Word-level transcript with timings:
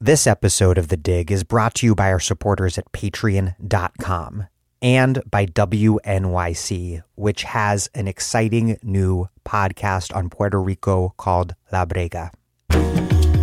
This 0.00 0.26
episode 0.26 0.76
of 0.76 0.88
The 0.88 0.98
Dig 0.98 1.32
is 1.32 1.42
brought 1.42 1.72
to 1.76 1.86
you 1.86 1.94
by 1.94 2.12
our 2.12 2.20
supporters 2.20 2.76
at 2.76 2.92
patreon.com 2.92 4.46
and 4.82 5.22
by 5.30 5.46
WNYC, 5.46 7.02
which 7.14 7.44
has 7.44 7.88
an 7.94 8.06
exciting 8.06 8.76
new 8.82 9.30
podcast 9.46 10.14
on 10.14 10.28
Puerto 10.28 10.60
Rico 10.60 11.14
called 11.16 11.54
La 11.72 11.86
Brega. 11.86 12.30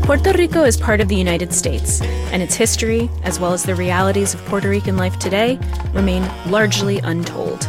Puerto 0.04 0.32
Rico 0.34 0.64
is 0.64 0.78
part 0.78 1.02
of 1.02 1.08
the 1.08 1.16
United 1.16 1.52
States, 1.54 2.02
and 2.04 2.44
its 2.44 2.54
history, 2.54 3.10
as 3.24 3.40
well 3.40 3.54
as 3.54 3.64
the 3.64 3.74
realities 3.74 4.36
of 4.36 4.46
Puerto 4.46 4.70
Rican 4.70 4.96
life 4.96 5.18
today, 5.18 5.58
remain 5.92 6.22
largely 6.52 7.00
untold. 7.00 7.68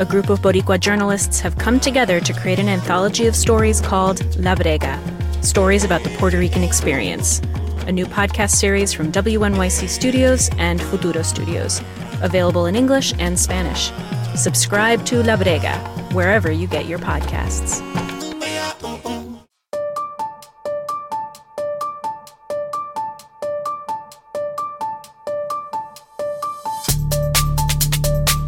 A 0.00 0.06
group 0.08 0.28
of 0.28 0.40
Boricua 0.40 0.80
journalists 0.80 1.38
have 1.38 1.56
come 1.56 1.78
together 1.78 2.18
to 2.18 2.32
create 2.32 2.58
an 2.58 2.68
anthology 2.68 3.28
of 3.28 3.36
stories 3.36 3.80
called 3.80 4.36
La 4.40 4.56
Brega 4.56 4.98
Stories 5.44 5.84
about 5.84 6.02
the 6.02 6.10
Puerto 6.18 6.36
Rican 6.36 6.64
Experience 6.64 7.40
a 7.88 7.92
new 7.92 8.04
podcast 8.04 8.50
series 8.50 8.92
from 8.92 9.10
WNYC 9.10 9.88
Studios 9.88 10.50
and 10.58 10.80
Futuro 10.80 11.22
Studios, 11.22 11.80
available 12.20 12.66
in 12.66 12.76
English 12.76 13.14
and 13.18 13.38
Spanish. 13.38 13.90
Subscribe 14.36 15.06
to 15.06 15.22
La 15.22 15.36
Brega, 15.36 15.74
wherever 16.12 16.52
you 16.52 16.66
get 16.66 16.84
your 16.84 16.98
podcasts. 16.98 17.80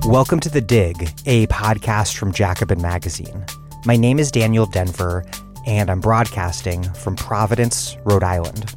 Welcome 0.04 0.40
to 0.40 0.50
The 0.50 0.60
Dig, 0.60 1.14
a 1.24 1.46
podcast 1.46 2.16
from 2.18 2.32
Jacobin 2.34 2.82
Magazine. 2.82 3.46
My 3.86 3.96
name 3.96 4.18
is 4.18 4.30
Daniel 4.30 4.66
Denvir, 4.66 5.24
and 5.66 5.88
I'm 5.88 6.00
broadcasting 6.00 6.82
from 6.82 7.16
Providence, 7.16 7.96
Rhode 8.04 8.24
Island. 8.24 8.74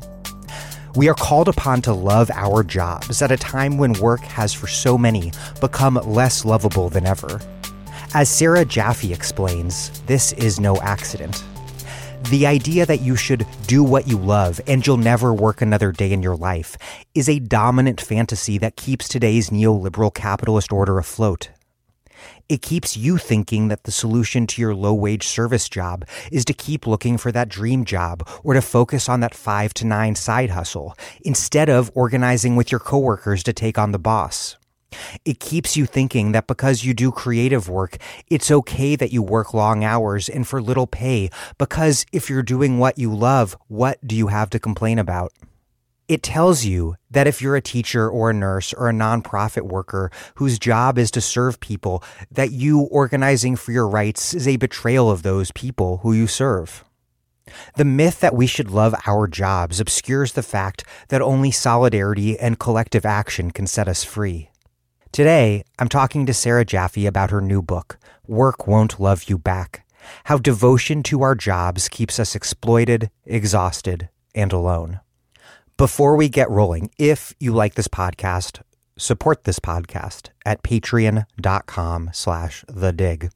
We 0.95 1.09
are 1.09 1.15
called 1.15 1.47
upon 1.47 1.81
to 1.83 1.93
love 1.93 2.29
our 2.29 2.61
jobs 2.63 3.23
at 3.23 3.31
a 3.31 3.37
time 3.37 3.79
when 3.79 3.93
work 3.93 4.21
has, 4.21 4.53
for 4.53 4.67
so 4.67 4.95
many, 4.95 5.31
become 5.59 5.95
less 5.95 6.45
lovable 6.45 6.89
than 6.89 7.07
ever. 7.07 7.41
As 8.13 8.29
Sarah 8.29 8.63
Jaffe 8.63 9.11
explains, 9.11 9.89
this 10.01 10.33
is 10.33 10.59
no 10.59 10.77
accident. 10.81 11.43
The 12.29 12.45
idea 12.45 12.85
that 12.85 13.01
you 13.01 13.15
should 13.15 13.47
do 13.65 13.83
what 13.83 14.07
you 14.07 14.19
love 14.19 14.61
and 14.67 14.85
you'll 14.85 14.97
never 14.97 15.33
work 15.33 15.63
another 15.63 15.91
day 15.91 16.11
in 16.11 16.21
your 16.21 16.35
life 16.35 16.77
is 17.15 17.27
a 17.27 17.39
dominant 17.39 17.99
fantasy 17.99 18.59
that 18.59 18.75
keeps 18.75 19.07
today's 19.07 19.49
neoliberal 19.49 20.13
capitalist 20.13 20.71
order 20.71 20.99
afloat. 20.99 21.49
It 22.49 22.61
keeps 22.61 22.97
you 22.97 23.17
thinking 23.17 23.69
that 23.69 23.83
the 23.83 23.91
solution 23.91 24.47
to 24.47 24.61
your 24.61 24.75
low 24.75 24.93
wage 24.93 25.25
service 25.25 25.69
job 25.69 26.05
is 26.29 26.43
to 26.45 26.53
keep 26.53 26.85
looking 26.85 27.17
for 27.17 27.31
that 27.31 27.47
dream 27.47 27.85
job 27.85 28.27
or 28.43 28.53
to 28.53 28.61
focus 28.61 29.07
on 29.07 29.21
that 29.21 29.33
five 29.33 29.73
to 29.75 29.85
nine 29.85 30.15
side 30.15 30.49
hustle 30.49 30.95
instead 31.23 31.69
of 31.69 31.89
organizing 31.95 32.57
with 32.57 32.69
your 32.69 32.79
coworkers 32.79 33.43
to 33.43 33.53
take 33.53 33.77
on 33.77 33.93
the 33.93 33.99
boss. 33.99 34.57
It 35.23 35.39
keeps 35.39 35.77
you 35.77 35.85
thinking 35.85 36.33
that 36.33 36.47
because 36.47 36.83
you 36.83 36.93
do 36.93 37.11
creative 37.11 37.69
work, 37.69 37.97
it's 38.29 38.51
okay 38.51 38.95
that 38.97 39.13
you 39.13 39.23
work 39.23 39.53
long 39.53 39.83
hours 39.83 40.27
and 40.27 40.45
for 40.47 40.61
little 40.61 40.85
pay, 40.85 41.29
because 41.57 42.05
if 42.11 42.29
you're 42.29 42.43
doing 42.43 42.77
what 42.77 42.99
you 42.99 43.13
love, 43.15 43.57
what 43.67 44.05
do 44.05 44.15
you 44.15 44.27
have 44.27 44.49
to 44.51 44.59
complain 44.59 44.99
about? 44.99 45.31
It 46.09 46.21
tells 46.21 46.65
you 46.65 46.95
that 47.11 47.27
if 47.27 47.41
you're 47.41 47.55
a 47.55 47.61
teacher 47.61 48.09
or 48.09 48.29
a 48.29 48.33
nurse 48.33 48.73
or 48.73 48.89
a 48.89 48.93
nonprofit 48.93 49.61
worker 49.61 50.11
whose 50.35 50.59
job 50.59 50.97
is 50.97 51.09
to 51.11 51.21
serve 51.21 51.61
people, 51.61 52.03
that 52.29 52.51
you 52.51 52.81
organizing 52.81 53.55
for 53.55 53.71
your 53.71 53.87
rights 53.87 54.33
is 54.33 54.47
a 54.47 54.57
betrayal 54.57 55.09
of 55.09 55.23
those 55.23 55.51
people 55.51 55.97
who 55.97 56.11
you 56.11 56.27
serve. 56.27 56.83
The 57.75 57.85
myth 57.85 58.19
that 58.19 58.35
we 58.35 58.47
should 58.47 58.69
love 58.69 58.95
our 59.05 59.27
jobs 59.27 59.79
obscures 59.79 60.33
the 60.33 60.43
fact 60.43 60.83
that 61.07 61.21
only 61.21 61.51
solidarity 61.51 62.37
and 62.37 62.59
collective 62.59 63.05
action 63.05 63.51
can 63.51 63.67
set 63.67 63.87
us 63.87 64.03
free. 64.03 64.49
Today, 65.13 65.63
I'm 65.79 65.89
talking 65.89 66.25
to 66.25 66.33
Sarah 66.33 66.65
Jaffe 66.65 67.05
about 67.05 67.31
her 67.31 67.41
new 67.41 67.61
book, 67.61 67.97
Work 68.27 68.67
Won't 68.67 68.99
Love 68.99 69.25
You 69.29 69.37
Back 69.37 69.85
How 70.25 70.37
Devotion 70.37 71.01
to 71.03 71.21
Our 71.21 71.35
Jobs 71.35 71.87
Keeps 71.87 72.19
Us 72.19 72.35
Exploited, 72.35 73.09
Exhausted, 73.25 74.09
and 74.35 74.51
Alone. 74.51 74.99
Before 75.75 76.15
we 76.15 76.29
get 76.29 76.51
rolling, 76.51 76.91
if 76.99 77.33
you 77.39 77.51
like 77.51 77.73
this 77.73 77.87
podcast, 77.87 78.61
support 78.95 79.43
this 79.43 79.59
podcast 79.59 80.29
at 80.45 80.61
patreon.com 80.61 82.11
slash 82.13 82.63
the 82.67 82.91
dig. 82.91 83.31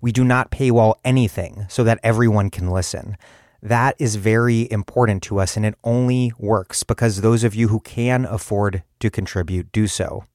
We 0.00 0.12
do 0.12 0.22
not 0.22 0.52
paywall 0.52 0.94
anything 1.04 1.66
so 1.68 1.82
that 1.82 1.98
everyone 2.04 2.50
can 2.50 2.70
listen. 2.70 3.16
That 3.60 3.96
is 3.98 4.14
very 4.14 4.70
important 4.70 5.20
to 5.24 5.40
us 5.40 5.56
and 5.56 5.66
it 5.66 5.74
only 5.82 6.32
works 6.38 6.84
because 6.84 7.22
those 7.22 7.42
of 7.42 7.56
you 7.56 7.66
who 7.66 7.80
can 7.80 8.24
afford 8.24 8.84
to 9.00 9.10
contribute 9.10 9.72
do 9.72 9.88
so. 9.88 10.26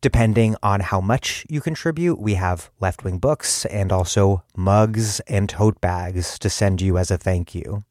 Depending 0.00 0.56
on 0.60 0.80
how 0.80 1.00
much 1.00 1.46
you 1.48 1.60
contribute, 1.60 2.18
we 2.18 2.34
have 2.34 2.70
left 2.80 3.04
wing 3.04 3.18
books 3.18 3.64
and 3.66 3.92
also 3.92 4.42
mugs 4.56 5.20
and 5.20 5.48
tote 5.48 5.80
bags 5.80 6.36
to 6.40 6.50
send 6.50 6.80
you 6.80 6.98
as 6.98 7.12
a 7.12 7.18
thank 7.18 7.54
you. 7.54 7.84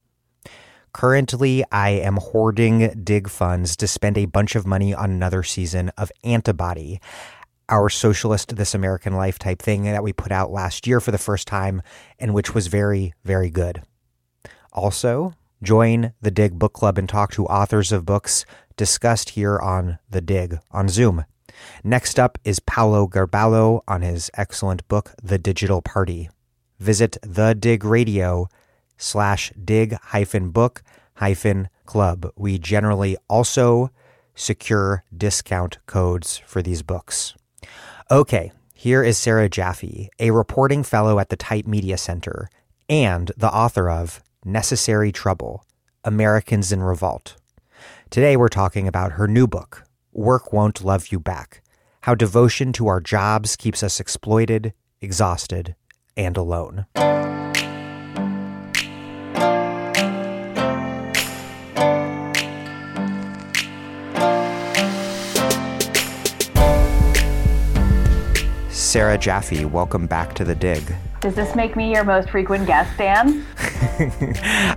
Currently, 0.97 1.63
I 1.71 1.89
am 1.89 2.15
hoarding 2.15 3.03
dig 3.03 3.29
funds 3.29 3.75
to 3.75 3.87
spend 3.87 4.17
a 4.17 4.25
bunch 4.25 4.55
of 4.55 4.65
money 4.65 4.95
on 4.95 5.11
another 5.11 5.43
season 5.43 5.89
of 5.89 6.11
Antibody, 6.23 6.99
our 7.69 7.87
socialist 7.87 8.55
This 8.55 8.73
American 8.73 9.13
Life 9.13 9.37
type 9.37 9.61
thing 9.61 9.83
that 9.83 10.01
we 10.01 10.11
put 10.11 10.31
out 10.31 10.49
last 10.49 10.87
year 10.87 10.99
for 10.99 11.11
the 11.11 11.19
first 11.19 11.47
time 11.47 11.83
and 12.17 12.33
which 12.33 12.55
was 12.55 12.65
very, 12.65 13.13
very 13.23 13.51
good. 13.51 13.83
Also, 14.73 15.35
join 15.61 16.13
the 16.19 16.31
Dig 16.31 16.57
Book 16.57 16.73
Club 16.73 16.97
and 16.97 17.07
talk 17.07 17.31
to 17.33 17.45
authors 17.45 17.91
of 17.91 18.03
books 18.03 18.43
discussed 18.75 19.29
here 19.29 19.59
on 19.59 19.99
The 20.09 20.21
Dig 20.21 20.57
on 20.71 20.89
Zoom. 20.89 21.25
Next 21.83 22.19
up 22.19 22.39
is 22.43 22.59
Paolo 22.59 23.07
Gerbaudo 23.07 23.81
on 23.87 24.01
his 24.01 24.31
excellent 24.33 24.87
book, 24.87 25.13
The 25.21 25.37
Digital 25.37 25.83
Party. 25.83 26.31
Visit 26.79 27.17
The 27.21 27.53
Dig 27.53 27.85
Radio 27.85 28.49
slash 28.97 29.51
dig 29.63 29.93
hyphen 29.93 30.49
book 30.49 30.83
hyphen 31.15 31.69
club. 31.85 32.31
We 32.35 32.57
generally 32.59 33.17
also 33.27 33.91
secure 34.35 35.03
discount 35.15 35.79
codes 35.85 36.37
for 36.37 36.61
these 36.61 36.83
books. 36.83 37.33
Okay, 38.11 38.51
here 38.73 39.03
is 39.03 39.17
Sarah 39.17 39.49
Jaffe, 39.49 40.09
a 40.19 40.31
reporting 40.31 40.83
fellow 40.83 41.19
at 41.19 41.29
the 41.29 41.35
Type 41.35 41.65
Media 41.65 41.97
Center 41.97 42.49
and 42.87 43.31
the 43.35 43.51
author 43.51 43.89
of 43.89 44.21
Necessary 44.45 45.11
Trouble 45.11 45.65
Americans 46.03 46.71
in 46.71 46.83
Revolt. 46.83 47.35
Today 48.09 48.37
we're 48.37 48.47
talking 48.47 48.87
about 48.87 49.13
her 49.13 49.27
new 49.27 49.47
book, 49.47 49.83
Work 50.13 50.53
Won't 50.53 50.83
Love 50.83 51.07
You 51.07 51.19
Back 51.19 51.61
How 52.01 52.15
Devotion 52.15 52.71
to 52.73 52.87
Our 52.87 53.01
Jobs 53.01 53.55
Keeps 53.55 53.83
Us 53.83 53.99
Exploited, 53.99 54.73
Exhausted, 55.01 55.75
and 56.15 56.37
Alone. 56.37 56.85
Sarah 68.87 69.17
Jaffe, 69.17 69.65
welcome 69.65 70.07
back 70.07 70.33
to 70.35 70.45
the 70.45 70.55
dig. 70.55 70.81
Does 71.19 71.35
this 71.35 71.57
make 71.57 71.75
me 71.75 71.91
your 71.91 72.05
most 72.05 72.29
frequent 72.29 72.65
guest, 72.65 72.97
Dan? 72.97 73.45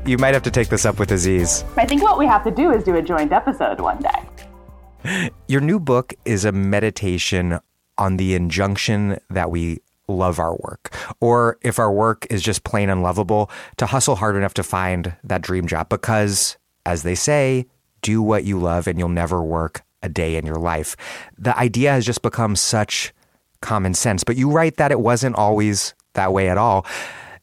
you 0.04 0.19
might 0.19 0.34
have 0.34 0.43
to 0.43 0.50
take 0.50 0.69
this 0.69 0.84
up 0.84 0.98
with 0.98 1.12
Aziz. 1.12 1.65
I 1.76 1.87
think 1.87 2.03
what 2.03 2.19
we 2.19 2.26
have 2.26 2.43
to 2.43 2.50
do 2.50 2.72
is 2.72 2.82
do 2.82 2.97
a 2.97 3.03
joint 3.03 3.31
episode 3.31 3.78
one 3.81 4.03
day. 4.03 5.31
Your 5.47 5.60
new 5.60 5.78
book 5.78 6.12
is 6.25 6.44
a 6.44 6.50
meditation 6.50 7.60
on 7.98 8.16
the 8.16 8.34
injunction 8.34 9.21
that 9.31 9.53
we 9.53 9.78
love 10.09 10.41
our 10.41 10.56
work, 10.56 10.92
or 11.21 11.56
if 11.62 11.78
our 11.78 11.92
work 11.92 12.27
is 12.31 12.42
just 12.42 12.65
plain 12.65 12.91
unlovable, 12.91 13.48
to 13.77 13.87
hustle 13.87 14.16
hard 14.16 14.34
enough 14.34 14.54
to 14.54 14.65
find 14.65 15.15
that 15.22 15.41
dream 15.41 15.69
job 15.69 15.88
because, 15.88 16.59
as 16.84 17.04
they 17.04 17.15
say, 17.15 17.65
do 18.03 18.21
what 18.21 18.42
you 18.42 18.59
love 18.59 18.88
and 18.88 18.98
you'll 18.98 19.09
never 19.09 19.41
work 19.41 19.83
a 20.03 20.09
day 20.09 20.34
in 20.34 20.45
your 20.45 20.56
life. 20.56 20.97
The 21.39 21.56
idea 21.56 21.92
has 21.92 22.04
just 22.04 22.22
become 22.22 22.56
such 22.56 23.13
common 23.60 23.95
sense. 23.95 24.24
But 24.24 24.36
you 24.36 24.51
write 24.51 24.77
that 24.77 24.91
it 24.91 25.01
wasn't 25.01 25.36
always 25.36 25.95
that 26.15 26.33
way 26.33 26.48
at 26.48 26.59
all. 26.59 26.86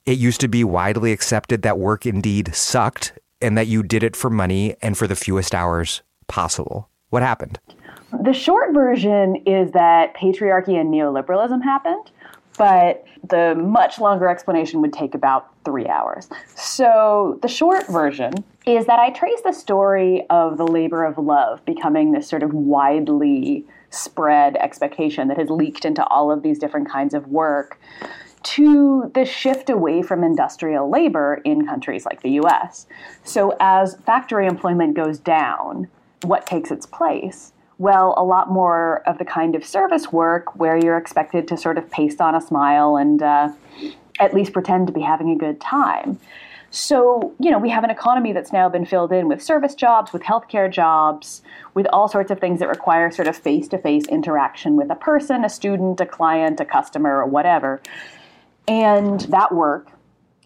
It 0.05 0.17
used 0.17 0.41
to 0.41 0.47
be 0.47 0.63
widely 0.63 1.11
accepted 1.11 1.61
that 1.63 1.79
work 1.79 2.05
indeed 2.05 2.55
sucked 2.55 3.13
and 3.41 3.57
that 3.57 3.67
you 3.67 3.83
did 3.83 4.03
it 4.03 4.15
for 4.15 4.29
money 4.29 4.75
and 4.81 4.97
for 4.97 5.07
the 5.07 5.15
fewest 5.15 5.53
hours 5.53 6.01
possible. 6.27 6.89
What 7.09 7.23
happened? 7.23 7.59
The 8.23 8.33
short 8.33 8.73
version 8.73 9.35
is 9.45 9.71
that 9.71 10.15
patriarchy 10.15 10.79
and 10.79 10.93
neoliberalism 10.93 11.61
happened, 11.63 12.09
but 12.57 13.05
the 13.29 13.55
much 13.55 13.99
longer 13.99 14.29
explanation 14.29 14.81
would 14.81 14.93
take 14.93 15.13
about 15.13 15.49
three 15.65 15.87
hours. 15.87 16.29
So, 16.55 17.37
the 17.41 17.47
short 17.49 17.87
version 17.87 18.33
is 18.65 18.85
that 18.85 18.99
I 18.99 19.11
trace 19.11 19.41
the 19.41 19.51
story 19.51 20.25
of 20.29 20.57
the 20.57 20.65
labor 20.65 21.03
of 21.03 21.17
love 21.17 21.63
becoming 21.65 22.13
this 22.13 22.27
sort 22.27 22.43
of 22.43 22.53
widely 22.53 23.65
spread 23.89 24.55
expectation 24.57 25.27
that 25.27 25.37
has 25.37 25.49
leaked 25.49 25.85
into 25.85 26.05
all 26.07 26.31
of 26.31 26.43
these 26.43 26.59
different 26.59 26.89
kinds 26.89 27.13
of 27.13 27.27
work 27.27 27.79
to 28.43 29.11
the 29.13 29.25
shift 29.25 29.69
away 29.69 30.01
from 30.01 30.23
industrial 30.23 30.89
labor 30.89 31.41
in 31.43 31.65
countries 31.65 32.05
like 32.05 32.21
the 32.21 32.31
US. 32.41 32.87
So, 33.23 33.55
as 33.59 33.95
factory 34.05 34.47
employment 34.47 34.95
goes 34.95 35.19
down, 35.19 35.87
what 36.23 36.45
takes 36.45 36.71
its 36.71 36.85
place? 36.85 37.51
Well, 37.77 38.13
a 38.17 38.23
lot 38.23 38.49
more 38.49 39.03
of 39.05 39.17
the 39.17 39.25
kind 39.25 39.55
of 39.55 39.65
service 39.65 40.11
work 40.11 40.55
where 40.55 40.77
you're 40.77 40.97
expected 40.97 41.47
to 41.49 41.57
sort 41.57 41.77
of 41.77 41.89
paste 41.91 42.21
on 42.21 42.35
a 42.35 42.41
smile 42.41 42.95
and 42.95 43.21
uh, 43.21 43.49
at 44.19 44.33
least 44.33 44.53
pretend 44.53 44.87
to 44.87 44.93
be 44.93 45.01
having 45.01 45.29
a 45.29 45.35
good 45.35 45.61
time. 45.61 46.19
So, 46.69 47.33
you 47.39 47.49
know, 47.49 47.59
we 47.59 47.69
have 47.69 47.83
an 47.83 47.89
economy 47.89 48.33
that's 48.33 48.51
now 48.51 48.67
been 48.67 48.85
filled 48.85 49.13
in 49.13 49.27
with 49.27 49.41
service 49.41 49.73
jobs, 49.73 50.11
with 50.11 50.23
healthcare 50.23 50.71
jobs, 50.71 51.41
with 51.73 51.87
all 51.93 52.07
sorts 52.07 52.29
of 52.29 52.39
things 52.39 52.59
that 52.59 52.67
require 52.67 53.09
sort 53.09 53.27
of 53.27 53.37
face 53.37 53.67
to 53.69 53.77
face 53.77 54.05
interaction 54.07 54.75
with 54.75 54.91
a 54.91 54.95
person, 54.95 55.45
a 55.45 55.49
student, 55.49 56.01
a 56.01 56.05
client, 56.05 56.59
a 56.59 56.65
customer, 56.65 57.21
or 57.21 57.25
whatever. 57.25 57.81
And 58.67 59.21
that 59.21 59.55
work 59.55 59.91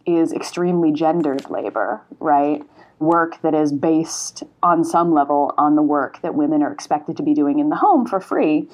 is 0.06 0.32
extremely 0.32 0.92
gendered 0.92 1.50
labor, 1.50 2.02
right? 2.20 2.64
Work 3.00 3.42
that 3.42 3.56
is 3.56 3.72
based 3.72 4.44
on 4.62 4.84
some 4.84 5.14
level 5.14 5.54
on 5.58 5.76
the 5.76 5.82
work 5.82 6.22
that 6.22 6.36
women 6.36 6.62
are 6.62 6.72
expected 6.72 7.18
to 7.18 7.24
be 7.24 7.34
doing 7.34 7.58
in 7.58 7.70
the 7.70 7.78
home 7.78 8.06
for 8.06 8.20
free. 8.20 8.68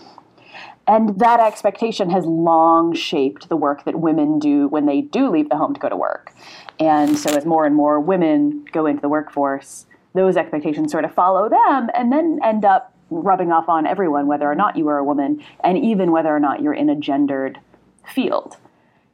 And 0.85 1.19
that 1.19 1.39
expectation 1.39 2.09
has 2.09 2.25
long 2.25 2.93
shaped 2.93 3.49
the 3.49 3.57
work 3.57 3.83
that 3.85 3.99
women 3.99 4.39
do 4.39 4.67
when 4.67 4.85
they 4.85 5.01
do 5.01 5.29
leave 5.29 5.49
the 5.49 5.57
home 5.57 5.73
to 5.73 5.79
go 5.79 5.89
to 5.89 5.97
work. 5.97 6.33
And 6.79 7.17
so, 7.17 7.31
as 7.31 7.45
more 7.45 7.65
and 7.65 7.75
more 7.75 7.99
women 7.99 8.65
go 8.71 8.85
into 8.85 9.01
the 9.01 9.09
workforce, 9.09 9.85
those 10.13 10.37
expectations 10.37 10.91
sort 10.91 11.05
of 11.05 11.13
follow 11.13 11.49
them 11.49 11.89
and 11.95 12.11
then 12.11 12.39
end 12.43 12.65
up 12.65 12.93
rubbing 13.09 13.51
off 13.51 13.69
on 13.69 13.87
everyone, 13.87 14.27
whether 14.27 14.49
or 14.49 14.55
not 14.55 14.75
you 14.75 14.87
are 14.89 14.97
a 14.97 15.03
woman, 15.03 15.43
and 15.63 15.77
even 15.77 16.11
whether 16.11 16.35
or 16.35 16.39
not 16.39 16.61
you're 16.61 16.73
in 16.73 16.89
a 16.89 16.95
gendered 16.95 17.59
field. 18.05 18.57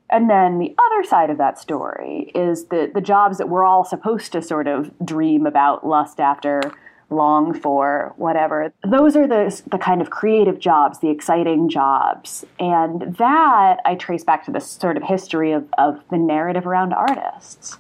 And 0.09 0.29
then 0.29 0.59
the 0.59 0.75
other 0.85 1.03
side 1.03 1.29
of 1.29 1.37
that 1.37 1.59
story 1.59 2.31
is 2.35 2.65
that 2.65 2.93
the 2.93 3.01
jobs 3.01 3.37
that 3.37 3.49
we're 3.49 3.65
all 3.65 3.83
supposed 3.83 4.31
to 4.33 4.41
sort 4.41 4.67
of 4.67 4.91
dream 5.03 5.45
about, 5.45 5.85
lust 5.85 6.19
after, 6.19 6.61
long 7.13 7.53
for, 7.53 8.13
whatever, 8.17 8.73
those 8.83 9.15
are 9.15 9.27
the, 9.27 9.61
the 9.69 9.77
kind 9.77 10.01
of 10.01 10.09
creative 10.09 10.59
jobs, 10.59 10.99
the 10.99 11.09
exciting 11.09 11.69
jobs. 11.69 12.45
And 12.59 13.15
that 13.17 13.79
I 13.85 13.95
trace 13.95 14.23
back 14.23 14.45
to 14.45 14.51
this 14.51 14.69
sort 14.69 14.97
of 14.97 15.03
history 15.03 15.51
of, 15.51 15.67
of 15.77 16.03
the 16.09 16.17
narrative 16.17 16.67
around 16.67 16.93
artists 16.93 17.77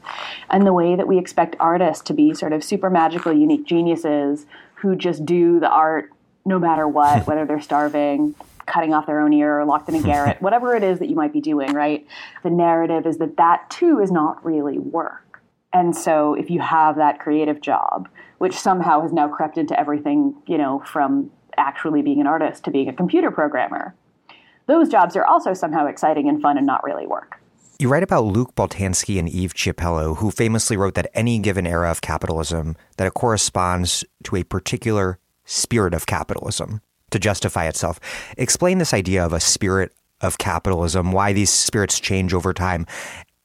and 0.49 0.65
the 0.65 0.73
way 0.73 0.95
that 0.95 1.07
we 1.07 1.17
expect 1.17 1.55
artists 1.59 2.03
to 2.05 2.13
be 2.13 2.33
sort 2.33 2.53
of 2.53 2.63
super 2.63 2.89
magical, 2.89 3.33
unique 3.33 3.65
geniuses 3.65 4.45
who 4.75 4.95
just 4.95 5.25
do 5.25 5.59
the 5.59 5.69
art 5.69 6.11
no 6.45 6.59
matter 6.59 6.87
what, 6.87 7.25
whether 7.27 7.45
they're 7.45 7.61
starving, 7.61 8.35
cutting 8.65 8.93
off 8.93 9.05
their 9.05 9.19
own 9.19 9.33
ear 9.33 9.59
or 9.59 9.65
locked 9.65 9.89
in 9.89 9.95
a 9.95 10.01
garret, 10.01 10.41
whatever 10.41 10.75
it 10.75 10.83
is 10.83 10.99
that 10.99 11.09
you 11.09 11.15
might 11.15 11.33
be 11.33 11.41
doing, 11.41 11.73
right? 11.73 12.05
The 12.43 12.49
narrative 12.49 13.05
is 13.05 13.17
that 13.17 13.37
that 13.37 13.69
too 13.69 13.99
is 13.99 14.11
not 14.11 14.43
really 14.45 14.77
work. 14.77 15.22
And 15.73 15.95
so 15.95 16.35
if 16.35 16.49
you 16.49 16.59
have 16.59 16.95
that 16.97 17.19
creative 17.19 17.59
job, 17.59 18.07
which 18.37 18.53
somehow 18.53 19.01
has 19.01 19.11
now 19.11 19.27
crept 19.27 19.57
into 19.57 19.77
everything, 19.79 20.35
you 20.45 20.57
know, 20.57 20.83
from 20.85 21.31
actually 21.57 22.01
being 22.01 22.21
an 22.21 22.27
artist 22.27 22.63
to 22.65 22.71
being 22.71 22.87
a 22.87 22.93
computer 22.93 23.31
programmer, 23.31 23.95
those 24.67 24.87
jobs 24.87 25.15
are 25.15 25.25
also 25.25 25.53
somehow 25.53 25.87
exciting 25.87 26.29
and 26.29 26.41
fun 26.41 26.57
and 26.57 26.65
not 26.65 26.83
really 26.83 27.07
work. 27.07 27.39
You 27.79 27.89
write 27.89 28.03
about 28.03 28.25
Luc 28.25 28.55
Boltanski 28.55 29.17
and 29.17 29.27
Eve 29.27 29.53
Chiapello, 29.53 30.17
who 30.17 30.31
famously 30.31 30.77
wrote 30.77 30.93
that 30.93 31.09
any 31.13 31.39
given 31.39 31.65
era 31.65 31.89
of 31.89 32.01
capitalism 32.01 32.77
that 32.97 33.07
it 33.07 33.13
corresponds 33.15 34.05
to 34.23 34.35
a 34.35 34.43
particular 34.43 35.17
spirit 35.45 35.93
of 35.93 36.05
capitalism 36.05 36.81
to 37.09 37.19
justify 37.19 37.67
itself. 37.67 37.99
Explain 38.37 38.77
this 38.77 38.93
idea 38.93 39.25
of 39.25 39.33
a 39.33 39.39
spirit 39.39 39.91
of 40.21 40.37
capitalism, 40.37 41.11
why 41.11 41.33
these 41.33 41.49
spirits 41.49 41.99
change 41.99 42.33
over 42.33 42.53
time, 42.53 42.85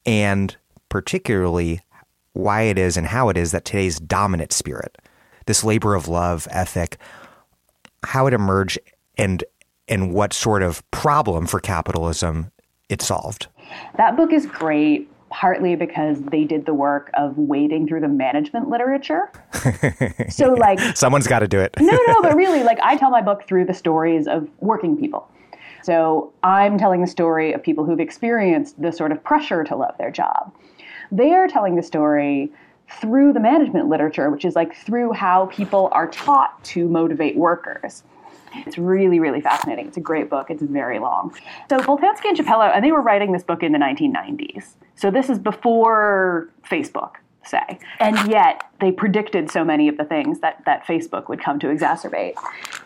and 0.05 0.55
particularly 0.87 1.81
why 2.33 2.63
it 2.63 2.77
is 2.77 2.97
and 2.97 3.07
how 3.07 3.29
it 3.29 3.37
is 3.37 3.51
that 3.51 3.65
today's 3.65 3.99
dominant 3.99 4.51
spirit, 4.51 4.97
this 5.45 5.63
labor 5.63 5.95
of 5.95 6.07
love 6.07 6.47
ethic, 6.51 6.97
how 8.03 8.27
it 8.27 8.33
emerged 8.33 8.79
and 9.17 9.43
and 9.87 10.13
what 10.13 10.33
sort 10.33 10.61
of 10.61 10.89
problem 10.91 11.47
for 11.47 11.59
capitalism 11.59 12.51
it 12.89 13.01
solved. 13.01 13.47
That 13.97 14.15
book 14.15 14.31
is 14.31 14.45
great 14.45 15.09
partly 15.29 15.75
because 15.75 16.19
they 16.21 16.43
did 16.43 16.65
the 16.65 16.73
work 16.73 17.11
of 17.13 17.37
wading 17.37 17.87
through 17.87 18.01
the 18.01 18.07
management 18.07 18.69
literature. 18.69 19.31
so 20.29 20.53
like 20.53 20.79
someone's 20.95 21.27
got 21.27 21.39
to 21.39 21.47
do 21.47 21.59
it. 21.59 21.75
no, 21.79 21.97
no, 22.07 22.21
but 22.21 22.35
really 22.37 22.63
like 22.63 22.79
I 22.81 22.97
tell 22.97 23.11
my 23.11 23.21
book 23.21 23.47
through 23.47 23.65
the 23.65 23.73
stories 23.73 24.27
of 24.27 24.47
working 24.59 24.97
people. 24.97 25.29
So 25.83 26.33
I'm 26.43 26.77
telling 26.77 27.01
the 27.01 27.07
story 27.07 27.53
of 27.53 27.63
people 27.63 27.85
who've 27.85 27.99
experienced 27.99 28.81
the 28.81 28.91
sort 28.91 29.11
of 29.11 29.23
pressure 29.23 29.63
to 29.63 29.75
love 29.75 29.97
their 29.97 30.11
job. 30.11 30.53
They 31.11 31.33
are 31.33 31.47
telling 31.47 31.75
the 31.75 31.83
story 31.83 32.51
through 33.01 33.33
the 33.33 33.39
management 33.39 33.87
literature, 33.87 34.29
which 34.29 34.45
is 34.45 34.55
like 34.55 34.75
through 34.75 35.13
how 35.13 35.47
people 35.47 35.89
are 35.91 36.07
taught 36.07 36.63
to 36.65 36.87
motivate 36.87 37.35
workers. 37.35 38.03
It's 38.55 38.77
really, 38.77 39.19
really 39.19 39.41
fascinating. 39.41 39.87
It's 39.87 39.97
a 39.97 40.01
great 40.01 40.29
book. 40.29 40.49
It's 40.49 40.63
very 40.63 40.97
long. 40.99 41.35
So 41.69 41.77
Boltanski 41.77 42.25
and 42.29 42.37
Chiapello, 42.37 42.71
and 42.73 42.83
they 42.83 42.91
were 42.91 43.01
writing 43.01 43.31
this 43.31 43.43
book 43.43 43.61
in 43.61 43.71
the 43.71 43.77
1990s. 43.77 44.73
So 44.95 45.11
this 45.11 45.29
is 45.29 45.37
before 45.37 46.49
Facebook 46.67 47.17
say. 47.43 47.79
And 47.99 48.29
yet 48.29 48.63
they 48.79 48.91
predicted 48.91 49.49
so 49.49 49.63
many 49.63 49.87
of 49.87 49.97
the 49.97 50.03
things 50.03 50.39
that, 50.39 50.63
that 50.65 50.85
Facebook 50.85 51.29
would 51.29 51.43
come 51.43 51.59
to 51.59 51.67
exacerbate 51.67 52.35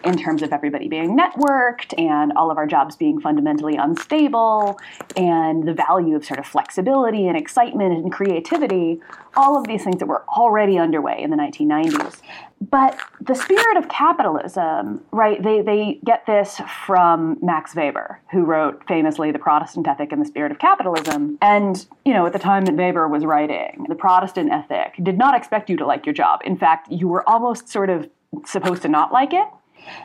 in 0.03 0.17
terms 0.17 0.41
of 0.41 0.53
everybody 0.53 0.87
being 0.87 1.17
networked 1.17 1.97
and 1.99 2.33
all 2.33 2.51
of 2.51 2.57
our 2.57 2.67
jobs 2.67 2.95
being 2.95 3.19
fundamentally 3.19 3.75
unstable 3.75 4.79
and 5.15 5.67
the 5.67 5.73
value 5.73 6.15
of 6.15 6.25
sort 6.25 6.39
of 6.39 6.45
flexibility 6.45 7.27
and 7.27 7.37
excitement 7.37 7.93
and 7.93 8.11
creativity, 8.11 8.99
all 9.35 9.57
of 9.57 9.67
these 9.67 9.83
things 9.83 9.99
that 9.99 10.07
were 10.07 10.23
already 10.29 10.77
underway 10.77 11.21
in 11.21 11.29
the 11.29 11.37
1990s. 11.37 12.21
But 12.69 12.97
the 13.19 13.35
spirit 13.35 13.77
of 13.77 13.89
capitalism, 13.89 15.03
right, 15.11 15.41
they, 15.41 15.61
they 15.61 15.99
get 16.05 16.25
this 16.25 16.61
from 16.85 17.37
Max 17.41 17.75
Weber, 17.75 18.21
who 18.31 18.45
wrote 18.45 18.87
famously 18.87 19.31
The 19.31 19.39
Protestant 19.39 19.87
Ethic 19.87 20.11
and 20.11 20.21
the 20.21 20.25
Spirit 20.25 20.51
of 20.51 20.59
Capitalism. 20.59 21.37
And, 21.41 21.85
you 22.05 22.13
know, 22.13 22.25
at 22.25 22.31
the 22.31 22.39
time 22.39 22.63
that 22.65 22.75
Weber 22.75 23.07
was 23.09 23.25
writing, 23.25 23.85
the 23.89 23.95
Protestant 23.95 24.51
ethic 24.51 24.93
did 25.03 25.17
not 25.17 25.35
expect 25.35 25.69
you 25.69 25.75
to 25.77 25.85
like 25.85 26.05
your 26.05 26.13
job. 26.13 26.41
In 26.45 26.55
fact, 26.55 26.89
you 26.89 27.07
were 27.07 27.27
almost 27.27 27.67
sort 27.67 27.89
of 27.89 28.09
supposed 28.45 28.81
to 28.83 28.87
not 28.87 29.11
like 29.11 29.33
it. 29.33 29.47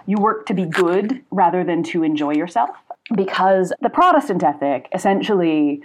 You 0.06 0.16
work 0.16 0.46
to 0.46 0.54
be 0.54 0.64
good 0.64 1.22
rather 1.30 1.62
than 1.62 1.84
to 1.84 2.02
enjoy 2.02 2.32
yourself. 2.32 2.70
Because 3.14 3.72
the 3.80 3.90
Protestant 3.90 4.42
ethic 4.42 4.88
essentially 4.92 5.82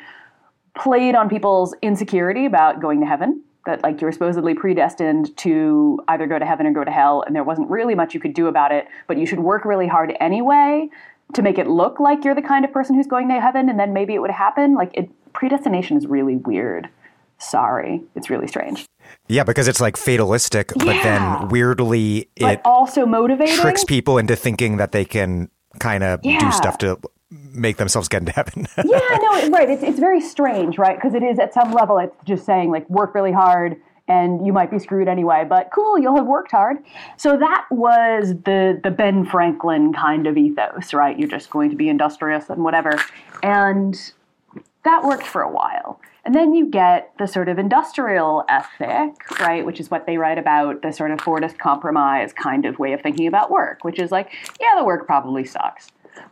played 0.75 1.13
on 1.13 1.29
people's 1.29 1.75
insecurity 1.83 2.45
about 2.45 2.81
going 2.81 2.99
to 3.01 3.05
heaven 3.05 3.43
that 3.65 3.81
like 3.81 4.01
you 4.01 4.05
were 4.05 4.11
supposedly 4.11 4.53
predestined 4.53 5.35
to 5.37 5.99
either 6.09 6.27
go 6.27 6.37
to 6.37 6.45
heaven 6.45 6.67
or 6.67 6.73
go 6.73 6.83
to 6.83 6.91
hell 6.91 7.23
and 7.25 7.35
there 7.35 7.43
wasn't 7.43 7.69
really 7.69 7.95
much 7.95 8.13
you 8.13 8.19
could 8.19 8.33
do 8.33 8.47
about 8.47 8.71
it 8.71 8.87
but 9.07 9.17
you 9.17 9.25
should 9.25 9.39
work 9.39 9.63
really 9.63 9.87
hard 9.87 10.13
anyway 10.19 10.89
to 11.33 11.41
make 11.41 11.57
it 11.57 11.67
look 11.67 11.99
like 11.99 12.23
you're 12.23 12.35
the 12.35 12.41
kind 12.41 12.65
of 12.65 12.71
person 12.71 12.95
who's 12.95 13.07
going 13.07 13.27
to 13.29 13.39
heaven 13.39 13.69
and 13.69 13.79
then 13.79 13.93
maybe 13.93 14.13
it 14.13 14.19
would 14.19 14.31
happen. 14.31 14.75
Like 14.75 14.91
it 14.93 15.09
predestination 15.33 15.97
is 15.97 16.07
really 16.07 16.35
weird. 16.35 16.89
Sorry. 17.39 18.01
It's 18.15 18.29
really 18.29 18.47
strange. 18.47 18.85
Yeah 19.27 19.43
because 19.43 19.67
it's 19.67 19.81
like 19.81 19.97
fatalistic 19.97 20.71
yeah. 20.77 20.85
but 20.85 21.03
then 21.03 21.49
weirdly 21.49 22.29
but 22.39 22.53
it 22.53 22.61
also 22.65 23.05
motivating? 23.05 23.55
tricks 23.55 23.83
people 23.83 24.17
into 24.17 24.35
thinking 24.35 24.77
that 24.77 24.91
they 24.91 25.05
can 25.05 25.49
kind 25.79 26.03
of 26.03 26.19
yeah. 26.23 26.39
do 26.39 26.51
stuff 26.51 26.77
to 26.79 26.99
make 27.51 27.77
themselves 27.77 28.07
get 28.07 28.21
into 28.21 28.31
heaven. 28.31 28.67
yeah, 28.77 29.17
no, 29.21 29.49
right. 29.49 29.69
It's, 29.69 29.83
it's 29.83 29.99
very 29.99 30.21
strange, 30.21 30.77
right? 30.77 30.95
Because 30.95 31.13
it 31.13 31.23
is 31.23 31.39
at 31.39 31.53
some 31.53 31.71
level, 31.71 31.97
it's 31.97 32.15
just 32.25 32.45
saying 32.45 32.71
like 32.71 32.89
work 32.89 33.15
really 33.15 33.31
hard 33.31 33.77
and 34.07 34.45
you 34.45 34.51
might 34.51 34.69
be 34.69 34.79
screwed 34.79 35.07
anyway, 35.07 35.45
but 35.47 35.69
cool, 35.73 35.97
you'll 35.97 36.15
have 36.15 36.25
worked 36.25 36.51
hard. 36.51 36.77
So 37.17 37.37
that 37.37 37.65
was 37.71 38.29
the 38.43 38.79
the 38.83 38.91
Ben 38.91 39.25
Franklin 39.25 39.93
kind 39.93 40.27
of 40.27 40.37
ethos, 40.37 40.93
right? 40.93 41.17
You're 41.17 41.29
just 41.29 41.49
going 41.49 41.69
to 41.69 41.75
be 41.75 41.87
industrious 41.87 42.49
and 42.49 42.63
whatever. 42.63 42.99
And 43.41 43.95
that 44.83 45.03
worked 45.03 45.25
for 45.25 45.41
a 45.41 45.51
while. 45.51 46.01
And 46.25 46.33
then 46.33 46.53
you 46.53 46.67
get 46.67 47.11
the 47.17 47.27
sort 47.27 47.49
of 47.49 47.59
industrial 47.59 48.45
ethic, 48.47 49.39
right, 49.41 49.65
which 49.65 49.79
is 49.79 49.91
what 49.91 50.05
they 50.05 50.17
write 50.17 50.37
about, 50.37 50.81
the 50.81 50.91
sort 50.91 51.11
of 51.11 51.19
Fordist 51.19 51.57
compromise 51.57 52.31
kind 52.31 52.65
of 52.65 52.79
way 52.79 52.93
of 52.93 53.01
thinking 53.01 53.27
about 53.27 53.51
work, 53.51 53.83
which 53.83 53.99
is 53.99 54.09
like, 54.09 54.31
yeah, 54.59 54.77
the 54.77 54.85
work 54.85 55.05
probably 55.05 55.43
sucks. 55.43 55.89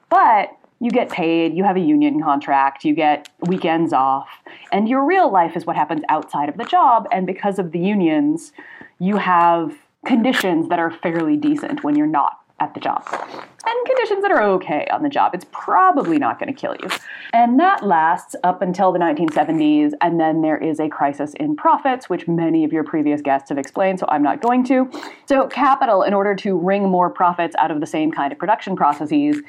But 0.10 0.55
you 0.81 0.89
get 0.89 1.09
paid, 1.09 1.55
you 1.55 1.63
have 1.63 1.77
a 1.77 1.79
union 1.79 2.21
contract, 2.21 2.83
you 2.83 2.95
get 2.95 3.29
weekends 3.41 3.93
off, 3.93 4.27
and 4.71 4.89
your 4.89 5.05
real 5.05 5.31
life 5.31 5.55
is 5.55 5.65
what 5.65 5.75
happens 5.75 6.01
outside 6.09 6.50
of 6.50 6.57
the 6.57 6.65
job. 6.65 7.07
And 7.11 7.27
because 7.27 7.59
of 7.59 7.71
the 7.71 7.79
unions, 7.79 8.51
you 8.97 9.17
have 9.17 9.77
conditions 10.05 10.69
that 10.69 10.79
are 10.79 10.89
fairly 10.89 11.38
decent 11.38 11.83
when 11.83 11.95
you're 11.95 12.07
not 12.07 12.39
at 12.59 12.73
the 12.73 12.79
job. 12.79 13.03
And 13.09 13.88
conditions 13.88 14.21
that 14.23 14.31
are 14.31 14.41
okay 14.43 14.88
on 14.91 15.03
the 15.03 15.09
job. 15.09 15.33
It's 15.35 15.45
probably 15.51 16.17
not 16.17 16.39
going 16.39 16.53
to 16.53 16.59
kill 16.59 16.75
you. 16.81 16.89
And 17.33 17.59
that 17.59 17.85
lasts 17.85 18.35
up 18.43 18.61
until 18.61 18.91
the 18.91 19.00
1970s, 19.00 19.93
and 20.01 20.19
then 20.19 20.41
there 20.41 20.57
is 20.57 20.79
a 20.79 20.89
crisis 20.89 21.33
in 21.35 21.55
profits, 21.55 22.09
which 22.09 22.27
many 22.27 22.63
of 22.63 22.71
your 22.71 22.83
previous 22.83 23.21
guests 23.21 23.50
have 23.50 23.57
explained, 23.57 24.00
so 24.00 24.05
I'm 24.09 24.23
not 24.23 24.41
going 24.41 24.63
to. 24.65 24.89
So, 25.27 25.47
capital, 25.47 26.03
in 26.03 26.13
order 26.13 26.35
to 26.35 26.57
wring 26.57 26.89
more 26.89 27.09
profits 27.09 27.55
out 27.57 27.71
of 27.71 27.79
the 27.79 27.88
same 27.88 28.11
kind 28.11 28.31
of 28.31 28.39
production 28.39 28.75
processes, 28.75 29.41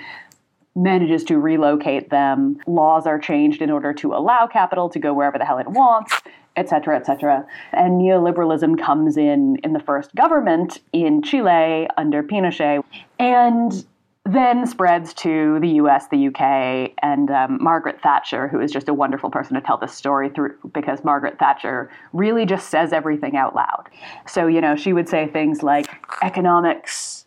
manages 0.74 1.24
to 1.24 1.38
relocate 1.38 2.10
them. 2.10 2.58
Laws 2.66 3.06
are 3.06 3.18
changed 3.18 3.62
in 3.62 3.70
order 3.70 3.92
to 3.94 4.14
allow 4.14 4.46
capital 4.46 4.88
to 4.90 4.98
go 4.98 5.12
wherever 5.12 5.38
the 5.38 5.44
hell 5.44 5.58
it 5.58 5.68
wants, 5.68 6.20
et 6.56 6.68
cetera, 6.68 6.96
et 6.96 7.06
cetera. 7.06 7.46
And 7.72 8.00
neoliberalism 8.00 8.80
comes 8.80 9.16
in 9.16 9.56
in 9.62 9.72
the 9.72 9.80
first 9.80 10.14
government 10.14 10.80
in 10.92 11.22
Chile 11.22 11.88
under 11.96 12.22
Pinochet 12.22 12.82
and 13.18 13.84
then 14.24 14.66
spreads 14.66 15.12
to 15.12 15.58
the 15.60 15.68
US, 15.68 16.06
the 16.08 16.28
UK, 16.28 16.92
and 17.02 17.30
um, 17.30 17.58
Margaret 17.60 18.00
Thatcher, 18.00 18.46
who 18.46 18.60
is 18.60 18.70
just 18.70 18.88
a 18.88 18.94
wonderful 18.94 19.30
person 19.30 19.54
to 19.54 19.60
tell 19.60 19.78
this 19.78 19.92
story 19.92 20.30
through 20.30 20.54
because 20.72 21.02
Margaret 21.02 21.38
Thatcher 21.40 21.90
really 22.12 22.46
just 22.46 22.70
says 22.70 22.92
everything 22.92 23.36
out 23.36 23.54
loud. 23.54 23.88
So, 24.28 24.46
you 24.46 24.60
know, 24.60 24.76
she 24.76 24.92
would 24.92 25.08
say 25.08 25.26
things 25.26 25.64
like 25.64 25.88
economics 26.22 27.21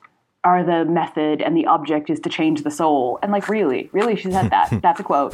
are 0.45 0.63
the 0.63 0.85
method 0.85 1.41
and 1.41 1.57
the 1.57 1.65
object 1.65 2.09
is 2.09 2.19
to 2.21 2.29
change 2.29 2.61
the 2.61 2.71
soul. 2.71 3.17
And 3.23 3.31
like, 3.31 3.49
really, 3.49 3.89
really, 3.91 4.15
she 4.15 4.31
said 4.31 4.51
that. 4.51 4.69
That's 4.81 4.99
a 4.99 5.03
quote. 5.03 5.33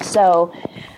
So, 0.00 0.52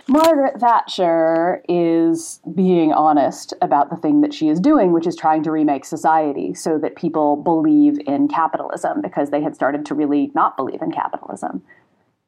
Margaret 0.08 0.61
Thatcher 0.61 1.62
is 1.68 2.40
being 2.54 2.92
honest 2.92 3.52
about 3.61 3.90
the 3.90 3.96
thing 3.96 4.20
that 4.20 4.32
she 4.32 4.49
is 4.49 4.61
doing, 4.61 4.92
which 4.92 5.06
is 5.06 5.16
trying 5.16 5.42
to 5.42 5.50
remake 5.50 5.84
society 5.84 6.54
so 6.54 6.78
that 6.78 6.96
people 6.96 7.37
believe 7.37 7.99
in 8.06 8.28
capitalism 8.28 9.00
because 9.00 9.30
they 9.30 9.42
had 9.42 9.54
started 9.54 9.84
to 9.87 9.94
really 9.94 10.30
not 10.34 10.56
believe 10.56 10.80
in 10.80 10.92
capitalism. 10.92 11.62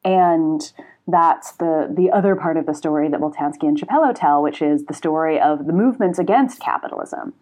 And 0.03 0.71
that's 1.07 1.51
the 1.53 1.93
the 1.95 2.09
other 2.11 2.35
part 2.35 2.57
of 2.57 2.65
the 2.65 2.73
story 2.73 3.09
that 3.09 3.19
Boltanski 3.19 3.63
and 3.63 3.79
Chiapello 3.79 4.13
tell, 4.15 4.41
which 4.41 4.61
is 4.61 4.85
the 4.85 4.93
story 4.93 5.39
of 5.39 5.67
the 5.67 5.73
movements 5.73 6.17
against 6.17 6.59
capitalism. 6.59 7.33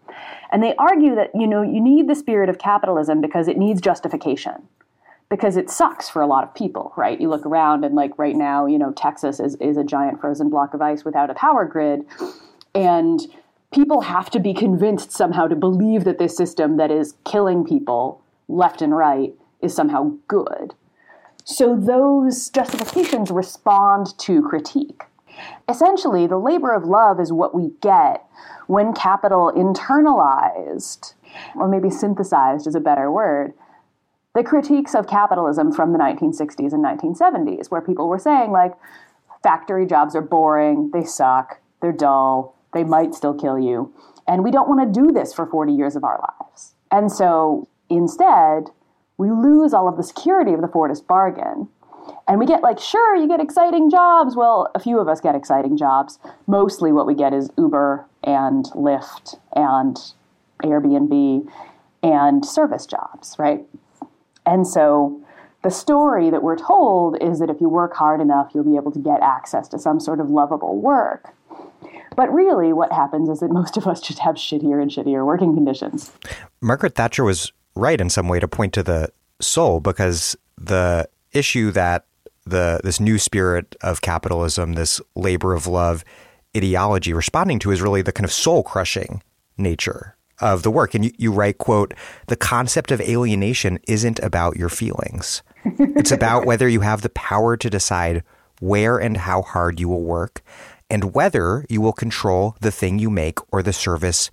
And 0.52 0.62
they 0.62 0.74
argue 0.76 1.14
that 1.14 1.30
you 1.34 1.46
know 1.46 1.62
you 1.62 1.80
need 1.80 2.08
the 2.08 2.14
spirit 2.14 2.48
of 2.48 2.58
capitalism 2.58 3.20
because 3.20 3.48
it 3.48 3.56
needs 3.56 3.80
justification. 3.80 4.68
Because 5.30 5.56
it 5.56 5.70
sucks 5.70 6.10
for 6.10 6.20
a 6.20 6.26
lot 6.26 6.44
of 6.44 6.54
people, 6.54 6.92
right? 6.96 7.18
You 7.18 7.30
look 7.30 7.46
around 7.46 7.84
and 7.84 7.94
like 7.94 8.18
right 8.18 8.36
now, 8.36 8.66
you 8.66 8.78
know, 8.78 8.92
Texas 8.92 9.40
is, 9.40 9.56
is 9.56 9.78
a 9.78 9.82
giant 9.82 10.20
frozen 10.20 10.50
block 10.50 10.74
of 10.74 10.82
ice 10.82 11.02
without 11.02 11.30
a 11.30 11.34
power 11.34 11.64
grid. 11.64 12.04
And 12.74 13.20
people 13.72 14.02
have 14.02 14.30
to 14.30 14.38
be 14.38 14.52
convinced 14.52 15.10
somehow 15.10 15.48
to 15.48 15.56
believe 15.56 16.04
that 16.04 16.18
this 16.18 16.36
system 16.36 16.76
that 16.76 16.90
is 16.90 17.14
killing 17.24 17.64
people 17.64 18.22
left 18.48 18.82
and 18.82 18.94
right 18.94 19.32
is 19.62 19.74
somehow 19.74 20.12
good. 20.28 20.74
So 21.44 21.76
those 21.76 22.48
justifications 22.48 23.30
respond 23.30 24.18
to 24.20 24.42
critique. 24.42 25.04
Essentially, 25.68 26.26
the 26.26 26.38
labor 26.38 26.72
of 26.72 26.84
love 26.84 27.20
is 27.20 27.32
what 27.32 27.54
we 27.54 27.72
get 27.80 28.24
when 28.66 28.94
capital 28.94 29.52
internalized, 29.54 31.14
or 31.54 31.68
maybe 31.68 31.90
synthesized 31.90 32.66
is 32.66 32.74
a 32.74 32.80
better 32.80 33.10
word, 33.10 33.52
the 34.34 34.42
critiques 34.42 34.94
of 34.94 35.06
capitalism 35.06 35.70
from 35.70 35.92
the 35.92 35.98
1960s 35.98 36.72
and 36.72 36.84
1970s, 36.84 37.70
where 37.70 37.80
people 37.80 38.08
were 38.08 38.18
saying, 38.18 38.50
like, 38.50 38.72
factory 39.42 39.86
jobs 39.86 40.16
are 40.16 40.22
boring, 40.22 40.90
they 40.92 41.04
suck, 41.04 41.60
they're 41.82 41.92
dull, 41.92 42.56
they 42.72 42.84
might 42.84 43.14
still 43.14 43.34
kill 43.34 43.58
you, 43.58 43.92
and 44.26 44.42
we 44.42 44.50
don't 44.50 44.68
want 44.68 44.80
to 44.80 45.00
do 45.00 45.12
this 45.12 45.34
for 45.34 45.46
40 45.46 45.72
years 45.72 45.94
of 45.94 46.04
our 46.04 46.18
lives. 46.40 46.74
And 46.90 47.12
so 47.12 47.68
instead, 47.90 48.70
we 49.18 49.30
lose 49.30 49.72
all 49.72 49.88
of 49.88 49.96
the 49.96 50.02
security 50.02 50.52
of 50.52 50.60
the 50.60 50.68
Fordist 50.68 51.06
bargain. 51.06 51.68
And 52.28 52.38
we 52.38 52.46
get 52.46 52.62
like, 52.62 52.78
sure, 52.78 53.16
you 53.16 53.28
get 53.28 53.40
exciting 53.40 53.90
jobs. 53.90 54.36
Well, 54.36 54.70
a 54.74 54.80
few 54.80 54.98
of 54.98 55.08
us 55.08 55.20
get 55.20 55.34
exciting 55.34 55.76
jobs. 55.76 56.18
Mostly 56.46 56.92
what 56.92 57.06
we 57.06 57.14
get 57.14 57.32
is 57.32 57.50
Uber 57.56 58.06
and 58.22 58.66
Lyft 58.72 59.38
and 59.54 59.96
Airbnb 60.62 61.48
and 62.02 62.44
service 62.44 62.86
jobs, 62.86 63.36
right? 63.38 63.64
And 64.44 64.66
so 64.66 65.20
the 65.62 65.70
story 65.70 66.28
that 66.30 66.42
we're 66.42 66.58
told 66.58 67.16
is 67.22 67.38
that 67.38 67.48
if 67.48 67.60
you 67.60 67.68
work 67.68 67.94
hard 67.94 68.20
enough, 68.20 68.50
you'll 68.54 68.64
be 68.64 68.76
able 68.76 68.92
to 68.92 68.98
get 68.98 69.22
access 69.22 69.68
to 69.68 69.78
some 69.78 69.98
sort 69.98 70.20
of 70.20 70.28
lovable 70.28 70.78
work. 70.78 71.32
But 72.16 72.32
really, 72.32 72.72
what 72.72 72.92
happens 72.92 73.28
is 73.28 73.40
that 73.40 73.50
most 73.50 73.76
of 73.76 73.86
us 73.86 74.00
just 74.00 74.20
have 74.20 74.36
shittier 74.36 74.80
and 74.80 74.90
shittier 74.90 75.24
working 75.24 75.54
conditions. 75.54 76.12
Margaret 76.60 76.94
Thatcher 76.94 77.24
was 77.24 77.52
right 77.74 78.00
in 78.00 78.10
some 78.10 78.28
way 78.28 78.40
to 78.40 78.48
point 78.48 78.72
to 78.74 78.82
the 78.82 79.10
soul 79.40 79.80
because 79.80 80.36
the 80.56 81.08
issue 81.32 81.70
that 81.72 82.06
the 82.46 82.80
this 82.84 83.00
new 83.00 83.18
spirit 83.18 83.74
of 83.80 84.00
capitalism, 84.00 84.74
this 84.74 85.00
labor 85.14 85.54
of 85.54 85.66
love 85.66 86.04
ideology 86.56 87.12
responding 87.12 87.58
to 87.58 87.70
is 87.70 87.82
really 87.82 88.02
the 88.02 88.12
kind 88.12 88.24
of 88.24 88.32
soul 88.32 88.62
crushing 88.62 89.22
nature 89.56 90.16
of 90.40 90.62
the 90.62 90.70
work. 90.70 90.94
And 90.94 91.04
you, 91.04 91.12
you 91.16 91.32
write, 91.32 91.58
quote, 91.58 91.94
the 92.26 92.36
concept 92.36 92.90
of 92.90 93.00
alienation 93.00 93.78
isn't 93.88 94.18
about 94.20 94.56
your 94.56 94.68
feelings. 94.68 95.42
it's 95.64 96.12
about 96.12 96.44
whether 96.44 96.68
you 96.68 96.80
have 96.80 97.02
the 97.02 97.10
power 97.10 97.56
to 97.56 97.70
decide 97.70 98.22
where 98.60 98.98
and 98.98 99.16
how 99.16 99.42
hard 99.42 99.80
you 99.80 99.88
will 99.88 100.02
work 100.02 100.42
and 100.90 101.14
whether 101.14 101.64
you 101.68 101.80
will 101.80 101.92
control 101.92 102.56
the 102.60 102.70
thing 102.70 102.98
you 102.98 103.10
make 103.10 103.38
or 103.52 103.62
the 103.62 103.72
service 103.72 104.30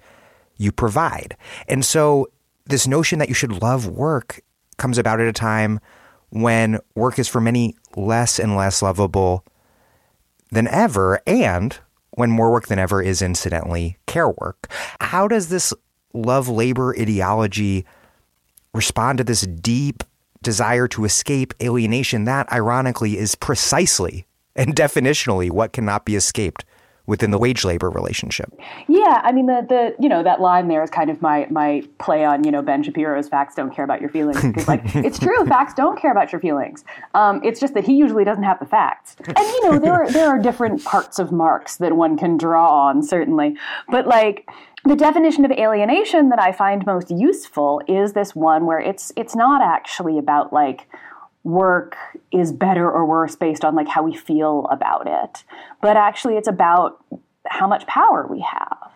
you 0.58 0.72
provide. 0.72 1.36
And 1.68 1.84
so 1.84 2.30
this 2.72 2.88
notion 2.88 3.20
that 3.20 3.30
you 3.30 3.36
should 3.36 3.62
love 3.62 3.86
work 3.86 4.42
comes 4.78 4.98
about 4.98 5.20
at 5.20 5.28
a 5.28 5.34
time 5.34 5.80
when 6.30 6.80
work 6.96 7.20
is 7.20 7.28
for 7.28 7.42
many 7.42 7.76
less 7.96 8.40
and 8.40 8.56
less 8.56 8.82
lovable 8.82 9.46
than 10.52 10.68
ever, 10.68 11.22
and 11.28 11.78
when 12.12 12.32
more 12.32 12.52
work 12.52 12.68
than 12.68 12.80
ever 12.80 13.02
is 13.02 13.22
incidentally 13.22 13.98
care 14.06 14.30
work. 14.30 14.72
How 15.00 15.28
does 15.28 15.50
this 15.50 15.74
love 16.14 16.50
labor 16.50 16.96
ideology 16.98 17.86
respond 18.74 19.18
to 19.20 19.24
this 19.24 19.42
deep 19.42 20.04
desire 20.42 20.88
to 20.88 21.06
escape 21.06 21.54
alienation 21.62 22.24
that, 22.26 22.52
ironically, 22.52 23.18
is 23.18 23.36
precisely 23.36 24.26
and 24.56 24.76
definitionally 24.76 25.52
what 25.52 25.74
cannot 25.74 26.06
be 26.06 26.16
escaped 26.16 26.66
within 27.06 27.32
the 27.32 27.38
wage 27.38 27.66
labor 27.66 27.90
relationship. 27.90 28.54
Yeah, 28.88 29.22
I 29.24 29.32
mean 29.32 29.48
the 29.48 29.66
the 29.68 29.96
you 30.00 30.10
know 30.10 30.24
that 30.24 30.42
line 30.42 30.68
there 30.68 30.84
is 30.84 30.90
kind 30.90 31.10
of 31.10 31.22
my 31.22 31.48
my 31.50 31.84
play 32.00 32.24
on 32.24 32.44
you 32.44 32.52
know 32.52 32.62
Ben 32.62 32.84
Shapiro's 32.84 33.28
facts 33.28 33.56
don't 33.56 33.74
care 33.74 33.86
about 33.86 34.02
your 34.02 34.10
feelings 34.10 34.42
because 34.42 34.68
like 34.68 34.82
it's 34.96 35.20
true 35.20 35.46
facts 35.46 35.74
don't 35.74 36.00
care 36.00 36.12
about 36.12 36.32
your 36.32 36.42
feelings. 36.42 36.84
Um, 37.14 37.42
it's 37.44 37.60
just 37.60 37.74
that 37.74 37.84
he 37.86 37.94
usually 37.94 38.24
doesn't 38.24 38.44
have 38.44 38.60
the 38.60 38.66
facts, 38.66 39.16
and 39.26 39.38
you 39.38 39.70
know 39.70 39.80
there 39.80 39.94
are, 39.94 40.12
there 40.12 40.28
are 40.28 40.40
different 40.40 40.84
parts 40.84 41.20
of 41.20 41.32
Marx 41.32 41.78
that 41.78 41.96
one 41.96 42.18
can 42.18 42.38
draw 42.38 42.88
on 42.88 43.04
certainly, 43.04 43.58
but 43.90 44.08
like 44.08 44.50
the 44.84 44.96
definition 44.96 45.46
of 45.46 45.52
alienation 45.52 46.30
that 46.30 46.40
I 46.40 46.52
find 46.52 46.86
most 46.86 47.12
useful 47.12 47.82
is 47.88 48.14
this 48.14 48.36
one 48.36 48.66
where 48.66 48.80
it's 48.80 49.12
it's 49.16 49.36
not 49.36 49.62
actually 49.62 50.18
about 50.18 50.52
like 50.52 50.88
work 51.44 51.98
is 52.32 52.52
better 52.52 52.90
or 52.90 53.06
worse 53.06 53.36
based 53.36 53.66
on 53.66 53.76
like 53.76 53.88
how 53.88 54.04
we 54.04 54.16
feel 54.16 54.68
about 54.70 55.08
it 55.08 55.44
but 55.82 55.98
actually 55.98 56.38
it's 56.38 56.48
about 56.48 57.04
how 57.48 57.68
much 57.68 57.86
power 57.88 58.28
we 58.30 58.40
have 58.40 58.92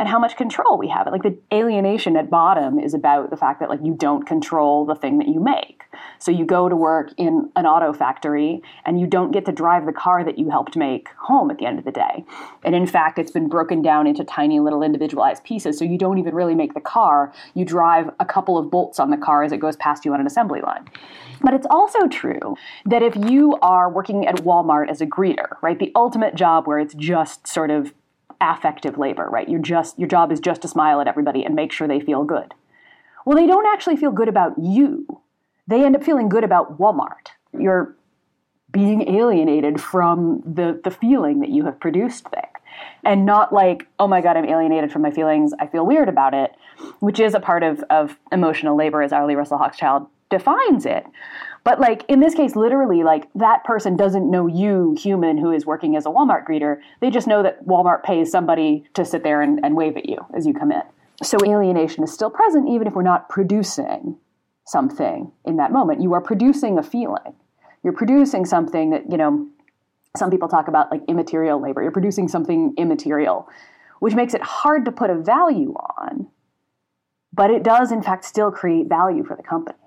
and 0.00 0.08
how 0.08 0.18
much 0.18 0.34
control 0.36 0.78
we 0.78 0.88
have. 0.88 1.06
Like 1.08 1.22
the 1.22 1.36
alienation 1.52 2.16
at 2.16 2.30
bottom 2.30 2.78
is 2.78 2.94
about 2.94 3.28
the 3.28 3.36
fact 3.36 3.60
that 3.60 3.68
like 3.68 3.80
you 3.84 3.94
don't 3.94 4.26
control 4.26 4.86
the 4.86 4.94
thing 4.94 5.18
that 5.18 5.28
you 5.28 5.40
make. 5.40 5.82
So 6.18 6.30
you 6.30 6.46
go 6.46 6.70
to 6.70 6.74
work 6.74 7.12
in 7.18 7.50
an 7.54 7.66
auto 7.66 7.92
factory 7.92 8.62
and 8.86 8.98
you 8.98 9.06
don't 9.06 9.30
get 9.30 9.44
to 9.44 9.52
drive 9.52 9.84
the 9.84 9.92
car 9.92 10.24
that 10.24 10.38
you 10.38 10.48
helped 10.48 10.74
make 10.74 11.08
home 11.18 11.50
at 11.50 11.58
the 11.58 11.66
end 11.66 11.78
of 11.78 11.84
the 11.84 11.92
day. 11.92 12.24
And 12.64 12.74
in 12.74 12.86
fact, 12.86 13.18
it's 13.18 13.30
been 13.30 13.46
broken 13.46 13.82
down 13.82 14.06
into 14.06 14.24
tiny 14.24 14.58
little 14.58 14.82
individualized 14.82 15.44
pieces. 15.44 15.78
So 15.78 15.84
you 15.84 15.98
don't 15.98 16.16
even 16.16 16.34
really 16.34 16.54
make 16.54 16.72
the 16.72 16.80
car. 16.80 17.34
You 17.52 17.66
drive 17.66 18.08
a 18.20 18.24
couple 18.24 18.56
of 18.56 18.70
bolts 18.70 18.98
on 18.98 19.10
the 19.10 19.18
car 19.18 19.42
as 19.42 19.52
it 19.52 19.58
goes 19.58 19.76
past 19.76 20.06
you 20.06 20.14
on 20.14 20.20
an 20.20 20.26
assembly 20.26 20.62
line. 20.62 20.88
But 21.40 21.54
it's 21.54 21.66
also 21.70 22.06
true 22.06 22.56
that 22.84 23.02
if 23.02 23.16
you 23.16 23.58
are 23.62 23.90
working 23.90 24.26
at 24.26 24.36
Walmart 24.36 24.90
as 24.90 25.00
a 25.00 25.06
greeter, 25.06 25.56
right, 25.62 25.78
the 25.78 25.92
ultimate 25.94 26.34
job 26.34 26.66
where 26.66 26.78
it's 26.78 26.94
just 26.94 27.46
sort 27.46 27.70
of 27.70 27.94
affective 28.40 28.98
labor, 28.98 29.28
right? 29.28 29.48
You're 29.48 29.60
just 29.60 29.98
your 29.98 30.08
job 30.08 30.32
is 30.32 30.40
just 30.40 30.62
to 30.62 30.68
smile 30.68 31.00
at 31.00 31.08
everybody 31.08 31.44
and 31.44 31.54
make 31.54 31.72
sure 31.72 31.88
they 31.88 32.00
feel 32.00 32.24
good. 32.24 32.54
Well, 33.24 33.36
they 33.36 33.46
don't 33.46 33.66
actually 33.66 33.96
feel 33.96 34.12
good 34.12 34.28
about 34.28 34.54
you. 34.58 35.06
They 35.66 35.84
end 35.84 35.94
up 35.94 36.04
feeling 36.04 36.28
good 36.28 36.44
about 36.44 36.78
Walmart. 36.78 37.28
You're 37.58 37.94
being 38.72 39.08
alienated 39.14 39.80
from 39.80 40.42
the 40.44 40.80
the 40.82 40.90
feeling 40.90 41.40
that 41.40 41.50
you 41.50 41.64
have 41.64 41.80
produced 41.80 42.30
there. 42.32 42.48
And 43.04 43.26
not 43.26 43.52
like, 43.52 43.86
oh 43.98 44.06
my 44.06 44.20
God, 44.20 44.36
I'm 44.36 44.46
alienated 44.46 44.92
from 44.92 45.02
my 45.02 45.10
feelings. 45.10 45.52
I 45.58 45.66
feel 45.66 45.84
weird 45.84 46.08
about 46.08 46.32
it, 46.32 46.54
which 47.00 47.20
is 47.20 47.34
a 47.34 47.40
part 47.40 47.62
of, 47.62 47.82
of 47.90 48.16
emotional 48.32 48.76
labor, 48.76 49.02
as 49.02 49.12
Arlie 49.12 49.34
Russell 49.34 49.58
Hochschild 49.58 50.06
defines 50.30 50.86
it. 50.86 51.04
But 51.62 51.78
like 51.78 52.04
in 52.08 52.20
this 52.20 52.34
case, 52.34 52.56
literally, 52.56 53.02
like 53.02 53.28
that 53.34 53.64
person 53.64 53.96
doesn't 53.96 54.30
know 54.30 54.46
you, 54.46 54.96
human, 54.98 55.36
who 55.36 55.52
is 55.52 55.66
working 55.66 55.96
as 55.96 56.06
a 56.06 56.08
Walmart 56.08 56.46
greeter. 56.46 56.78
They 57.00 57.10
just 57.10 57.26
know 57.26 57.42
that 57.42 57.66
Walmart 57.66 58.02
pays 58.02 58.30
somebody 58.30 58.84
to 58.94 59.04
sit 59.04 59.22
there 59.22 59.42
and, 59.42 59.60
and 59.62 59.76
wave 59.76 59.96
at 59.96 60.08
you 60.08 60.18
as 60.34 60.46
you 60.46 60.54
come 60.54 60.72
in. 60.72 60.82
So 61.22 61.36
alienation 61.44 62.02
is 62.02 62.12
still 62.12 62.30
present 62.30 62.68
even 62.68 62.86
if 62.86 62.94
we're 62.94 63.02
not 63.02 63.28
producing 63.28 64.16
something 64.66 65.30
in 65.44 65.56
that 65.56 65.72
moment. 65.72 66.00
You 66.00 66.14
are 66.14 66.20
producing 66.20 66.78
a 66.78 66.82
feeling. 66.82 67.34
You're 67.82 67.92
producing 67.92 68.46
something 68.46 68.90
that, 68.90 69.10
you 69.10 69.18
know, 69.18 69.48
some 70.16 70.30
people 70.30 70.48
talk 70.48 70.68
about 70.68 70.90
like 70.90 71.02
immaterial 71.08 71.60
labor. 71.60 71.82
You're 71.82 71.92
producing 71.92 72.28
something 72.28 72.74
immaterial, 72.76 73.48
which 74.00 74.14
makes 74.14 74.34
it 74.34 74.42
hard 74.42 74.84
to 74.86 74.92
put 74.92 75.10
a 75.10 75.14
value 75.14 75.74
on, 75.98 76.28
but 77.32 77.50
it 77.50 77.62
does 77.62 77.92
in 77.92 78.02
fact 78.02 78.24
still 78.24 78.50
create 78.50 78.88
value 78.88 79.24
for 79.24 79.36
the 79.36 79.42
company. 79.42 79.78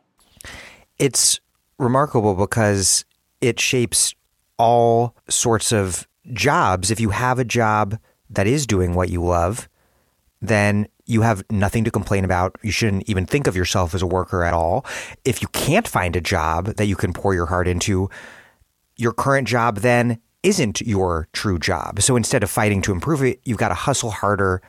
It's 1.04 1.42
remarkable 1.80 2.34
because 2.34 3.04
it 3.42 3.60
shapes 3.60 4.16
all 4.58 5.18
sorts 5.30 5.74
of 5.74 6.08
jobs. 6.32 6.92
If 6.92 7.02
you 7.02 7.10
have 7.10 7.40
a 7.40 7.44
job 7.44 8.00
that 8.30 8.48
is 8.48 8.66
doing 8.66 8.94
what 8.94 9.10
you 9.10 9.22
love, 9.22 9.68
then 10.42 10.88
you 11.06 11.20
have 11.20 11.44
nothing 11.50 11.84
to 11.84 11.92
complain 11.92 12.24
about. 12.24 12.56
You 12.62 12.72
shouldn't 12.72 13.10
even 13.10 13.26
think 13.26 13.48
of 13.48 13.56
yourself 13.58 13.94
as 13.94 14.02
a 14.02 14.08
worker 14.08 14.46
at 14.46 14.54
all. 14.54 14.86
If 15.26 15.42
you 15.42 15.50
can't 15.50 15.90
find 15.90 16.16
a 16.16 16.22
job 16.22 16.68
that 16.78 16.86
you 16.86 16.96
can 16.96 17.12
pour 17.12 17.34
your 17.34 17.48
heart 17.48 17.68
into, 17.68 18.10
your 18.96 19.12
current 19.12 19.46
job 19.46 19.80
then 19.80 20.20
isn't 20.42 20.80
your 20.80 21.28
true 21.34 21.60
job. 21.60 22.02
So 22.02 22.16
instead 22.16 22.44
of 22.44 22.50
fighting 22.50 22.82
to 22.84 22.94
improve 22.94 23.22
it, 23.24 23.42
you've 23.44 23.58
got 23.58 23.70
to 23.70 23.76
hustle 23.76 24.12
harder 24.12 24.62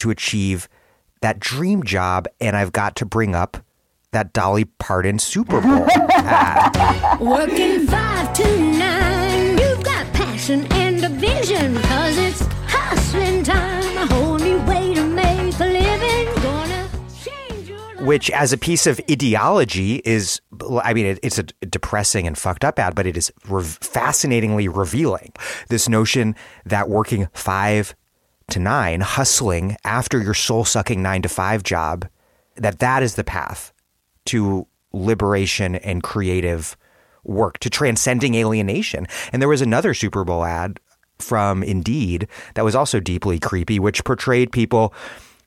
to 0.00 0.10
achieve 0.10 0.68
that 1.20 1.38
dream 1.38 1.84
job. 1.84 2.26
And 2.40 2.56
I've 2.56 2.72
got 2.72 2.96
to 2.96 3.06
bring 3.06 3.36
up 3.36 3.58
that 4.12 4.32
Dolly 4.32 4.64
Parton 4.64 5.18
Super 5.18 5.60
Bowl 5.60 5.86
ad. 5.90 7.20
Working 7.20 7.86
five 7.86 8.32
to 8.34 8.58
nine, 8.72 9.58
you've 9.58 9.82
got 9.82 10.10
passion 10.12 10.66
and 10.72 11.04
a 11.04 11.08
vision, 11.10 11.74
cause 11.82 12.16
it's 12.16 12.40
hustling 12.66 13.44
time, 13.44 13.96
a 13.98 14.06
whole 14.14 14.38
new 14.38 14.58
way 14.66 14.94
to 14.94 15.04
make 15.04 15.58
a 15.60 15.64
living. 15.66 16.42
Gonna 16.42 16.88
change 17.22 17.68
your 17.68 17.78
life. 17.78 18.00
which 18.00 18.30
as 18.30 18.52
a 18.52 18.58
piece 18.58 18.86
of 18.86 19.00
ideology 19.10 19.96
is 20.04 20.40
i 20.82 20.92
mean 20.94 21.06
it, 21.06 21.18
it's 21.22 21.38
a 21.38 21.42
depressing 21.42 22.26
and 22.26 22.36
fucked 22.36 22.64
up 22.64 22.78
ad 22.78 22.94
but 22.94 23.06
it 23.06 23.16
is 23.16 23.32
re- 23.48 23.62
fascinatingly 23.62 24.68
revealing 24.68 25.32
this 25.68 25.88
notion 25.88 26.34
that 26.66 26.88
working 26.88 27.28
five 27.32 27.94
to 28.50 28.58
nine 28.58 29.00
hustling 29.00 29.76
after 29.84 30.20
your 30.20 30.34
soul-sucking 30.34 31.00
nine 31.02 31.22
to 31.22 31.28
five 31.28 31.62
job 31.62 32.06
that 32.56 32.78
that 32.80 33.02
is 33.02 33.14
the 33.14 33.24
path 33.24 33.72
to 34.28 34.66
liberation 34.92 35.74
and 35.76 36.02
creative 36.02 36.76
work 37.24 37.58
to 37.58 37.68
transcending 37.68 38.34
alienation 38.34 39.06
and 39.32 39.42
there 39.42 39.48
was 39.48 39.60
another 39.60 39.92
super 39.92 40.24
bowl 40.24 40.44
ad 40.44 40.80
from 41.18 41.62
indeed 41.62 42.26
that 42.54 42.64
was 42.64 42.74
also 42.74 43.00
deeply 43.00 43.38
creepy 43.38 43.78
which 43.78 44.04
portrayed 44.04 44.50
people 44.52 44.94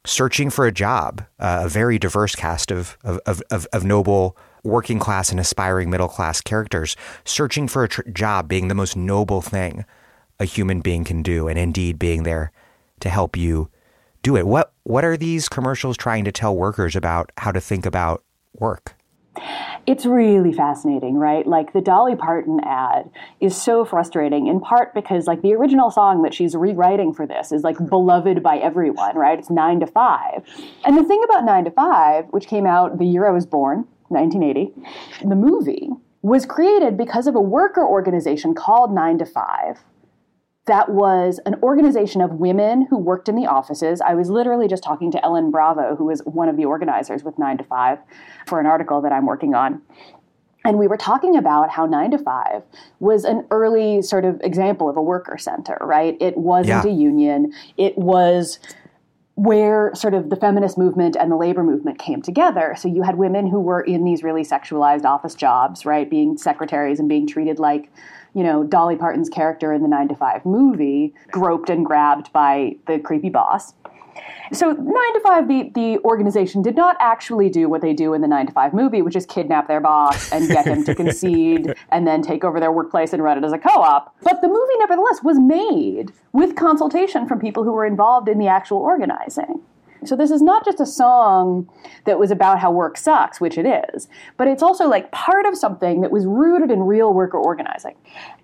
searching 0.06 0.50
for 0.50 0.66
a 0.66 0.72
job, 0.72 1.24
uh, 1.40 1.62
a 1.64 1.70
very 1.70 2.00
diverse 2.00 2.36
cast 2.36 2.72
of, 2.72 2.98
of, 3.04 3.42
of, 3.52 3.68
of, 3.72 3.84
noble 3.84 4.36
working 4.64 5.00
class 5.00 5.32
and 5.32 5.40
aspiring 5.40 5.90
middle 5.90 6.08
class 6.08 6.42
characters, 6.42 6.96
searching 7.26 7.68
for 7.68 7.84
a 7.84 7.90
tr- 7.90 8.02
job 8.10 8.48
being 8.48 8.68
the 8.68 8.76
most 8.76 8.96
noble 8.96 9.42
thing 9.42 9.86
a 10.40 10.46
human 10.46 10.82
being 10.82 11.04
can 11.04 11.22
do, 11.22 11.48
and 11.48 11.60
indeed 11.60 12.00
being 12.00 12.24
there 12.24 12.52
to 13.00 13.10
help 13.10 13.38
you 13.38 13.70
do 14.24 14.36
it. 14.36 14.48
What 14.48 14.74
what 14.84 15.06
are 15.06 15.18
these 15.18 15.48
commercials 15.48 15.98
trying 15.98 16.26
to 16.26 16.32
tell 16.32 16.56
workers 16.56 16.96
about 16.96 17.32
how 17.38 17.52
to 17.52 17.62
think 17.62 17.86
about 17.86 18.24
work? 18.60 18.96
It's 19.88 20.06
really 20.06 20.54
fascinating, 20.54 21.16
right? 21.16 21.48
Like 21.48 21.74
the 21.74 21.82
Dolly 21.82 22.16
Parton 22.16 22.60
ad 22.64 23.10
is 23.40 23.60
so 23.60 23.84
frustrating 23.84 24.48
in 24.48 24.60
part 24.60 24.94
because 24.94 25.26
like 25.26 25.42
the 25.42 25.54
original 25.54 25.90
song 25.90 26.22
that 26.22 26.34
she's 26.34 26.54
rewriting 26.54 27.14
for 27.14 27.26
this 27.26 27.52
is 27.52 27.64
like 27.64 27.78
beloved 27.90 28.44
by 28.44 28.58
everyone, 28.58 29.16
right? 29.16 29.40
It's 29.40 29.50
9 29.50 29.80
to 29.80 29.88
5. 29.88 30.44
And 30.86 30.98
the 30.98 31.04
thing 31.04 31.24
about 31.24 31.46
9 31.46 31.66
to 31.66 31.72
5, 31.72 32.26
which 32.32 32.48
came 32.48 32.66
out 32.66 33.00
the 33.00 33.06
year 33.06 33.28
I 33.28 33.32
was 33.32 33.46
born, 33.46 33.88
1980, 34.10 35.28
the 35.28 35.36
movie 35.36 35.90
was 36.22 36.46
created 36.46 36.98
because 36.98 37.26
of 37.26 37.36
a 37.36 37.42
worker 37.42 37.86
organization 37.86 38.54
called 38.54 38.94
9 38.94 39.18
to 39.20 39.26
5 39.26 39.84
that 40.66 40.90
was 40.90 41.40
an 41.46 41.56
organization 41.64 42.22
of 42.22 42.34
women 42.34 42.86
who 42.90 42.98
worked 42.98 43.28
in 43.28 43.36
the 43.36 43.48
offices. 43.48 44.00
I 44.00 44.14
was 44.14 44.30
literally 44.30 44.68
just 44.68 44.84
talking 44.84 45.12
to 45.12 45.26
Ellen 45.26 45.50
Bravo, 45.50 45.96
who 45.96 46.06
was 46.06 46.22
one 46.22 46.50
of 46.50 46.58
the 46.58 46.66
organizers 46.66 47.24
with 47.24 47.40
9 47.40 47.58
to 47.58 47.64
5 47.64 47.98
for 48.46 48.60
an 48.60 48.68
article 48.68 49.02
that 49.02 49.12
I'm 49.12 49.26
working 49.26 49.56
on. 49.56 49.82
And 50.64 50.78
we 50.78 50.88
were 50.88 50.98
talking 50.98 51.36
about 51.36 51.72
how 51.72 51.88
9 51.88 52.12
to 52.12 52.20
5 52.20 52.62
was 53.00 53.24
an 53.26 53.48
early 53.50 54.04
sort 54.04 54.24
of 54.24 54.40
example 54.44 54.88
of 54.88 54.98
a 54.98 55.02
worker 55.02 55.36
center, 55.40 55.78
right? 55.82 56.16
It 56.20 56.38
wasn't 56.38 56.86
Yeah. 56.86 56.92
a 56.92 56.94
union. 56.94 57.54
It 57.78 57.98
was 57.98 58.60
where 59.34 59.90
sort 59.96 60.14
of 60.14 60.30
the 60.30 60.36
feminist 60.36 60.78
movement 60.78 61.16
and 61.20 61.32
the 61.32 61.36
labor 61.36 61.64
movement 61.64 61.98
came 61.98 62.22
together. 62.22 62.76
So 62.78 62.88
you 62.88 63.02
had 63.02 63.18
women 63.18 63.48
who 63.48 63.60
were 63.60 63.82
in 63.82 64.04
these 64.04 64.24
really 64.24 64.44
sexualized 64.44 65.06
office 65.06 65.34
jobs, 65.34 65.84
right, 65.84 66.08
being 66.08 66.38
secretaries 66.38 67.00
and 67.00 67.10
being 67.10 67.26
treated 67.26 67.58
like, 67.58 67.90
you 68.34 68.44
know, 68.44 68.64
Dolly 68.64 68.96
Parton's 68.96 69.30
character 69.30 69.74
in 69.74 69.82
the 69.82 69.88
9 69.88 70.10
to 70.10 70.16
5 70.16 70.46
movie, 70.46 71.14
groped 71.32 71.70
and 71.70 71.86
grabbed 71.86 72.32
by 72.34 72.76
the 72.88 73.00
creepy 73.00 73.30
boss. 73.30 73.74
So 74.54 74.72
9 74.72 74.86
to 74.86 75.20
5 75.24 75.48
the 75.48 75.72
the 75.74 76.00
organization 76.04 76.62
did 76.62 76.76
not 76.76 76.98
actually 77.00 77.50
do 77.50 77.70
what 77.70 77.82
they 77.82 77.94
do 77.94 78.14
in 78.14 78.22
the 78.22 78.28
9 78.28 78.48
to 78.48 78.52
5 78.52 78.74
movie, 78.74 79.02
which 79.02 79.16
is 79.16 79.26
kidnap 79.26 79.68
their 79.68 79.80
boss 79.80 80.32
and 80.32 80.50
get 80.50 80.68
him 80.68 80.84
to 80.84 80.96
concede 81.02 81.74
and 81.90 82.06
then 82.06 82.22
take 82.22 82.44
over 82.44 82.60
their 82.60 82.72
workplace 82.72 83.14
and 83.14 83.24
run 83.24 83.38
it 83.38 83.46
as 83.46 83.54
a 83.54 83.58
co-op. 83.58 84.14
But 84.22 84.42
the 84.42 84.50
movie 84.50 84.78
nevertheless 84.80 85.24
was 85.24 85.40
made 85.40 86.12
with 86.34 86.56
consultation 86.56 87.28
from 87.28 87.40
people 87.40 87.64
who 87.64 87.72
were 87.72 87.86
involved 87.86 88.28
in 88.28 88.40
the 88.40 88.48
actual 88.48 88.80
organizing. 88.80 89.62
So 90.04 90.16
this 90.16 90.32
is 90.32 90.42
not 90.42 90.66
just 90.66 90.80
a 90.80 90.86
song 90.86 91.70
that 92.06 92.18
was 92.18 92.32
about 92.32 92.60
how 92.60 92.72
work 92.72 92.98
sucks, 92.98 93.40
which 93.40 93.58
it 93.58 93.66
is, 93.66 94.08
but 94.36 94.48
it's 94.48 94.64
also 94.64 94.88
like 94.88 95.12
part 95.12 95.46
of 95.46 95.56
something 95.56 96.02
that 96.02 96.12
was 96.12 96.26
rooted 96.26 96.72
in 96.72 96.82
real 96.82 97.14
worker 97.14 97.38
organizing. 97.38 97.96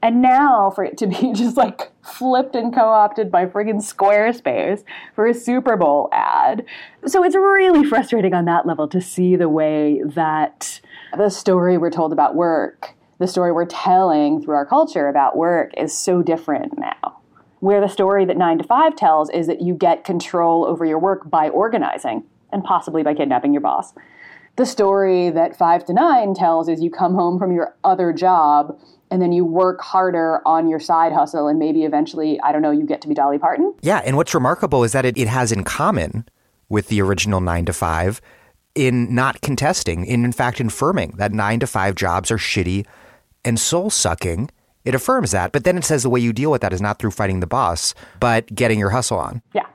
And 0.03 0.21
now 0.21 0.69
for 0.69 0.83
it 0.83 0.97
to 0.99 1.07
be 1.07 1.31
just 1.33 1.57
like 1.57 1.91
flipped 2.03 2.55
and 2.55 2.73
co-opted 2.73 3.31
by 3.31 3.47
friggin' 3.47 3.81
Squarespace 3.81 4.83
for 5.15 5.25
a 5.25 5.33
Super 5.33 5.75
Bowl 5.75 6.09
ad. 6.11 6.63
So 7.07 7.23
it's 7.23 7.35
really 7.35 7.87
frustrating 7.89 8.35
on 8.35 8.45
that 8.45 8.67
level 8.67 8.87
to 8.89 9.01
see 9.01 9.35
the 9.35 9.49
way 9.49 10.01
that 10.05 10.79
the 11.17 11.29
story 11.29 11.77
we're 11.79 11.89
told 11.89 12.13
about 12.13 12.35
work, 12.35 12.93
the 13.17 13.27
story 13.27 13.51
we're 13.51 13.65
telling 13.65 14.43
through 14.43 14.55
our 14.55 14.65
culture 14.65 15.07
about 15.07 15.35
work 15.35 15.71
is 15.75 15.97
so 15.97 16.21
different 16.21 16.77
now 16.77 17.17
where 17.59 17.81
the 17.81 17.87
story 17.87 18.25
that 18.25 18.37
9 18.37 18.59
to 18.59 18.63
5 18.63 18.95
tells 18.95 19.29
is 19.29 19.47
that 19.47 19.61
you 19.61 19.73
get 19.73 20.03
control 20.03 20.65
over 20.65 20.85
your 20.85 20.99
work 20.99 21.29
by 21.29 21.49
organizing 21.49 22.23
and 22.51 22.63
possibly 22.63 23.03
by 23.03 23.13
kidnapping 23.13 23.53
your 23.53 23.61
boss. 23.61 23.93
The 24.57 24.65
story 24.65 25.29
that 25.29 25.57
5 25.57 25.85
to 25.85 25.93
9 25.93 26.33
tells 26.33 26.67
is 26.67 26.81
you 26.81 26.89
come 26.89 27.13
home 27.13 27.37
from 27.37 27.51
your 27.51 27.75
other 27.83 28.11
job 28.11 28.79
and 29.09 29.21
then 29.21 29.31
you 29.31 29.45
work 29.45 29.81
harder 29.81 30.41
on 30.45 30.67
your 30.67 30.79
side 30.79 31.13
hustle 31.13 31.47
and 31.47 31.59
maybe 31.59 31.83
eventually, 31.83 32.39
I 32.41 32.51
don't 32.51 32.61
know, 32.61 32.71
you 32.71 32.85
get 32.85 33.01
to 33.01 33.07
be 33.07 33.13
Dolly 33.13 33.37
Parton. 33.37 33.73
Yeah, 33.81 34.01
and 34.03 34.17
what's 34.17 34.33
remarkable 34.33 34.83
is 34.83 34.91
that 34.91 35.05
it, 35.05 35.17
it 35.17 35.27
has 35.27 35.51
in 35.51 35.63
common 35.63 36.27
with 36.69 36.87
the 36.87 37.01
original 37.01 37.39
9 37.39 37.65
to 37.65 37.73
5 37.73 38.21
in 38.75 39.13
not 39.13 39.41
contesting, 39.41 40.05
in 40.05 40.23
in 40.23 40.31
fact 40.31 40.59
affirming 40.59 41.13
that 41.17 41.31
9 41.31 41.59
to 41.61 41.67
5 41.67 41.95
jobs 41.95 42.31
are 42.31 42.37
shitty 42.37 42.85
and 43.43 43.59
soul 43.59 43.89
sucking. 43.89 44.49
It 44.88 44.95
affirms 44.95 45.32
that, 45.32 45.52
but 45.52 45.65
then 45.65 45.78
it 45.78 45.84
says 45.84 46.04
the 46.04 46.10
way 46.10 46.21
you 46.21 46.32
deal 46.32 46.50
with 46.50 46.62
that 46.62 46.71
is 46.71 46.80
not 46.80 46.97
through 46.97 47.12
fighting 47.12 47.41
the 47.41 47.45
boss, 47.45 47.93
but 48.21 48.47
getting 48.56 48.80
your 48.80 48.91
hustle 48.91 49.17
on. 49.17 49.41
Yeah. 49.54 49.65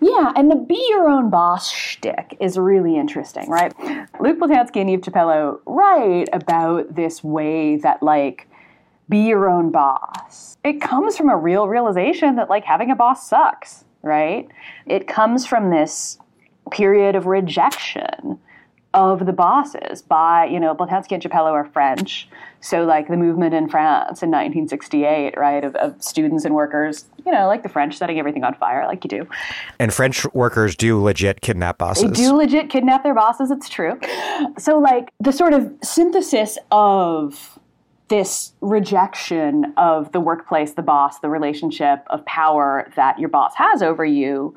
Yeah, 0.00 0.32
and 0.34 0.50
the 0.50 0.56
be 0.56 0.84
your 0.88 1.08
own 1.08 1.30
boss 1.30 1.70
shtick 1.70 2.36
is 2.40 2.58
really 2.58 2.96
interesting, 2.96 3.48
right? 3.48 3.72
Luc 4.18 4.40
Boltanski 4.40 4.80
and 4.80 4.90
Eve 4.90 5.02
Chiapello 5.02 5.60
write 5.64 6.28
about 6.32 6.92
this 6.96 7.22
way 7.22 7.76
that, 7.76 8.02
like, 8.02 8.48
be 9.08 9.18
your 9.18 9.48
own 9.48 9.70
boss. 9.70 10.56
It 10.64 10.80
comes 10.80 11.16
from 11.16 11.28
a 11.28 11.36
real 11.36 11.68
realization 11.68 12.34
that, 12.34 12.50
like, 12.50 12.64
having 12.64 12.90
a 12.90 12.96
boss 12.96 13.28
sucks, 13.28 13.84
right? 14.02 14.48
It 14.86 15.06
comes 15.06 15.46
from 15.46 15.70
this 15.70 16.18
period 16.72 17.14
of 17.14 17.26
rejection 17.26 18.40
of 18.94 19.26
the 19.26 19.32
bosses 19.32 20.02
by, 20.02 20.44
you 20.44 20.60
know, 20.60 20.74
Boltanski 20.74 21.12
and 21.12 21.22
Chiapello 21.22 21.52
are 21.52 21.64
French. 21.64 22.28
So, 22.60 22.84
like, 22.84 23.08
the 23.08 23.16
movement 23.16 23.54
in 23.54 23.68
France 23.68 24.22
in 24.22 24.30
1968, 24.30 25.34
right, 25.36 25.64
of, 25.64 25.74
of 25.76 26.02
students 26.02 26.44
and 26.44 26.54
workers, 26.54 27.06
you 27.24 27.32
know, 27.32 27.46
like 27.46 27.62
the 27.62 27.68
French 27.68 27.96
setting 27.96 28.18
everything 28.18 28.44
on 28.44 28.54
fire, 28.54 28.86
like 28.86 29.02
you 29.04 29.08
do. 29.08 29.28
And 29.78 29.92
French 29.92 30.24
workers 30.34 30.76
do 30.76 31.00
legit 31.00 31.40
kidnap 31.40 31.78
bosses. 31.78 32.04
They 32.04 32.10
do 32.10 32.34
legit 32.34 32.70
kidnap 32.70 33.02
their 33.02 33.14
bosses, 33.14 33.50
it's 33.50 33.68
true. 33.68 33.98
So, 34.58 34.78
like, 34.78 35.10
the 35.20 35.32
sort 35.32 35.54
of 35.54 35.72
synthesis 35.82 36.58
of 36.70 37.58
this 38.12 38.52
rejection 38.60 39.72
of 39.78 40.12
the 40.12 40.20
workplace, 40.20 40.74
the 40.74 40.82
boss, 40.82 41.20
the 41.20 41.30
relationship 41.30 42.04
of 42.10 42.22
power 42.26 42.92
that 42.94 43.18
your 43.18 43.30
boss 43.30 43.54
has 43.56 43.82
over 43.82 44.04
you. 44.04 44.54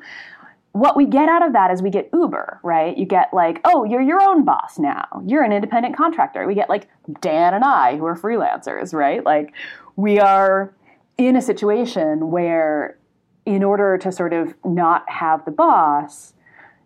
What 0.76 0.94
we 0.94 1.06
get 1.06 1.30
out 1.30 1.44
of 1.44 1.54
that 1.54 1.70
is 1.70 1.80
we 1.80 1.88
get 1.88 2.10
Uber, 2.12 2.60
right? 2.62 2.94
You 2.98 3.06
get 3.06 3.32
like, 3.32 3.62
oh, 3.64 3.84
you're 3.84 4.02
your 4.02 4.20
own 4.20 4.44
boss 4.44 4.78
now. 4.78 5.22
You're 5.24 5.42
an 5.42 5.50
independent 5.50 5.96
contractor. 5.96 6.46
We 6.46 6.54
get 6.54 6.68
like 6.68 6.86
Dan 7.22 7.54
and 7.54 7.64
I, 7.64 7.96
who 7.96 8.04
are 8.04 8.14
freelancers, 8.14 8.92
right? 8.92 9.24
Like, 9.24 9.54
we 9.96 10.20
are 10.20 10.74
in 11.16 11.34
a 11.34 11.40
situation 11.40 12.30
where, 12.30 12.98
in 13.46 13.64
order 13.64 13.96
to 13.96 14.12
sort 14.12 14.34
of 14.34 14.54
not 14.66 15.08
have 15.08 15.46
the 15.46 15.50
boss, 15.50 16.34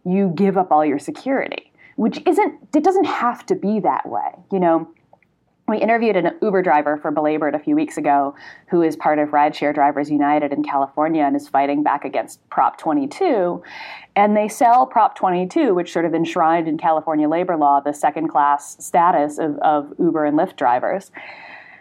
you 0.05 0.33
give 0.37 0.57
up 0.57 0.71
all 0.71 0.85
your 0.85 1.01
security, 1.01 1.73
which 1.97 2.23
isn't, 2.27 2.61
it 2.73 2.85
doesn't 2.85 3.07
have 3.07 3.45
to 3.47 3.57
be 3.57 3.81
that 3.81 4.09
way. 4.09 4.31
You 4.53 4.61
know, 4.61 4.89
we 5.71 5.79
interviewed 5.79 6.17
an 6.17 6.37
Uber 6.43 6.63
driver 6.63 6.97
for 6.97 7.11
Belabored 7.11 7.55
a 7.55 7.59
few 7.59 7.75
weeks 7.75 7.97
ago 7.97 8.35
who 8.69 8.83
is 8.83 8.97
part 8.97 9.19
of 9.19 9.31
Rideshare 9.31 9.73
Drivers 9.73 10.11
United 10.11 10.53
in 10.53 10.63
California 10.63 11.23
and 11.23 11.37
is 11.37 11.49
fighting 11.49 11.83
back 11.83 12.05
against 12.05 12.47
Prop 12.51 12.79
22. 12.79 13.63
And 14.17 14.37
they 14.37 14.49
sell 14.49 14.87
Prop 14.87 15.17
22, 15.17 15.75
which 15.75 15.93
sort 15.93 16.05
of 16.05 16.15
enshrined 16.15 16.69
in 16.69 16.77
California 16.77 17.29
labor 17.29 17.57
law 17.57 17.81
the 17.81 17.93
second 17.93 18.29
class 18.29 18.85
status 18.85 19.39
of, 19.39 19.57
of 19.59 19.93
Uber 19.99 20.25
and 20.25 20.37
Lyft 20.37 20.57
drivers. 20.57 21.11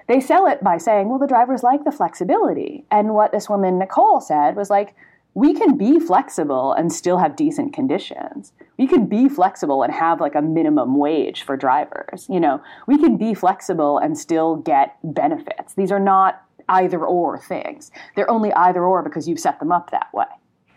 They 0.08 0.20
sell 0.20 0.48
it 0.48 0.64
by 0.64 0.78
saying, 0.78 1.10
well, 1.10 1.20
the 1.20 1.28
drivers 1.28 1.64
like 1.64 1.84
the 1.84 1.92
flexibility. 1.92 2.86
And 2.90 3.14
what 3.14 3.32
this 3.32 3.50
woman, 3.50 3.78
Nicole, 3.78 4.22
said 4.22 4.56
was 4.56 4.70
like, 4.70 4.96
we 5.34 5.54
can 5.54 5.78
be 5.78 6.00
flexible 6.00 6.74
and 6.74 6.92
still 6.92 7.18
have 7.18 7.36
decent 7.36 7.74
conditions. 7.74 8.52
We 8.78 8.88
can 8.88 9.06
be 9.06 9.30
flexible 9.30 9.84
and 9.84 9.94
have 9.94 10.20
like 10.20 10.36
a 10.36 10.42
minimum 10.42 10.98
wage 10.98 11.44
for 11.44 11.56
drivers. 11.56 12.28
You 12.30 12.40
know, 12.40 12.62
we 12.88 12.98
can 12.98 13.18
be 13.18 13.34
flexible 13.34 13.98
and 14.00 14.18
still 14.18 14.58
get 14.58 14.98
benefits. 15.04 15.76
These 15.76 15.92
are 15.92 16.00
not 16.00 16.44
either 16.68 17.06
or 17.06 17.38
things. 17.38 17.92
They're 18.16 18.30
only 18.30 18.54
either 18.54 18.84
or 18.84 19.04
because 19.04 19.28
you've 19.28 19.40
set 19.40 19.60
them 19.60 19.72
up 19.72 19.92
that 19.92 20.14
way. 20.14 20.26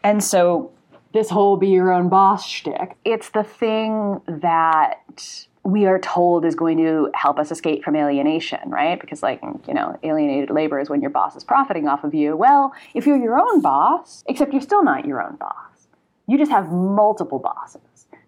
And 0.03 0.23
so 0.23 0.73
this 1.12 1.31
whole 1.31 1.57
be 1.57 1.69
your 1.69 1.93
own 1.93 2.09
boss 2.09 2.47
shtick, 2.47 2.97
it's 3.05 3.31
the 3.31 3.45
thing 3.45 4.21
that 4.27 5.47
we 5.64 5.87
are 5.87 5.98
told 5.98 6.44
is 6.44 6.55
going 6.55 6.79
to 6.79 7.11
help 7.14 7.38
us 7.38 7.51
escape 7.51 7.85
from 7.85 7.94
alienation, 7.94 8.59
right? 8.68 9.01
Because, 9.01 9.22
like, 9.22 9.40
you 9.68 9.75
know, 9.75 9.98
alienated 10.03 10.51
labor 10.51 10.81
is 10.81 10.90
when 10.90 11.01
your 11.01 11.11
boss 11.11 11.37
is 11.37 11.44
profiting 11.44 11.87
off 11.87 12.03
of 12.03 12.14
you. 12.14 12.37
Well, 12.37 12.72
if 12.94 13.07
you're 13.07 13.16
your 13.16 13.38
own 13.38 13.61
boss, 13.61 14.25
except 14.27 14.53
you're 14.53 14.62
still 14.62 14.83
not 14.83 15.07
your 15.07 15.22
own 15.22 15.37
boss, 15.37 15.87
you 16.27 16.37
just 16.37 16.51
have 16.51 16.72
multiple 16.72 17.38
bosses. 17.38 17.81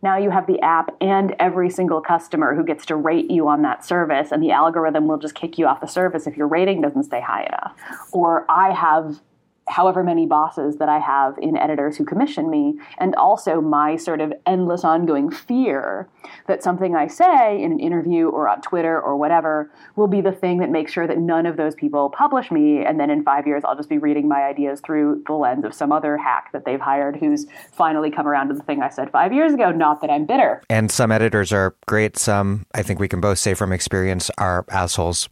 Now 0.02 0.18
you 0.18 0.30
have 0.30 0.46
the 0.46 0.60
app 0.60 0.94
and 1.00 1.34
every 1.40 1.70
single 1.70 2.00
customer 2.00 2.54
who 2.54 2.62
gets 2.62 2.84
to 2.86 2.94
rate 2.94 3.30
you 3.30 3.48
on 3.48 3.62
that 3.62 3.84
service, 3.84 4.30
and 4.30 4.42
the 4.42 4.52
algorithm 4.52 5.08
will 5.08 5.18
just 5.18 5.34
kick 5.34 5.58
you 5.58 5.66
off 5.66 5.80
the 5.80 5.88
service 5.88 6.26
if 6.26 6.36
your 6.36 6.46
rating 6.46 6.82
doesn't 6.82 7.04
stay 7.04 7.22
high 7.22 7.44
enough. 7.44 7.74
Or 8.12 8.44
I 8.50 8.72
have 8.72 9.20
however 9.68 10.02
many 10.02 10.26
bosses 10.26 10.76
that 10.76 10.88
I 10.88 10.98
have 10.98 11.38
in 11.38 11.56
editors 11.56 11.96
who 11.96 12.04
commission 12.04 12.50
me, 12.50 12.74
and 12.98 13.14
also 13.14 13.60
my 13.60 13.96
sort 13.96 14.20
of 14.20 14.32
endless 14.46 14.84
ongoing 14.84 15.30
fear 15.30 16.08
that 16.46 16.62
something 16.62 16.94
I 16.94 17.06
say 17.06 17.62
in 17.62 17.72
an 17.72 17.80
interview 17.80 18.28
or 18.28 18.48
on 18.48 18.60
Twitter 18.60 19.00
or 19.00 19.16
whatever 19.16 19.70
will 19.96 20.06
be 20.06 20.20
the 20.20 20.32
thing 20.32 20.58
that 20.58 20.70
makes 20.70 20.92
sure 20.92 21.06
that 21.06 21.18
none 21.18 21.46
of 21.46 21.56
those 21.56 21.74
people 21.74 22.10
publish 22.10 22.50
me, 22.50 22.84
and 22.84 23.00
then 23.00 23.10
in 23.10 23.22
five 23.22 23.46
years 23.46 23.62
I'll 23.64 23.76
just 23.76 23.88
be 23.88 23.98
reading 23.98 24.28
my 24.28 24.42
ideas 24.42 24.80
through 24.84 25.22
the 25.26 25.32
lens 25.32 25.64
of 25.64 25.72
some 25.72 25.92
other 25.92 26.16
hack 26.16 26.52
that 26.52 26.64
they've 26.64 26.80
hired 26.80 27.16
who's 27.16 27.46
finally 27.72 28.10
come 28.10 28.26
around 28.26 28.48
to 28.48 28.54
the 28.54 28.62
thing 28.62 28.82
I 28.82 28.90
said 28.90 29.10
five 29.10 29.32
years 29.32 29.54
ago, 29.54 29.70
not 29.70 30.00
that 30.02 30.10
I'm 30.10 30.26
bitter. 30.26 30.62
And 30.68 30.90
some 30.90 31.10
editors 31.10 31.52
are 31.52 31.74
great, 31.86 32.18
some, 32.18 32.66
I 32.74 32.82
think 32.82 33.00
we 33.00 33.08
can 33.08 33.20
both 33.20 33.38
say 33.38 33.54
from 33.54 33.72
experience, 33.72 34.30
are 34.36 34.64
assholes. 34.70 35.28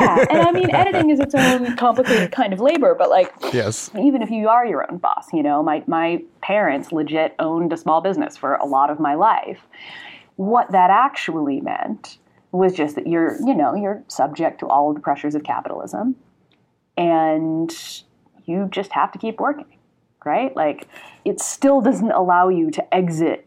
Yeah, 0.00 0.24
and 0.30 0.42
I 0.42 0.52
mean, 0.52 0.70
editing 0.74 1.10
is 1.10 1.20
its 1.20 1.34
own 1.34 1.76
complicated 1.76 2.32
kind 2.32 2.52
of 2.52 2.60
labor, 2.60 2.94
but 2.98 3.10
like, 3.10 3.32
yes 3.52 3.75
even 3.98 4.22
if 4.22 4.30
you 4.30 4.48
are 4.48 4.66
your 4.66 4.90
own 4.90 4.98
boss, 4.98 5.32
you 5.32 5.42
know, 5.42 5.62
my, 5.62 5.82
my 5.86 6.22
parents 6.42 6.92
legit 6.92 7.34
owned 7.38 7.72
a 7.72 7.76
small 7.76 8.00
business 8.00 8.36
for 8.36 8.54
a 8.54 8.64
lot 8.64 8.90
of 8.90 9.00
my 9.00 9.14
life. 9.14 9.60
What 10.36 10.70
that 10.72 10.90
actually 10.90 11.60
meant 11.60 12.18
was 12.52 12.74
just 12.74 12.94
that 12.96 13.06
you're, 13.06 13.36
you 13.40 13.54
know, 13.54 13.74
you're 13.74 14.02
subject 14.08 14.60
to 14.60 14.66
all 14.66 14.90
of 14.90 14.96
the 14.96 15.00
pressures 15.00 15.34
of 15.34 15.44
capitalism 15.44 16.16
and 16.96 17.74
you 18.44 18.68
just 18.70 18.92
have 18.92 19.12
to 19.12 19.18
keep 19.18 19.40
working, 19.40 19.78
right? 20.24 20.54
Like 20.56 20.88
it 21.24 21.40
still 21.40 21.80
doesn't 21.80 22.12
allow 22.12 22.48
you 22.48 22.70
to 22.70 22.94
exit 22.94 23.46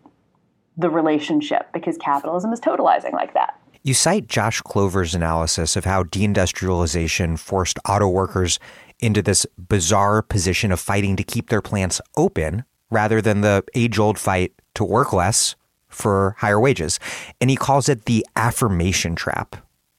the 0.78 0.90
relationship 0.90 1.72
because 1.74 1.98
capitalism 1.98 2.54
is 2.54 2.60
totalizing 2.60 3.14
like 3.14 3.34
that. 3.34 3.60
You 3.84 3.94
cite 3.94 4.28
Josh 4.28 4.62
Clover's 4.62 5.16
analysis 5.16 5.76
of 5.76 5.86
how 5.86 6.04
deindustrialization 6.04 7.40
forced 7.40 7.80
auto 7.88 8.08
workers 8.08 8.60
into 9.00 9.22
this 9.22 9.46
bizarre 9.58 10.22
position 10.22 10.72
of 10.72 10.80
fighting 10.80 11.16
to 11.16 11.24
keep 11.24 11.50
their 11.50 11.62
plants 11.62 12.02
open 12.18 12.64
rather 12.90 13.22
than 13.22 13.42
the 13.42 13.64
age 13.76 14.00
old 14.00 14.18
fight 14.18 14.54
to 14.74 14.84
work 14.84 15.14
less 15.14 15.56
for 15.88 16.36
higher 16.40 16.60
wages. 16.60 17.00
And 17.40 17.50
he 17.50 17.56
calls 17.56 17.90
it 17.90 18.06
the 18.06 18.26
affirmation 18.36 19.16
trap. 19.16 19.56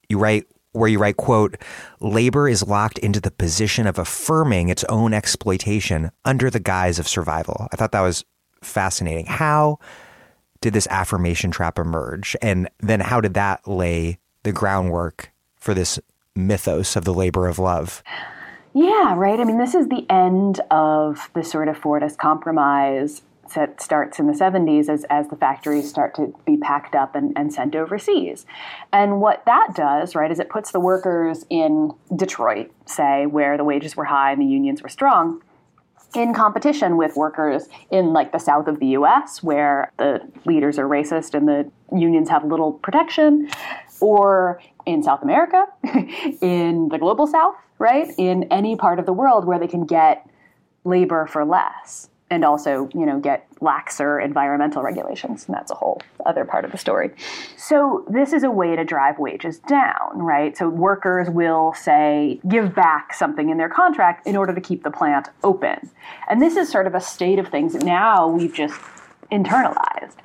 You 0.08 0.18
write, 0.18 0.46
where 0.72 0.88
you 0.88 0.98
write, 0.98 1.16
quote, 1.16 1.56
labor 2.00 2.48
is 2.48 2.66
locked 2.66 2.98
into 2.98 3.20
the 3.20 3.30
position 3.30 3.86
of 3.86 3.98
affirming 3.98 4.68
its 4.68 4.84
own 4.84 5.12
exploitation 5.12 6.10
under 6.24 6.50
the 6.50 6.60
guise 6.60 6.98
of 6.98 7.08
survival. 7.08 7.68
I 7.72 7.76
thought 7.76 7.92
that 7.92 8.00
was 8.00 8.24
fascinating. 8.62 9.26
How 9.26 9.78
did 10.60 10.72
this 10.72 10.86
affirmation 10.88 11.50
trap 11.50 11.78
emerge? 11.78 12.36
And 12.42 12.68
then 12.80 13.00
how 13.00 13.20
did 13.20 13.34
that 13.34 13.66
lay 13.66 14.18
the 14.42 14.52
groundwork 14.52 15.32
for 15.56 15.74
this 15.74 15.98
mythos 16.36 16.96
of 16.96 17.04
the 17.04 17.14
labor 17.14 17.48
of 17.48 17.58
love? 17.58 18.02
Yeah, 18.72 19.14
right. 19.16 19.40
I 19.40 19.44
mean, 19.44 19.59
this 19.59 19.74
is 19.74 19.88
the 19.88 20.06
end 20.09 20.61
of 20.70 21.30
the 21.35 21.42
sort 21.42 21.68
of 21.68 21.78
Fordist 21.80 22.18
compromise 22.18 23.22
that 23.54 23.83
starts 23.83 24.20
in 24.20 24.28
the 24.28 24.33
70s 24.33 24.88
as, 24.88 25.04
as 25.11 25.26
the 25.28 25.35
factories 25.35 25.88
start 25.88 26.14
to 26.14 26.33
be 26.46 26.56
packed 26.56 26.94
up 26.94 27.16
and, 27.16 27.33
and 27.37 27.52
sent 27.52 27.74
overseas. 27.74 28.46
And 28.92 29.20
what 29.20 29.44
that 29.46 29.74
does, 29.74 30.14
right, 30.14 30.30
is 30.30 30.38
it 30.38 30.48
puts 30.48 30.70
the 30.70 30.78
workers 30.78 31.44
in 31.50 31.92
Detroit, 32.14 32.70
say, 32.87 33.26
where 33.26 33.56
the 33.56 33.64
wages 33.64 33.96
were 33.96 34.04
high 34.04 34.30
and 34.30 34.40
the 34.40 34.46
unions 34.46 34.83
were 34.83 34.88
strong, 34.88 35.42
in 36.14 36.35
competition 36.35 36.96
with 36.96 37.16
workers 37.16 37.68
in 37.90 38.12
like 38.12 38.33
the 38.33 38.38
south 38.38 38.66
of 38.66 38.80
the 38.80 38.88
US 38.88 39.42
where 39.42 39.92
the 39.96 40.20
leaders 40.44 40.76
are 40.76 40.88
racist 40.88 41.35
and 41.35 41.46
the 41.46 41.70
unions 41.96 42.28
have 42.28 42.44
little 42.44 42.72
protection 42.72 43.48
or 44.00 44.61
in 44.87 45.04
South 45.04 45.22
America 45.22 45.66
in 46.40 46.88
the 46.88 46.98
global 46.98 47.28
south 47.28 47.54
right? 47.80 48.12
In 48.18 48.44
any 48.52 48.76
part 48.76 49.00
of 49.00 49.06
the 49.06 49.12
world 49.12 49.44
where 49.46 49.58
they 49.58 49.66
can 49.66 49.84
get 49.84 50.28
labor 50.84 51.26
for 51.26 51.44
less 51.44 52.08
and 52.30 52.44
also, 52.44 52.88
you 52.94 53.04
know, 53.04 53.18
get 53.18 53.48
laxer 53.56 54.24
environmental 54.24 54.82
regulations. 54.82 55.46
And 55.46 55.54
that's 55.56 55.72
a 55.72 55.74
whole 55.74 56.00
other 56.24 56.44
part 56.44 56.64
of 56.64 56.70
the 56.70 56.78
story. 56.78 57.10
So 57.56 58.04
this 58.08 58.32
is 58.32 58.44
a 58.44 58.50
way 58.50 58.76
to 58.76 58.84
drive 58.84 59.18
wages 59.18 59.58
down, 59.60 60.18
right? 60.18 60.56
So 60.56 60.68
workers 60.68 61.28
will 61.28 61.74
say, 61.74 62.38
give 62.46 62.72
back 62.72 63.14
something 63.14 63.48
in 63.48 63.56
their 63.56 63.70
contract 63.70 64.28
in 64.28 64.36
order 64.36 64.54
to 64.54 64.60
keep 64.60 64.84
the 64.84 64.92
plant 64.92 65.28
open. 65.42 65.90
And 66.28 66.40
this 66.40 66.56
is 66.56 66.70
sort 66.70 66.86
of 66.86 66.94
a 66.94 67.00
state 67.00 67.40
of 67.40 67.48
things 67.48 67.72
that 67.72 67.82
now 67.82 68.28
we've 68.28 68.54
just 68.54 68.78
internalized 69.32 70.16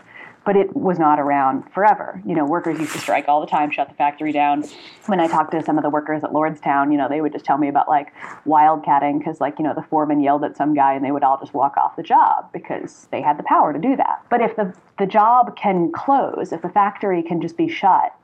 but 0.45 0.55
it 0.55 0.75
was 0.75 0.99
not 0.99 1.19
around 1.19 1.63
forever. 1.73 2.21
You 2.25 2.35
know, 2.35 2.45
workers 2.45 2.79
used 2.79 2.93
to 2.93 2.99
strike 2.99 3.27
all 3.27 3.41
the 3.41 3.47
time, 3.47 3.71
shut 3.71 3.89
the 3.89 3.95
factory 3.95 4.31
down. 4.31 4.63
When 5.07 5.19
I 5.19 5.27
talked 5.27 5.51
to 5.51 5.63
some 5.63 5.77
of 5.77 5.83
the 5.83 5.89
workers 5.89 6.23
at 6.23 6.29
Lordstown, 6.29 6.91
you 6.91 6.97
know, 6.97 7.09
they 7.09 7.19
would 7.19 7.33
just 7.33 7.45
tell 7.45 7.57
me 7.57 7.67
about 7.67 7.89
like 7.89 8.13
wildcatting 8.45 9.17
because, 9.17 9.41
like, 9.41 9.57
you 9.57 9.65
know, 9.65 9.73
the 9.73 9.81
foreman 9.81 10.21
yelled 10.21 10.43
at 10.43 10.55
some 10.55 10.75
guy 10.75 10.93
and 10.93 11.03
they 11.03 11.11
would 11.11 11.23
all 11.23 11.39
just 11.39 11.53
walk 11.53 11.75
off 11.77 11.95
the 11.95 12.03
job 12.03 12.51
because 12.53 13.07
they 13.11 13.21
had 13.21 13.39
the 13.39 13.43
power 13.43 13.73
to 13.73 13.79
do 13.79 13.95
that. 13.95 14.21
But 14.29 14.41
if 14.41 14.55
the, 14.55 14.73
the 14.99 15.07
job 15.07 15.57
can 15.57 15.91
close, 15.91 16.53
if 16.53 16.61
the 16.61 16.69
factory 16.69 17.23
can 17.23 17.41
just 17.41 17.57
be 17.57 17.67
shut 17.67 18.15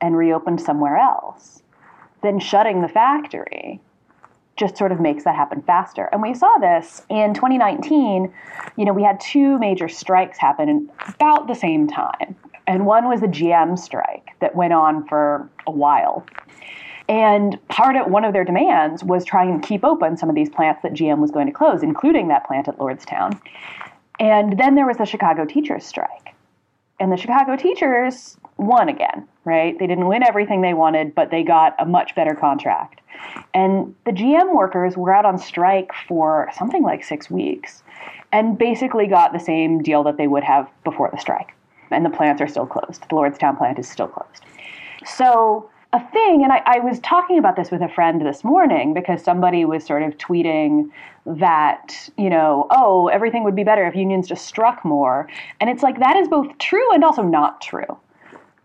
and 0.00 0.16
reopened 0.16 0.60
somewhere 0.60 0.96
else, 0.96 1.62
then 2.22 2.38
shutting 2.38 2.80
the 2.80 2.88
factory 2.88 3.80
just 4.56 4.76
sort 4.76 4.92
of 4.92 5.00
makes 5.00 5.24
that 5.24 5.34
happen 5.34 5.62
faster. 5.62 6.08
And 6.12 6.22
we 6.22 6.34
saw 6.34 6.50
this 6.58 7.02
in 7.08 7.34
2019. 7.34 8.32
You 8.76 8.84
know, 8.84 8.92
we 8.92 9.02
had 9.02 9.20
two 9.20 9.58
major 9.58 9.88
strikes 9.88 10.38
happen 10.38 10.90
about 11.06 11.46
the 11.46 11.54
same 11.54 11.86
time. 11.86 12.36
And 12.66 12.86
one 12.86 13.08
was 13.08 13.20
the 13.20 13.28
GM 13.28 13.78
strike 13.78 14.30
that 14.40 14.56
went 14.56 14.72
on 14.72 15.06
for 15.06 15.48
a 15.66 15.70
while. 15.70 16.26
And 17.08 17.58
part 17.68 17.94
of 17.96 18.10
one 18.10 18.24
of 18.24 18.32
their 18.32 18.44
demands 18.44 19.04
was 19.04 19.24
trying 19.24 19.60
to 19.60 19.66
keep 19.66 19.84
open 19.84 20.16
some 20.16 20.28
of 20.28 20.34
these 20.34 20.50
plants 20.50 20.82
that 20.82 20.92
GM 20.92 21.18
was 21.18 21.30
going 21.30 21.46
to 21.46 21.52
close, 21.52 21.82
including 21.82 22.28
that 22.28 22.46
plant 22.46 22.66
at 22.66 22.78
Lordstown. 22.78 23.40
And 24.18 24.58
then 24.58 24.74
there 24.74 24.86
was 24.86 24.96
the 24.96 25.04
Chicago 25.04 25.44
teachers 25.44 25.84
strike. 25.84 26.34
And 26.98 27.12
the 27.12 27.16
Chicago 27.16 27.56
teachers 27.56 28.36
won 28.56 28.88
again, 28.88 29.28
right? 29.46 29.78
They 29.78 29.86
didn't 29.86 30.08
win 30.08 30.22
everything 30.22 30.60
they 30.60 30.74
wanted, 30.74 31.14
but 31.14 31.30
they 31.30 31.42
got 31.42 31.74
a 31.78 31.86
much 31.86 32.14
better 32.14 32.34
contract. 32.34 33.00
And 33.54 33.94
the 34.04 34.10
GM 34.10 34.54
workers 34.54 34.96
were 34.96 35.14
out 35.14 35.24
on 35.24 35.38
strike 35.38 35.92
for 36.06 36.50
something 36.58 36.82
like 36.82 37.04
six 37.04 37.30
weeks 37.30 37.82
and 38.32 38.58
basically 38.58 39.06
got 39.06 39.32
the 39.32 39.38
same 39.38 39.82
deal 39.82 40.02
that 40.02 40.18
they 40.18 40.26
would 40.26 40.42
have 40.42 40.68
before 40.84 41.08
the 41.10 41.18
strike. 41.18 41.54
And 41.90 42.04
the 42.04 42.10
plants 42.10 42.42
are 42.42 42.48
still 42.48 42.66
closed. 42.66 43.02
The 43.02 43.14
Lordstown 43.14 43.56
plant 43.56 43.78
is 43.78 43.88
still 43.88 44.08
closed. 44.08 44.44
So, 45.06 45.70
a 45.92 46.00
thing, 46.10 46.42
and 46.42 46.52
I, 46.52 46.62
I 46.66 46.78
was 46.80 46.98
talking 47.00 47.38
about 47.38 47.54
this 47.54 47.70
with 47.70 47.80
a 47.80 47.88
friend 47.88 48.20
this 48.20 48.42
morning 48.42 48.92
because 48.92 49.22
somebody 49.22 49.64
was 49.64 49.86
sort 49.86 50.02
of 50.02 50.18
tweeting 50.18 50.90
that, 51.24 52.10
you 52.18 52.28
know, 52.28 52.66
oh, 52.70 53.06
everything 53.08 53.44
would 53.44 53.54
be 53.54 53.62
better 53.62 53.86
if 53.86 53.94
unions 53.94 54.26
just 54.26 54.46
struck 54.46 54.84
more. 54.84 55.28
And 55.60 55.70
it's 55.70 55.84
like 55.84 56.00
that 56.00 56.16
is 56.16 56.26
both 56.26 56.58
true 56.58 56.92
and 56.92 57.04
also 57.04 57.22
not 57.22 57.60
true 57.60 57.96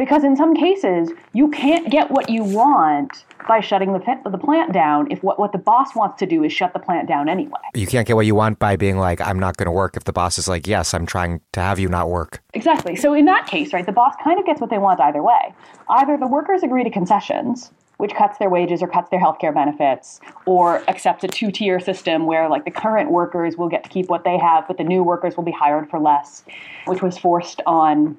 Because 0.02 0.24
in 0.24 0.36
some 0.36 0.56
cases, 0.56 1.12
you 1.32 1.50
can't 1.50 1.92
get 1.92 2.10
what 2.10 2.28
you 2.28 2.44
want 2.44 3.24
by 3.48 3.60
shutting 3.60 3.94
the, 3.94 4.00
the 4.32 4.38
plant 4.40 4.74
down 4.74 5.12
if 5.12 5.22
what, 5.22 5.38
what 5.38 5.52
the 5.52 5.60
boss 5.60 5.94
wants 5.96 6.18
to 6.18 6.26
do 6.26 6.44
is 6.44 6.52
shut 6.52 6.74
the 6.74 6.80
plant 6.80 7.08
down 7.08 7.30
anyway. 7.30 7.60
You 7.76 7.86
can't 7.86 8.08
get 8.08 8.16
what 8.16 8.26
you 8.26 8.34
want 8.34 8.58
by 8.58 8.78
being 8.78 8.98
like, 8.98 9.22
I'm 9.22 9.38
not 9.38 9.58
going 9.58 9.68
to 9.68 9.72
work 9.72 9.96
if 9.96 10.06
the 10.06 10.12
boss 10.12 10.40
is 10.40 10.48
like, 10.48 10.66
yes, 10.66 10.96
I'm 10.96 11.06
trying 11.06 11.40
to 11.52 11.60
have 11.60 11.78
you 11.78 11.88
not 11.88 12.10
work. 12.10 12.42
Exactly. 12.56 12.96
So 12.96 13.14
in 13.14 13.26
that 13.26 13.46
case, 13.46 13.74
right, 13.74 13.86
the 13.86 13.92
boss 13.92 14.16
kind 14.24 14.40
of 14.40 14.46
gets 14.48 14.60
what 14.60 14.72
they 14.72 14.80
want 14.80 15.00
either 15.00 15.22
way. 15.22 15.54
Either 15.88 16.18
the 16.18 16.26
workers 16.26 16.64
agree 16.64 16.84
to 16.84 16.90
concessions, 16.90 17.72
which 17.98 18.16
cuts 18.16 18.40
their 18.40 18.50
wages 18.50 18.82
or 18.82 18.88
cuts 18.88 19.12
their 19.12 19.22
healthcare 19.22 19.54
benefits, 19.54 20.20
or 20.48 20.82
accepts 20.90 21.24
a 21.24 21.28
two 21.28 21.52
tier 21.52 21.80
system 21.80 22.26
where, 22.26 22.50
like, 22.50 22.66
the 22.66 22.72
current 22.72 23.12
workers 23.12 23.56
will 23.56 23.70
get 23.70 23.84
to 23.84 23.90
keep 23.92 24.10
what 24.10 24.24
they 24.24 24.40
have, 24.40 24.68
but 24.68 24.80
the 24.80 24.84
new 24.84 25.04
workers 25.04 25.38
will 25.38 25.44
be 25.44 25.52
hired 25.52 25.88
for 25.92 26.00
less, 26.00 26.44
which 26.86 27.04
was 27.04 27.20
forced 27.20 27.62
on 27.68 28.18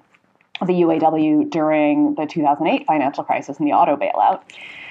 the 0.67 0.75
UAW 0.75 1.51
during 1.51 2.15
the 2.15 2.27
2008 2.27 2.87
financial 2.87 3.25
crisis 3.25 3.59
and 3.59 3.67
the 3.67 3.73
auto 3.73 3.97
bailout. 3.97 4.43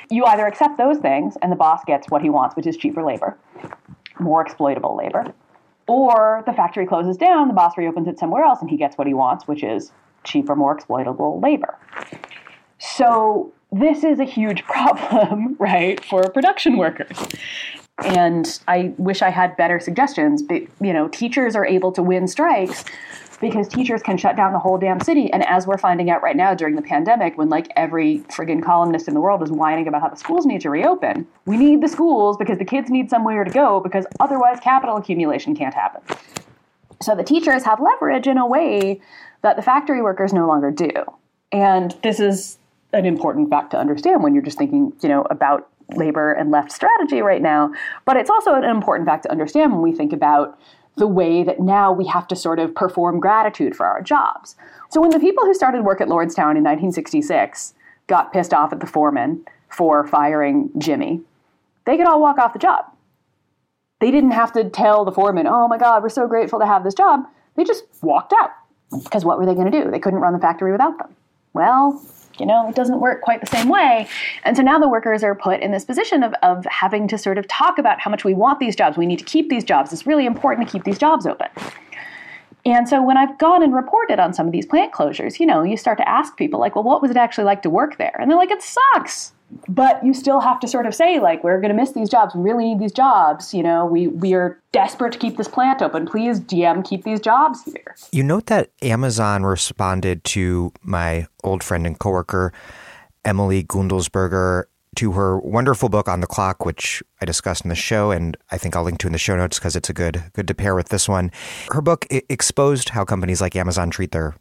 You 0.10 0.26
either 0.26 0.46
accept 0.46 0.78
those 0.78 0.98
things 0.98 1.38
and 1.42 1.52
the 1.52 1.56
boss 1.56 1.84
gets 1.86 2.10
what 2.10 2.22
he 2.22 2.30
wants, 2.30 2.56
which 2.56 2.68
is 2.68 2.76
cheaper 2.76 3.04
labor, 3.04 3.38
more 4.20 4.42
exploitable 4.42 4.98
labor, 4.98 5.34
or 5.88 6.44
the 6.46 6.54
factory 6.54 6.86
closes 6.86 7.18
down, 7.18 7.48
the 7.48 7.54
boss 7.54 7.78
reopens 7.78 8.08
it 8.08 8.20
somewhere 8.20 8.44
else, 8.44 8.62
and 8.62 8.70
he 8.70 8.78
gets 8.78 8.98
what 8.98 9.08
he 9.08 9.14
wants, 9.14 9.48
which 9.48 9.64
is 9.64 9.92
cheaper, 10.24 10.56
more 10.56 10.74
exploitable 10.74 11.40
labor. 11.40 11.78
So 12.78 13.52
this 13.72 14.04
is 14.04 14.20
a 14.20 14.24
huge 14.24 14.64
problem, 14.66 15.56
right, 15.60 16.04
for 16.06 16.24
production 16.30 16.78
workers. 16.78 17.18
And 18.00 18.60
I 18.68 18.94
wish 18.98 19.22
I 19.22 19.30
had 19.30 19.56
better 19.58 19.80
suggestions, 19.80 20.42
but 20.42 20.64
you 20.80 20.94
know, 20.94 21.08
teachers 21.08 21.56
are 21.56 21.66
able 21.66 21.92
to 21.92 22.02
win 22.02 22.28
strikes 22.28 22.84
because 23.42 23.68
teachers 23.68 24.02
can 24.04 24.18
shut 24.18 24.38
down 24.38 24.54
the 24.54 24.60
whole 24.60 24.78
damn 24.78 25.00
city. 25.02 25.34
And 25.34 25.44
as 25.46 25.66
we're 25.68 25.80
finding 25.80 26.10
out 26.10 26.22
right 26.22 26.36
now 26.36 26.54
during 26.54 26.76
the 26.76 26.82
pandemic, 26.82 27.38
when 27.38 27.50
like 27.50 27.68
every 27.76 28.20
friggin' 28.30 28.64
columnist 28.64 29.08
in 29.08 29.16
the 29.16 29.20
world 29.20 29.42
is 29.42 29.52
whining 29.52 29.88
about 29.88 30.02
how 30.02 30.10
the 30.10 30.16
schools 30.16 30.46
need 30.46 30.62
to 30.62 30.70
reopen, 30.70 31.28
we 31.46 31.58
need 31.58 31.82
the 31.82 31.88
schools 31.88 32.38
because 32.38 32.60
the 32.60 32.66
kids 32.66 32.90
need 32.90 33.10
somewhere 33.10 33.44
to 33.44 33.52
go 33.52 33.80
because 33.80 34.06
otherwise 34.20 34.60
capital 34.62 34.96
accumulation 34.96 35.56
can't 35.56 35.74
happen. 35.74 36.02
So 37.02 37.16
the 37.16 37.24
teachers 37.24 37.64
have 37.64 37.82
leverage 37.82 38.28
in 38.28 38.38
a 38.38 38.46
way 38.46 39.02
that 39.42 39.56
the 39.56 39.64
factory 39.64 40.04
workers 40.04 40.32
no 40.32 40.48
longer 40.48 40.70
do. 40.70 40.92
And 41.52 41.96
this 42.04 42.20
is 42.20 42.60
an 42.94 43.06
important 43.06 43.50
fact 43.50 43.72
to 43.72 43.78
understand 43.78 44.22
when 44.22 44.36
you're 44.36 44.44
just 44.44 44.60
thinking, 44.60 44.94
you 45.02 45.10
know, 45.10 45.24
about 45.32 45.68
labor 45.96 46.32
and 46.32 46.52
left 46.52 46.72
strategy 46.72 47.22
right 47.22 47.42
now. 47.42 47.74
But 48.06 48.18
it's 48.18 48.30
also 48.30 48.54
an 48.54 48.64
important 48.64 49.08
fact 49.08 49.24
to 49.24 49.32
understand 49.32 49.72
when 49.72 49.82
we 49.82 49.94
think 49.94 50.14
about 50.14 50.60
the 50.96 51.08
way 51.08 51.44
that 51.44 51.60
now 51.60 51.92
we 51.92 52.06
have 52.06 52.28
to 52.28 52.36
sort 52.36 52.60
of 52.60 52.76
perform 52.76 53.20
gratitude 53.20 53.76
for 53.76 53.86
our 53.86 54.02
jobs. 54.02 54.56
So 54.90 55.02
when 55.02 55.12
the 55.12 55.20
people 55.20 55.46
who 55.46 55.54
started 55.54 55.84
work 55.84 56.02
at 56.02 56.08
Lordstown 56.08 56.58
in 56.58 56.64
1966 56.64 57.74
got 58.08 58.34
pissed 58.34 58.54
off 58.54 58.74
at 58.74 58.80
the 58.80 58.88
foreman 58.88 59.46
for 59.70 60.06
firing 60.06 60.70
Jimmy, 60.78 61.22
they 61.86 61.98
could 61.98 62.08
all 62.08 62.22
walk 62.22 62.38
off 62.38 62.54
the 62.54 62.60
job. 62.60 62.86
They 64.00 64.12
didn't 64.12 64.32
have 64.32 64.52
to 64.54 64.70
tell 64.70 65.06
the 65.06 65.12
foreman, 65.12 65.48
oh 65.48 65.68
my 65.68 65.78
God, 65.78 66.04
we're 66.04 66.10
so 66.10 66.28
grateful 66.28 66.60
to 66.60 66.66
have 66.66 66.84
this 66.84 66.94
job. 66.94 67.22
They 67.56 67.64
just 67.64 67.86
walked 68.02 68.34
out. 68.34 68.52
Because 69.04 69.24
what 69.24 69.38
were 69.38 69.46
they 69.46 69.54
going 69.54 69.72
to 69.72 69.84
do? 69.84 69.90
They 69.90 70.00
couldn't 70.00 70.20
run 70.20 70.34
the 70.34 70.40
factory 70.40 70.72
without 70.72 70.98
them. 70.98 71.16
Well, 71.54 72.04
you 72.40 72.46
know, 72.46 72.70
it 72.70 72.76
doesn't 72.76 73.00
work 73.00 73.22
quite 73.22 73.42
the 73.42 73.48
same 73.48 73.70
way. 73.70 74.08
And 74.44 74.56
so 74.56 74.64
now 74.64 74.80
the 74.80 74.90
workers 74.90 75.24
are 75.24 75.36
put 75.36 75.62
in 75.62 75.72
this 75.72 75.86
position 75.86 76.24
of, 76.24 76.34
of 76.44 76.66
having 76.66 77.08
to 77.10 77.18
sort 77.18 77.38
of 77.38 77.48
talk 77.48 77.78
about 77.78 78.00
how 78.00 78.10
much 78.10 78.24
we 78.24 78.34
want 78.34 78.60
these 78.60 78.76
jobs. 78.76 78.98
We 78.98 79.06
need 79.06 79.20
to 79.20 79.26
keep 79.26 79.50
these 79.50 79.64
jobs. 79.64 79.94
It's 79.94 80.06
really 80.06 80.26
important 80.26 80.68
to 80.68 80.72
keep 80.72 80.84
these 80.84 80.98
jobs 80.98 81.26
open. 81.26 81.48
And 82.66 82.88
so 82.88 83.02
when 83.02 83.18
I've 83.18 83.38
gone 83.40 83.64
and 83.64 83.74
reported 83.74 84.20
on 84.20 84.34
some 84.34 84.46
of 84.46 84.52
these 84.52 84.66
plant 84.66 84.94
closures, 84.94 85.40
you 85.40 85.46
know, 85.46 85.64
you 85.64 85.78
start 85.78 85.98
to 85.98 86.08
ask 86.08 86.38
people, 86.38 86.60
like, 86.60 86.76
well, 86.76 86.84
what 86.84 87.02
was 87.02 87.10
it 87.10 87.18
actually 87.18 87.46
like 87.46 87.64
to 87.64 87.70
work 87.70 87.98
there? 87.98 88.16
And 88.20 88.30
they're 88.30 88.38
like, 88.38 88.52
it 88.52 88.62
sucks. 88.62 89.34
But 89.68 90.04
you 90.06 90.14
still 90.14 90.40
have 90.40 90.60
to 90.62 90.68
sort 90.68 90.86
of 90.86 90.96
say, 90.96 91.20
like, 91.20 91.44
we're 91.44 91.60
going 91.60 91.70
to 91.70 91.76
miss 91.76 91.92
these 91.92 92.10
jobs. 92.10 92.36
We 92.36 92.42
really 92.42 92.66
need 92.66 92.80
these 92.80 92.92
jobs. 92.92 93.54
You 93.54 93.64
know, 93.64 93.86
we, 93.86 94.08
we 94.08 94.34
are 94.34 94.62
desperate 94.72 95.14
to 95.14 95.20
keep 95.20 95.38
this 95.38 95.48
plant 95.48 95.82
open. 95.82 96.06
Please, 96.06 96.40
GM, 96.40 96.88
keep 96.88 97.04
these 97.04 97.20
jobs 97.20 97.64
here. 97.64 97.96
You 98.12 98.24
note 98.24 98.48
that 98.48 98.72
Amazon 98.82 99.44
responded 99.44 100.24
to 100.26 100.72
my 100.82 101.28
old 101.44 101.64
friend 101.64 101.86
and 101.86 101.98
coworker, 101.98 102.54
Emily 103.26 103.64
Guendelsberger, 103.64 104.64
to 104.96 105.14
her 105.14 105.40
wonderful 105.40 105.90
book 105.90 106.08
on 106.08 106.20
the 106.20 106.28
clock, 106.28 106.66
which 106.66 107.02
I 107.22 107.26
discussed 107.26 107.64
in 107.64 107.70
the 107.70 107.76
show, 107.76 108.12
and 108.12 108.36
I 108.52 108.58
think 108.58 108.76
I'll 108.76 108.84
link 108.84 109.00
to 109.00 109.08
in 109.08 109.14
the 109.14 109.20
show 109.20 109.36
notes 109.36 109.58
because 109.58 109.76
it's 109.76 109.90
a 109.90 109.94
good 109.94 110.24
good 110.34 110.48
to 110.48 110.54
pair 110.54 110.76
with 110.76 110.90
this 110.90 111.08
one. 111.08 111.32
Her 111.70 111.82
book 111.82 112.06
exposed 112.10 112.90
how 112.90 113.06
companies 113.06 113.40
like 113.40 113.56
Amazon 113.56 113.90
treat 113.90 114.12
their 114.12 114.36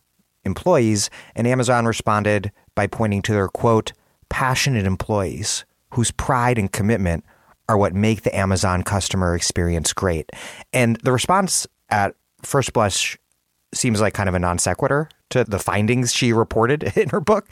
employees, 0.44 1.09
and 1.37 1.46
Amazon 1.46 1.87
responded 1.87 2.51
by 2.75 2.87
pointing 2.87 3.23
to 3.23 3.33
their 3.33 3.49
quote 3.49 3.92
passionate 4.31 4.87
employees 4.87 5.64
whose 5.90 6.11
pride 6.11 6.59
and 6.59 6.73
commitment 6.73 7.25
are 7.69 7.77
what 7.77 7.95
make 7.95 8.23
the 8.23 8.37
Amazon 8.37 8.83
customer 8.83 9.35
experience 9.35 9.93
great. 9.93 10.31
And 10.73 10.97
the 10.97 11.12
response 11.12 11.66
at 11.90 12.14
first 12.43 12.73
blush 12.73 13.19
seems 13.73 14.01
like 14.01 14.14
kind 14.14 14.29
of 14.29 14.35
a 14.35 14.38
non 14.38 14.59
sequitur 14.59 15.09
to 15.31 15.45
the 15.45 15.59
findings 15.59 16.12
she 16.12 16.33
reported 16.33 16.83
in 16.97 17.11
her 17.11 17.21
book. 17.21 17.49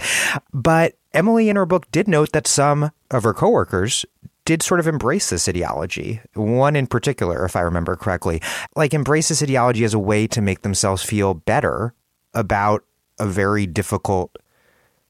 But 0.53 0.95
Emily 1.13 1.49
in 1.49 1.57
her 1.57 1.67
book 1.67 1.91
did 1.93 2.09
note 2.09 2.33
that 2.33 2.47
some 2.47 2.91
of 3.11 3.23
her 3.23 3.35
coworkers 3.35 4.05
did 4.45 4.63
sort 4.63 4.81
of 4.81 4.87
embrace 4.87 5.31
this 5.31 5.49
ideology. 5.49 6.21
One 6.35 6.75
in 6.75 6.87
particular, 6.87 7.45
if 7.45 7.55
I 7.55 7.61
remember 7.61 7.97
correctly, 7.97 8.41
like 8.75 8.95
embrace 8.95 9.29
this 9.29 9.43
ideology 9.43 9.85
as 9.85 9.95
a 9.95 9.99
way 9.99 10.27
to 10.29 10.41
make 10.41 10.63
themselves 10.63 11.03
feel 11.03 11.35
better 11.35 11.95
about 12.35 12.85
a 13.19 13.27
very 13.27 13.67
difficult 13.67 14.35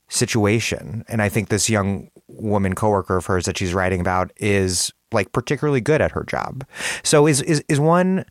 situation. 0.08 1.04
And 1.08 1.22
I 1.22 1.28
think 1.28 1.48
this 1.48 1.68
young 1.68 2.10
woman 2.28 2.74
coworker 2.74 3.16
of 3.16 3.26
hers 3.26 3.44
that 3.46 3.58
she's 3.58 3.74
writing 3.74 4.00
about 4.00 4.32
is 4.36 4.92
like 5.12 5.32
particularly 5.32 5.80
good 5.80 6.00
at 6.00 6.12
her 6.12 6.24
job. 6.24 6.64
So 7.02 7.26
is 7.26 7.42
is 7.42 7.62
is 7.68 7.80
one 7.80 8.24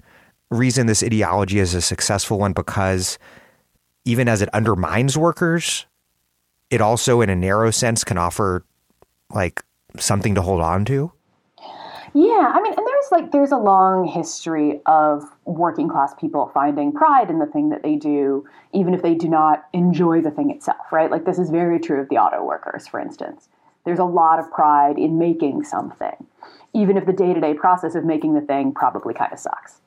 reason 0.50 0.88
this 0.88 1.04
ideology 1.04 1.60
is 1.60 1.74
a 1.74 1.82
successful 1.82 2.40
one 2.40 2.54
because 2.54 3.18
even 4.06 4.28
as 4.28 4.42
it 4.42 4.50
undermines 4.54 5.18
workers, 5.18 5.86
it 6.70 6.82
also 6.82 7.22
in 7.22 7.30
a 7.30 7.36
narrow 7.36 7.72
sense 7.72 8.04
can 8.04 8.18
offer 8.18 8.64
like 9.30 9.64
something 10.00 10.36
to 10.36 10.42
hold 10.42 10.62
on 10.62 10.86
to? 10.86 11.12
Yeah, 12.14 12.52
I 12.54 12.62
mean, 12.62 12.74
and 12.74 12.88
there's 12.88 13.12
like 13.12 13.32
there's 13.32 13.52
a 13.52 13.58
long 13.58 14.08
history 14.08 14.82
of 14.86 15.24
working 15.46 15.90
class 15.90 16.14
people 16.20 16.50
finding 16.54 16.92
pride 16.92 17.30
in 17.30 17.40
the 17.40 17.46
thing 17.46 17.70
that 17.70 17.84
they 17.84 17.96
do, 17.96 18.46
even 18.74 18.94
if 18.94 19.02
they 19.02 19.14
do 19.14 19.28
not 19.28 19.68
enjoy 19.74 20.22
the 20.22 20.32
thing 20.32 20.50
itself, 20.50 20.92
right? 20.92 21.12
Like 21.12 21.26
this 21.26 21.38
is 21.38 21.50
very 21.50 21.80
true 21.80 22.00
of 22.00 22.10
the 22.10 22.18
auto 22.18 22.44
workers, 22.44 22.88
for 22.88 23.00
instance. 23.00 23.50
There's 23.84 24.00
a 24.00 24.06
lot 24.06 24.40
of 24.40 24.52
pride 24.52 24.98
in 24.98 25.18
making 25.18 25.64
something, 25.64 26.26
even 26.74 26.98
if 26.98 27.06
the 27.06 27.14
day-to-day 27.14 27.54
process 27.56 27.96
of 27.96 28.06
making 28.06 28.34
the 28.34 28.42
thing 28.42 28.74
probably 28.74 29.14
kind 29.14 29.32
of 29.32 29.40
sucks. 29.40 29.80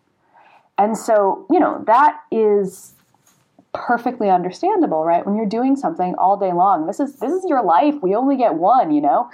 And 0.78 0.96
so, 0.96 1.46
you 1.50 1.61
know, 1.61 1.83
that 1.87 2.20
is 2.30 2.94
perfectly 3.74 4.30
understandable, 4.30 5.04
right? 5.04 5.24
When 5.24 5.37
you're 5.37 5.46
doing 5.46 5.76
something 5.76 6.14
all 6.16 6.37
day 6.37 6.52
long, 6.52 6.87
this 6.87 7.00
is 7.00 7.16
this 7.16 7.33
is 7.33 7.44
your 7.48 7.62
life. 7.62 7.94
We 8.02 8.14
only 8.14 8.37
get 8.37 8.54
one, 8.54 8.90
you 8.92 9.00
know 9.00 9.30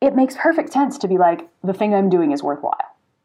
it 0.00 0.14
makes 0.14 0.36
perfect 0.36 0.72
sense 0.72 0.98
to 0.98 1.08
be 1.08 1.18
like, 1.18 1.48
the 1.62 1.72
thing 1.72 1.94
I'm 1.94 2.08
doing 2.08 2.32
is 2.32 2.42
worthwhile. 2.42 2.76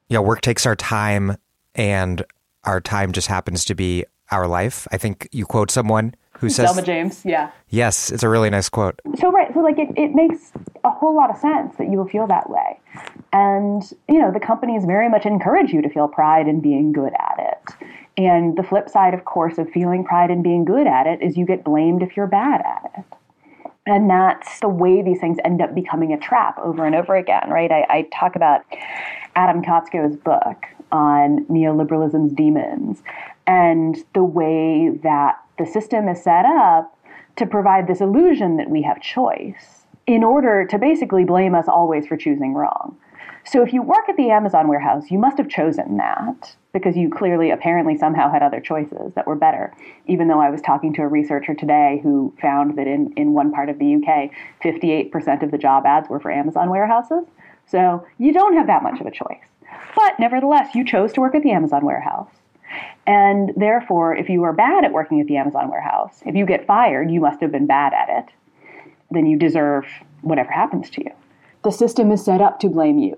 Yeah, 0.10 0.20
work 0.20 0.42
takes 0.42 0.66
our 0.66 0.76
time, 0.76 1.38
and 1.74 2.24
our 2.64 2.82
time 2.82 3.12
just 3.12 3.28
happens 3.28 3.66
to 3.66 3.76
be 3.76 4.06
our 4.32 4.48
life. 4.48 4.88
I 4.92 4.98
think 4.98 5.28
you 5.32 5.46
quote 5.46 5.72
someone 5.72 6.16
who 6.40 6.50
says 6.50 6.68
Selma 6.68 6.82
James, 6.82 7.24
yeah. 7.24 7.52
Yes, 7.70 8.12
it's 8.12 8.24
a 8.24 8.30
really 8.30 8.50
nice 8.50 8.68
quote. 8.68 9.00
So 9.20 9.32
right, 9.32 9.54
so 9.54 9.62
like 9.62 9.80
it, 9.80 9.90
it 9.98 10.14
makes 10.14 10.52
a 10.84 10.90
whole 10.90 11.16
lot 11.16 11.30
of 11.30 11.38
sense 11.38 11.76
that 11.78 11.90
you 11.90 11.98
will 11.98 12.08
feel 12.08 12.28
that 12.28 12.50
way. 12.50 12.80
And, 13.32 13.84
you 14.10 14.20
know, 14.20 14.32
the 14.32 14.40
companies 14.40 14.84
very 14.86 15.10
much 15.10 15.26
encourage 15.26 15.72
you 15.72 15.82
to 15.82 15.90
feel 15.90 16.08
pride 16.08 16.48
in 16.48 16.60
being 16.60 16.92
good 16.92 17.14
at 17.14 17.40
it. 17.40 17.90
And 18.18 18.58
the 18.58 18.64
flip 18.64 18.90
side, 18.90 19.14
of 19.14 19.26
course, 19.26 19.58
of 19.58 19.70
feeling 19.70 20.04
pride 20.04 20.30
in 20.30 20.42
being 20.42 20.66
good 20.66 20.88
at 20.88 21.08
it 21.08 21.22
is 21.22 21.38
you 21.38 21.46
get 21.46 21.64
blamed 21.64 22.02
if 22.02 22.16
you're 22.16 22.28
bad 22.28 22.62
at 22.62 22.92
it. 22.98 23.06
And 23.88 24.10
that's 24.10 24.60
the 24.62 24.70
way 24.70 25.02
these 25.02 25.20
things 25.20 25.38
end 25.46 25.62
up 25.62 25.76
becoming 25.76 26.12
a 26.12 26.18
trap 26.18 26.58
over 26.60 26.86
and 26.86 26.96
over 26.96 27.16
again, 27.16 27.50
right? 27.50 27.72
I, 27.72 27.86
I 27.90 28.08
talk 28.12 28.36
about 28.36 28.62
Adam 29.36 29.62
Kotsko's 29.62 30.16
book 30.16 30.66
on 30.92 31.46
neoliberalism's 31.46 32.34
demons 32.34 33.04
and 33.46 34.04
the 34.14 34.24
way 34.24 34.90
that 35.04 35.40
the 35.60 35.66
system 35.66 36.08
is 36.08 36.24
set 36.24 36.46
up 36.46 36.98
to 37.36 37.46
provide 37.46 37.88
this 37.88 38.02
illusion 38.02 38.58
that 38.58 38.70
we 38.70 38.82
have 38.82 39.02
choice 39.02 39.86
in 40.08 40.24
order 40.24 40.66
to 40.66 40.78
basically 40.78 41.26
blame 41.26 41.54
us 41.54 41.68
always 41.68 42.08
for 42.08 42.18
choosing 42.18 42.54
wrong. 42.54 42.98
So 43.44 43.62
if 43.62 43.74
you 43.74 43.82
work 43.82 44.10
at 44.10 44.18
the 44.18 44.32
Amazon 44.32 44.68
warehouse, 44.68 45.12
you 45.12 45.20
must 45.20 45.38
have 45.38 45.50
chosen 45.50 45.98
that 45.98 46.56
because 46.76 46.98
you 46.98 47.10
clearly, 47.10 47.52
apparently, 47.52 47.98
somehow 47.98 48.30
had 48.30 48.44
other 48.44 48.60
choices 48.60 49.14
that 49.16 49.26
were 49.26 49.36
better. 49.36 49.74
Even 50.08 50.28
though 50.28 50.42
I 50.42 50.50
was 50.50 50.60
talking 50.60 50.94
to 50.96 51.04
a 51.04 51.08
researcher 51.08 51.56
today 51.56 52.02
who 52.04 52.36
found 52.42 52.78
that 52.78 52.86
in, 52.86 53.14
in 53.16 53.32
one 53.32 53.54
part 53.54 53.70
of 53.70 53.80
the 53.80 53.96
UK, 53.96 54.30
58% 54.62 55.42
of 55.42 55.52
the 55.52 55.58
job 55.58 55.86
ads 55.86 56.10
were 56.10 56.20
for 56.20 56.32
Amazon 56.32 56.70
warehouses. 56.70 57.24
So 57.66 58.06
you 58.18 58.34
don't 58.34 58.58
have 58.58 58.68
that 58.68 58.84
much 58.84 59.00
of 59.00 59.08
a 59.08 59.12
choice. 59.12 59.48
But 59.96 60.20
nevertheless, 60.20 60.76
you 60.76 60.84
chose 60.84 61.14
to 61.14 61.22
work 61.22 61.34
at 61.34 61.44
the 61.44 61.52
Amazon 61.52 61.86
warehouse. 61.86 62.30
And 63.08 63.54
therefore, 63.56 64.14
if 64.14 64.28
you 64.28 64.44
are 64.44 64.52
bad 64.52 64.84
at 64.84 64.92
working 64.92 65.22
at 65.22 65.28
the 65.28 65.38
Amazon 65.38 65.70
warehouse, 65.70 66.22
if 66.26 66.36
you 66.36 66.46
get 66.46 66.68
fired, 66.68 67.10
you 67.10 67.22
must 67.22 67.40
have 67.40 67.54
been 67.54 67.68
bad 67.68 67.94
at 67.94 68.10
it. 68.10 68.34
then 69.12 69.26
you 69.26 69.40
deserve 69.40 69.86
whatever 70.24 70.52
happens 70.52 70.90
to 70.90 71.04
you. 71.06 71.12
The 71.64 71.72
system 71.72 72.12
is 72.12 72.26
set 72.26 72.42
up 72.42 72.60
to 72.60 72.68
blame 72.68 72.98
you. 72.98 73.18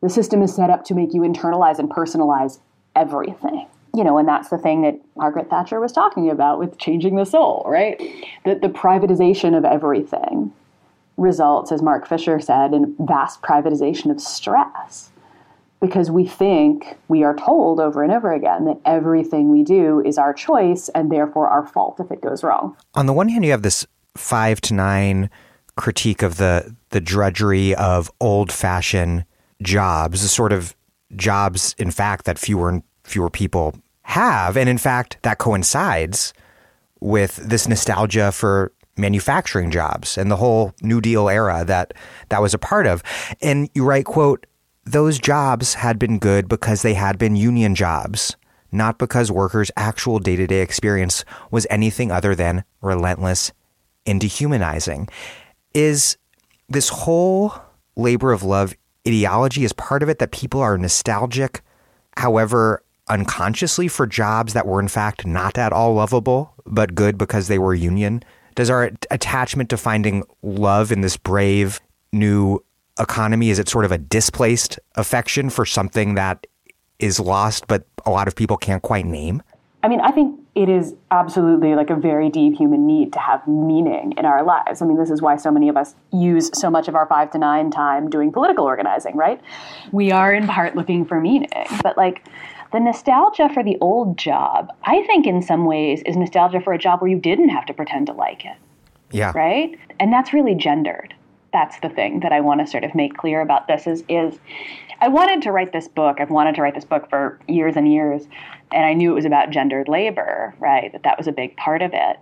The 0.00 0.08
system 0.08 0.42
is 0.42 0.54
set 0.54 0.70
up 0.70 0.84
to 0.84 0.94
make 0.94 1.12
you 1.12 1.22
internalize 1.22 1.80
and 1.80 1.90
personalize 1.90 2.60
everything. 2.98 3.66
You 3.94 4.04
know, 4.04 4.18
and 4.18 4.28
that's 4.28 4.50
the 4.50 4.58
thing 4.58 4.82
that 4.82 5.00
Margaret 5.16 5.48
Thatcher 5.48 5.80
was 5.80 5.92
talking 5.92 6.30
about 6.30 6.58
with 6.58 6.78
changing 6.78 7.16
the 7.16 7.24
soul, 7.24 7.64
right? 7.66 8.00
That 8.44 8.60
the 8.60 8.68
privatization 8.68 9.56
of 9.56 9.64
everything 9.64 10.52
results, 11.16 11.72
as 11.72 11.82
Mark 11.82 12.06
Fisher 12.06 12.38
said, 12.38 12.72
in 12.74 12.94
vast 13.00 13.42
privatization 13.42 14.10
of 14.10 14.20
stress. 14.20 15.10
Because 15.80 16.10
we 16.10 16.26
think, 16.26 16.96
we 17.08 17.22
are 17.22 17.36
told 17.36 17.78
over 17.80 18.02
and 18.02 18.12
over 18.12 18.32
again 18.32 18.64
that 18.64 18.80
everything 18.84 19.50
we 19.50 19.62
do 19.62 20.02
is 20.04 20.18
our 20.18 20.34
choice 20.34 20.88
and 20.90 21.10
therefore 21.10 21.48
our 21.48 21.66
fault 21.66 22.00
if 22.00 22.10
it 22.10 22.20
goes 22.20 22.42
wrong. 22.42 22.76
On 22.94 23.06
the 23.06 23.12
one 23.12 23.28
hand, 23.28 23.44
you 23.44 23.52
have 23.52 23.62
this 23.62 23.86
five 24.16 24.60
to 24.62 24.74
nine 24.74 25.30
critique 25.76 26.22
of 26.22 26.36
the 26.36 26.74
the 26.90 27.00
drudgery 27.00 27.74
of 27.76 28.10
old 28.20 28.50
fashioned 28.50 29.24
jobs, 29.62 30.28
sort 30.30 30.52
of 30.52 30.74
jobs, 31.14 31.74
in 31.78 31.90
fact, 31.90 32.24
that 32.24 32.38
fewer 32.38 32.68
and 32.68 32.82
fewer 33.08 33.30
people 33.30 33.74
have, 34.02 34.56
and 34.56 34.68
in 34.68 34.78
fact, 34.78 35.18
that 35.22 35.38
coincides 35.38 36.32
with 37.00 37.36
this 37.36 37.68
nostalgia 37.68 38.32
for 38.32 38.72
manufacturing 38.96 39.70
jobs 39.70 40.18
and 40.18 40.30
the 40.30 40.36
whole 40.36 40.74
New 40.82 41.00
Deal 41.00 41.28
era 41.28 41.64
that 41.64 41.94
that 42.28 42.42
was 42.42 42.54
a 42.54 42.58
part 42.58 42.86
of. 42.86 43.02
And 43.40 43.70
you 43.74 43.84
write, 43.84 44.06
quote, 44.06 44.46
those 44.84 45.18
jobs 45.18 45.74
had 45.74 45.98
been 45.98 46.18
good 46.18 46.48
because 46.48 46.82
they 46.82 46.94
had 46.94 47.18
been 47.18 47.36
union 47.36 47.74
jobs, 47.74 48.36
not 48.72 48.98
because 48.98 49.30
workers' 49.30 49.70
actual 49.76 50.18
day 50.18 50.36
to 50.36 50.46
day 50.46 50.62
experience 50.62 51.24
was 51.50 51.66
anything 51.70 52.10
other 52.10 52.34
than 52.34 52.64
relentless 52.80 53.52
and 54.06 54.20
dehumanizing. 54.20 55.08
Is 55.74 56.16
this 56.68 56.88
whole 56.88 57.52
labor 57.96 58.32
of 58.32 58.42
love 58.42 58.74
ideology 59.06 59.64
is 59.64 59.72
part 59.72 60.02
of 60.02 60.08
it 60.08 60.18
that 60.18 60.32
people 60.32 60.60
are 60.60 60.76
nostalgic, 60.76 61.62
however, 62.16 62.82
unconsciously 63.08 63.88
for 63.88 64.06
jobs 64.06 64.52
that 64.54 64.66
were 64.66 64.80
in 64.80 64.88
fact 64.88 65.26
not 65.26 65.58
at 65.58 65.72
all 65.72 65.94
lovable, 65.94 66.54
but 66.66 66.94
good 66.94 67.18
because 67.18 67.48
they 67.48 67.58
were 67.58 67.74
union? 67.74 68.22
Does 68.54 68.70
our 68.70 68.90
attachment 69.10 69.70
to 69.70 69.76
finding 69.76 70.24
love 70.42 70.90
in 70.90 71.00
this 71.00 71.16
brave 71.16 71.80
new 72.12 72.62
economy 72.98 73.50
is 73.50 73.58
it 73.58 73.68
sort 73.68 73.84
of 73.84 73.92
a 73.92 73.98
displaced 73.98 74.78
affection 74.96 75.50
for 75.50 75.64
something 75.64 76.14
that 76.14 76.46
is 76.98 77.20
lost 77.20 77.66
but 77.68 77.86
a 78.04 78.10
lot 78.10 78.26
of 78.26 78.34
people 78.34 78.56
can't 78.56 78.82
quite 78.82 79.06
name? 79.06 79.42
I 79.82 79.86
mean, 79.86 80.00
I 80.00 80.10
think 80.10 80.40
it 80.56 80.68
is 80.68 80.94
absolutely 81.12 81.76
like 81.76 81.88
a 81.88 81.94
very 81.94 82.30
deep 82.30 82.56
human 82.56 82.84
need 82.84 83.12
to 83.12 83.20
have 83.20 83.46
meaning 83.46 84.12
in 84.16 84.24
our 84.24 84.42
lives. 84.42 84.82
I 84.82 84.86
mean, 84.86 84.98
this 84.98 85.08
is 85.08 85.22
why 85.22 85.36
so 85.36 85.52
many 85.52 85.68
of 85.68 85.76
us 85.76 85.94
use 86.12 86.50
so 86.52 86.68
much 86.68 86.88
of 86.88 86.96
our 86.96 87.06
five 87.06 87.30
to 87.30 87.38
nine 87.38 87.70
time 87.70 88.10
doing 88.10 88.32
political 88.32 88.64
organizing, 88.64 89.16
right? 89.16 89.40
We 89.92 90.10
are 90.10 90.32
in 90.32 90.48
part 90.48 90.74
looking 90.74 91.04
for 91.04 91.20
meaning. 91.20 91.48
But 91.84 91.96
like 91.96 92.26
the 92.72 92.80
nostalgia 92.80 93.48
for 93.52 93.62
the 93.62 93.76
old 93.80 94.18
job, 94.18 94.72
I 94.84 95.02
think 95.06 95.26
in 95.26 95.42
some 95.42 95.64
ways 95.64 96.02
is 96.06 96.16
nostalgia 96.16 96.60
for 96.60 96.72
a 96.72 96.78
job 96.78 97.00
where 97.00 97.10
you 97.10 97.18
didn't 97.18 97.48
have 97.48 97.66
to 97.66 97.74
pretend 97.74 98.06
to 98.06 98.12
like 98.12 98.44
it. 98.44 98.56
Yeah. 99.10 99.32
Right? 99.34 99.78
And 99.98 100.12
that's 100.12 100.32
really 100.32 100.54
gendered. 100.54 101.14
That's 101.52 101.80
the 101.80 101.88
thing 101.88 102.20
that 102.20 102.32
I 102.32 102.40
want 102.40 102.60
to 102.60 102.66
sort 102.66 102.84
of 102.84 102.94
make 102.94 103.16
clear 103.16 103.40
about 103.40 103.68
this 103.68 103.86
is 103.86 104.04
is 104.08 104.38
I 105.00 105.08
wanted 105.08 105.42
to 105.42 105.52
write 105.52 105.72
this 105.72 105.88
book. 105.88 106.20
I've 106.20 106.30
wanted 106.30 106.56
to 106.56 106.62
write 106.62 106.74
this 106.74 106.84
book 106.84 107.08
for 107.08 107.38
years 107.46 107.76
and 107.76 107.90
years 107.90 108.26
and 108.72 108.84
I 108.84 108.92
knew 108.92 109.12
it 109.12 109.14
was 109.14 109.24
about 109.24 109.50
gendered 109.50 109.88
labor, 109.88 110.54
right? 110.58 110.92
That 110.92 111.02
that 111.04 111.18
was 111.18 111.26
a 111.26 111.32
big 111.32 111.56
part 111.56 111.82
of 111.82 111.92
it, 111.94 112.18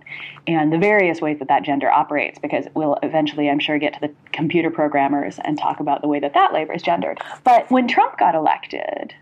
and 0.47 0.71
the 0.71 0.77
various 0.77 1.21
ways 1.21 1.39
that 1.39 1.47
that 1.47 1.63
gender 1.63 1.89
operates. 1.89 2.39
Because 2.39 2.65
we'll 2.73 2.97
eventually, 3.03 3.49
I'm 3.49 3.59
sure, 3.59 3.77
get 3.79 3.93
to 3.93 3.99
the 3.99 4.13
computer 4.31 4.69
programmers 4.69 5.39
and 5.43 5.57
talk 5.57 5.79
about 5.79 6.01
the 6.01 6.07
way 6.07 6.19
that 6.19 6.33
that 6.33 6.53
labor 6.53 6.73
is 6.73 6.81
gendered. 6.81 7.19
But 7.43 7.69
when 7.69 7.87
Trump 7.87 8.17
got 8.17 8.35
elected, 8.35 9.13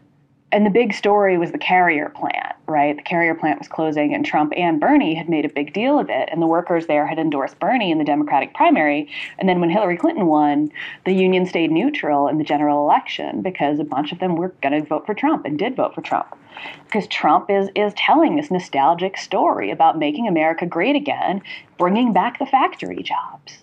and 0.55 0.65
the 0.65 0.69
big 0.69 0.93
story 0.93 1.37
was 1.37 1.51
the 1.51 1.57
carrier 1.57 2.07
plant, 2.07 2.55
right? 2.65 2.95
The 2.95 3.03
carrier 3.03 3.35
plant 3.35 3.59
was 3.59 3.67
closing, 3.67 4.15
and 4.15 4.25
Trump 4.25 4.53
and 4.55 4.79
Bernie 4.79 5.13
had 5.13 5.27
made 5.27 5.43
a 5.43 5.49
big 5.49 5.73
deal 5.73 5.99
of 5.99 6.09
it, 6.09 6.29
and 6.31 6.41
the 6.41 6.47
workers 6.47 6.85
there 6.85 7.05
had 7.05 7.19
endorsed 7.19 7.59
Bernie 7.59 7.91
in 7.91 7.97
the 7.97 8.05
Democratic 8.05 8.53
primary. 8.53 9.11
And 9.37 9.49
then 9.49 9.59
when 9.59 9.69
Hillary 9.69 9.97
Clinton 9.97 10.27
won, 10.27 10.71
the 11.03 11.11
union 11.11 11.45
stayed 11.45 11.71
neutral 11.71 12.29
in 12.29 12.37
the 12.37 12.45
general 12.45 12.81
election 12.85 13.41
because 13.41 13.79
a 13.79 13.83
bunch 13.83 14.13
of 14.13 14.19
them 14.19 14.37
were 14.37 14.55
going 14.61 14.81
to 14.81 14.87
vote 14.87 15.05
for 15.05 15.13
Trump 15.13 15.43
and 15.43 15.59
did 15.59 15.75
vote 15.75 15.93
for 15.93 16.01
Trump. 16.01 16.37
Because 16.85 17.05
Trump 17.07 17.49
is, 17.49 17.67
is 17.75 17.93
telling 17.97 18.37
this 18.37 18.49
nostalgic 18.49 19.17
story 19.17 19.71
about 19.71 19.99
making 19.99 20.25
America 20.25 20.65
great 20.65 20.95
again, 20.95 21.41
bringing 21.77 22.13
back 22.13 22.39
the 22.39 22.45
factory 22.45 23.03
jobs, 23.03 23.61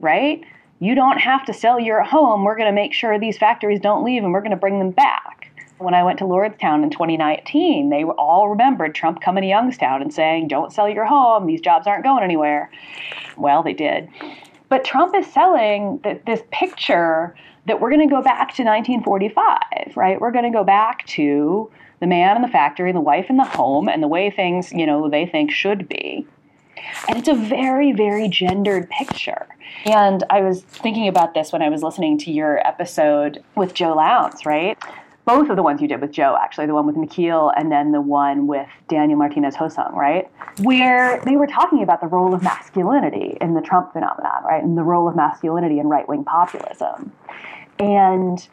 right? 0.00 0.42
You 0.78 0.94
don't 0.94 1.18
have 1.18 1.44
to 1.44 1.52
sell 1.52 1.78
your 1.78 2.02
home. 2.02 2.42
We're 2.42 2.56
going 2.56 2.70
to 2.70 2.74
make 2.74 2.94
sure 2.94 3.18
these 3.18 3.36
factories 3.36 3.80
don't 3.80 4.02
leave 4.02 4.24
and 4.24 4.32
we're 4.32 4.40
going 4.40 4.52
to 4.52 4.56
bring 4.56 4.78
them 4.78 4.92
back 4.92 5.41
when 5.82 5.94
I 5.94 6.02
went 6.02 6.18
to 6.18 6.24
Lordstown 6.24 6.82
in 6.82 6.90
2019, 6.90 7.90
they 7.90 8.04
all 8.04 8.48
remembered 8.48 8.94
Trump 8.94 9.20
coming 9.20 9.42
to 9.42 9.48
Youngstown 9.48 10.02
and 10.02 10.12
saying, 10.12 10.48
Don't 10.48 10.72
sell 10.72 10.88
your 10.88 11.04
home, 11.04 11.46
these 11.46 11.60
jobs 11.60 11.86
aren't 11.86 12.04
going 12.04 12.22
anywhere. 12.22 12.70
Well, 13.36 13.62
they 13.62 13.72
did. 13.72 14.08
But 14.68 14.84
Trump 14.84 15.14
is 15.14 15.26
selling 15.26 16.00
this 16.24 16.42
picture 16.50 17.34
that 17.66 17.80
we're 17.80 17.90
going 17.90 18.08
to 18.08 18.12
go 18.12 18.22
back 18.22 18.54
to 18.54 18.64
1945, 18.64 19.96
right? 19.96 20.20
We're 20.20 20.32
going 20.32 20.44
to 20.44 20.50
go 20.50 20.64
back 20.64 21.06
to 21.08 21.70
the 22.00 22.06
man 22.06 22.36
in 22.36 22.42
the 22.42 22.48
factory 22.48 22.90
and 22.90 22.96
the 22.96 23.02
wife 23.02 23.26
in 23.28 23.36
the 23.36 23.44
home 23.44 23.88
and 23.88 24.02
the 24.02 24.08
way 24.08 24.30
things, 24.30 24.72
you 24.72 24.86
know, 24.86 25.08
they 25.08 25.26
think 25.26 25.52
should 25.52 25.88
be. 25.88 26.26
And 27.08 27.18
it's 27.18 27.28
a 27.28 27.34
very, 27.34 27.92
very 27.92 28.28
gendered 28.28 28.88
picture. 28.90 29.46
And 29.84 30.24
I 30.30 30.40
was 30.40 30.62
thinking 30.62 31.06
about 31.06 31.34
this 31.34 31.52
when 31.52 31.62
I 31.62 31.68
was 31.68 31.82
listening 31.82 32.18
to 32.18 32.32
your 32.32 32.66
episode 32.66 33.42
with 33.54 33.74
Joe 33.74 33.94
Lowndes, 33.94 34.44
right? 34.44 34.78
Both 35.24 35.50
of 35.50 35.56
the 35.56 35.62
ones 35.62 35.80
you 35.80 35.86
did 35.86 36.00
with 36.00 36.10
Joe, 36.10 36.36
actually, 36.40 36.66
the 36.66 36.74
one 36.74 36.86
with 36.86 36.96
Nikhil 36.96 37.52
and 37.56 37.70
then 37.70 37.92
the 37.92 38.00
one 38.00 38.48
with 38.48 38.68
Daniel 38.88 39.18
Martinez 39.18 39.54
HoSang, 39.54 39.92
right? 39.92 40.28
Where 40.62 41.20
they 41.24 41.36
were 41.36 41.46
talking 41.46 41.82
about 41.82 42.00
the 42.00 42.08
role 42.08 42.34
of 42.34 42.42
masculinity 42.42 43.36
in 43.40 43.54
the 43.54 43.60
Trump 43.60 43.92
phenomenon, 43.92 44.42
right? 44.44 44.62
And 44.62 44.76
the 44.76 44.82
role 44.82 45.06
of 45.08 45.14
masculinity 45.14 45.78
in 45.78 45.86
right 45.86 46.08
wing 46.08 46.24
populism. 46.24 47.12
And 47.78 48.46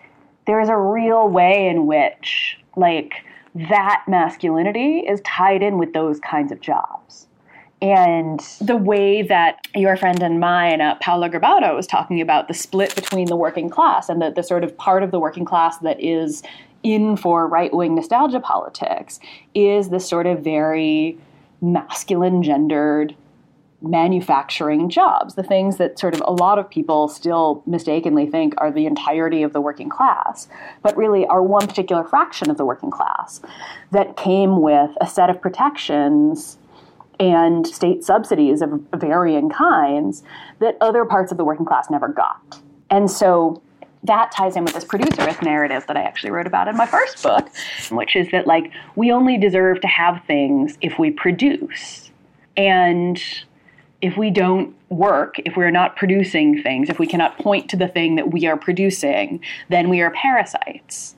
there's 0.46 0.70
a 0.70 0.78
real 0.78 1.28
way 1.28 1.68
in 1.68 1.88
which, 1.88 2.60
like, 2.76 3.14
that 3.56 4.04
masculinity 4.08 5.00
is 5.00 5.22
tied 5.22 5.64
in 5.64 5.80
with 5.80 5.94
those 5.94 6.20
kinds 6.20 6.52
of 6.52 6.62
jobs. 6.62 7.28
And 7.82 8.42
the 8.60 8.76
way 8.76 9.22
that 9.22 9.65
your 9.74 9.96
friend 9.96 10.22
and 10.22 10.39
mine, 10.39 10.82
uh, 10.82 10.96
Paolo 10.96 11.30
Gerbaudo, 11.30 11.76
was 11.76 11.88
talking 11.88 12.20
about 12.20 12.50
the 12.50 12.54
split 12.54 12.94
between 12.94 13.28
the 13.28 13.38
working 13.38 13.70
class 13.70 14.10
and 14.10 14.22
the, 14.22 14.32
the 14.32 14.44
sort 14.44 14.65
of 14.65 14.78
part 14.78 15.02
of 15.02 15.12
the 15.12 15.20
working 15.20 15.46
class 15.46 15.78
that 15.80 16.02
is 16.04 16.44
in 16.84 17.15
for 17.15 17.48
right 17.48 17.74
wing 17.74 17.96
nostalgia 17.96 18.39
politics 18.39 19.20
is 19.54 19.89
this 19.89 20.08
sort 20.08 20.26
of 20.26 20.42
very 20.42 21.18
masculine 21.62 22.42
gendered 22.42 23.15
manufacturing 23.82 24.89
jobs, 24.89 25.36
the 25.36 25.44
things 25.44 25.78
that 25.78 25.98
sort 25.98 26.13
of 26.13 26.22
a 26.26 26.32
lot 26.32 26.60
of 26.60 26.70
people 26.70 27.08
still 27.08 27.63
mistakenly 27.65 28.26
think 28.26 28.54
are 28.58 28.72
the 28.72 28.86
entirety 28.86 29.42
of 29.42 29.54
the 29.54 29.62
working 29.62 29.89
class, 29.89 30.50
but 30.82 30.96
really 30.98 31.26
are 31.28 31.42
one 31.42 31.65
particular 31.65 32.04
fraction 32.04 32.50
of 32.50 32.58
the 32.58 32.65
working 32.65 32.92
class 32.92 33.42
that 33.92 34.18
came 34.18 34.62
with 34.62 34.92
a 35.00 35.08
set 35.08 35.30
of 35.30 35.42
protections 35.42 36.58
and 37.20 37.68
state 37.68 38.04
subsidies 38.04 38.62
of 38.62 38.70
varying 38.96 39.50
kinds 39.50 40.24
that 40.60 40.78
other 40.82 41.06
parts 41.06 41.32
of 41.32 41.38
the 41.38 41.44
working 41.44 41.66
class 41.66 41.90
never 41.90 42.08
got. 42.08 42.62
And 42.90 43.12
so 43.12 43.62
that 44.04 44.32
ties 44.32 44.56
in 44.56 44.64
with 44.64 44.74
this 44.74 44.86
producerist 44.86 45.42
narrative 45.44 45.86
that 45.88 45.98
I 45.98 46.04
actually 46.04 46.32
wrote 46.32 46.48
about 46.48 46.68
in 46.68 46.78
my 46.78 46.86
first 46.86 47.22
book, 47.22 47.50
which 47.92 48.16
is 48.16 48.32
that 48.32 48.48
like 48.48 48.72
we 48.96 49.12
only 49.12 49.38
deserve 49.38 49.82
to 49.82 49.88
have 49.88 50.24
things 50.26 50.78
if 50.82 50.98
we 50.98 51.12
produce. 51.12 52.10
And 52.56 53.22
if 54.02 54.16
we 54.16 54.30
don't 54.32 54.74
work, 54.90 55.40
if 55.40 55.58
we're 55.58 55.72
not 55.72 55.98
producing 55.98 56.64
things, 56.64 56.90
if 56.90 57.00
we 57.00 57.08
cannot 57.08 57.38
point 57.38 57.70
to 57.72 57.78
the 57.78 57.88
thing 57.88 58.16
that 58.16 58.32
we 58.32 58.48
are 58.48 58.56
producing, 58.56 59.42
then 59.68 59.90
we 59.90 60.02
are 60.02 60.12
parasites. 60.12 61.16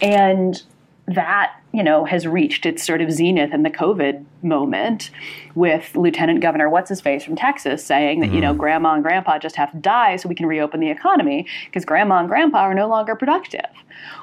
And 0.00 0.62
that 1.06 1.56
you 1.72 1.82
know 1.82 2.04
has 2.04 2.26
reached 2.26 2.66
its 2.66 2.84
sort 2.84 3.00
of 3.00 3.10
zenith 3.10 3.52
in 3.52 3.62
the 3.62 3.70
covid 3.70 4.24
moment 4.42 5.10
with 5.54 5.94
lieutenant 5.96 6.40
governor 6.40 6.68
what's 6.68 6.88
his 6.88 7.00
face 7.00 7.24
from 7.24 7.34
texas 7.34 7.84
saying 7.84 8.20
that 8.20 8.30
mm. 8.30 8.34
you 8.34 8.40
know 8.40 8.50
mm-hmm. 8.50 8.60
grandma 8.60 8.94
and 8.94 9.02
grandpa 9.02 9.38
just 9.38 9.56
have 9.56 9.70
to 9.72 9.78
die 9.78 10.16
so 10.16 10.28
we 10.28 10.34
can 10.34 10.46
reopen 10.46 10.80
the 10.80 10.90
economy 10.90 11.46
because 11.66 11.84
grandma 11.84 12.18
and 12.18 12.28
grandpa 12.28 12.58
are 12.58 12.74
no 12.74 12.88
longer 12.88 13.16
productive 13.16 13.70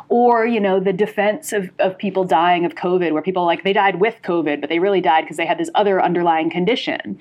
or 0.09 0.45
you 0.45 0.59
know 0.59 0.79
the 0.79 0.93
defense 0.93 1.53
of, 1.53 1.69
of 1.79 1.97
people 1.97 2.23
dying 2.23 2.65
of 2.65 2.75
covid 2.75 3.11
where 3.11 3.21
people 3.21 3.45
like 3.45 3.63
they 3.63 3.73
died 3.73 3.99
with 3.99 4.15
covid 4.23 4.61
but 4.61 4.69
they 4.69 4.79
really 4.79 5.01
died 5.01 5.21
because 5.21 5.37
they 5.37 5.45
had 5.45 5.57
this 5.57 5.69
other 5.75 6.01
underlying 6.01 6.49
condition 6.49 7.17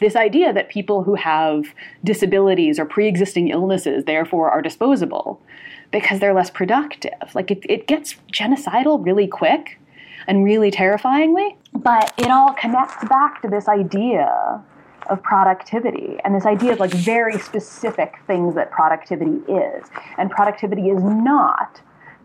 this 0.00 0.16
idea 0.16 0.52
that 0.52 0.68
people 0.68 1.02
who 1.02 1.14
have 1.14 1.74
disabilities 2.04 2.78
or 2.78 2.84
pre-existing 2.84 3.48
illnesses 3.48 4.04
therefore 4.04 4.50
are 4.50 4.62
disposable 4.62 5.40
because 5.90 6.20
they're 6.20 6.34
less 6.34 6.50
productive. 6.50 7.34
Like 7.34 7.50
it, 7.50 7.64
it 7.68 7.86
gets 7.86 8.14
genocidal 8.32 9.04
really 9.04 9.26
quick 9.26 9.78
and 10.26 10.44
really 10.44 10.70
terrifyingly, 10.70 11.56
but 11.72 12.12
it 12.18 12.30
all 12.30 12.52
connects 12.52 13.02
back 13.08 13.40
to 13.42 13.48
this 13.48 13.68
idea 13.68 14.62
of 15.08 15.22
productivity 15.22 16.18
and 16.24 16.34
this 16.34 16.44
idea 16.44 16.72
of 16.72 16.80
like 16.80 16.90
very 16.92 17.38
specific 17.38 18.16
things 18.26 18.54
that 18.54 18.70
productivity 18.70 19.40
is. 19.50 19.86
And 20.18 20.30
productivity 20.30 20.90
is 20.90 21.02
not 21.02 21.80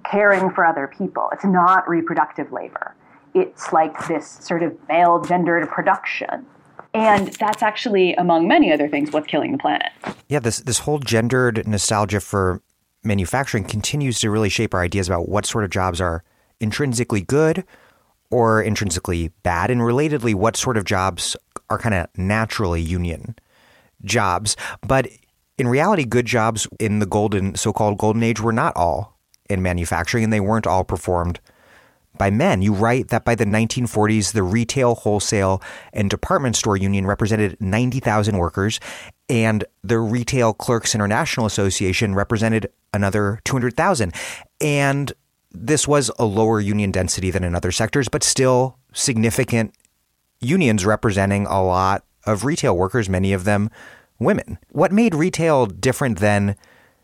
caring 0.10 0.50
for 0.52 0.66
other 0.66 0.88
people, 0.88 1.30
it's 1.32 1.46
not 1.46 1.88
reproductive 1.88 2.52
labor. 2.52 2.96
It's 3.34 3.74
like 3.74 4.08
this 4.08 4.28
sort 4.42 4.62
of 4.62 4.78
male 4.88 5.22
gendered 5.22 5.68
production. 5.70 6.46
And 6.94 7.30
that's 7.34 7.64
actually, 7.64 8.14
among 8.16 8.48
many 8.48 8.72
other 8.72 8.88
things, 8.88 9.12
what's 9.12 9.26
killing 9.26 9.54
the 9.54 9.58
planet. 9.58 9.90
Yeah, 10.30 10.40
this 10.40 10.60
this 10.60 10.80
whole 10.80 11.00
gendered 11.00 11.68
nostalgia 11.68 12.20
for 12.20 12.62
manufacturing 13.04 13.64
continues 13.64 14.20
to 14.20 14.30
really 14.30 14.50
shape 14.50 14.74
our 14.74 14.82
ideas 14.82 15.08
about 15.08 15.30
what 15.30 15.46
sort 15.46 15.64
of 15.64 15.70
jobs 15.70 16.00
are 16.00 16.24
intrinsically 16.60 17.22
good 17.22 17.66
or 18.30 18.62
intrinsically 18.62 19.30
bad, 19.44 19.70
and 19.70 19.82
relatedly, 19.82 20.34
what 20.34 20.58
sort 20.58 20.76
of 20.76 20.86
jobs 20.86 21.38
are 21.70 21.78
kind 21.78 21.94
of 21.94 22.08
naturally 22.18 22.82
union 22.82 23.36
jobs. 24.04 24.56
But 24.82 25.08
in 25.58 25.68
reality, 25.68 26.04
good 26.04 26.26
jobs 26.26 26.68
in 26.80 27.00
the 27.00 27.06
golden, 27.06 27.56
so 27.56 27.72
called 27.72 28.00
golden 28.00 28.24
age, 28.24 28.42
were 28.42 28.52
not 28.52 28.76
all 28.76 29.20
in 29.50 29.62
manufacturing, 29.62 30.24
and 30.24 30.34
they 30.34 30.40
weren't 30.40 30.66
all 30.66 30.84
performed 30.84 31.40
by 32.18 32.30
men. 32.30 32.62
You 32.62 32.74
write 32.74 33.10
that 33.10 33.26
by 33.26 33.36
the 33.36 33.46
1940s, 33.46 34.34
the 34.34 34.44
retail, 34.44 34.96
wholesale, 34.96 35.62
and 35.92 36.10
department 36.10 36.56
store 36.56 36.78
union 36.78 37.06
represented 37.06 37.58
90,000 37.60 38.38
workers, 38.38 38.80
and 39.30 39.64
the 39.84 40.00
Retail 40.00 40.54
Clerks 40.54 40.94
International 40.94 41.46
Association 41.46 42.14
represented 42.14 42.70
another 42.94 43.40
200,000. 43.46 44.14
And 44.62 45.14
this 45.52 45.88
was 45.88 46.12
a 46.20 46.26
lower 46.26 46.60
union 46.60 46.92
density 46.92 47.32
than 47.32 47.44
in 47.44 47.56
other 47.56 47.72
sectors, 47.72 48.10
but 48.10 48.24
still 48.24 48.78
significant 48.94 49.74
unions 50.40 50.86
representing 50.86 51.46
a 51.46 51.64
lot 51.64 52.04
of 52.26 52.46
retail 52.46 52.78
workers, 52.78 53.10
many 53.10 53.34
of 53.34 53.44
them 53.44 53.70
women. 54.20 54.58
What 54.70 54.92
made 54.92 55.16
retail 55.16 55.66
different 55.66 56.20
then 56.20 56.56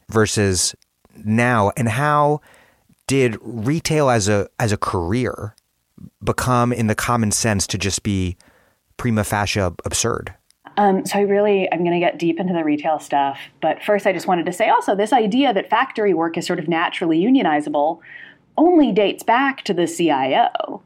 versus 0.10 0.76
now, 1.16 1.72
and 1.76 1.90
how 1.90 2.42
did 3.10 3.38
retail 3.42 4.12
as 4.12 4.30
a 4.30 4.48
as 4.60 4.72
a 4.72 4.78
career 4.78 5.56
become, 6.24 6.72
in 6.72 6.86
the 6.86 6.94
common 6.94 7.32
sense, 7.32 7.66
to 7.66 7.78
just 7.78 8.04
be 8.04 8.38
prima 8.98 9.24
facie 9.24 9.60
absurd? 9.60 10.36
Um, 10.78 11.04
so 11.08 11.18
I 11.18 11.24
really, 11.24 11.68
I'm 11.74 11.80
going 11.80 12.00
to 12.00 12.00
get 12.00 12.20
deep 12.20 12.40
into 12.40 12.54
the 12.54 12.64
retail 12.64 13.00
stuff. 13.00 13.40
But 13.62 13.82
first, 13.84 14.06
I 14.06 14.14
just 14.14 14.28
wanted 14.28 14.46
to 14.46 14.54
say 14.54 14.70
also 14.70 14.96
this 14.96 15.12
idea 15.12 15.52
that 15.54 15.72
factory 15.72 16.14
work 16.14 16.38
is 16.38 16.46
sort 16.46 16.60
of 16.60 16.68
naturally 16.68 17.20
unionizable 17.20 18.00
only 18.58 18.92
dates 18.92 19.24
back 19.24 19.64
to 19.64 19.74
the 19.74 19.88
CIO, 19.88 20.84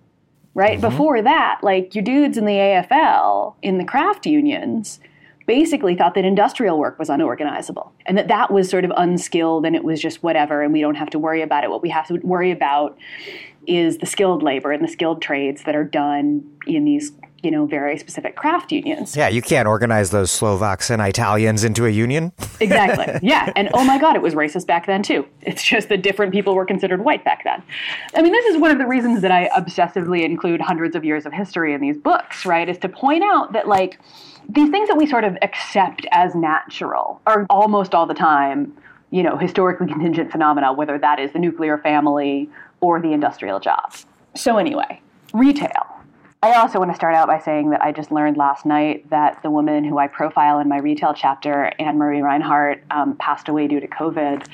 right? 0.54 0.80
Mm-hmm. 0.80 0.90
Before 0.90 1.22
that, 1.22 1.60
like 1.62 1.94
your 1.94 2.06
dudes 2.06 2.38
in 2.38 2.46
the 2.46 2.54
AFL, 2.54 3.56
in 3.62 3.78
the 3.78 3.84
craft 3.84 4.26
unions, 4.26 5.02
basically 5.46 5.96
thought 5.96 6.16
that 6.16 6.26
industrial 6.26 6.78
work 6.78 6.98
was 7.00 7.10
unorganizable 7.10 7.94
and 8.06 8.18
that 8.18 8.28
that 8.28 8.52
was 8.52 8.70
sort 8.70 8.86
of 8.86 8.91
unskilled 8.98 9.66
and 9.66 9.76
it 9.76 9.84
was 9.84 10.02
just 10.02 10.24
whatever 10.24 10.62
and 10.62 10.74
we 10.74 10.82
don't 10.82 10.96
have 10.96 11.10
to 11.10 11.20
worry 11.20 11.41
about 11.41 11.64
it. 11.64 11.70
What 11.70 11.82
we 11.82 11.89
have 11.89 12.08
to 12.08 12.16
worry 12.24 12.52
about 12.52 12.98
is 13.68 13.98
the 13.98 14.06
skilled 14.06 14.44
labor 14.44 14.72
and 14.72 14.84
the 14.84 14.91
skilled 14.91 15.22
trades 15.22 15.64
that 15.64 15.76
are 15.76 15.84
done 15.86 16.44
in 16.68 16.86
these 16.86 17.12
you 17.44 17.52
know, 17.52 17.66
very 17.66 17.98
specific 17.98 18.38
craft 18.38 18.72
unions. 18.72 19.18
Yeah, 19.18 19.28
you 19.28 19.41
can't 19.41 19.68
organize 19.68 20.12
those 20.12 20.32
Slovaks 20.32 20.89
and 20.89 21.02
Italians 21.02 21.66
into 21.66 21.86
a 21.86 21.89
union. 21.89 22.32
exactly. 22.60 23.20
Yeah. 23.22 23.52
And 23.56 23.70
oh 23.74 23.84
my 23.84 23.98
God, 23.98 24.16
it 24.16 24.22
was 24.22 24.34
racist 24.34 24.66
back 24.66 24.86
then 24.86 25.04
too. 25.04 25.26
It's 25.41 25.62
just 25.62 25.89
that 25.89 26.02
different 26.02 26.32
people 26.32 26.56
were 26.56 26.66
considered 26.66 27.04
white 27.04 27.26
back 27.26 27.44
then. 27.44 27.62
I 28.16 28.22
mean, 28.22 28.32
this 28.32 28.46
is 28.46 28.58
one 28.58 28.72
of 28.72 28.78
the 28.78 28.86
reasons 28.86 29.22
that 29.22 29.32
I 29.32 29.50
obsessively 29.50 30.24
include 30.24 30.62
hundreds 30.62 30.96
of 30.96 31.04
years 31.04 31.26
of 31.26 31.34
history 31.34 31.74
in 31.74 31.82
these 31.82 31.98
books, 31.98 32.46
right? 32.46 32.68
Is 32.70 32.78
to 32.80 32.89
point 32.89 33.24
out 33.24 33.52
that, 33.54 33.68
like, 33.68 34.00
these 34.50 34.70
things 34.70 34.88
that 34.89 34.98
we 34.98 35.06
sort 35.06 35.24
of 35.24 35.38
accept 35.41 36.06
as 36.12 36.36
natural 36.36 37.22
are 37.26 37.46
almost 37.50 37.94
all 37.94 38.06
the 38.06 38.14
time, 38.14 38.76
you 39.12 39.24
know, 39.24 39.38
historically 39.38 39.88
contingent 39.88 40.32
phenomena, 40.32 40.74
whether 40.74 40.98
that 40.98 41.20
is 41.20 41.32
the 41.34 41.39
nuclear 41.39 41.78
family 41.78 42.50
or 42.82 43.02
the 43.02 43.14
industrial 43.14 43.60
jobs. 43.60 44.06
So, 44.36 44.58
anyway, 44.58 45.02
retail 45.34 45.94
I 46.44 46.56
also 46.56 46.78
want 46.78 46.91
to 46.91 46.96
start 46.96 47.16
out 47.16 47.28
by 47.28 47.39
saying 47.39 47.70
that 47.70 47.82
I 47.82 47.94
just 47.94 48.12
learned 48.12 48.36
last 48.36 48.66
night 48.66 49.10
that 49.10 49.41
the 49.44 49.50
woman 49.50 49.86
who 49.86 49.98
I 49.98 50.08
profile 50.08 50.60
in 50.60 50.68
my 50.68 50.78
retail 50.78 51.14
chapter, 51.14 51.72
Anne 51.80 51.98
Marie 51.98 52.22
Reinhardt, 52.22 52.84
um, 52.91 53.16
passed 53.16 53.48
away 53.48 53.70
due 53.70 53.80
to 53.80 53.88
COVID. 53.88 54.46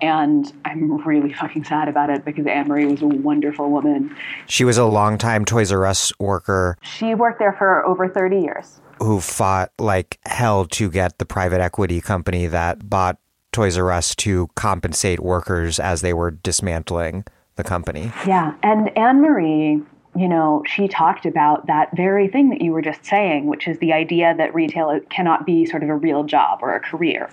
And 0.00 0.52
I'm 0.64 0.96
really 1.06 1.32
fucking 1.32 1.62
sad 1.62 1.86
about 1.86 2.10
it 2.10 2.24
because 2.24 2.48
Anne 2.48 2.66
Marie 2.66 2.86
was 2.86 3.00
a 3.00 3.06
wonderful 3.06 3.70
woman. 3.70 4.16
She 4.48 4.64
was 4.64 4.76
a 4.76 4.86
longtime 4.86 5.44
Toys 5.44 5.70
R 5.70 5.86
Us 5.86 6.12
worker. 6.18 6.76
She 6.82 7.14
worked 7.14 7.38
there 7.38 7.52
for 7.52 7.86
over 7.86 8.08
30 8.08 8.40
years. 8.40 8.80
Who 8.98 9.20
fought 9.20 9.72
like 9.78 10.18
hell 10.24 10.64
to 10.66 10.90
get 10.90 11.18
the 11.18 11.26
private 11.26 11.60
equity 11.60 12.00
company 12.00 12.46
that 12.46 12.88
bought 12.88 13.18
Toys 13.52 13.78
R 13.78 13.90
Us 13.90 14.14
to 14.16 14.48
compensate 14.54 15.20
workers 15.20 15.78
as 15.78 16.00
they 16.00 16.12
were 16.12 16.30
dismantling 16.30 17.24
the 17.56 17.64
company. 17.64 18.12
Yeah. 18.26 18.54
And 18.62 18.96
Anne 18.98 19.22
Marie 19.22 19.82
you 20.16 20.28
know, 20.28 20.62
she 20.66 20.88
talked 20.88 21.26
about 21.26 21.66
that 21.66 21.94
very 21.94 22.28
thing 22.28 22.48
that 22.50 22.62
you 22.62 22.72
were 22.72 22.82
just 22.82 23.04
saying, 23.04 23.46
which 23.46 23.68
is 23.68 23.78
the 23.78 23.92
idea 23.92 24.34
that 24.36 24.54
retail 24.54 24.98
cannot 25.10 25.44
be 25.44 25.66
sort 25.66 25.82
of 25.82 25.90
a 25.90 25.94
real 25.94 26.24
job 26.24 26.60
or 26.62 26.74
a 26.74 26.80
career. 26.80 27.28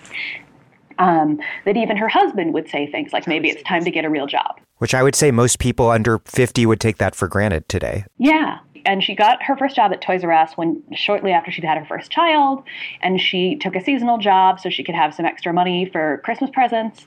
Um, 0.98 1.40
that 1.64 1.76
even 1.76 1.96
her 1.96 2.08
husband 2.08 2.54
would 2.54 2.68
say 2.68 2.86
things 2.86 3.12
like, 3.12 3.26
maybe 3.26 3.48
it's 3.48 3.62
time 3.62 3.84
to 3.84 3.90
get 3.90 4.04
a 4.04 4.10
real 4.10 4.26
job. 4.26 4.60
Which 4.78 4.94
I 4.94 5.02
would 5.02 5.14
say 5.14 5.30
most 5.30 5.58
people 5.58 5.88
under 5.88 6.18
50 6.18 6.66
would 6.66 6.78
take 6.78 6.98
that 6.98 7.14
for 7.14 7.26
granted 7.26 7.68
today. 7.68 8.04
Yeah. 8.18 8.58
And 8.86 9.02
she 9.02 9.14
got 9.14 9.42
her 9.42 9.56
first 9.56 9.76
job 9.76 9.92
at 9.92 10.00
Toys 10.00 10.24
R 10.24 10.32
Us 10.32 10.52
when 10.56 10.82
shortly 10.92 11.32
after 11.32 11.50
she'd 11.50 11.64
had 11.64 11.78
her 11.78 11.84
first 11.84 12.10
child, 12.10 12.62
and 13.00 13.20
she 13.20 13.56
took 13.56 13.74
a 13.74 13.82
seasonal 13.82 14.18
job 14.18 14.60
so 14.60 14.68
she 14.68 14.84
could 14.84 14.94
have 14.94 15.14
some 15.14 15.24
extra 15.24 15.52
money 15.52 15.88
for 15.90 16.20
Christmas 16.24 16.50
presents. 16.50 17.06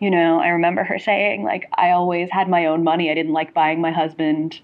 You 0.00 0.10
know, 0.10 0.40
I 0.40 0.48
remember 0.48 0.82
her 0.82 0.98
saying, 0.98 1.44
like, 1.44 1.68
I 1.74 1.90
always 1.90 2.28
had 2.32 2.48
my 2.48 2.66
own 2.66 2.82
money. 2.82 3.10
I 3.10 3.14
didn't 3.14 3.32
like 3.32 3.54
buying 3.54 3.80
my 3.80 3.92
husband 3.92 4.60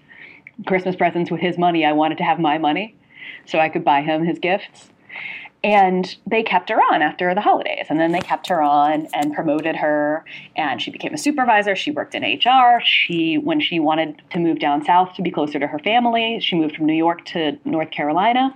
Christmas 0.65 0.95
presents 0.97 1.31
with 1.31 1.39
his 1.39 1.57
money. 1.57 1.85
I 1.85 1.93
wanted 1.93 2.17
to 2.17 2.25
have 2.25 2.39
my 2.39 2.57
money 2.57 2.95
so 3.45 3.59
I 3.59 3.69
could 3.69 3.85
buy 3.85 4.01
him 4.01 4.25
his 4.25 4.39
gifts. 4.39 4.91
And 5.61 6.15
they 6.25 6.41
kept 6.41 6.69
her 6.69 6.77
on 6.77 7.01
after 7.01 7.35
the 7.35 7.41
holidays. 7.41 7.87
And 7.89 7.99
then 7.99 8.13
they 8.13 8.21
kept 8.21 8.47
her 8.47 8.61
on 8.61 9.07
and 9.13 9.33
promoted 9.33 9.75
her. 9.75 10.23
And 10.55 10.81
she 10.81 10.89
became 10.89 11.13
a 11.13 11.17
supervisor. 11.17 11.75
She 11.75 11.91
worked 11.91 12.15
in 12.15 12.23
HR. 12.23 12.81
She, 12.83 13.37
when 13.37 13.59
she 13.59 13.79
wanted 13.79 14.21
to 14.31 14.39
move 14.39 14.59
down 14.59 14.85
south 14.85 15.15
to 15.15 15.21
be 15.21 15.31
closer 15.31 15.59
to 15.59 15.67
her 15.67 15.79
family, 15.79 16.39
she 16.39 16.55
moved 16.55 16.77
from 16.77 16.85
New 16.85 16.93
York 16.93 17.25
to 17.25 17.57
North 17.65 17.91
Carolina. 17.91 18.55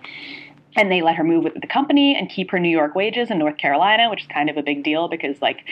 And 0.77 0.89
they 0.89 1.01
let 1.01 1.15
her 1.17 1.23
move 1.23 1.43
with 1.43 1.59
the 1.59 1.67
company 1.67 2.15
and 2.15 2.29
keep 2.29 2.51
her 2.51 2.59
New 2.59 2.69
York 2.69 2.95
wages 2.95 3.29
in 3.29 3.37
North 3.37 3.57
Carolina, 3.57 4.09
which 4.09 4.21
is 4.21 4.27
kind 4.27 4.49
of 4.49 4.57
a 4.57 4.63
big 4.63 4.83
deal 4.83 5.07
because, 5.09 5.41
like, 5.41 5.65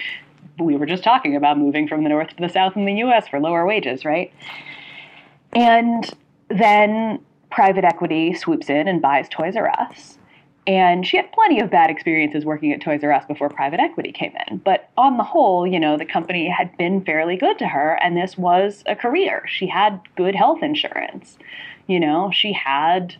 we 0.59 0.75
were 0.75 0.85
just 0.85 1.03
talking 1.03 1.35
about 1.35 1.57
moving 1.57 1.87
from 1.87 2.03
the 2.03 2.09
north 2.09 2.29
to 2.29 2.35
the 2.35 2.49
south 2.49 2.75
in 2.75 2.85
the 2.85 2.93
US 2.95 3.27
for 3.27 3.39
lower 3.39 3.65
wages, 3.65 4.05
right? 4.05 4.31
And 5.53 6.09
then 6.49 7.19
private 7.49 7.83
equity 7.83 8.33
swoops 8.33 8.69
in 8.69 8.87
and 8.87 9.01
buys 9.01 9.27
Toys 9.29 9.55
R 9.55 9.69
Us. 9.69 10.17
And 10.67 11.07
she 11.07 11.17
had 11.17 11.31
plenty 11.31 11.59
of 11.59 11.71
bad 11.71 11.89
experiences 11.89 12.45
working 12.45 12.71
at 12.71 12.81
Toys 12.81 13.03
R 13.03 13.11
Us 13.11 13.25
before 13.25 13.49
private 13.49 13.79
equity 13.79 14.11
came 14.11 14.33
in. 14.47 14.57
But 14.59 14.89
on 14.95 15.17
the 15.17 15.23
whole, 15.23 15.65
you 15.65 15.79
know, 15.79 15.97
the 15.97 16.05
company 16.05 16.47
had 16.49 16.77
been 16.77 17.03
fairly 17.03 17.35
good 17.35 17.57
to 17.59 17.67
her, 17.67 17.97
and 18.01 18.15
this 18.15 18.37
was 18.37 18.83
a 18.85 18.95
career. 18.95 19.43
She 19.47 19.65
had 19.65 19.99
good 20.15 20.35
health 20.35 20.61
insurance. 20.61 21.37
You 21.87 21.99
know, 21.99 22.29
she 22.31 22.53
had 22.53 23.15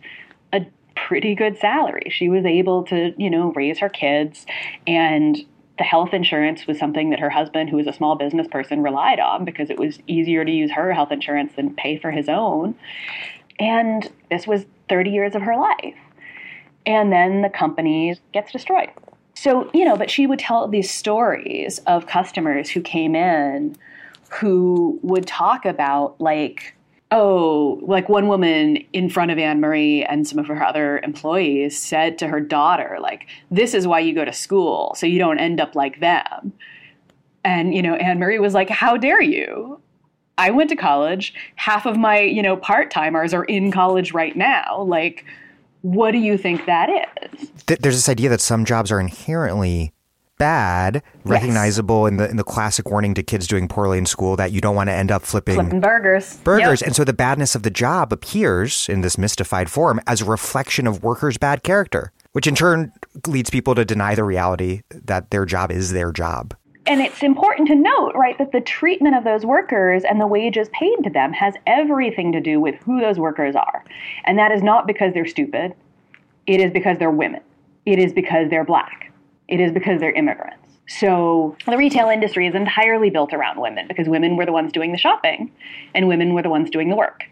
a 0.52 0.64
pretty 0.94 1.34
good 1.34 1.58
salary. 1.58 2.10
She 2.10 2.28
was 2.28 2.44
able 2.44 2.84
to, 2.84 3.12
you 3.18 3.28
know, 3.28 3.52
raise 3.52 3.80
her 3.80 3.88
kids. 3.88 4.46
And 4.86 5.44
the 5.78 5.84
health 5.84 6.14
insurance 6.14 6.66
was 6.68 6.78
something 6.78 7.10
that 7.10 7.18
her 7.18 7.30
husband, 7.30 7.70
who 7.70 7.76
was 7.76 7.88
a 7.88 7.92
small 7.92 8.14
business 8.14 8.46
person, 8.46 8.82
relied 8.82 9.18
on 9.18 9.44
because 9.44 9.68
it 9.68 9.78
was 9.78 9.98
easier 10.06 10.44
to 10.44 10.50
use 10.50 10.70
her 10.70 10.92
health 10.92 11.10
insurance 11.10 11.54
than 11.56 11.74
pay 11.74 11.98
for 11.98 12.12
his 12.12 12.28
own. 12.28 12.76
And 13.58 14.08
this 14.30 14.46
was 14.46 14.66
30 14.88 15.10
years 15.10 15.34
of 15.34 15.42
her 15.42 15.56
life. 15.56 15.96
And 16.86 17.12
then 17.12 17.42
the 17.42 17.48
company 17.48 18.18
gets 18.32 18.52
destroyed. 18.52 18.90
So, 19.34 19.70
you 19.72 19.84
know, 19.84 19.96
but 19.96 20.10
she 20.10 20.26
would 20.26 20.38
tell 20.38 20.68
these 20.68 20.90
stories 20.90 21.78
of 21.86 22.06
customers 22.06 22.70
who 22.70 22.80
came 22.80 23.14
in 23.14 23.76
who 24.30 24.98
would 25.02 25.26
talk 25.26 25.66
about 25.66 26.18
like 26.20 26.74
oh, 27.12 27.78
like 27.82 28.08
one 28.08 28.26
woman 28.26 28.78
in 28.94 29.08
front 29.10 29.30
of 29.30 29.38
Anne 29.38 29.60
Marie 29.60 30.02
and 30.02 30.26
some 30.26 30.38
of 30.38 30.46
her 30.46 30.64
other 30.64 30.98
employees 31.00 31.78
said 31.78 32.18
to 32.18 32.26
her 32.26 32.40
daughter, 32.40 32.96
like, 33.00 33.26
this 33.50 33.74
is 33.74 33.86
why 33.86 34.00
you 34.00 34.14
go 34.14 34.24
to 34.24 34.32
school, 34.32 34.94
so 34.96 35.06
you 35.06 35.18
don't 35.18 35.38
end 35.38 35.60
up 35.60 35.76
like 35.76 36.00
them. 36.00 36.54
And, 37.44 37.74
you 37.74 37.82
know, 37.82 37.96
Anne 37.96 38.18
Marie 38.18 38.38
was 38.38 38.54
like, 38.54 38.70
how 38.70 38.96
dare 38.96 39.20
you? 39.20 39.78
I 40.38 40.50
went 40.50 40.70
to 40.70 40.76
college. 40.76 41.34
Half 41.56 41.84
of 41.84 41.98
my, 41.98 42.20
you 42.20 42.40
know, 42.40 42.56
part 42.56 42.90
timers 42.90 43.34
are 43.34 43.44
in 43.44 43.70
college 43.70 44.14
right 44.14 44.34
now. 44.34 44.82
Like, 44.82 45.26
what 45.82 46.12
do 46.12 46.18
you 46.18 46.38
think 46.38 46.66
that 46.66 46.88
is? 46.88 47.50
There's 47.66 47.94
this 47.96 48.08
idea 48.08 48.28
that 48.30 48.40
some 48.40 48.64
jobs 48.64 48.90
are 48.90 48.98
inherently 49.00 49.92
bad, 50.38 51.02
recognizable 51.24 52.06
in 52.06 52.16
the 52.16 52.28
in 52.28 52.36
the 52.36 52.42
classic 52.42 52.90
warning 52.90 53.14
to 53.14 53.22
kids 53.22 53.46
doing 53.46 53.68
poorly 53.68 53.98
in 53.98 54.06
school 54.06 54.34
that 54.36 54.50
you 54.50 54.60
don't 54.60 54.74
want 54.74 54.88
to 54.88 54.92
end 54.92 55.12
up 55.12 55.22
flipping, 55.22 55.54
Flipping 55.54 55.80
burgers. 55.80 56.36
burgers. 56.38 56.80
Yep. 56.80 56.86
And 56.88 56.96
so 56.96 57.04
the 57.04 57.12
badness 57.12 57.54
of 57.54 57.62
the 57.62 57.70
job 57.70 58.12
appears 58.12 58.88
in 58.88 59.02
this 59.02 59.16
mystified 59.16 59.70
form 59.70 60.00
as 60.06 60.20
a 60.20 60.24
reflection 60.24 60.86
of 60.88 61.02
workers' 61.04 61.38
bad 61.38 61.62
character, 61.62 62.10
which 62.32 62.46
in 62.48 62.54
turn 62.56 62.92
leads 63.26 63.50
people 63.50 63.74
to 63.76 63.84
deny 63.84 64.14
the 64.16 64.24
reality 64.24 64.82
that 64.90 65.30
their 65.30 65.44
job 65.44 65.70
is 65.70 65.92
their 65.92 66.10
job. 66.10 66.56
And 66.86 67.00
it's 67.00 67.22
important 67.22 67.68
to 67.68 67.76
note, 67.76 68.12
right, 68.14 68.36
that 68.38 68.50
the 68.50 68.60
treatment 68.60 69.14
of 69.14 69.22
those 69.22 69.46
workers 69.46 70.02
and 70.02 70.20
the 70.20 70.26
wages 70.26 70.68
paid 70.72 70.96
to 71.04 71.10
them 71.10 71.32
has 71.32 71.54
everything 71.66 72.32
to 72.32 72.40
do 72.40 72.60
with 72.60 72.74
who 72.76 73.00
those 73.00 73.18
workers 73.18 73.54
are. 73.54 73.84
And 74.24 74.38
that 74.38 74.50
is 74.50 74.62
not 74.62 74.86
because 74.86 75.14
they're 75.14 75.26
stupid. 75.26 75.74
It 76.46 76.60
is 76.60 76.72
because 76.72 76.98
they're 76.98 77.10
women. 77.10 77.40
It 77.86 78.00
is 78.00 78.12
because 78.12 78.50
they're 78.50 78.64
black. 78.64 79.12
It 79.46 79.60
is 79.60 79.70
because 79.70 80.00
they're 80.00 80.12
immigrants. 80.12 80.58
So 80.88 81.56
the 81.66 81.76
retail 81.76 82.08
industry 82.08 82.48
is 82.48 82.54
entirely 82.54 83.10
built 83.10 83.32
around 83.32 83.60
women 83.60 83.86
because 83.86 84.08
women 84.08 84.36
were 84.36 84.44
the 84.44 84.52
ones 84.52 84.72
doing 84.72 84.90
the 84.90 84.98
shopping 84.98 85.52
and 85.94 86.08
women 86.08 86.34
were 86.34 86.42
the 86.42 86.50
ones 86.50 86.68
doing 86.70 86.90
the 86.90 86.96
work. 86.96 87.24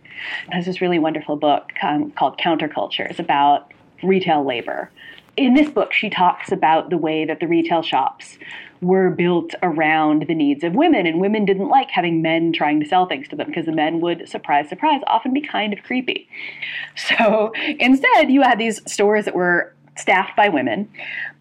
There's 0.50 0.66
this 0.66 0.80
really 0.80 0.98
wonderful 0.98 1.36
book 1.36 1.70
um, 1.82 2.12
called 2.12 2.38
Counterculture. 2.38 3.10
It's 3.10 3.18
about 3.18 3.72
retail 4.02 4.44
labor. 4.44 4.90
In 5.36 5.54
this 5.54 5.70
book, 5.70 5.92
she 5.92 6.10
talks 6.10 6.52
about 6.52 6.90
the 6.90 6.98
way 6.98 7.24
that 7.24 7.40
the 7.40 7.46
retail 7.46 7.82
shops 7.82 8.38
were 8.80 9.10
built 9.10 9.54
around 9.62 10.26
the 10.26 10.34
needs 10.34 10.64
of 10.64 10.74
women, 10.74 11.06
and 11.06 11.20
women 11.20 11.44
didn't 11.44 11.68
like 11.68 11.90
having 11.90 12.22
men 12.22 12.52
trying 12.52 12.80
to 12.80 12.86
sell 12.88 13.06
things 13.06 13.28
to 13.28 13.36
them 13.36 13.46
because 13.46 13.66
the 13.66 13.72
men 13.72 14.00
would, 14.00 14.28
surprise, 14.28 14.68
surprise, 14.68 15.02
often 15.06 15.32
be 15.32 15.40
kind 15.40 15.72
of 15.72 15.82
creepy. 15.82 16.28
So 16.96 17.52
instead, 17.78 18.30
you 18.30 18.42
had 18.42 18.58
these 18.58 18.80
stores 18.90 19.26
that 19.26 19.34
were 19.34 19.74
staffed 19.98 20.34
by 20.34 20.48
women, 20.48 20.88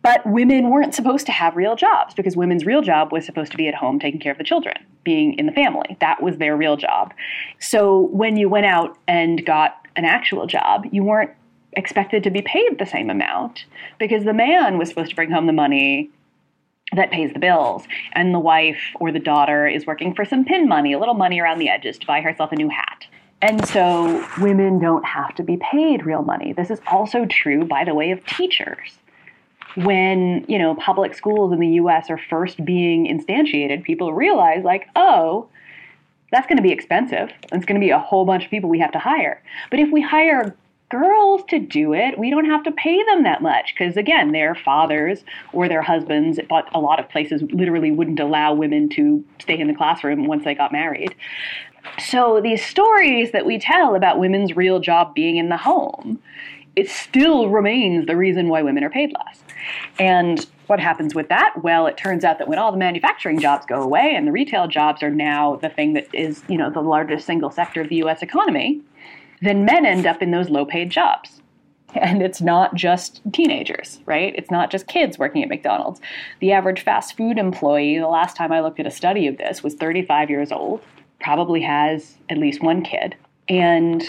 but 0.01 0.25
women 0.25 0.69
weren't 0.69 0.93
supposed 0.93 1.25
to 1.27 1.31
have 1.31 1.55
real 1.55 1.75
jobs 1.75 2.13
because 2.13 2.35
women's 2.35 2.65
real 2.65 2.81
job 2.81 3.11
was 3.11 3.25
supposed 3.25 3.51
to 3.51 3.57
be 3.57 3.67
at 3.67 3.75
home 3.75 3.99
taking 3.99 4.19
care 4.19 4.31
of 4.31 4.37
the 4.37 4.43
children, 4.43 4.75
being 5.03 5.33
in 5.39 5.45
the 5.45 5.51
family. 5.51 5.97
That 6.01 6.21
was 6.21 6.37
their 6.37 6.57
real 6.57 6.75
job. 6.75 7.13
So 7.59 8.01
when 8.11 8.35
you 8.35 8.49
went 8.49 8.65
out 8.65 8.97
and 9.07 9.45
got 9.45 9.87
an 9.95 10.05
actual 10.05 10.45
job, 10.45 10.85
you 10.91 11.03
weren't 11.03 11.31
expected 11.73 12.23
to 12.23 12.31
be 12.31 12.41
paid 12.41 12.79
the 12.79 12.85
same 12.85 13.09
amount 13.09 13.65
because 13.99 14.23
the 14.25 14.33
man 14.33 14.77
was 14.77 14.89
supposed 14.89 15.11
to 15.11 15.15
bring 15.15 15.31
home 15.31 15.45
the 15.45 15.53
money 15.53 16.09
that 16.95 17.11
pays 17.11 17.31
the 17.33 17.39
bills 17.39 17.83
and 18.13 18.33
the 18.33 18.39
wife 18.39 18.79
or 18.99 19.11
the 19.11 19.19
daughter 19.19 19.67
is 19.67 19.85
working 19.85 20.13
for 20.13 20.25
some 20.25 20.43
pin 20.43 20.67
money, 20.67 20.93
a 20.93 20.99
little 20.99 21.13
money 21.13 21.39
around 21.39 21.59
the 21.59 21.69
edges 21.69 21.97
to 21.99 22.07
buy 22.07 22.21
herself 22.21 22.51
a 22.51 22.55
new 22.55 22.69
hat. 22.69 23.05
And 23.41 23.65
so 23.67 24.25
women 24.41 24.79
don't 24.79 25.05
have 25.05 25.33
to 25.35 25.43
be 25.43 25.57
paid 25.57 26.05
real 26.05 26.23
money. 26.23 26.51
This 26.51 26.69
is 26.69 26.81
also 26.87 27.25
true, 27.25 27.63
by 27.63 27.85
the 27.85 27.93
way, 27.93 28.11
of 28.11 28.25
teachers. 28.25 28.97
When, 29.75 30.43
you 30.47 30.57
know, 30.57 30.75
public 30.75 31.13
schools 31.13 31.53
in 31.53 31.59
the 31.59 31.67
US 31.67 32.09
are 32.09 32.19
first 32.29 32.63
being 32.65 33.05
instantiated, 33.05 33.83
people 33.83 34.11
realize 34.11 34.63
like, 34.63 34.87
oh, 34.95 35.47
that's 36.31 36.47
going 36.47 36.57
to 36.57 36.63
be 36.63 36.71
expensive. 36.71 37.31
It's 37.51 37.65
going 37.65 37.79
to 37.79 37.85
be 37.85 37.91
a 37.91 37.99
whole 37.99 38.25
bunch 38.25 38.45
of 38.45 38.51
people 38.51 38.69
we 38.69 38.79
have 38.79 38.91
to 38.91 38.99
hire. 38.99 39.41
But 39.69 39.79
if 39.79 39.89
we 39.91 40.01
hire 40.01 40.55
girls 40.89 41.43
to 41.49 41.59
do 41.59 41.93
it, 41.93 42.17
we 42.17 42.29
don't 42.29 42.45
have 42.45 42.63
to 42.63 42.71
pay 42.71 43.03
them 43.03 43.23
that 43.23 43.41
much 43.41 43.73
because, 43.77 43.95
again, 43.95 44.31
their 44.31 44.55
fathers 44.55 45.23
or 45.53 45.67
their 45.67 45.81
husbands, 45.81 46.39
but 46.49 46.67
a 46.73 46.79
lot 46.79 46.99
of 46.99 47.07
places 47.09 47.41
literally 47.51 47.91
wouldn't 47.91 48.19
allow 48.19 48.53
women 48.53 48.89
to 48.89 49.23
stay 49.39 49.59
in 49.59 49.67
the 49.67 49.75
classroom 49.75 50.25
once 50.25 50.43
they 50.43 50.55
got 50.55 50.71
married. 50.71 51.15
So 51.97 52.41
these 52.41 52.65
stories 52.65 53.31
that 53.31 53.45
we 53.45 53.59
tell 53.59 53.95
about 53.95 54.19
women's 54.19 54.55
real 54.55 54.79
job 54.79 55.13
being 55.13 55.37
in 55.37 55.49
the 55.49 55.57
home, 55.57 56.19
it 56.75 56.89
still 56.89 57.49
remains 57.49 58.05
the 58.05 58.15
reason 58.15 58.47
why 58.49 58.61
women 58.61 58.83
are 58.83 58.89
paid 58.89 59.13
less. 59.25 59.41
And 59.97 60.45
what 60.67 60.79
happens 60.79 61.15
with 61.15 61.29
that? 61.29 61.55
Well, 61.63 61.87
it 61.87 61.97
turns 61.97 62.23
out 62.23 62.37
that 62.37 62.47
when 62.47 62.59
all 62.59 62.71
the 62.71 62.77
manufacturing 62.77 63.39
jobs 63.39 63.65
go 63.65 63.81
away 63.81 64.13
and 64.15 64.27
the 64.27 64.31
retail 64.31 64.67
jobs 64.67 65.01
are 65.01 65.09
now 65.09 65.55
the 65.57 65.69
thing 65.69 65.93
that 65.93 66.07
is, 66.13 66.43
you 66.47 66.57
know, 66.57 66.69
the 66.69 66.81
largest 66.81 67.25
single 67.25 67.49
sector 67.49 67.81
of 67.81 67.89
the 67.89 67.97
US 68.03 68.21
economy, 68.21 68.81
then 69.41 69.65
men 69.65 69.85
end 69.85 70.05
up 70.05 70.21
in 70.21 70.31
those 70.31 70.49
low-paid 70.49 70.89
jobs. 70.89 71.41
And 71.95 72.21
it's 72.21 72.41
not 72.41 72.75
just 72.75 73.21
teenagers, 73.33 73.99
right? 74.05 74.33
It's 74.37 74.51
not 74.51 74.69
just 74.69 74.87
kids 74.87 75.17
working 75.17 75.41
at 75.41 75.49
McDonald's. 75.49 75.99
The 76.39 76.51
average 76.51 76.81
fast 76.81 77.17
food 77.17 77.39
employee, 77.39 77.97
the 77.97 78.07
last 78.07 78.35
time 78.35 78.51
I 78.51 78.61
looked 78.61 78.79
at 78.79 78.85
a 78.85 78.91
study 78.91 79.25
of 79.27 79.37
this, 79.37 79.63
was 79.63 79.73
35 79.73 80.29
years 80.29 80.51
old, 80.51 80.81
probably 81.19 81.61
has 81.61 82.15
at 82.29 82.37
least 82.37 82.61
one 82.61 82.83
kid. 82.83 83.15
And 83.47 84.03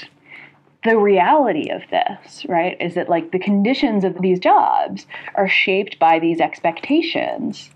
the 0.85 0.99
reality 0.99 1.71
of 1.71 1.83
this, 1.91 2.45
right, 2.47 2.77
is 2.81 2.95
that 2.95 3.09
like 3.09 3.33
the 3.33 3.39
conditions 3.39 4.05
of 4.05 4.21
these 4.21 4.39
jobs 4.39 5.07
are 5.35 5.49
shaped 5.49 5.99
by 5.99 6.19
these 6.19 6.41
expectations 6.41 7.71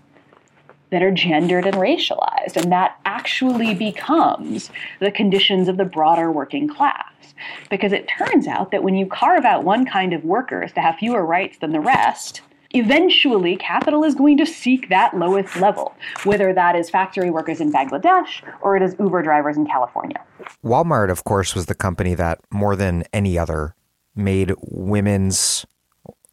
that 0.91 1.01
are 1.01 1.11
gendered 1.11 1.65
and 1.65 1.75
racialized. 1.77 2.55
And 2.55 2.71
that 2.71 2.99
actually 3.05 3.73
becomes 3.73 4.69
the 4.99 5.11
conditions 5.11 5.67
of 5.67 5.77
the 5.77 5.85
broader 5.85 6.31
working 6.31 6.67
class. 6.67 7.05
Because 7.69 7.91
it 7.91 8.07
turns 8.07 8.47
out 8.47 8.71
that 8.71 8.83
when 8.83 8.95
you 8.95 9.05
carve 9.05 9.45
out 9.45 9.63
one 9.63 9.85
kind 9.85 10.13
of 10.13 10.23
workers 10.23 10.71
to 10.73 10.81
have 10.81 10.95
fewer 10.95 11.25
rights 11.25 11.57
than 11.59 11.71
the 11.71 11.79
rest, 11.79 12.41
eventually 12.71 13.55
capital 13.55 14.03
is 14.03 14.15
going 14.15 14.37
to 14.37 14.45
seek 14.45 14.89
that 14.89 15.15
lowest 15.17 15.55
level, 15.55 15.95
whether 16.23 16.53
that 16.53 16.75
is 16.75 16.89
factory 16.89 17.29
workers 17.29 17.61
in 17.61 17.71
Bangladesh 17.71 18.41
or 18.61 18.75
it 18.75 18.81
is 18.81 18.95
Uber 18.99 19.21
drivers 19.21 19.57
in 19.57 19.65
California. 19.65 20.21
Walmart, 20.63 21.09
of 21.09 21.23
course, 21.23 21.55
was 21.55 21.67
the 21.67 21.75
company 21.75 22.15
that 22.15 22.39
more 22.51 22.75
than 22.75 23.03
any 23.13 23.37
other 23.37 23.75
made 24.15 24.53
women's 24.61 25.65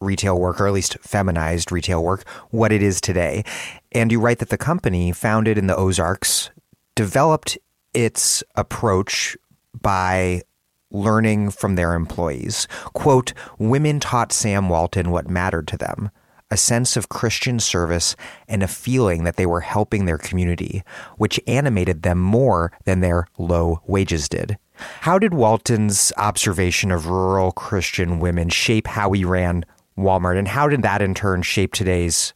retail 0.00 0.38
work, 0.38 0.61
or 0.61 0.66
at 0.66 0.72
least 0.72 0.98
feminized 1.00 1.70
retail 1.70 2.03
work, 2.03 2.28
what 2.50 2.72
it 2.72 2.82
is 2.82 3.00
today. 3.00 3.44
And 3.92 4.11
you 4.11 4.20
write 4.20 4.40
that 4.40 4.48
the 4.48 4.59
company, 4.59 5.12
founded 5.12 5.57
in 5.57 5.68
the 5.68 5.76
Ozarks, 5.76 6.50
developed 6.94 7.57
its 7.94 8.42
approach 8.57 9.36
by 9.80 10.42
learning 10.93 11.51
from 11.51 11.74
their 11.74 11.95
employees. 11.95 12.68
Quote, 12.93 13.32
women 13.59 14.01
taught 14.01 14.32
Sam 14.32 14.68
Walton 14.68 15.11
what 15.11 15.28
mattered 15.28 15.66
to 15.68 15.76
them 15.76 16.11
a 16.53 16.57
sense 16.57 16.99
of 16.99 17.09
Christian 17.09 17.59
service 17.59 18.14
and 18.47 18.62
a 18.62 18.68
feeling 18.68 19.24
that 19.24 19.36
they 19.36 19.47
were 19.47 19.62
helping 19.62 20.05
their 20.05 20.18
community, 20.18 20.82
which 21.16 21.40
animated 21.47 22.03
them 22.03 22.18
more 22.18 22.70
than 22.84 23.01
their 23.01 23.26
low 23.38 23.80
wages 23.86 24.28
did. 24.28 24.59
How 25.01 25.18
did 25.18 25.32
Walton's 25.32 26.12
observation 26.18 26.90
of 26.90 27.07
rural 27.07 27.53
Christian 27.53 28.20
women 28.20 28.51
shape 28.51 28.86
how 28.86 29.12
he 29.12 29.24
ran 29.24 29.64
Walmart, 29.97 30.38
and 30.38 30.49
how 30.49 30.68
did 30.68 30.82
that 30.82 31.03
in 31.03 31.14
turn 31.14 31.43
shape 31.43 31.72
today's 31.72 32.34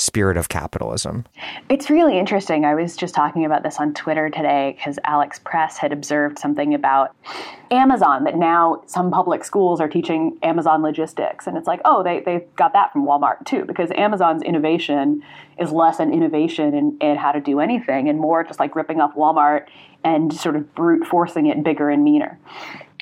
spirit 0.00 0.36
of 0.36 0.48
capitalism? 0.48 1.26
It's 1.68 1.90
really 1.90 2.18
interesting. 2.18 2.64
I 2.64 2.74
was 2.74 2.96
just 2.96 3.14
talking 3.14 3.44
about 3.44 3.62
this 3.62 3.76
on 3.78 3.94
Twitter 3.94 4.30
today 4.30 4.74
because 4.76 4.98
Alex 5.04 5.38
Press 5.38 5.76
had 5.76 5.92
observed 5.92 6.38
something 6.38 6.74
about 6.74 7.14
Amazon 7.70 8.24
that 8.24 8.36
now 8.36 8.82
some 8.86 9.10
public 9.10 9.44
schools 9.44 9.80
are 9.80 9.88
teaching 9.88 10.38
Amazon 10.42 10.82
logistics. 10.82 11.46
And 11.46 11.56
it's 11.56 11.66
like, 11.66 11.80
oh, 11.84 12.02
they, 12.02 12.20
they 12.20 12.46
got 12.56 12.72
that 12.72 12.92
from 12.92 13.04
Walmart 13.04 13.44
too, 13.44 13.64
because 13.64 13.90
Amazon's 13.92 14.42
innovation 14.42 15.22
is 15.58 15.70
less 15.70 16.00
an 16.00 16.12
innovation 16.12 16.74
in, 16.74 16.96
in 17.00 17.16
how 17.16 17.32
to 17.32 17.40
do 17.40 17.60
anything 17.60 18.08
and 18.08 18.18
more 18.18 18.42
just 18.42 18.58
like 18.58 18.74
ripping 18.74 19.00
off 19.00 19.14
Walmart 19.14 19.66
and 20.02 20.32
sort 20.32 20.56
of 20.56 20.74
brute 20.74 21.06
forcing 21.06 21.46
it 21.46 21.62
bigger 21.62 21.90
and 21.90 22.02
meaner. 22.02 22.38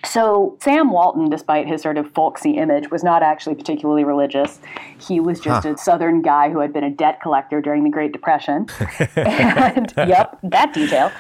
So 0.05 0.57
Sam 0.61 0.91
Walton, 0.91 1.29
despite 1.29 1.67
his 1.67 1.83
sort 1.83 1.99
of 1.99 2.11
folksy 2.13 2.53
image, 2.53 2.91
was 2.91 3.03
not 3.03 3.23
actually 3.23 3.57
particularly 3.57 4.05
religious. 4.05 4.61
He 4.99 5.21
was 5.21 5.41
just 5.41 5.67
Huh. 5.67 5.75
a 5.75 5.79
Southern 5.79 6.23
guy 6.23 6.51
who 6.51 6.61
had 6.61 6.73
been 6.73 6.85
a 6.85 6.91
debt 6.91 7.21
collector 7.21 7.61
during 7.61 7.85
the 7.85 7.91
Great 7.91 8.13
Depression. 8.13 8.67
and 9.17 9.93
yep, 9.97 10.39
that 10.43 10.73
detail. 10.73 11.11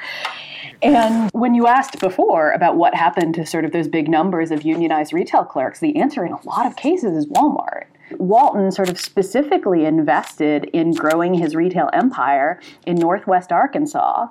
And 0.80 1.28
when 1.32 1.54
you 1.54 1.66
asked 1.66 1.98
before 1.98 2.52
about 2.52 2.76
what 2.76 2.94
happened 2.94 3.34
to 3.34 3.44
sort 3.44 3.64
of 3.64 3.72
those 3.72 3.88
big 3.88 4.08
numbers 4.08 4.52
of 4.52 4.62
unionized 4.62 5.12
retail 5.12 5.44
clerks, 5.44 5.80
the 5.80 5.96
answer 5.96 6.24
in 6.24 6.32
a 6.32 6.46
lot 6.46 6.66
of 6.66 6.76
cases 6.76 7.16
is 7.16 7.26
Walmart. 7.26 7.86
Walton 8.12 8.70
sort 8.72 8.88
of 8.88 8.98
specifically 8.98 9.84
invested 9.84 10.64
in 10.72 10.92
growing 10.92 11.34
his 11.34 11.54
retail 11.54 11.90
empire 11.92 12.60
in 12.86 12.96
Northwest 12.96 13.52
Arkansas, 13.52 14.28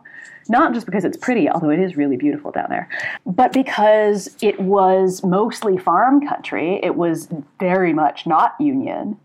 not 0.49 0.73
just 0.73 0.85
because 0.85 1.05
it's 1.05 1.17
pretty, 1.17 1.49
although 1.49 1.69
it 1.69 1.79
is 1.79 1.95
really 1.95 2.17
beautiful 2.17 2.51
down 2.51 2.67
there, 2.69 2.89
but 3.25 3.53
because 3.53 4.35
it 4.41 4.59
was 4.59 5.23
mostly 5.23 5.77
farm 5.77 6.25
country. 6.25 6.79
It 6.81 6.95
was 6.95 7.27
very 7.59 7.93
much 7.93 8.25
not 8.25 8.55
union. 8.59 9.17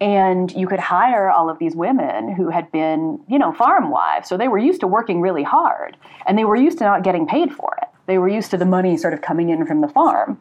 And 0.00 0.50
you 0.52 0.66
could 0.66 0.80
hire 0.80 1.28
all 1.28 1.50
of 1.50 1.58
these 1.58 1.76
women 1.76 2.34
who 2.34 2.48
had 2.48 2.72
been, 2.72 3.20
you 3.28 3.38
know, 3.38 3.52
farm 3.52 3.90
wives. 3.90 4.30
So 4.30 4.38
they 4.38 4.48
were 4.48 4.58
used 4.58 4.80
to 4.80 4.86
working 4.86 5.20
really 5.20 5.42
hard 5.42 5.94
and 6.26 6.38
they 6.38 6.44
were 6.44 6.56
used 6.56 6.78
to 6.78 6.84
not 6.84 7.02
getting 7.02 7.26
paid 7.26 7.52
for 7.52 7.76
it. 7.82 7.88
They 8.06 8.16
were 8.16 8.28
used 8.28 8.50
to 8.52 8.56
the 8.56 8.64
money 8.64 8.96
sort 8.96 9.12
of 9.12 9.20
coming 9.20 9.50
in 9.50 9.66
from 9.66 9.82
the 9.82 9.88
farm. 9.88 10.40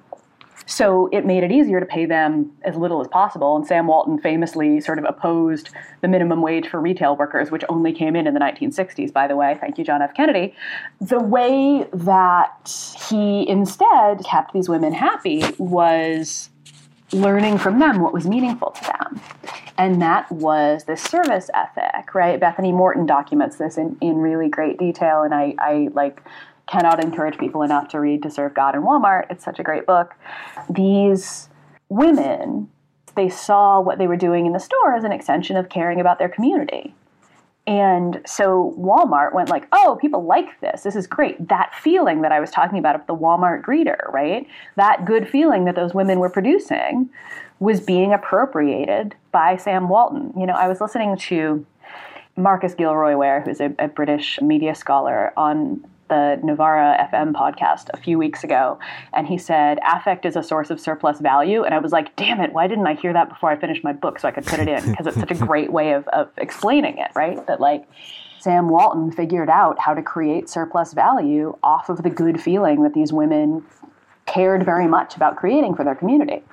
So 0.70 1.10
it 1.12 1.26
made 1.26 1.44
it 1.44 1.52
easier 1.52 1.80
to 1.80 1.86
pay 1.86 2.06
them 2.06 2.52
as 2.62 2.76
little 2.76 3.02
as 3.02 3.08
possible. 3.08 3.56
And 3.56 3.66
Sam 3.66 3.88
Walton 3.88 4.20
famously 4.20 4.80
sort 4.80 5.00
of 5.00 5.06
opposed 5.06 5.72
the 6.02 6.08
minimum 6.08 6.44
wage 6.44 6.68
for 6.68 6.80
retail 6.80 7.16
workers, 7.16 7.50
which 7.50 7.64
only 7.70 7.92
came 7.92 8.16
in 8.16 8.28
in 8.28 8.36
the 8.36 8.40
1960s, 8.40 9.12
by 9.12 9.28
the 9.28 9.36
way. 9.36 9.58
Thank 9.60 9.80
you, 9.80 9.84
John 9.84 10.04
F. 10.04 10.14
Kennedy. 10.14 10.54
The 11.02 11.20
way 11.20 11.88
that 11.92 12.96
he 13.10 13.50
instead 13.50 14.24
kept 14.24 14.54
these 14.54 14.70
women 14.70 14.94
happy 14.94 15.44
was 15.58 16.52
learning 17.12 17.58
from 17.58 17.80
them 17.80 18.00
what 18.00 18.14
was 18.14 18.28
meaningful 18.28 18.70
to 18.70 18.84
them. 18.84 19.22
And 19.80 20.00
that 20.04 20.32
was 20.32 20.84
the 20.84 20.96
service 20.96 21.50
ethic, 21.56 22.14
right? 22.14 22.40
Bethany 22.40 22.72
Moreton 22.72 23.08
documents 23.08 23.56
this 23.56 23.76
in, 23.78 23.98
in 24.02 24.18
really 24.18 24.50
great 24.50 24.78
detail, 24.78 25.24
and 25.24 25.34
I, 25.34 25.56
I 25.58 25.88
like 25.94 26.22
cannot 26.70 27.04
encourage 27.04 27.38
people 27.38 27.64
enough 27.64 27.90
to 27.90 28.00
read 28.00 28.24
To 28.24 28.30
Serve 28.30 28.54
God 28.54 28.76
in 28.76 28.82
Walmart. 28.82 29.26
It's 29.30 29.44
such 29.44 29.60
a 29.60 29.64
great 29.64 29.86
book. 29.86 30.14
These 30.70 31.50
women, 31.90 32.70
they 33.16 33.28
saw 33.28 33.82
what 33.82 33.98
they 33.98 34.08
were 34.08 34.16
doing 34.16 34.46
in 34.46 34.54
the 34.54 34.60
store 34.60 34.94
as 34.96 35.04
an 35.04 35.12
extension 35.12 35.58
of 35.58 35.70
caring 35.70 36.00
about 36.00 36.20
their 36.20 36.30
community. 36.30 36.94
And 37.66 38.22
so 38.26 38.74
Walmart 38.80 39.34
went 39.34 39.50
like, 39.50 39.68
oh, 39.72 39.98
people 40.02 40.24
like 40.26 40.60
this. 40.60 40.82
This 40.82 40.96
is 40.96 41.06
great. 41.06 41.50
That 41.50 41.74
feeling 41.76 42.22
that 42.22 42.32
I 42.32 42.40
was 42.40 42.50
talking 42.50 42.80
about 42.80 42.96
of 42.96 43.06
the 43.08 43.16
Walmart 43.16 43.64
greeter, 43.64 44.12
right? 44.12 44.48
That 44.76 45.06
good 45.06 45.28
feeling 45.28 45.66
that 45.66 45.76
those 45.76 45.94
women 45.94 46.20
were 46.20 46.30
producing 46.30 47.10
was 47.60 47.80
being 47.82 48.14
appropriated 48.14 49.16
by 49.32 49.58
Sam 49.58 49.90
Walton. 49.90 50.34
You 50.36 50.46
know, 50.46 50.54
I 50.54 50.68
was 50.68 50.82
listening 50.82 51.18
to 51.18 51.66
Marcus 52.38 52.74
Gilroy 52.74 53.16
Ware, 53.16 53.42
who's 53.42 53.60
a, 53.60 53.74
a 53.78 53.88
British 53.88 54.40
media 54.42 54.74
scholar, 54.74 55.34
on 55.36 55.84
the 56.10 56.40
Novara 56.44 57.08
FM 57.12 57.34
podcast 57.34 57.90
a 57.94 57.98
few 57.98 58.18
weeks 58.18 58.44
ago, 58.44 58.80
and 59.14 59.28
he 59.28 59.38
said 59.38 59.80
affect 59.86 60.26
is 60.26 60.36
a 60.36 60.44
source 60.44 60.70
of 60.70 60.80
surplus 60.80 61.20
value. 61.20 61.64
And 61.64 61.74
I 61.74 61.80
was 61.80 61.92
like, 61.92 62.16
damn 62.16 62.42
it, 62.42 62.52
why 62.54 62.68
didn't 62.68 62.88
I 62.88 62.96
hear 62.96 63.14
that 63.14 63.30
before 63.30 63.50
I 63.52 63.56
finished 63.58 63.84
my 63.84 63.94
book 63.94 64.20
so 64.20 64.28
I 64.28 64.32
could 64.32 64.46
put 64.46 64.60
it 64.60 64.68
in? 64.68 64.90
Because 64.90 65.08
it's 65.08 65.18
such 65.18 65.32
a 65.32 65.36
great 65.36 65.72
way 65.72 65.94
of, 65.94 66.08
of 66.10 66.30
explaining 66.38 66.98
it, 66.98 67.12
right? 67.16 67.46
That 67.48 67.62
like 67.62 67.88
Sam 68.40 68.70
Walton 68.70 69.12
figured 69.12 69.50
out 69.50 69.78
how 69.80 69.94
to 69.94 70.02
create 70.02 70.50
surplus 70.50 70.94
value 70.94 71.58
off 71.64 71.90
of 71.90 72.04
the 72.04 72.10
good 72.10 72.42
feeling 72.42 72.84
that 72.84 72.94
these 72.94 73.12
women 73.12 73.64
cared 74.26 74.64
very 74.64 74.88
much 74.88 75.16
about 75.16 75.36
creating 75.36 75.76
for 75.76 75.84
their 75.84 75.96
community. 75.96 76.44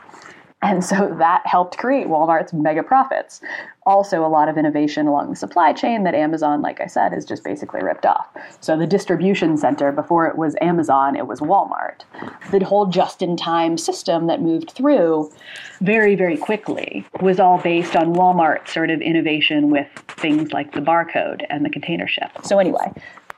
And 0.67 0.85
so 0.85 1.15
that 1.21 1.47
helped 1.47 1.79
create 1.79 2.09
Walmart's 2.09 2.53
mega 2.53 2.83
profits. 2.83 3.41
Also, 3.85 4.27
a 4.27 4.27
lot 4.27 4.49
of 4.49 4.59
innovation 4.59 5.07
along 5.07 5.31
the 5.31 5.37
supply 5.37 5.73
chain 5.73 6.03
that 6.03 6.13
Amazon, 6.13 6.61
like 6.61 6.81
I 6.81 6.89
said, 6.89 7.13
is 7.13 7.25
just 7.25 7.45
basically 7.45 7.85
ripped 7.85 8.05
off. 8.05 8.27
So, 8.61 8.77
the 8.77 8.87
distribution 8.87 9.57
center, 9.57 9.93
before 9.93 10.27
it 10.27 10.37
was 10.37 10.57
Amazon, 10.61 11.15
it 11.15 11.29
was 11.29 11.39
Walmart. 11.39 12.01
The 12.51 12.65
whole 12.65 12.87
just 12.87 13.23
in 13.23 13.37
time 13.37 13.79
system 13.79 14.27
that 14.27 14.43
moved 14.43 14.73
through 14.73 15.31
very, 15.81 16.17
very 16.17 16.37
quickly 16.37 17.07
was 17.21 17.39
all 17.39 17.59
based 17.59 17.95
on 17.95 18.15
Walmart's 18.15 18.73
sort 18.73 18.91
of 18.91 19.01
innovation 19.01 19.71
with 19.71 19.87
things 20.09 20.53
like 20.53 20.73
the 20.73 20.81
barcode 20.81 21.47
and 21.49 21.65
the 21.65 21.71
container 21.71 22.09
ship. 22.09 22.33
So, 22.43 22.59
anyway, 22.59 22.93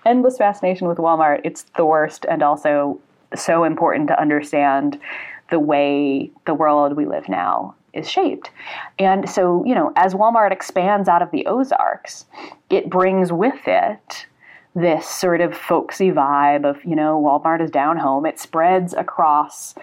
endless 0.06 0.38
fascination 0.38 0.88
with 0.88 0.96
Walmart. 0.96 1.42
It's 1.44 1.64
the 1.76 1.84
worst 1.84 2.24
and 2.26 2.42
also 2.42 2.98
so 3.36 3.64
important 3.64 4.08
to 4.08 4.18
understand 4.18 4.98
the 5.50 5.60
way 5.60 6.30
the 6.46 6.54
world 6.54 6.96
we 6.96 7.06
live 7.06 7.28
now 7.28 7.74
is 7.92 8.10
shaped. 8.10 8.50
And 8.98 9.28
so, 9.28 9.64
you 9.64 9.74
know, 9.74 9.92
as 9.96 10.14
Walmart 10.14 10.52
expands 10.52 11.08
out 11.08 11.22
of 11.22 11.30
the 11.30 11.46
Ozarks, 11.46 12.26
it 12.70 12.90
brings 12.90 13.32
with 13.32 13.66
it 13.66 14.26
this 14.74 15.08
sort 15.08 15.40
of 15.40 15.56
folksy 15.56 16.10
vibe 16.10 16.68
of, 16.68 16.84
you 16.84 16.94
know, 16.94 17.20
Walmart 17.20 17.62
is 17.62 17.70
down 17.70 17.96
home. 17.96 18.26
It 18.26 18.38
spreads 18.38 18.94
across 18.94 19.74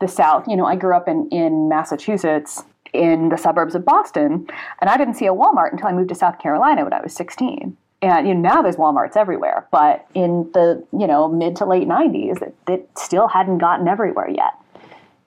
the 0.00 0.08
South. 0.08 0.48
You 0.48 0.56
know, 0.56 0.64
I 0.64 0.76
grew 0.76 0.96
up 0.96 1.06
in, 1.06 1.28
in 1.30 1.68
Massachusetts 1.68 2.64
in 2.92 3.28
the 3.28 3.36
suburbs 3.36 3.76
of 3.76 3.84
Boston, 3.84 4.48
and 4.80 4.90
I 4.90 4.96
didn't 4.96 5.14
see 5.14 5.26
a 5.26 5.32
Walmart 5.32 5.70
until 5.70 5.86
I 5.86 5.92
moved 5.92 6.08
to 6.08 6.14
South 6.16 6.40
Carolina 6.40 6.82
when 6.82 6.92
I 6.92 7.00
was 7.00 7.14
16 7.14 7.76
and 8.02 8.26
you 8.26 8.34
know 8.34 8.40
now 8.40 8.62
there's 8.62 8.76
walmarts 8.76 9.16
everywhere 9.16 9.66
but 9.70 10.06
in 10.14 10.50
the 10.54 10.82
you 10.98 11.06
know 11.06 11.28
mid 11.28 11.56
to 11.56 11.64
late 11.64 11.86
90s 11.86 12.40
it, 12.42 12.54
it 12.68 12.88
still 12.96 13.28
hadn't 13.28 13.58
gotten 13.58 13.88
everywhere 13.88 14.28
yet 14.28 14.54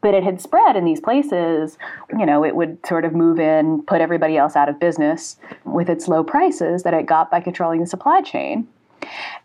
but 0.04 0.14
it 0.14 0.24
had 0.24 0.42
spread 0.42 0.76
in 0.76 0.84
these 0.84 1.00
places. 1.00 1.78
You 2.16 2.26
know, 2.26 2.44
it 2.44 2.56
would 2.56 2.86
sort 2.86 3.06
of 3.06 3.16
move 3.16 3.40
in, 3.40 3.82
put 3.84 4.02
everybody 4.02 4.38
else 4.38 4.56
out 4.56 4.70
of 4.70 4.80
business 4.80 5.38
with 5.64 5.90
its 5.90 6.08
low 6.08 6.24
prices 6.24 6.84
that 6.84 6.94
it 6.94 7.08
got 7.08 7.32
by 7.32 7.40
controlling 7.40 7.80
the 7.80 7.88
supply 7.88 8.22
chain. 8.22 8.68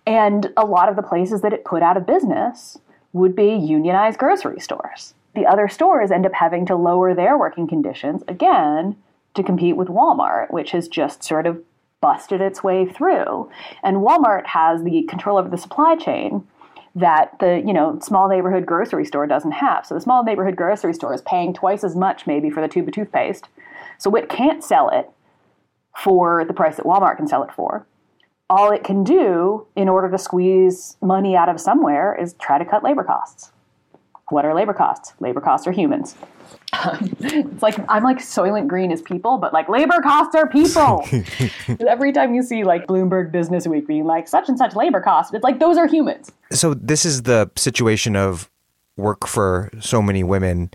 And 0.04 0.52
a 0.56 0.66
lot 0.66 0.88
of 0.88 0.96
the 0.96 1.02
places 1.02 1.40
that 1.42 1.52
it 1.52 1.64
put 1.64 1.82
out 1.82 1.96
of 1.96 2.06
business 2.06 2.76
would 3.12 3.36
be 3.36 3.54
unionized 3.54 4.18
grocery 4.18 4.60
stores. 4.60 5.14
The 5.34 5.46
other 5.46 5.68
stores 5.68 6.10
end 6.10 6.26
up 6.26 6.34
having 6.34 6.66
to 6.66 6.76
lower 6.76 7.14
their 7.14 7.38
working 7.38 7.68
conditions 7.68 8.24
again 8.26 8.96
to 9.34 9.42
compete 9.44 9.76
with 9.76 9.88
Walmart, 9.88 10.50
which 10.50 10.72
has 10.72 10.88
just 10.88 11.22
sort 11.22 11.46
of 11.46 11.62
busted 12.00 12.40
its 12.40 12.64
way 12.64 12.84
through. 12.84 13.48
And 13.84 13.98
Walmart 13.98 14.46
has 14.46 14.82
the 14.82 15.04
control 15.04 15.38
over 15.38 15.48
the 15.48 15.56
supply 15.56 15.94
chain 15.94 16.46
that 16.98 17.38
the 17.38 17.62
you 17.64 17.72
know 17.72 17.98
small 18.00 18.28
neighborhood 18.28 18.66
grocery 18.66 19.04
store 19.04 19.26
doesn't 19.26 19.52
have. 19.52 19.86
So 19.86 19.94
the 19.94 20.00
small 20.00 20.24
neighborhood 20.24 20.56
grocery 20.56 20.94
store 20.94 21.14
is 21.14 21.22
paying 21.22 21.54
twice 21.54 21.84
as 21.84 21.96
much 21.96 22.26
maybe 22.26 22.50
for 22.50 22.60
the 22.60 22.68
tube 22.68 22.88
of 22.88 22.94
toothpaste. 22.94 23.48
So 23.98 24.14
it 24.14 24.28
can't 24.28 24.62
sell 24.62 24.88
it 24.90 25.10
for 25.96 26.44
the 26.44 26.52
price 26.52 26.76
that 26.76 26.86
Walmart 26.86 27.16
can 27.16 27.26
sell 27.26 27.42
it 27.42 27.52
for. 27.52 27.86
All 28.50 28.70
it 28.70 28.84
can 28.84 29.04
do 29.04 29.66
in 29.76 29.88
order 29.88 30.10
to 30.10 30.18
squeeze 30.18 30.96
money 31.02 31.36
out 31.36 31.48
of 31.48 31.60
somewhere 31.60 32.16
is 32.18 32.34
try 32.34 32.58
to 32.58 32.64
cut 32.64 32.82
labor 32.82 33.04
costs. 33.04 33.52
What 34.30 34.44
are 34.44 34.54
labor 34.54 34.74
costs? 34.74 35.14
Labor 35.20 35.40
costs 35.40 35.66
are 35.66 35.72
humans. 35.72 36.14
it's 37.20 37.62
like 37.62 37.78
I'm 37.88 38.02
like 38.02 38.18
Soylent 38.18 38.68
Green 38.68 38.90
is 38.90 39.00
people, 39.00 39.38
but 39.38 39.52
like 39.52 39.68
labor 39.68 40.00
costs 40.02 40.34
are 40.34 40.48
people. 40.48 41.06
Every 41.88 42.12
time 42.12 42.34
you 42.34 42.42
see 42.42 42.64
like 42.64 42.86
Bloomberg 42.86 43.32
Business 43.32 43.66
Week 43.66 43.86
being 43.86 44.04
like 44.04 44.28
such 44.28 44.48
and 44.48 44.58
such 44.58 44.74
labor 44.74 45.00
costs, 45.00 45.32
it's 45.32 45.44
like 45.44 45.60
those 45.60 45.76
are 45.76 45.86
humans. 45.86 46.30
So 46.52 46.74
this 46.74 47.04
is 47.04 47.22
the 47.22 47.50
situation 47.56 48.16
of 48.16 48.50
work 48.96 49.26
for 49.26 49.70
so 49.80 50.02
many 50.02 50.22
women 50.22 50.70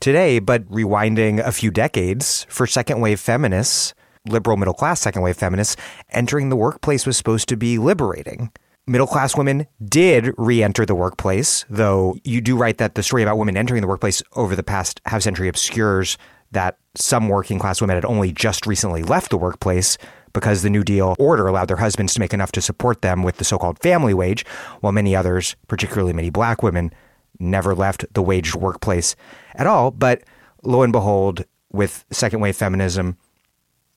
today, 0.00 0.38
but 0.38 0.64
rewinding 0.70 1.44
a 1.44 1.52
few 1.52 1.70
decades 1.70 2.46
for 2.48 2.66
second 2.66 3.00
wave 3.00 3.20
feminists, 3.20 3.94
liberal 4.26 4.56
middle 4.56 4.74
class 4.74 5.00
second 5.00 5.22
wave 5.22 5.36
feminists, 5.36 5.76
entering 6.10 6.48
the 6.48 6.56
workplace 6.56 7.06
was 7.06 7.16
supposed 7.16 7.48
to 7.48 7.56
be 7.56 7.78
liberating 7.78 8.50
middle 8.86 9.06
class 9.06 9.36
women 9.36 9.66
did 9.84 10.32
re 10.36 10.62
enter 10.62 10.84
the 10.84 10.94
workplace, 10.94 11.64
though 11.68 12.16
you 12.24 12.40
do 12.40 12.56
write 12.56 12.78
that 12.78 12.94
the 12.94 13.02
story 13.02 13.22
about 13.22 13.38
women 13.38 13.56
entering 13.56 13.80
the 13.80 13.88
workplace 13.88 14.22
over 14.36 14.54
the 14.54 14.62
past 14.62 15.00
half 15.06 15.22
century 15.22 15.48
obscures 15.48 16.18
that 16.52 16.78
some 16.94 17.28
working 17.28 17.58
class 17.58 17.80
women 17.80 17.96
had 17.96 18.04
only 18.04 18.32
just 18.32 18.66
recently 18.66 19.02
left 19.02 19.30
the 19.30 19.38
workplace 19.38 19.98
because 20.32 20.62
the 20.62 20.70
New 20.70 20.84
Deal 20.84 21.14
order 21.18 21.46
allowed 21.46 21.68
their 21.68 21.76
husbands 21.76 22.14
to 22.14 22.20
make 22.20 22.34
enough 22.34 22.52
to 22.52 22.60
support 22.60 23.02
them 23.02 23.22
with 23.22 23.36
the 23.38 23.44
so 23.44 23.58
called 23.58 23.78
family 23.80 24.14
wage, 24.14 24.44
while 24.80 24.92
many 24.92 25.14
others, 25.16 25.56
particularly 25.68 26.12
many 26.12 26.30
black 26.30 26.62
women, 26.62 26.92
never 27.38 27.74
left 27.74 28.04
the 28.14 28.22
waged 28.22 28.54
workplace 28.54 29.16
at 29.54 29.66
all. 29.66 29.90
But 29.90 30.22
lo 30.62 30.82
and 30.82 30.92
behold, 30.92 31.44
with 31.72 32.04
second 32.10 32.40
wave 32.40 32.56
feminism, 32.56 33.16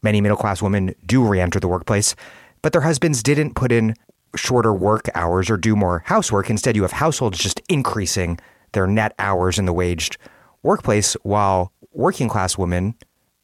many 0.02 0.22
middle 0.22 0.38
class 0.38 0.62
women 0.62 0.96
do 1.06 1.24
re 1.24 1.40
enter 1.40 1.60
the 1.60 1.68
workplace, 1.68 2.16
but 2.62 2.72
their 2.72 2.82
husbands 2.82 3.22
didn't 3.22 3.54
put 3.54 3.72
in 3.72 3.94
shorter 4.36 4.74
work 4.74 5.10
hours 5.16 5.50
or 5.50 5.58
do 5.58 5.76
more 5.76 6.04
housework. 6.06 6.50
Instead, 6.50 6.76
you 6.76 6.82
have 6.82 6.92
households 6.92 7.38
just 7.38 7.62
increasing 7.70 8.40
their 8.74 8.88
net 8.88 9.14
hours 9.20 9.58
in 9.58 9.66
the 9.66 9.74
waged 9.74 10.18
workplace, 10.64 11.14
while 11.24 11.72
working 11.94 12.28
class 12.28 12.58
women, 12.58 12.96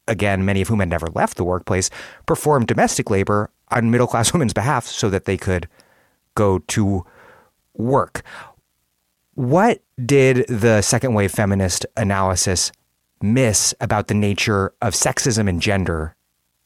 again, 0.06 0.44
many 0.44 0.60
of 0.60 0.68
whom 0.68 0.80
had 0.80 0.88
never 0.88 1.06
left 1.08 1.36
the 1.36 1.44
workplace, 1.44 1.90
performed 2.26 2.66
domestic 2.66 3.10
labor 3.10 3.50
on 3.68 3.90
middle 3.90 4.06
class 4.06 4.32
women's 4.34 4.52
behalf 4.52 4.86
so 4.86 5.10
that 5.10 5.24
they 5.24 5.36
could 5.36 5.68
go 6.34 6.58
to 6.60 7.04
work. 7.74 8.22
What 9.34 9.82
did 10.04 10.46
the 10.48 10.82
second 10.82 11.14
wave 11.14 11.32
feminist 11.32 11.86
analysis 11.96 12.70
miss 13.20 13.74
about 13.80 14.08
the 14.08 14.14
nature 14.14 14.72
of 14.80 14.94
sexism 14.94 15.48
and 15.48 15.60
gender 15.60 16.14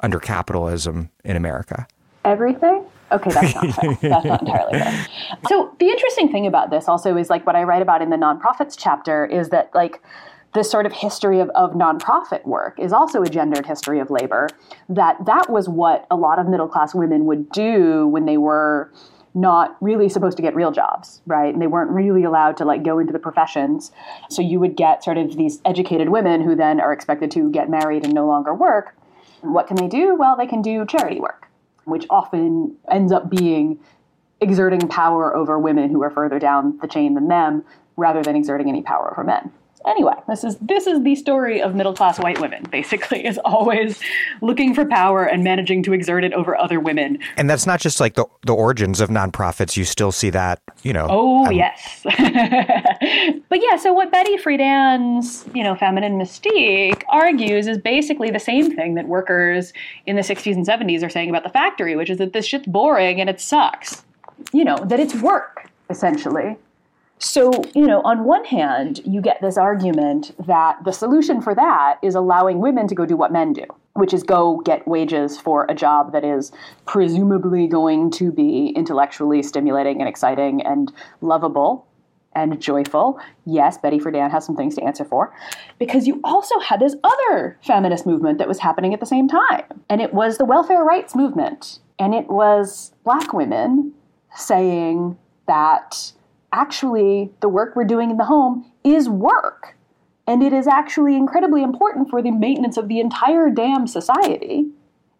under 0.01 0.19
capitalism 0.19 1.11
in 1.25 1.37
America? 1.37 1.87
Everything. 2.25 2.78
Okay, 3.11 3.31
that's 3.31 3.55
not 3.55 3.75
fair. 3.75 3.99
that's 4.11 4.25
not 4.25 4.41
entirely 4.43 4.79
fair. 4.79 5.07
So 5.49 5.75
the 5.79 5.87
interesting 5.87 6.31
thing 6.31 6.47
about 6.47 6.71
this 6.71 6.89
also 6.89 7.17
is 7.17 7.31
like 7.31 7.47
what 7.47 7.57
I 7.57 7.63
write 7.63 7.83
about 7.83 8.03
in 8.03 8.11
the 8.11 8.17
nonprofits 8.17 8.75
chapter 8.77 9.25
is 9.25 9.49
that 9.51 9.71
like 9.75 10.03
the 10.55 10.63
sort 10.63 10.87
of 10.87 10.93
history 10.93 11.41
of, 11.41 11.51
of 11.51 11.73
nonprofit 11.73 12.45
work 12.47 12.79
is 12.79 12.93
also 12.93 13.23
a 13.23 13.29
gendered 13.29 13.67
history 13.67 14.01
of 14.01 14.11
labor. 14.11 14.49
That 14.89 15.25
that 15.27 15.51
was 15.51 15.69
what 15.69 16.07
a 16.11 16.17
lot 16.17 16.39
of 16.39 16.49
middle 16.49 16.69
class 16.69 16.95
women 16.95 17.27
would 17.27 17.51
do 17.51 18.07
when 18.09 18.27
they 18.27 18.37
were 18.37 18.93
not 19.35 19.77
really 19.81 20.09
supposed 20.09 20.37
to 20.37 20.43
get 20.43 20.55
real 20.55 20.73
jobs, 20.73 21.21
right? 21.27 21.53
And 21.53 21.63
they 21.63 21.67
weren't 21.67 21.91
really 21.91 22.25
allowed 22.25 22.57
to 22.57 22.65
like 22.65 22.83
go 22.83 22.99
into 22.99 23.13
the 23.13 23.19
professions. 23.19 23.93
So 24.31 24.43
you 24.43 24.59
would 24.59 24.75
get 24.75 25.05
sort 25.05 25.19
of 25.19 25.37
these 25.37 25.61
educated 25.65 26.09
women 26.09 26.43
who 26.43 26.57
then 26.57 26.81
are 26.81 26.93
expected 26.93 27.31
to 27.33 27.51
get 27.51 27.71
married 27.71 28.05
and 28.05 28.15
no 28.15 28.27
longer 28.27 28.55
work. 28.55 28.97
What 29.43 29.69
can 29.69 29.77
they 29.77 29.87
do? 29.87 30.17
Well, 30.17 30.37
they 30.37 30.47
can 30.47 30.63
do 30.63 30.85
charity 30.87 31.21
work 31.21 31.38
which 31.89 32.07
often 32.11 32.77
ends 32.91 33.13
up 33.13 33.31
being 33.31 33.79
exerting 34.41 34.87
power 34.89 35.35
over 35.35 35.59
women 35.59 35.91
who 35.91 36.03
are 36.03 36.11
further 36.11 36.39
down 36.39 36.79
the 36.81 36.87
chain 36.87 37.15
than 37.15 37.29
them 37.29 37.65
rather 37.97 38.23
than 38.23 38.37
exerting 38.37 38.69
any 38.69 38.83
power 38.83 39.11
over 39.11 39.25
men. 39.25 39.51
Anyway, 39.87 40.15
this 40.27 40.45
is 40.45 40.57
this 40.59 40.87
is 40.87 41.03
the 41.03 41.15
story 41.15 41.63
of 41.63 41.75
middle 41.75 41.95
class 41.95 42.19
white 42.19 42.41
women. 42.41 42.65
Basically, 42.71 43.25
is 43.25 43.39
always 43.45 44.01
looking 44.43 44.75
for 44.75 44.85
power 44.85 45.25
and 45.25 45.45
managing 45.45 45.83
to 45.85 45.93
exert 45.93 46.25
it 46.25 46.33
over 46.33 46.57
other 46.57 46.81
women. 46.81 47.19
And 47.37 47.49
that's 47.49 47.67
not 47.67 47.81
just 47.81 48.01
like 48.01 48.15
the 48.15 48.27
the 48.45 48.55
origins 48.55 49.01
of 49.01 49.09
nonprofits. 49.09 49.77
You 49.77 49.85
still 49.85 50.13
see 50.13 50.31
that, 50.31 50.61
you 50.83 50.93
know. 50.93 51.07
Oh 51.09 51.47
um, 51.47 51.53
yes, 51.53 52.01
but 52.05 53.63
yeah. 53.63 53.77
So 53.77 53.93
what 53.93 54.11
Betty 54.11 54.37
Friedan's 54.37 55.45
you 55.55 55.63
know 55.63 55.75
feminine 55.75 56.19
mystique 56.19 57.03
argues 57.09 57.67
is 57.67 57.79
basically 57.79 58.31
the 58.31 58.41
same 58.41 58.75
thing 58.75 58.95
that 58.95 59.07
workers 59.07 59.73
in 60.07 60.17
the 60.17 60.23
'60s 60.23 60.55
and 60.55 60.67
'70s 60.67 61.05
are 61.05 61.11
saying 61.11 61.31
about 61.31 61.45
the 61.45 61.51
factory, 61.51 61.97
which 61.97 62.11
is 62.11 62.19
that 62.19 62.33
this 62.33 62.47
shit's 62.47 62.67
boring 62.67 63.21
and 63.21 63.31
it 63.31 63.41
sucks. 63.41 64.05
You 64.53 64.65
know 64.65 64.77
that 64.85 65.01
it's 65.01 65.15
work 65.15 65.71
essentially. 65.91 66.57
So, 67.21 67.51
you 67.75 67.87
know, 67.87 68.01
on 68.03 68.25
one 68.25 68.45
hand, 68.45 69.01
you 69.05 69.21
get 69.21 69.41
this 69.41 69.57
argument 69.57 70.35
that 70.47 70.85
the 70.85 70.93
solution 70.93 71.41
for 71.41 71.55
that 71.55 71.99
is 72.03 72.15
allowing 72.15 72.61
women 72.61 72.87
to 72.89 72.95
go 72.95 73.05
do 73.05 73.17
what 73.17 73.33
men 73.33 73.53
do, 73.53 73.65
which 73.95 74.15
is 74.15 74.23
go 74.23 74.59
get 74.61 74.87
wages 74.87 75.41
for 75.41 75.67
a 75.69 75.75
job 75.75 76.13
that 76.13 76.25
is 76.25 76.53
presumably 76.87 77.67
going 77.67 78.11
to 78.13 78.31
be 78.31 78.69
intellectually 78.77 79.43
stimulating 79.43 80.01
and 80.01 80.09
exciting 80.09 80.63
and 80.63 80.93
lovable 81.21 81.87
and 82.35 82.61
joyful. 82.61 83.19
Yes, 83.47 83.79
Betty 83.79 83.99
Friedan 83.99 84.31
has 84.31 84.45
some 84.45 84.55
things 84.55 84.77
to 84.77 84.83
answer 84.85 85.05
for. 85.05 85.35
Because 85.81 86.07
you 86.07 86.21
also 86.23 86.61
had 86.61 86.79
this 86.79 86.95
other 87.03 87.59
feminist 87.63 88.07
movement 88.07 88.39
that 88.39 88.47
was 88.47 88.61
happening 88.61 88.95
at 88.95 89.01
the 89.01 89.07
same 89.07 89.27
time, 89.27 89.65
and 89.89 90.01
it 90.01 90.15
was 90.15 90.39
the 90.39 90.45
welfare 90.45 90.85
rights 90.85 91.17
movement. 91.17 91.81
And 91.99 92.15
it 92.15 92.29
was 92.29 92.93
black 93.03 93.33
women 93.33 93.93
saying 94.37 95.19
that 95.49 96.13
actually 96.53 97.31
the 97.41 97.49
work 97.49 97.77
we're 97.77 97.85
doing 97.85 98.11
in 98.11 98.17
the 98.17 98.25
home 98.25 98.71
is 98.85 99.09
work. 99.09 99.77
And 100.27 100.43
it 100.43 100.53
is 100.53 100.67
actually 100.67 101.17
incredibly 101.17 101.63
important 101.63 102.11
for 102.11 102.21
the 102.23 102.31
maintenance 102.31 102.77
of 102.77 102.89
the 102.89 103.01
entire 103.01 103.49
damn 103.51 103.87
society. 103.87 104.67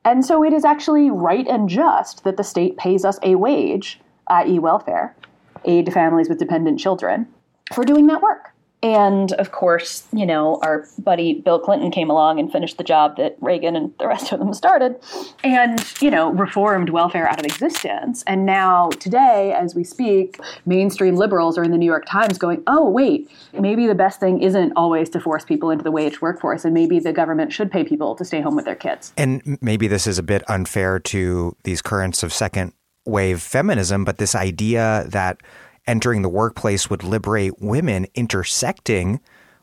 And 0.05 0.25
so 0.25 0.45
it 0.45 0.53
is 0.53 0.65
actually 0.65 1.11
right 1.11 1.47
and 1.47 1.69
just 1.69 2.25
that 2.25 2.37
the 2.37 2.45
state 2.45 2.77
pays 2.77 3.05
us 3.05 3.19
a 3.23 3.35
wage, 3.35 4.01
i.e., 4.29 4.59
welfare, 4.59 5.17
aid 5.65 5.87
to 5.87 5.93
families 5.93 6.29
with 6.29 6.39
dependent 6.39 6.79
children, 6.79 7.27
for 7.75 7.85
doing 7.85 8.07
that 8.07 8.23
work. 8.23 8.53
And 8.83 9.33
of 9.33 9.51
course, 9.51 10.07
you 10.13 10.25
know, 10.25 10.61
our 10.63 10.87
buddy 10.99 11.35
Bill 11.35 11.59
Clinton 11.59 11.91
came 11.91 12.11
along 12.11 12.39
and 12.39 12.51
finished 12.51 12.79
the 12.79 12.85
job 12.85 13.17
that 13.17 13.37
Reagan 13.41 13.75
and 13.75 13.93
the 13.99 14.07
rest 14.07 14.31
of 14.31 14.39
them 14.39 14.55
started 14.55 14.97
and, 15.43 15.85
you 16.01 16.11
know, 16.11 16.31
reformed 16.31 16.91
welfare 16.91 17.29
out 17.29 17.41
of 17.41 17.45
existence. 17.45 18.23
And 18.27 18.47
now, 18.47 18.91
today, 18.91 19.53
as 19.53 19.75
we 19.75 19.83
speak, 19.83 20.39
mainstream 20.65 21.17
liberals 21.17 21.59
are 21.59 21.65
in 21.65 21.73
the 21.73 21.79
New 21.79 21.87
York 21.87 22.07
Times 22.07 22.39
going, 22.39 22.63
oh, 22.69 22.89
wait, 22.89 23.29
maybe 23.53 23.87
the 23.89 23.97
best 23.97 24.21
thing 24.21 24.41
isn't 24.43 24.73
always 24.77 25.11
to 25.11 25.21
force 25.21 25.45
people 25.45 25.71
into 25.71 25.83
the 25.83 25.91
wage 25.91 26.23
workforce, 26.23 26.65
and 26.65 26.73
maybe 26.73 27.01
the 27.01 27.13
government 27.13 27.53
should 27.53 27.73
pay 27.73 27.83
people 27.83 28.15
to 28.15 28.25
stay 28.25 28.41
home 28.41 28.55
with 28.55 28.65
their 28.65 28.77
kids. 28.77 29.13
And 29.17 29.59
maybe 29.61 29.89
this 29.89 30.07
is 30.07 30.19
a 30.19 30.23
bit 30.23 30.49
unfair 30.49 31.01
to 31.01 31.57
these 31.65 31.83
currents 31.83 32.23
of 32.23 32.33
second 32.33 32.75
wave 33.05 33.43
feminism, 33.43 34.05
but 34.05 34.19
this 34.19 34.35
idea 34.35 35.05
that 35.09 35.41
entering 35.89 36.23
the 36.23 36.29
workplace 36.29 36.89
would 36.89 37.03
liberate 37.03 37.55
women 37.59 38.07
intersecting 38.15 39.19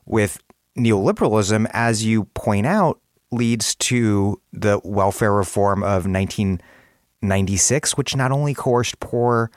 with 0.06 0.42
neoliberalism, 0.78 1.68
as 1.72 2.04
you 2.04 2.26
point 2.34 2.66
out, 2.66 3.00
leads 3.32 3.76
to 3.76 4.42
the 4.52 4.82
welfare 4.84 5.34
reform 5.34 5.84
of 5.84 6.06
1996, 6.08 7.98
which 7.98 8.16
not 8.16 8.32
only 8.32 8.54
coerced 8.54 9.00
poor 9.00 9.50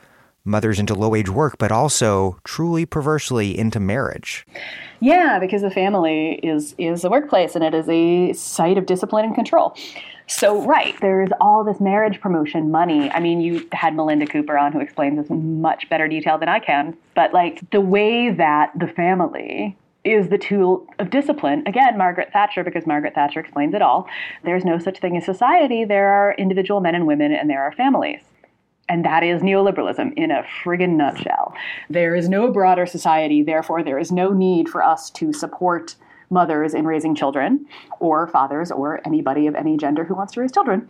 mothers 0.45 0.79
into 0.79 0.95
low 0.95 1.11
wage 1.11 1.29
work, 1.29 1.59
but 1.59 1.71
also 1.71 2.39
truly 2.45 2.87
perversely 2.87 3.57
into 3.57 3.79
marriage. 3.79 4.47
Yeah, 5.01 5.39
because 5.39 5.63
the 5.63 5.71
family 5.71 6.41
is 6.43 6.75
is 6.79 7.03
the 7.03 7.11
workplace 7.11 7.55
and 7.55 7.63
it 7.63 7.75
is 7.75 7.89
a 7.89 8.33
site 8.33 8.79
of 8.79 8.87
discipline 8.87 9.27
and 9.27 9.35
control. 9.35 9.77
So, 10.29 10.63
right, 10.63 10.95
there's 11.01 11.31
all 11.41 11.65
this 11.65 11.81
marriage 11.81 12.21
promotion 12.21 12.71
money. 12.71 13.11
I 13.11 13.19
mean, 13.19 13.41
you 13.41 13.67
had 13.73 13.97
Melinda 13.97 14.27
Cooper 14.27 14.59
on 14.59 14.73
who 14.73 14.81
explains 14.81 15.19
this 15.19 15.31
in 15.31 15.63
much 15.63 15.89
better 15.89 16.07
detail 16.07 16.37
than 16.37 16.51
I 16.51 16.59
can. 16.59 16.97
But, 17.15 17.33
like, 17.33 17.69
the 17.71 17.81
way 17.81 18.31
that 18.31 18.71
the 18.79 18.89
family 18.89 19.75
is 20.05 20.29
the 20.29 20.39
tool 20.39 20.87
of 20.99 21.11
discipline. 21.11 21.63
Again, 21.67 21.97
Margaret 21.97 22.31
Thatcher, 22.33 22.63
because 22.63 22.87
Margaret 22.87 23.15
Thatcher 23.15 23.41
explains 23.41 23.75
it 23.75 23.83
all. 23.83 24.07
There's 24.45 24.65
no 24.65 24.79
such 24.79 24.99
thing 24.99 25.17
as 25.17 25.25
society. 25.25 25.85
There 25.85 26.09
are 26.09 26.35
individual 26.35 26.81
men 26.81 26.95
and 26.95 27.07
women, 27.07 27.33
and 27.33 27.49
there 27.49 27.63
are 27.63 27.73
families. 27.73 28.21
And 28.89 29.05
that 29.05 29.23
is 29.23 29.43
neoliberalism 29.43 30.15
in 30.15 30.31
a 30.31 30.45
friggin' 30.63 30.97
nutshell. 30.97 31.55
There 31.91 32.15
is 32.15 32.29
no 32.29 32.51
broader 32.51 32.87
society, 32.87 33.43
therefore, 33.43 33.83
there 33.83 33.99
is 33.99 34.13
no 34.13 34.33
need 34.33 34.69
for 34.69 34.83
us 34.83 35.11
to 35.11 35.33
support 35.33 35.97
mothers 36.31 36.75
in 36.75 36.87
raising 36.87 37.15
children, 37.15 37.67
or 38.01 38.27
fathers, 38.29 38.71
or 38.71 39.01
anybody 39.07 39.47
of 39.47 39.55
any 39.55 39.77
gender 39.77 40.05
who 40.05 40.15
wants 40.15 40.33
to 40.35 40.41
raise 40.41 40.53
children. 40.53 40.89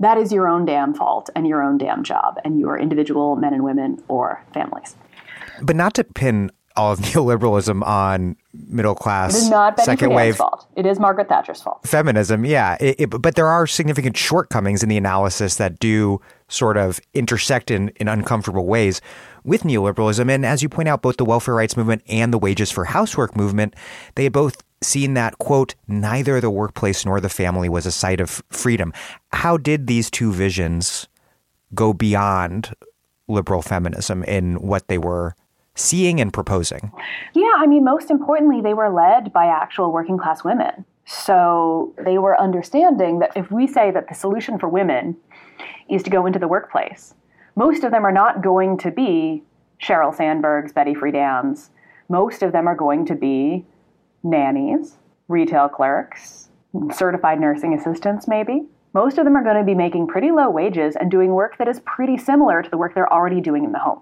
That 0.00 0.18
is 0.18 0.32
your 0.32 0.48
own 0.48 0.64
damn 0.64 0.92
fault 0.94 1.30
and 1.36 1.46
your 1.46 1.62
own 1.62 1.78
damn 1.78 2.02
job, 2.02 2.38
and 2.44 2.58
your 2.58 2.78
individual 2.78 3.36
men 3.36 3.54
and 3.54 3.62
women 3.64 4.02
or 4.08 4.44
families. 4.52 4.96
But 5.62 5.76
not 5.76 5.94
to 5.94 6.04
pin 6.04 6.50
all 6.76 6.92
of 6.92 6.98
neoliberalism 7.00 7.86
on 7.86 8.36
middle 8.52 8.96
class, 8.96 9.34
It 9.34 9.38
is 9.38 9.50
not 9.50 9.76
Betty 9.76 9.84
second 9.86 10.08
Friedan's 10.10 10.16
wave 10.16 10.36
fault. 10.36 10.66
It 10.74 10.86
is 10.86 10.98
Margaret 10.98 11.28
Thatcher's 11.28 11.62
fault. 11.62 11.86
feminism. 11.86 12.44
Yeah, 12.44 12.76
it, 12.80 12.96
it- 12.98 13.22
but 13.22 13.36
there 13.36 13.46
are 13.46 13.66
significant 13.68 14.16
shortcomings 14.16 14.82
in 14.82 14.88
the 14.88 14.96
analysis 14.96 15.54
that 15.56 15.78
do 15.78 16.20
sort 16.48 16.76
of 16.76 17.00
intersect 17.14 17.70
in, 17.70 17.90
in 17.96 18.08
uncomfortable 18.08 18.66
ways 18.66 19.00
with 19.44 19.62
neoliberalism. 19.62 20.30
And 20.30 20.44
as 20.44 20.62
you 20.62 20.68
point 20.68 20.88
out, 20.88 21.02
both 21.02 21.18
the 21.18 21.24
welfare 21.24 21.54
rights 21.54 21.76
movement 21.76 22.02
and 22.08 22.32
the 22.32 22.38
wages 22.38 22.70
for 22.70 22.86
housework 22.86 23.36
movement, 23.36 23.74
they 24.14 24.24
had 24.24 24.32
both 24.32 24.62
seen 24.82 25.14
that, 25.14 25.38
quote, 25.38 25.74
neither 25.86 26.40
the 26.40 26.50
workplace 26.50 27.04
nor 27.04 27.20
the 27.20 27.28
family 27.28 27.68
was 27.68 27.86
a 27.86 27.92
site 27.92 28.20
of 28.20 28.42
freedom. 28.50 28.92
How 29.32 29.56
did 29.56 29.86
these 29.86 30.10
two 30.10 30.32
visions 30.32 31.08
go 31.74 31.92
beyond 31.92 32.74
liberal 33.28 33.62
feminism 33.62 34.22
in 34.24 34.56
what 34.56 34.88
they 34.88 34.98
were 34.98 35.34
seeing 35.74 36.20
and 36.20 36.32
proposing? 36.32 36.92
Yeah, 37.34 37.52
I 37.56 37.66
mean, 37.66 37.84
most 37.84 38.10
importantly, 38.10 38.60
they 38.60 38.74
were 38.74 38.90
led 38.90 39.32
by 39.32 39.46
actual 39.46 39.92
working 39.92 40.18
class 40.18 40.44
women. 40.44 40.84
So 41.06 41.94
they 42.02 42.18
were 42.18 42.40
understanding 42.40 43.18
that 43.18 43.32
if 43.36 43.50
we 43.50 43.66
say 43.66 43.90
that 43.90 44.08
the 44.08 44.14
solution 44.14 44.58
for 44.58 44.68
women 44.68 45.16
is 45.88 46.02
to 46.04 46.10
go 46.10 46.26
into 46.26 46.38
the 46.38 46.48
workplace, 46.48 47.14
most 47.56 47.84
of 47.84 47.92
them 47.92 48.04
are 48.04 48.12
not 48.12 48.42
going 48.42 48.78
to 48.78 48.90
be 48.90 49.42
Sheryl 49.80 50.14
Sandberg's, 50.14 50.72
Betty 50.72 50.94
Friedan's. 50.94 51.70
Most 52.08 52.42
of 52.42 52.52
them 52.52 52.66
are 52.66 52.74
going 52.74 53.06
to 53.06 53.14
be 53.14 53.64
nannies, 54.22 54.96
retail 55.28 55.68
clerks, 55.68 56.48
certified 56.92 57.40
nursing 57.40 57.74
assistants, 57.74 58.26
maybe. 58.26 58.62
Most 58.92 59.18
of 59.18 59.24
them 59.24 59.36
are 59.36 59.42
going 59.42 59.56
to 59.56 59.64
be 59.64 59.74
making 59.74 60.06
pretty 60.06 60.30
low 60.30 60.48
wages 60.48 60.94
and 60.94 61.10
doing 61.10 61.34
work 61.34 61.58
that 61.58 61.66
is 61.66 61.80
pretty 61.80 62.16
similar 62.16 62.62
to 62.62 62.70
the 62.70 62.78
work 62.78 62.94
they're 62.94 63.12
already 63.12 63.40
doing 63.40 63.64
in 63.64 63.72
the 63.72 63.78
home. 63.78 64.00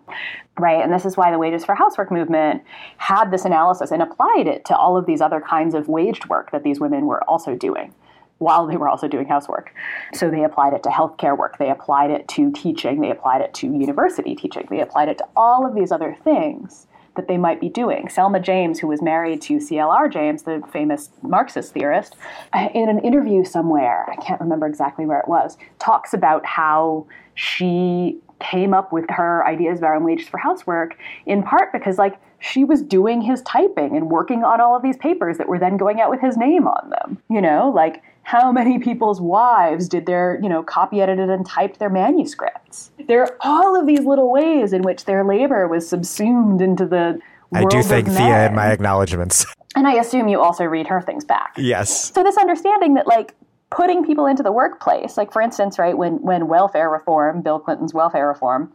Right? 0.59 0.83
And 0.85 0.93
this 0.93 1.07
is 1.07 1.17
why 1.17 1.31
the 1.31 1.39
Wages 1.39 1.65
for 1.65 1.75
Housework 1.75 2.13
movement 2.13 2.63
had 2.99 3.31
this 3.31 3.47
analysis 3.47 3.91
and 3.91 4.03
applied 4.03 4.47
it 4.47 4.67
to 4.67 4.77
all 4.77 4.99
of 4.99 5.07
these 5.07 5.23
other 5.23 5.41
kinds 5.41 5.75
of 5.75 5.89
waged 5.89 6.29
work 6.29 6.51
that 6.53 6.63
these 6.63 6.79
women 6.79 7.07
were 7.07 7.25
also 7.25 7.55
doing 7.55 7.95
while 8.43 8.67
they 8.67 8.77
were 8.77 8.89
also 8.89 9.09
doing 9.09 9.27
housework. 9.27 9.73
So 10.15 10.31
they 10.31 10.45
applied 10.45 10.73
it 10.73 10.83
to 10.85 10.89
healthcare 10.89 11.37
work, 11.37 11.59
they 11.59 11.71
applied 11.71 12.11
it 12.11 12.29
to 12.29 12.51
teaching, 12.53 13.01
they 13.01 13.11
applied 13.11 13.41
it 13.41 13.55
to 13.55 13.67
university 13.67 14.35
teaching, 14.35 14.67
they 14.71 14.81
applied 14.81 15.09
it 15.09 15.19
to 15.19 15.27
all 15.37 15.67
of 15.67 15.75
these 15.75 15.93
other 15.93 16.17
things 16.25 16.87
that 17.15 17.29
they 17.29 17.37
might 17.37 17.61
be 17.61 17.69
doing. 17.69 18.09
Selma 18.09 18.41
James, 18.41 18.79
who 18.79 18.87
was 18.87 19.03
married 19.03 19.43
to 19.43 19.61
C.L.R. 19.61 20.09
James, 20.09 20.45
the 20.45 20.63
famous 20.73 21.11
Marxist 21.23 21.75
theorist, 21.75 22.17
in 22.75 22.89
an 22.89 22.99
interview 23.01 23.45
somewhere, 23.45 24.09
I 24.11 24.17
can't 24.17 24.41
remember 24.41 24.67
exactly 24.67 25.05
where 25.05 25.21
it 25.21 25.29
was, 25.29 25.59
talks 25.79 26.15
about 26.15 26.47
how 26.47 27.07
she 27.35 28.19
came 28.41 28.75
up 28.75 28.93
with 28.93 29.05
her 29.09 29.47
ideas 29.47 29.81
around 29.81 30.05
wages 30.05 30.29
for 30.29 30.39
housework 30.39 30.99
in 31.27 31.43
part 31.43 31.73
because 31.73 31.97
like 31.97 32.19
she 32.41 32.65
was 32.65 32.83
doing 32.83 33.21
his 33.21 33.41
typing 33.43 33.97
and 33.97 34.11
working 34.11 34.43
on 34.43 34.61
all 34.61 34.75
of 34.75 34.83
these 34.83 34.97
papers 34.97 35.39
that 35.39 35.47
were 35.47 35.61
then 35.61 35.77
going 35.77 36.01
out 36.01 36.11
with 36.11 36.21
his 36.21 36.37
name 36.37 36.67
on 36.67 36.91
them 36.91 37.23
you 37.31 37.41
know 37.41 37.71
like 37.73 38.03
how 38.23 38.53
many 38.53 38.79
people's 38.79 39.21
wives 39.21 39.89
did 39.89 40.07
their 40.07 40.39
you 40.43 40.49
know 40.49 40.63
copy 40.63 41.01
edited 41.01 41.29
and 41.29 41.47
typed 41.47 41.79
their 41.79 41.91
manuscripts 41.91 42.91
there 43.09 43.23
are 43.23 43.37
all 43.41 43.79
of 43.79 43.87
these 43.87 44.01
little 44.01 44.31
ways 44.31 44.73
in 44.73 44.83
which 44.83 45.05
their 45.05 45.25
labor 45.25 45.69
was 45.69 45.89
subsumed 45.89 46.61
into 46.61 46.87
the 46.87 47.19
I 47.55 47.67
do 47.67 47.83
thank 47.83 48.09
Thea 48.09 48.47
in 48.47 48.55
my 48.55 48.69
acknowledgments. 48.73 49.45
and 49.77 49.87
i 49.87 49.95
assume 49.95 50.29
you 50.29 50.41
also 50.41 50.65
read 50.65 50.87
her 50.87 51.01
things 51.01 51.25
back 51.25 51.55
yes. 51.57 52.13
so 52.13 52.23
this 52.23 52.37
understanding 52.37 52.95
that 52.95 53.07
like 53.07 53.35
putting 53.71 54.05
people 54.05 54.27
into 54.27 54.43
the 54.43 54.53
workplace 54.53 55.17
like 55.17 55.33
for 55.33 55.43
instance 55.43 55.79
right 55.79 55.97
when 55.97 56.15
when 56.23 56.49
welfare 56.49 56.91
reform 56.91 57.43
bill 57.43 57.59
clinton's 57.59 57.95
welfare 57.95 58.29
reform 58.29 58.73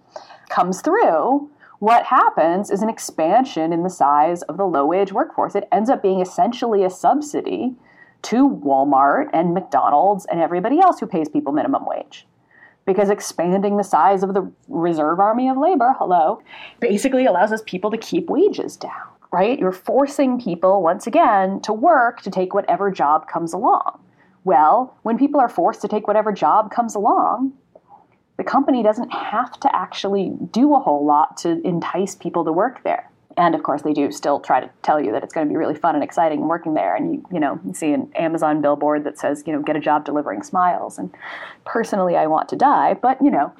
comes 0.49 0.81
through 0.81 1.49
what 1.79 2.03
happens 2.05 2.71
is 2.71 2.81
an 2.81 2.89
expansion 2.89 3.71
in 3.71 3.83
the 3.83 3.89
size 3.89 4.41
of 4.43 4.57
the 4.57 4.65
low 4.65 4.85
wage 4.85 5.13
workforce 5.13 5.55
it 5.55 5.67
ends 5.71 5.89
up 5.89 6.01
being 6.01 6.19
essentially 6.19 6.83
a 6.83 6.89
subsidy 6.89 7.75
to 8.21 8.49
walmart 8.49 9.29
and 9.33 9.53
mcdonald's 9.53 10.25
and 10.25 10.39
everybody 10.41 10.79
else 10.79 10.99
who 10.99 11.07
pays 11.07 11.29
people 11.29 11.53
minimum 11.53 11.85
wage 11.85 12.25
because 12.85 13.09
expanding 13.09 13.77
the 13.77 13.83
size 13.83 14.23
of 14.23 14.33
the 14.33 14.51
reserve 14.67 15.19
army 15.19 15.49
of 15.49 15.57
labor 15.57 15.95
hello 15.97 16.41
basically 16.79 17.25
allows 17.25 17.51
us 17.51 17.61
people 17.65 17.91
to 17.91 17.97
keep 17.97 18.29
wages 18.29 18.75
down 18.77 19.07
right? 19.31 19.59
You're 19.59 19.71
forcing 19.71 20.39
people, 20.39 20.81
once 20.81 21.07
again, 21.07 21.61
to 21.61 21.73
work 21.73 22.21
to 22.21 22.31
take 22.31 22.53
whatever 22.53 22.91
job 22.91 23.27
comes 23.27 23.53
along. 23.53 23.99
Well, 24.43 24.97
when 25.03 25.17
people 25.17 25.39
are 25.39 25.49
forced 25.49 25.81
to 25.81 25.87
take 25.87 26.07
whatever 26.07 26.31
job 26.31 26.71
comes 26.71 26.95
along, 26.95 27.53
the 28.37 28.43
company 28.43 28.83
doesn't 28.83 29.11
have 29.11 29.59
to 29.59 29.75
actually 29.75 30.31
do 30.51 30.75
a 30.75 30.79
whole 30.79 31.05
lot 31.05 31.37
to 31.37 31.61
entice 31.67 32.15
people 32.15 32.45
to 32.45 32.51
work 32.51 32.83
there. 32.83 33.09
And 33.37 33.53
of 33.53 33.61
course, 33.61 33.83
they 33.83 33.93
do 33.93 34.11
still 34.11 34.39
try 34.39 34.59
to 34.59 34.69
tell 34.81 34.99
you 34.99 35.11
that 35.11 35.23
it's 35.23 35.33
going 35.33 35.47
to 35.47 35.49
be 35.49 35.55
really 35.55 35.75
fun 35.75 35.93
and 35.93 36.03
exciting 36.03 36.47
working 36.47 36.73
there. 36.73 36.95
And 36.95 37.13
you, 37.13 37.25
you 37.31 37.39
know, 37.39 37.59
you 37.65 37.73
see 37.73 37.93
an 37.93 38.11
Amazon 38.15 38.61
billboard 38.61 39.03
that 39.03 39.19
says, 39.19 39.43
you 39.45 39.53
know, 39.53 39.61
get 39.61 39.75
a 39.75 39.79
job 39.79 40.05
delivering 40.05 40.41
smiles. 40.41 40.97
And 40.97 41.13
personally, 41.63 42.15
I 42.15 42.25
want 42.25 42.49
to 42.49 42.55
die. 42.55 42.95
But 42.95 43.21
you 43.21 43.29
know, 43.29 43.53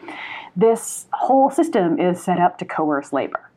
this 0.55 1.05
whole 1.13 1.51
system 1.51 1.99
is 1.99 2.21
set 2.21 2.39
up 2.39 2.57
to 2.57 2.65
coerce 2.65 3.13
labor, 3.13 3.51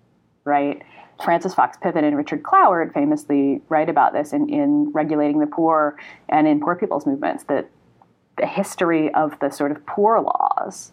right? 0.45 0.83
Frances 1.25 1.55
Fox 1.55 1.77
Piven 1.83 2.05
and 2.05 2.17
Richard 2.17 2.43
Cloward 2.43 2.95
famously 2.95 3.61
write 3.69 3.89
about 3.89 4.13
this 4.13 4.33
in, 4.33 4.49
in 4.49 4.91
Regulating 4.93 5.41
the 5.41 5.47
Poor 5.47 5.97
and 6.29 6.47
in 6.49 6.61
Poor 6.61 6.77
People's 6.77 7.07
Movements 7.07 7.45
that 7.45 7.69
the 8.39 8.47
history 8.47 9.13
of 9.15 9.39
the 9.41 9.51
sort 9.51 9.71
of 9.71 9.85
poor 9.87 10.21
laws, 10.21 10.93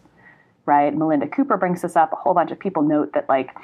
right? 0.66 0.94
Melinda 0.94 1.26
Cooper 1.26 1.56
brings 1.56 1.82
this 1.82 1.96
up. 1.96 2.12
A 2.12 2.16
whole 2.16 2.34
bunch 2.34 2.50
of 2.50 2.58
people 2.58 2.82
note 2.82 3.14
that, 3.14 3.28
like, 3.28 3.56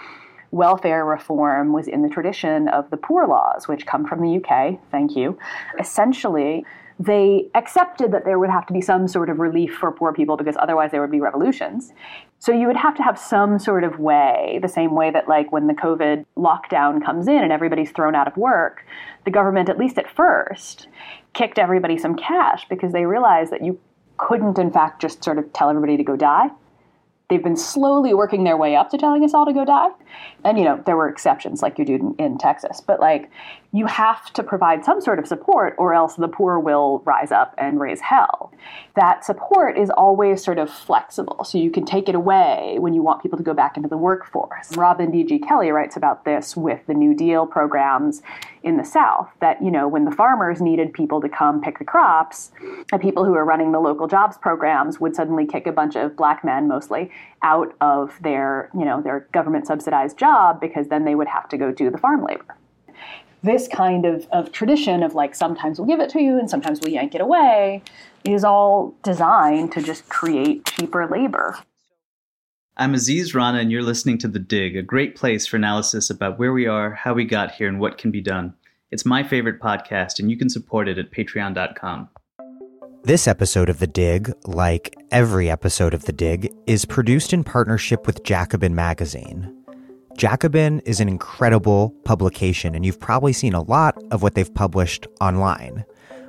welfare 0.55 1.05
reform 1.05 1.73
was 1.73 1.89
in 1.89 2.03
the 2.03 2.09
tradition 2.09 2.69
of 2.69 2.89
the 2.91 2.97
poor 2.97 3.27
laws, 3.27 3.67
which 3.67 3.87
come 3.87 4.07
from 4.07 4.23
the 4.23 4.37
UK. 4.37 4.79
Thank 4.91 5.17
you. 5.17 5.37
Essentially, 5.81 6.65
they 7.01 7.49
accepted 7.57 8.13
that 8.13 8.25
there 8.25 8.39
would 8.39 8.51
have 8.51 8.65
to 8.67 8.73
be 8.73 8.81
some 8.81 9.09
sort 9.09 9.29
of 9.29 9.41
relief 9.41 9.75
for 9.75 9.91
poor 9.91 10.13
people 10.13 10.37
because 10.37 10.57
otherwise 10.57 10.93
there 10.93 11.01
would 11.01 11.11
be 11.11 11.21
revolutions. 11.21 11.93
So 12.39 12.53
you 12.53 12.69
would 12.69 12.77
have 12.77 12.95
to 12.95 13.03
have 13.03 13.19
some 13.19 13.59
sort 13.59 13.83
of 13.83 13.99
way, 13.99 14.61
the 14.63 14.69
same 14.69 14.95
way 14.95 15.11
that, 15.11 15.29
like, 15.29 15.51
when 15.51 15.67
the 15.67 15.75
COVID 15.75 16.25
lockdown 16.37 17.05
comes 17.05 17.27
in 17.27 17.43
and 17.43 17.53
everybody's 17.53 17.91
thrown 17.91 18.15
out 18.15 18.29
of 18.29 18.37
work, 18.37 18.87
the 19.25 19.33
government, 19.33 19.69
at 19.69 19.77
least 19.77 19.99
at 19.99 20.09
first, 20.09 20.87
kicked 21.33 21.59
everybody 21.59 21.99
some 21.99 22.15
cash 22.15 22.65
because 22.69 22.93
they 22.93 23.07
realized 23.07 23.51
that 23.51 23.65
you 23.65 23.81
couldn't, 24.19 24.57
in 24.59 24.71
fact, 24.71 25.03
just 25.03 25.25
sort 25.25 25.39
of 25.39 25.53
tell 25.53 25.69
everybody 25.69 25.97
to 25.97 26.05
go 26.05 26.15
die. 26.15 26.49
They've 27.31 27.43
been 27.43 27.57
slowly 27.57 28.13
working 28.13 28.45
their 28.45 28.57
way 28.57 28.77
up 28.77 28.91
to 28.91 28.99
telling 28.99 29.25
us 29.25 29.33
all 29.33 29.47
to 29.47 29.53
go 29.53 29.65
die. 29.65 29.89
And, 30.45 30.59
you 30.59 30.65
know, 30.65 30.83
there 30.85 30.97
were 30.97 31.09
exceptions 31.09 31.63
like 31.63 31.79
you 31.79 31.85
do 31.87 31.95
in, 31.95 32.15
in, 32.19 32.39
Texas. 32.39 32.83
But, 32.83 33.01
like, 33.01 33.31
you 33.73 33.87
have 33.87 34.31
to 34.35 34.43
provide 34.43 34.85
some 34.85 35.01
sort 35.01 35.19
of 35.19 35.27
support 35.27 35.75
or 35.79 35.95
else 35.95 36.17
the 36.17 36.29
poor 36.29 36.61
will 36.61 37.03
rise 37.07 37.33
up 37.33 37.55
and 37.57 37.81
raise 37.81 38.01
hell. 38.01 38.53
That 38.95 39.25
support 39.25 39.79
is 39.79 39.89
always 39.89 40.45
sort 40.45 40.59
of 40.59 40.71
flexible. 40.71 41.45
So 41.45 41.57
you 41.57 41.71
can 41.71 41.87
take 41.87 42.09
it 42.09 42.15
away 42.15 42.77
when 42.79 42.93
you 42.93 43.03
want 43.03 43.23
people 43.23 43.39
to 43.39 43.43
go 43.43 43.55
back 43.55 43.79
into 43.79 43.89
the 43.89 43.97
workforce. 43.97 44.77
Robin 44.77 45.11
D.G. 45.11 45.39
Kelley 45.41 45.71
writes 45.71 45.97
about 45.97 46.27
this 46.27 46.57
with 46.57 46.87
the 46.87 46.95
New 46.95 47.15
Deal 47.15 47.47
programs 47.47 48.23
in 48.63 48.77
the 48.77 48.85
South 48.85 49.31
that, 49.41 49.63
you 49.63 49.71
know, 49.71 49.89
when 49.89 50.05
the 50.05 50.11
farmers 50.11 50.61
needed 50.61 50.93
people 50.93 51.21
to 51.21 51.29
come 51.29 51.61
pick 51.61 51.79
the 51.79 51.85
crops, 51.85 52.53
the 52.93 52.99
people 52.99 53.25
who 53.25 53.33
were 53.33 53.45
running 53.45 53.73
the 53.73 53.81
local 53.81 54.07
jobs 54.07 54.37
programs 54.39 55.01
would 55.01 55.17
suddenly 55.17 55.47
kick 55.47 55.67
a 55.67 55.73
bunch 55.73 55.97
of 55.97 56.17
black 56.17 56.45
men 56.45 56.69
mostly 56.69 57.11
out 57.43 57.75
of 57.81 58.19
their, 58.23 58.71
you 58.75 58.85
know, 58.85 59.03
their 59.03 59.29
government 59.33 59.67
subsidized 59.67 60.19
job 60.19 60.61
because 60.61 60.89
then 60.89 61.05
they 61.05 61.15
would 61.15 61.29
have 61.29 61.49
to 61.51 61.59
go 61.59 61.71
do 61.71 61.91
the 61.91 61.99
farm 61.99 62.25
labor. 62.25 62.57
This 63.43 63.69
kind 63.69 64.07
of, 64.07 64.27
of 64.33 64.53
tradition 64.53 65.03
of 65.03 65.15
like 65.15 65.35
sometimes 65.35 65.79
we'll 65.79 65.89
give 65.89 66.01
it 66.01 66.09
to 66.11 66.21
you 66.21 66.39
and 66.39 66.49
sometimes 66.49 66.81
we'll 66.81 66.93
yank 66.93 67.15
it 67.15 67.21
away 67.21 67.83
is 68.25 68.45
all 68.45 68.95
designed 69.03 69.73
to 69.73 69.83
just 69.83 70.09
create 70.09 70.65
cheaper 70.65 71.07
labor. 71.07 71.59
I'm 72.77 72.95
Aziz 72.95 73.35
Rana, 73.35 73.59
and 73.59 73.71
you're 73.71 73.83
listening 73.83 74.19
to 74.19 74.29
The 74.29 74.41
Dig, 74.41 74.77
a 74.77 74.83
great 74.83 75.15
place 75.15 75.47
for 75.47 75.57
analysis 75.57 76.11
about 76.11 76.41
where 76.41 76.53
we 76.53 76.67
are, 76.67 76.95
how 76.95 77.15
we 77.15 77.25
got 77.25 77.53
here, 77.53 77.69
and 77.69 77.79
what 77.79 77.99
can 77.99 78.11
be 78.11 78.21
done. 78.21 78.55
It's 78.91 79.05
my 79.05 79.23
favorite 79.23 79.61
podcast, 79.61 80.19
and 80.19 80.29
you 80.29 80.37
can 80.37 80.49
support 80.49 80.89
it 80.89 80.99
at 80.99 81.13
patreon.com. 81.13 82.09
This 83.07 83.29
episode 83.29 83.69
of 83.69 83.81
The 83.81 83.87
Dig, 83.87 84.33
like 84.47 84.97
every 85.11 85.51
episode 85.51 85.93
of 85.93 86.07
The 86.07 86.13
Dig, 86.13 86.51
is 86.67 86.87
produced 86.87 87.35
in 87.35 87.45
partnership 87.45 88.07
with 88.07 88.25
Jacobin 88.25 88.75
Magazine. 88.75 89.55
Jacobin 90.17 90.81
is 90.87 91.01
an 91.01 91.09
incredible 91.11 91.95
publication, 92.07 92.75
and 92.75 92.87
you've 92.87 92.99
probably 92.99 93.35
seen 93.35 93.53
a 93.53 93.61
lot 93.61 93.95
of 94.11 94.23
what 94.23 94.35
they've 94.35 94.55
published 94.55 95.07
online. 95.21 95.85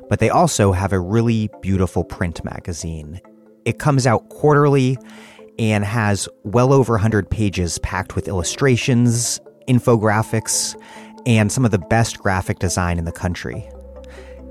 But 0.09 0.19
they 0.19 0.29
also 0.29 0.73
have 0.73 0.91
a 0.91 0.99
really 0.99 1.49
beautiful 1.61 2.03
print 2.03 2.43
magazine. 2.43 3.21
It 3.63 3.79
comes 3.79 4.05
out 4.05 4.27
quarterly 4.27 4.97
and 5.57 5.85
has 5.85 6.27
well 6.43 6.73
over 6.73 6.95
100 6.95 7.29
pages 7.29 7.79
packed 7.79 8.17
with 8.17 8.27
illustrations, 8.27 9.39
infographics, 9.69 10.75
and 11.25 11.53
some 11.53 11.63
of 11.63 11.71
the 11.71 11.79
best 11.79 12.19
graphic 12.19 12.59
design 12.59 12.99
in 12.99 13.05
the 13.05 13.13
country. 13.13 13.65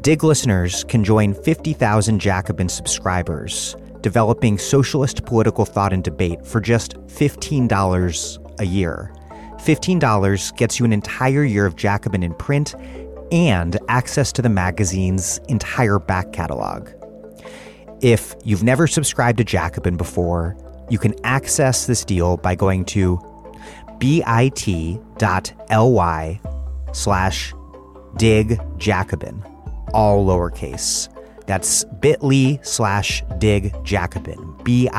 Dig 0.05 0.23
listeners 0.23 0.85
can 0.85 1.03
join 1.03 1.33
50,000 1.33 2.21
Jacobin 2.21 2.69
subscribers 2.69 3.75
developing 4.03 4.59
socialist 4.59 5.25
political 5.25 5.65
thought 5.65 5.95
and 5.95 6.05
debate 6.05 6.45
for 6.45 6.61
just 6.61 6.99
$15 7.07 8.61
a 8.61 8.67
year. 8.67 9.11
$15 9.61 10.57
gets 10.59 10.79
you 10.79 10.85
an 10.85 10.93
entire 10.93 11.43
year 11.43 11.65
of 11.65 11.77
Jacobin 11.77 12.23
in 12.23 12.35
print 12.35 12.75
and 13.33 13.79
access 13.89 14.31
to 14.33 14.43
the 14.43 14.51
magazine's 14.51 15.41
entire 15.49 15.99
back 15.99 16.35
catalog. 16.35 16.91
If 18.03 18.35
you've 18.45 18.63
never 18.63 18.87
subscribed 18.87 19.39
to 19.39 19.45
Jacobin 19.45 19.97
before, 19.97 20.55
you 20.91 20.99
can 20.99 21.15
access 21.25 21.87
this 21.87 22.05
deal 22.05 22.37
by 22.37 22.55
going 22.55 22.85
to 22.87 23.19
bit.ly 23.97 24.31
slash 26.93 27.55
dig 28.19 28.61
Jacobin, 28.77 29.43
all 29.95 30.27
lowercase. 30.27 31.09
That's 31.47 31.85
bit.ly 32.01 32.59
slash 32.63 33.23
dig 33.39 33.73
Jacobin, 33.85 34.57
bit.ly 34.65 34.91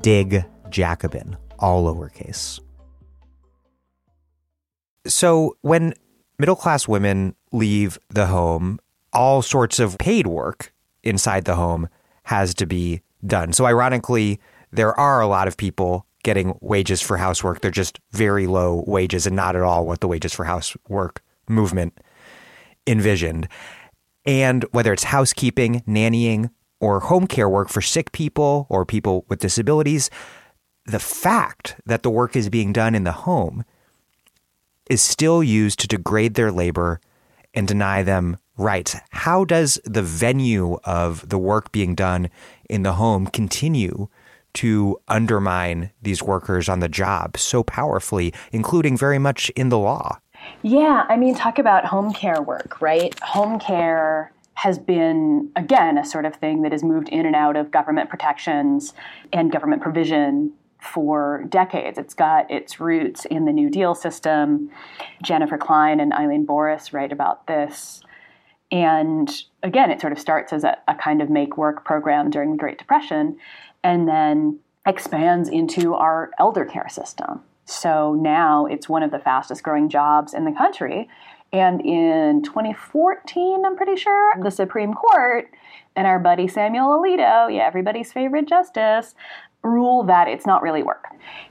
dig 0.00 0.44
Jacobin, 0.70 1.36
all 1.58 1.84
lowercase. 1.94 2.60
So 5.06 5.56
when 5.60 5.94
middle 6.38 6.56
class 6.56 6.88
women 6.88 7.34
leave 7.52 7.98
the 8.08 8.26
home, 8.26 8.78
all 9.12 9.42
sorts 9.42 9.78
of 9.78 9.98
paid 9.98 10.26
work 10.26 10.72
inside 11.02 11.44
the 11.44 11.56
home 11.56 11.88
has 12.24 12.54
to 12.54 12.66
be 12.66 13.02
done. 13.26 13.52
So, 13.52 13.66
ironically, 13.66 14.40
there 14.72 14.98
are 14.98 15.20
a 15.20 15.26
lot 15.26 15.46
of 15.46 15.56
people 15.56 16.06
getting 16.22 16.56
wages 16.60 17.00
for 17.00 17.16
housework. 17.16 17.60
They're 17.60 17.70
just 17.70 18.00
very 18.12 18.46
low 18.46 18.82
wages 18.86 19.26
and 19.26 19.36
not 19.36 19.56
at 19.56 19.62
all 19.62 19.86
what 19.86 20.00
the 20.00 20.08
wages 20.08 20.32
for 20.32 20.44
housework 20.44 21.22
movement 21.48 21.98
envisioned. 22.86 23.48
And 24.26 24.64
whether 24.72 24.92
it's 24.92 25.04
housekeeping, 25.04 25.82
nannying, 25.86 26.50
or 26.80 27.00
home 27.00 27.26
care 27.26 27.48
work 27.48 27.68
for 27.68 27.80
sick 27.80 28.12
people 28.12 28.66
or 28.68 28.84
people 28.84 29.24
with 29.28 29.38
disabilities, 29.40 30.10
the 30.86 30.98
fact 30.98 31.76
that 31.86 32.02
the 32.02 32.10
work 32.10 32.36
is 32.36 32.48
being 32.48 32.72
done 32.72 32.94
in 32.94 33.04
the 33.04 33.12
home 33.12 33.64
is 34.90 35.00
still 35.00 35.42
used 35.42 35.78
to 35.80 35.88
degrade 35.88 36.34
their 36.34 36.52
labor 36.52 37.00
and 37.54 37.66
deny 37.66 38.02
them 38.02 38.36
rights. 38.56 38.96
How 39.10 39.44
does 39.44 39.80
the 39.84 40.02
venue 40.02 40.78
of 40.84 41.28
the 41.28 41.38
work 41.38 41.72
being 41.72 41.94
done 41.94 42.28
in 42.68 42.82
the 42.82 42.94
home 42.94 43.26
continue 43.26 44.08
to 44.54 44.98
undermine 45.08 45.90
these 46.02 46.22
workers 46.22 46.68
on 46.68 46.80
the 46.80 46.88
job 46.88 47.36
so 47.36 47.62
powerfully, 47.62 48.32
including 48.52 48.96
very 48.96 49.18
much 49.18 49.50
in 49.50 49.68
the 49.68 49.78
law? 49.78 50.18
Yeah, 50.62 51.04
I 51.08 51.16
mean, 51.16 51.34
talk 51.34 51.58
about 51.58 51.84
home 51.84 52.12
care 52.12 52.40
work, 52.40 52.80
right? 52.80 53.18
Home 53.20 53.58
care 53.58 54.32
has 54.54 54.78
been, 54.78 55.50
again, 55.56 55.98
a 55.98 56.04
sort 56.04 56.24
of 56.24 56.36
thing 56.36 56.62
that 56.62 56.72
has 56.72 56.82
moved 56.82 57.08
in 57.08 57.26
and 57.26 57.34
out 57.36 57.56
of 57.56 57.70
government 57.70 58.08
protections 58.08 58.94
and 59.32 59.50
government 59.50 59.82
provision 59.82 60.52
for 60.80 61.44
decades. 61.48 61.98
It's 61.98 62.14
got 62.14 62.50
its 62.50 62.78
roots 62.78 63.24
in 63.24 63.46
the 63.46 63.52
New 63.52 63.70
Deal 63.70 63.94
system. 63.94 64.70
Jennifer 65.22 65.58
Klein 65.58 65.98
and 65.98 66.12
Eileen 66.12 66.44
Boris 66.44 66.92
write 66.92 67.12
about 67.12 67.46
this. 67.46 68.02
And 68.70 69.30
again, 69.62 69.90
it 69.90 70.00
sort 70.00 70.12
of 70.12 70.18
starts 70.18 70.52
as 70.52 70.64
a, 70.64 70.76
a 70.88 70.94
kind 70.94 71.22
of 71.22 71.30
make 71.30 71.56
work 71.56 71.84
program 71.84 72.30
during 72.30 72.52
the 72.52 72.58
Great 72.58 72.78
Depression 72.78 73.36
and 73.82 74.08
then 74.08 74.58
expands 74.86 75.48
into 75.48 75.94
our 75.94 76.30
elder 76.38 76.64
care 76.64 76.88
system. 76.88 77.40
So 77.64 78.14
now 78.14 78.66
it's 78.66 78.88
one 78.88 79.02
of 79.02 79.10
the 79.10 79.18
fastest 79.18 79.62
growing 79.62 79.88
jobs 79.88 80.34
in 80.34 80.44
the 80.44 80.52
country. 80.52 81.08
And 81.52 81.80
in 81.82 82.42
2014, 82.42 83.64
I'm 83.64 83.76
pretty 83.76 83.96
sure, 83.96 84.34
the 84.42 84.50
Supreme 84.50 84.92
Court 84.92 85.48
and 85.94 86.06
our 86.06 86.18
buddy 86.18 86.48
Samuel 86.48 86.88
Alito, 86.88 87.54
yeah, 87.54 87.64
everybody's 87.64 88.12
favorite 88.12 88.48
justice, 88.48 89.14
rule 89.62 90.02
that 90.04 90.28
it's 90.28 90.46
not 90.46 90.62
really 90.62 90.82
work. 90.82 91.06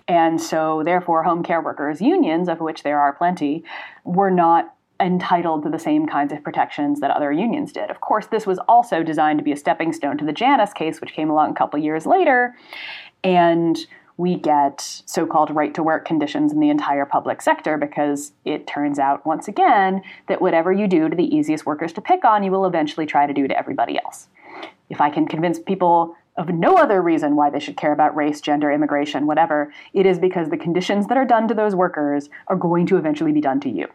And 0.07 0.39
so, 0.41 0.83
therefore, 0.83 1.23
home 1.23 1.41
care 1.41 1.61
workers' 1.61 2.01
unions, 2.01 2.49
of 2.49 2.59
which 2.59 2.83
there 2.83 2.99
are 2.99 3.13
plenty, 3.13 3.63
were 4.03 4.29
not 4.29 4.75
entitled 4.99 5.63
to 5.63 5.69
the 5.69 5.79
same 5.79 6.07
kinds 6.07 6.31
of 6.31 6.43
protections 6.43 6.99
that 6.99 7.11
other 7.11 7.31
unions 7.31 7.71
did. 7.71 7.89
Of 7.89 8.01
course, 8.01 8.27
this 8.27 8.45
was 8.45 8.59
also 8.67 9.03
designed 9.03 9.39
to 9.39 9.43
be 9.43 9.51
a 9.51 9.57
stepping 9.57 9.91
stone 9.93 10.17
to 10.17 10.25
the 10.25 10.33
Janus 10.33 10.73
case, 10.73 11.01
which 11.01 11.13
came 11.13 11.29
along 11.29 11.51
a 11.51 11.55
couple 11.55 11.79
years 11.79 12.05
later. 12.05 12.55
And 13.23 13.77
we 14.17 14.35
get 14.35 14.81
so 14.81 15.25
called 15.25 15.49
right 15.51 15.73
to 15.73 15.83
work 15.83 16.05
conditions 16.05 16.51
in 16.51 16.59
the 16.59 16.69
entire 16.69 17.05
public 17.05 17.41
sector 17.41 17.77
because 17.77 18.33
it 18.45 18.67
turns 18.67 18.99
out, 18.99 19.25
once 19.25 19.47
again, 19.47 20.01
that 20.27 20.41
whatever 20.41 20.71
you 20.71 20.87
do 20.87 21.09
to 21.09 21.15
the 21.15 21.35
easiest 21.35 21.65
workers 21.65 21.93
to 21.93 22.01
pick 22.01 22.23
on, 22.23 22.43
you 22.43 22.51
will 22.51 22.65
eventually 22.65 23.05
try 23.05 23.25
to 23.25 23.33
do 23.33 23.47
to 23.47 23.57
everybody 23.57 23.99
else. 24.03 24.27
If 24.89 25.01
I 25.01 25.09
can 25.09 25.27
convince 25.27 25.59
people 25.59 26.15
of 26.37 26.49
no 26.49 26.77
other 26.77 27.01
reason 27.01 27.35
why 27.35 27.49
they 27.49 27.59
should 27.59 27.77
care 27.77 27.93
about 27.93 28.15
race, 28.15 28.41
gender, 28.41 28.71
immigration, 28.71 29.27
whatever, 29.27 29.73
it 29.93 30.05
is 30.05 30.19
because 30.19 30.49
the 30.49 30.57
conditions 30.57 31.07
that 31.07 31.17
are 31.17 31.25
done 31.25 31.47
to 31.47 31.53
those 31.53 31.75
workers 31.75 32.29
are 32.47 32.55
going 32.55 32.85
to 32.87 32.97
eventually 32.97 33.31
be 33.31 33.41
done 33.41 33.59
to 33.59 33.69
you. 33.69 33.87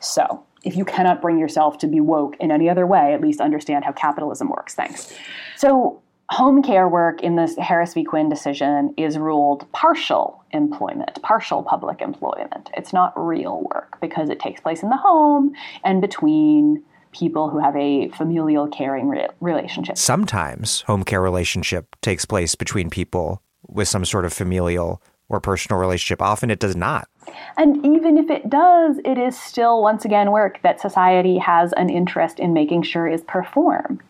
So, 0.00 0.44
if 0.64 0.76
you 0.76 0.84
cannot 0.84 1.22
bring 1.22 1.38
yourself 1.38 1.78
to 1.78 1.86
be 1.86 2.00
woke 2.00 2.36
in 2.40 2.50
any 2.50 2.68
other 2.68 2.86
way, 2.86 3.14
at 3.14 3.20
least 3.20 3.40
understand 3.40 3.84
how 3.84 3.92
capitalism 3.92 4.48
works. 4.48 4.74
Thanks. 4.74 5.14
So, 5.56 6.02
home 6.30 6.62
care 6.62 6.88
work 6.88 7.22
in 7.22 7.36
this 7.36 7.56
Harris 7.56 7.94
v. 7.94 8.04
Quinn 8.04 8.28
decision 8.28 8.92
is 8.96 9.18
ruled 9.18 9.70
partial 9.72 10.44
employment, 10.52 11.20
partial 11.22 11.62
public 11.62 12.00
employment. 12.00 12.70
It's 12.76 12.92
not 12.92 13.12
real 13.16 13.62
work 13.72 13.98
because 14.00 14.28
it 14.28 14.38
takes 14.38 14.60
place 14.60 14.82
in 14.82 14.90
the 14.90 14.96
home 14.96 15.54
and 15.84 16.00
between 16.00 16.82
people 17.12 17.48
who 17.48 17.58
have 17.58 17.74
a 17.76 18.08
familial 18.10 18.68
caring 18.68 19.08
re- 19.08 19.28
relationship. 19.40 19.96
Sometimes 19.96 20.82
home 20.82 21.02
care 21.02 21.22
relationship 21.22 21.96
takes 22.02 22.24
place 22.24 22.54
between 22.54 22.90
people 22.90 23.42
with 23.66 23.88
some 23.88 24.04
sort 24.04 24.24
of 24.24 24.32
familial 24.32 25.02
or 25.30 25.40
personal 25.40 25.78
relationship. 25.80 26.20
Often 26.22 26.50
it 26.50 26.60
does 26.60 26.76
not. 26.76 27.08
And 27.56 27.84
even 27.84 28.16
if 28.16 28.30
it 28.30 28.48
does, 28.48 28.98
it 29.04 29.18
is 29.18 29.38
still, 29.38 29.82
once 29.82 30.04
again, 30.04 30.30
work 30.30 30.60
that 30.62 30.80
society 30.80 31.38
has 31.38 31.72
an 31.74 31.90
interest 31.90 32.38
in 32.38 32.52
making 32.52 32.82
sure 32.82 33.06
is 33.06 33.22
performed. 33.22 34.00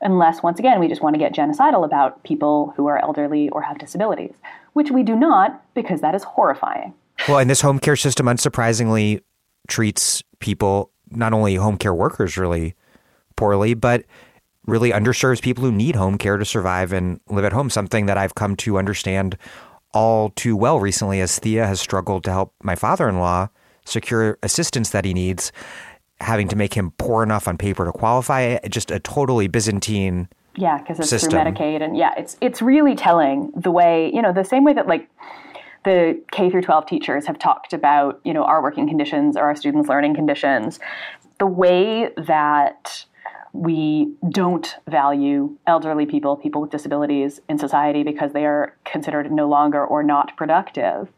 Unless, 0.00 0.42
once 0.42 0.58
again, 0.58 0.80
we 0.80 0.88
just 0.88 1.02
want 1.02 1.14
to 1.14 1.18
get 1.18 1.34
genocidal 1.34 1.84
about 1.84 2.22
people 2.24 2.72
who 2.76 2.86
are 2.86 2.98
elderly 2.98 3.48
or 3.50 3.62
have 3.62 3.78
disabilities, 3.78 4.34
which 4.72 4.90
we 4.90 5.02
do 5.02 5.16
not 5.16 5.62
because 5.74 6.00
that 6.00 6.14
is 6.14 6.24
horrifying. 6.24 6.94
Well, 7.28 7.38
and 7.38 7.48
this 7.48 7.60
home 7.60 7.78
care 7.78 7.96
system, 7.96 8.26
unsurprisingly, 8.26 9.22
treats 9.68 10.22
people, 10.40 10.90
not 11.10 11.32
only 11.32 11.54
home 11.54 11.78
care 11.78 11.94
workers, 11.94 12.36
really 12.36 12.74
poorly, 13.36 13.74
but 13.74 14.04
really 14.66 14.90
underserves 14.90 15.42
people 15.42 15.64
who 15.64 15.72
need 15.72 15.96
home 15.96 16.18
care 16.18 16.36
to 16.36 16.44
survive 16.44 16.92
and 16.92 17.20
live 17.28 17.44
at 17.44 17.52
home, 17.52 17.70
something 17.70 18.06
that 18.06 18.18
I've 18.18 18.34
come 18.34 18.56
to 18.56 18.78
understand 18.78 19.36
all 19.92 20.30
too 20.30 20.56
well 20.56 20.80
recently 20.80 21.20
as 21.20 21.38
Thea 21.38 21.66
has 21.66 21.80
struggled 21.80 22.24
to 22.24 22.30
help 22.30 22.54
my 22.62 22.74
father 22.74 23.08
in 23.08 23.18
law 23.18 23.48
secure 23.86 24.38
assistance 24.42 24.90
that 24.90 25.04
he 25.04 25.14
needs, 25.14 25.52
having 26.24 26.48
to 26.48 26.56
make 26.56 26.74
him 26.74 26.92
poor 26.98 27.22
enough 27.22 27.46
on 27.46 27.56
paper 27.56 27.84
to 27.84 27.92
qualify. 27.92 28.58
Just 28.68 28.90
a 28.90 28.98
totally 28.98 29.46
Byzantine. 29.46 30.28
Yeah, 30.56 30.78
because 30.78 30.98
it's 31.00 31.08
system. 31.08 31.30
through 31.30 31.40
Medicaid, 31.40 31.82
and 31.82 31.96
yeah, 31.96 32.12
it's 32.16 32.36
it's 32.40 32.62
really 32.62 32.94
telling 32.94 33.52
the 33.56 33.70
way 33.70 34.10
you 34.12 34.22
know 34.22 34.32
the 34.32 34.44
same 34.44 34.64
way 34.64 34.72
that 34.72 34.86
like 34.86 35.08
the 35.84 36.20
K 36.32 36.50
through 36.50 36.62
12 36.62 36.86
teachers 36.86 37.26
have 37.26 37.38
talked 37.38 37.72
about 37.72 38.20
you 38.24 38.32
know 38.32 38.44
our 38.44 38.62
working 38.62 38.88
conditions 38.88 39.36
or 39.36 39.44
our 39.44 39.56
students' 39.56 39.88
learning 39.88 40.14
conditions, 40.14 40.78
the 41.38 41.46
way 41.46 42.10
that 42.16 43.04
we 43.52 44.12
don't 44.30 44.76
value 44.88 45.56
elderly 45.66 46.06
people, 46.06 46.36
people 46.36 46.60
with 46.60 46.70
disabilities 46.70 47.40
in 47.48 47.56
society 47.56 48.02
because 48.02 48.32
they 48.32 48.44
are 48.44 48.76
considered 48.84 49.30
no 49.30 49.48
longer 49.48 49.84
or 49.84 50.02
not 50.02 50.36
productive. 50.36 51.08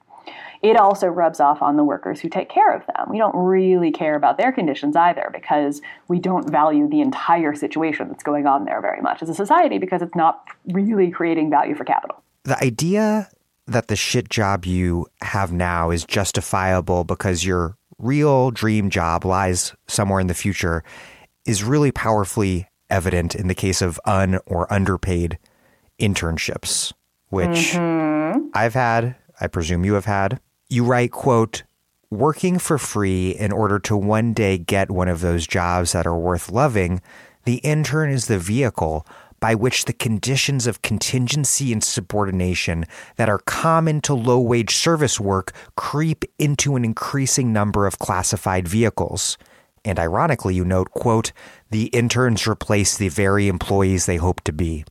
It 0.62 0.76
also 0.76 1.06
rubs 1.06 1.40
off 1.40 1.62
on 1.62 1.76
the 1.76 1.84
workers 1.84 2.20
who 2.20 2.28
take 2.28 2.48
care 2.48 2.74
of 2.74 2.86
them. 2.86 3.10
We 3.10 3.18
don't 3.18 3.36
really 3.36 3.90
care 3.90 4.16
about 4.16 4.38
their 4.38 4.52
conditions 4.52 4.96
either 4.96 5.30
because 5.32 5.80
we 6.08 6.18
don't 6.18 6.50
value 6.50 6.88
the 6.88 7.00
entire 7.00 7.54
situation 7.54 8.08
that's 8.08 8.22
going 8.22 8.46
on 8.46 8.64
there 8.64 8.80
very 8.80 9.00
much 9.00 9.22
as 9.22 9.28
a 9.28 9.34
society 9.34 9.78
because 9.78 10.02
it's 10.02 10.14
not 10.14 10.44
really 10.66 11.10
creating 11.10 11.50
value 11.50 11.74
for 11.74 11.84
capital. 11.84 12.22
The 12.44 12.62
idea 12.62 13.28
that 13.66 13.88
the 13.88 13.96
shit 13.96 14.28
job 14.28 14.64
you 14.64 15.06
have 15.20 15.52
now 15.52 15.90
is 15.90 16.04
justifiable 16.04 17.04
because 17.04 17.44
your 17.44 17.76
real 17.98 18.50
dream 18.50 18.90
job 18.90 19.24
lies 19.24 19.74
somewhere 19.88 20.20
in 20.20 20.26
the 20.26 20.34
future 20.34 20.84
is 21.44 21.64
really 21.64 21.92
powerfully 21.92 22.68
evident 22.90 23.34
in 23.34 23.48
the 23.48 23.54
case 23.54 23.82
of 23.82 24.00
un 24.04 24.38
or 24.46 24.72
underpaid 24.72 25.38
internships, 25.98 26.92
which 27.28 27.72
mm-hmm. 27.72 28.48
I've 28.54 28.74
had, 28.74 29.16
I 29.40 29.46
presume 29.46 29.84
you 29.84 29.94
have 29.94 30.04
had. 30.04 30.40
You 30.68 30.84
write, 30.84 31.12
quote, 31.12 31.62
working 32.10 32.58
for 32.58 32.78
free 32.78 33.30
in 33.30 33.52
order 33.52 33.78
to 33.80 33.96
one 33.96 34.32
day 34.32 34.58
get 34.58 34.90
one 34.90 35.08
of 35.08 35.20
those 35.20 35.46
jobs 35.46 35.92
that 35.92 36.06
are 36.06 36.18
worth 36.18 36.50
loving, 36.50 37.00
the 37.44 37.56
intern 37.56 38.10
is 38.10 38.26
the 38.26 38.38
vehicle 38.38 39.06
by 39.38 39.54
which 39.54 39.84
the 39.84 39.92
conditions 39.92 40.66
of 40.66 40.82
contingency 40.82 41.72
and 41.72 41.84
subordination 41.84 42.84
that 43.16 43.28
are 43.28 43.38
common 43.40 44.00
to 44.00 44.14
low 44.14 44.40
wage 44.40 44.74
service 44.74 45.20
work 45.20 45.52
creep 45.76 46.24
into 46.38 46.76
an 46.76 46.84
increasing 46.84 47.52
number 47.52 47.86
of 47.86 47.98
classified 47.98 48.66
vehicles. 48.66 49.36
And 49.84 49.98
ironically, 49.98 50.54
you 50.54 50.64
note, 50.64 50.90
quote, 50.90 51.32
the 51.70 51.86
interns 51.86 52.46
replace 52.46 52.96
the 52.96 53.08
very 53.08 53.46
employees 53.46 54.06
they 54.06 54.16
hope 54.16 54.40
to 54.42 54.52
be. 54.52 54.84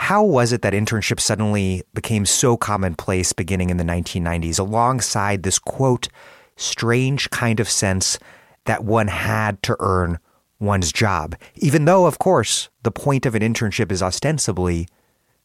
How 0.00 0.24
was 0.24 0.50
it 0.50 0.62
that 0.62 0.72
internships 0.72 1.20
suddenly 1.20 1.82
became 1.92 2.24
so 2.24 2.56
commonplace 2.56 3.34
beginning 3.34 3.68
in 3.68 3.76
the 3.76 3.84
1990s, 3.84 4.58
alongside 4.58 5.42
this, 5.42 5.58
quote, 5.58 6.08
strange 6.56 7.28
kind 7.28 7.60
of 7.60 7.68
sense 7.68 8.18
that 8.64 8.82
one 8.82 9.08
had 9.08 9.62
to 9.64 9.76
earn 9.78 10.18
one's 10.58 10.90
job? 10.90 11.36
Even 11.56 11.84
though, 11.84 12.06
of 12.06 12.18
course, 12.18 12.70
the 12.82 12.90
point 12.90 13.26
of 13.26 13.34
an 13.34 13.42
internship 13.42 13.92
is 13.92 14.02
ostensibly 14.02 14.88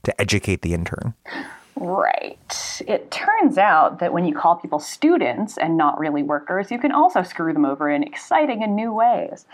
to 0.03 0.21
educate 0.21 0.61
the 0.61 0.73
intern. 0.73 1.13
Right. 1.75 2.81
It 2.87 3.11
turns 3.11 3.57
out 3.57 3.99
that 3.99 4.13
when 4.13 4.25
you 4.25 4.33
call 4.33 4.55
people 4.55 4.79
students 4.79 5.57
and 5.57 5.77
not 5.77 5.99
really 5.99 6.23
workers, 6.23 6.71
you 6.71 6.79
can 6.79 6.93
also 6.93 7.23
screw 7.23 7.51
them 7.51 7.65
over 7.65 7.89
in 7.89 8.03
exciting 8.03 8.63
and 8.63 8.73
new 8.73 8.93
ways. 8.93 9.45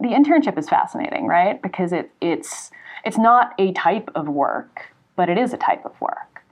The 0.00 0.08
internship 0.08 0.58
is 0.58 0.68
fascinating, 0.68 1.28
right? 1.28 1.62
Because 1.62 1.92
it, 1.92 2.10
it's 2.20 2.72
it's 3.04 3.18
not 3.18 3.54
a 3.58 3.72
type 3.72 4.10
of 4.14 4.28
work, 4.28 4.92
but 5.16 5.28
it 5.28 5.38
is 5.38 5.52
a 5.52 5.56
type 5.56 5.84
of 5.84 6.00
work. 6.00 6.42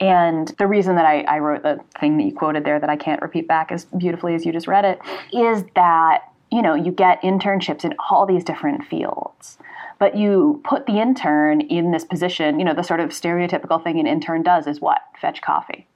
And 0.00 0.48
the 0.58 0.66
reason 0.66 0.96
that 0.96 1.06
I, 1.06 1.22
I 1.22 1.38
wrote 1.38 1.62
the 1.62 1.80
thing 1.98 2.18
that 2.18 2.24
you 2.24 2.32
quoted 2.32 2.64
there 2.64 2.78
that 2.78 2.90
I 2.90 2.96
can't 2.96 3.20
repeat 3.20 3.48
back 3.48 3.72
as 3.72 3.84
beautifully 3.84 4.34
as 4.34 4.46
you 4.46 4.52
just 4.52 4.68
read 4.68 4.84
it 4.84 5.00
is 5.32 5.64
that 5.74 6.22
you 6.50 6.62
know 6.62 6.74
you 6.74 6.92
get 6.92 7.20
internships 7.22 7.84
in 7.84 7.94
all 8.10 8.24
these 8.26 8.42
different 8.44 8.84
fields 8.84 9.58
but 9.98 10.16
you 10.16 10.62
put 10.64 10.86
the 10.86 10.98
intern 10.98 11.60
in 11.60 11.90
this 11.90 12.04
position 12.04 12.58
you 12.58 12.64
know 12.64 12.72
the 12.72 12.82
sort 12.82 13.00
of 13.00 13.10
stereotypical 13.10 13.82
thing 13.82 14.00
an 14.00 14.06
intern 14.06 14.42
does 14.42 14.66
is 14.66 14.80
what 14.80 15.02
fetch 15.20 15.42
coffee 15.42 15.86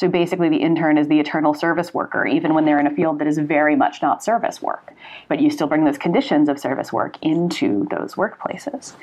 so 0.00 0.08
basically 0.08 0.48
the 0.48 0.56
intern 0.56 0.96
is 0.96 1.08
the 1.08 1.20
eternal 1.20 1.52
service 1.52 1.92
worker 1.92 2.26
even 2.26 2.54
when 2.54 2.64
they're 2.64 2.80
in 2.80 2.86
a 2.86 2.94
field 2.94 3.18
that 3.18 3.26
is 3.26 3.36
very 3.38 3.76
much 3.76 4.00
not 4.00 4.24
service 4.24 4.62
work 4.62 4.94
but 5.28 5.40
you 5.40 5.50
still 5.50 5.66
bring 5.66 5.84
those 5.84 5.98
conditions 5.98 6.48
of 6.48 6.58
service 6.58 6.90
work 6.92 7.16
into 7.20 7.86
those 7.90 8.14
workplaces 8.14 8.94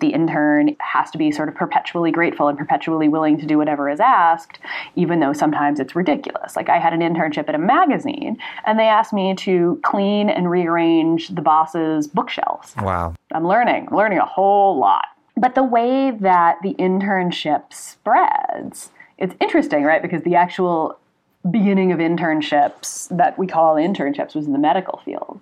the 0.00 0.10
intern 0.10 0.76
has 0.80 1.10
to 1.10 1.18
be 1.18 1.32
sort 1.32 1.48
of 1.48 1.54
perpetually 1.56 2.12
grateful 2.12 2.46
and 2.46 2.56
perpetually 2.56 3.08
willing 3.08 3.36
to 3.36 3.46
do 3.46 3.58
whatever 3.58 3.90
is 3.90 3.98
asked 3.98 4.60
even 4.94 5.18
though 5.18 5.32
sometimes 5.32 5.80
it's 5.80 5.96
ridiculous 5.96 6.54
like 6.54 6.68
i 6.68 6.78
had 6.78 6.92
an 6.92 7.00
internship 7.00 7.48
at 7.48 7.54
a 7.54 7.58
magazine 7.58 8.38
and 8.64 8.78
they 8.78 8.86
asked 8.86 9.12
me 9.12 9.34
to 9.34 9.80
clean 9.82 10.30
and 10.30 10.48
rearrange 10.48 11.28
the 11.30 11.42
boss's 11.42 12.06
bookshelves 12.06 12.74
Wow. 12.80 13.14
I'm 13.32 13.46
learning, 13.46 13.88
I'm 13.90 13.96
learning 13.96 14.18
a 14.18 14.26
whole 14.26 14.78
lot. 14.78 15.06
But 15.36 15.54
the 15.56 15.64
way 15.64 16.12
that 16.12 16.58
the 16.62 16.74
internship 16.74 17.72
spreads, 17.72 18.90
it's 19.18 19.34
interesting, 19.40 19.84
right? 19.84 20.02
Because 20.02 20.22
the 20.22 20.34
actual 20.34 20.98
beginning 21.50 21.92
of 21.92 21.98
internships 21.98 23.14
that 23.16 23.38
we 23.38 23.46
call 23.46 23.74
internships 23.76 24.34
was 24.34 24.46
in 24.46 24.52
the 24.52 24.58
medical 24.58 25.00
field. 25.04 25.40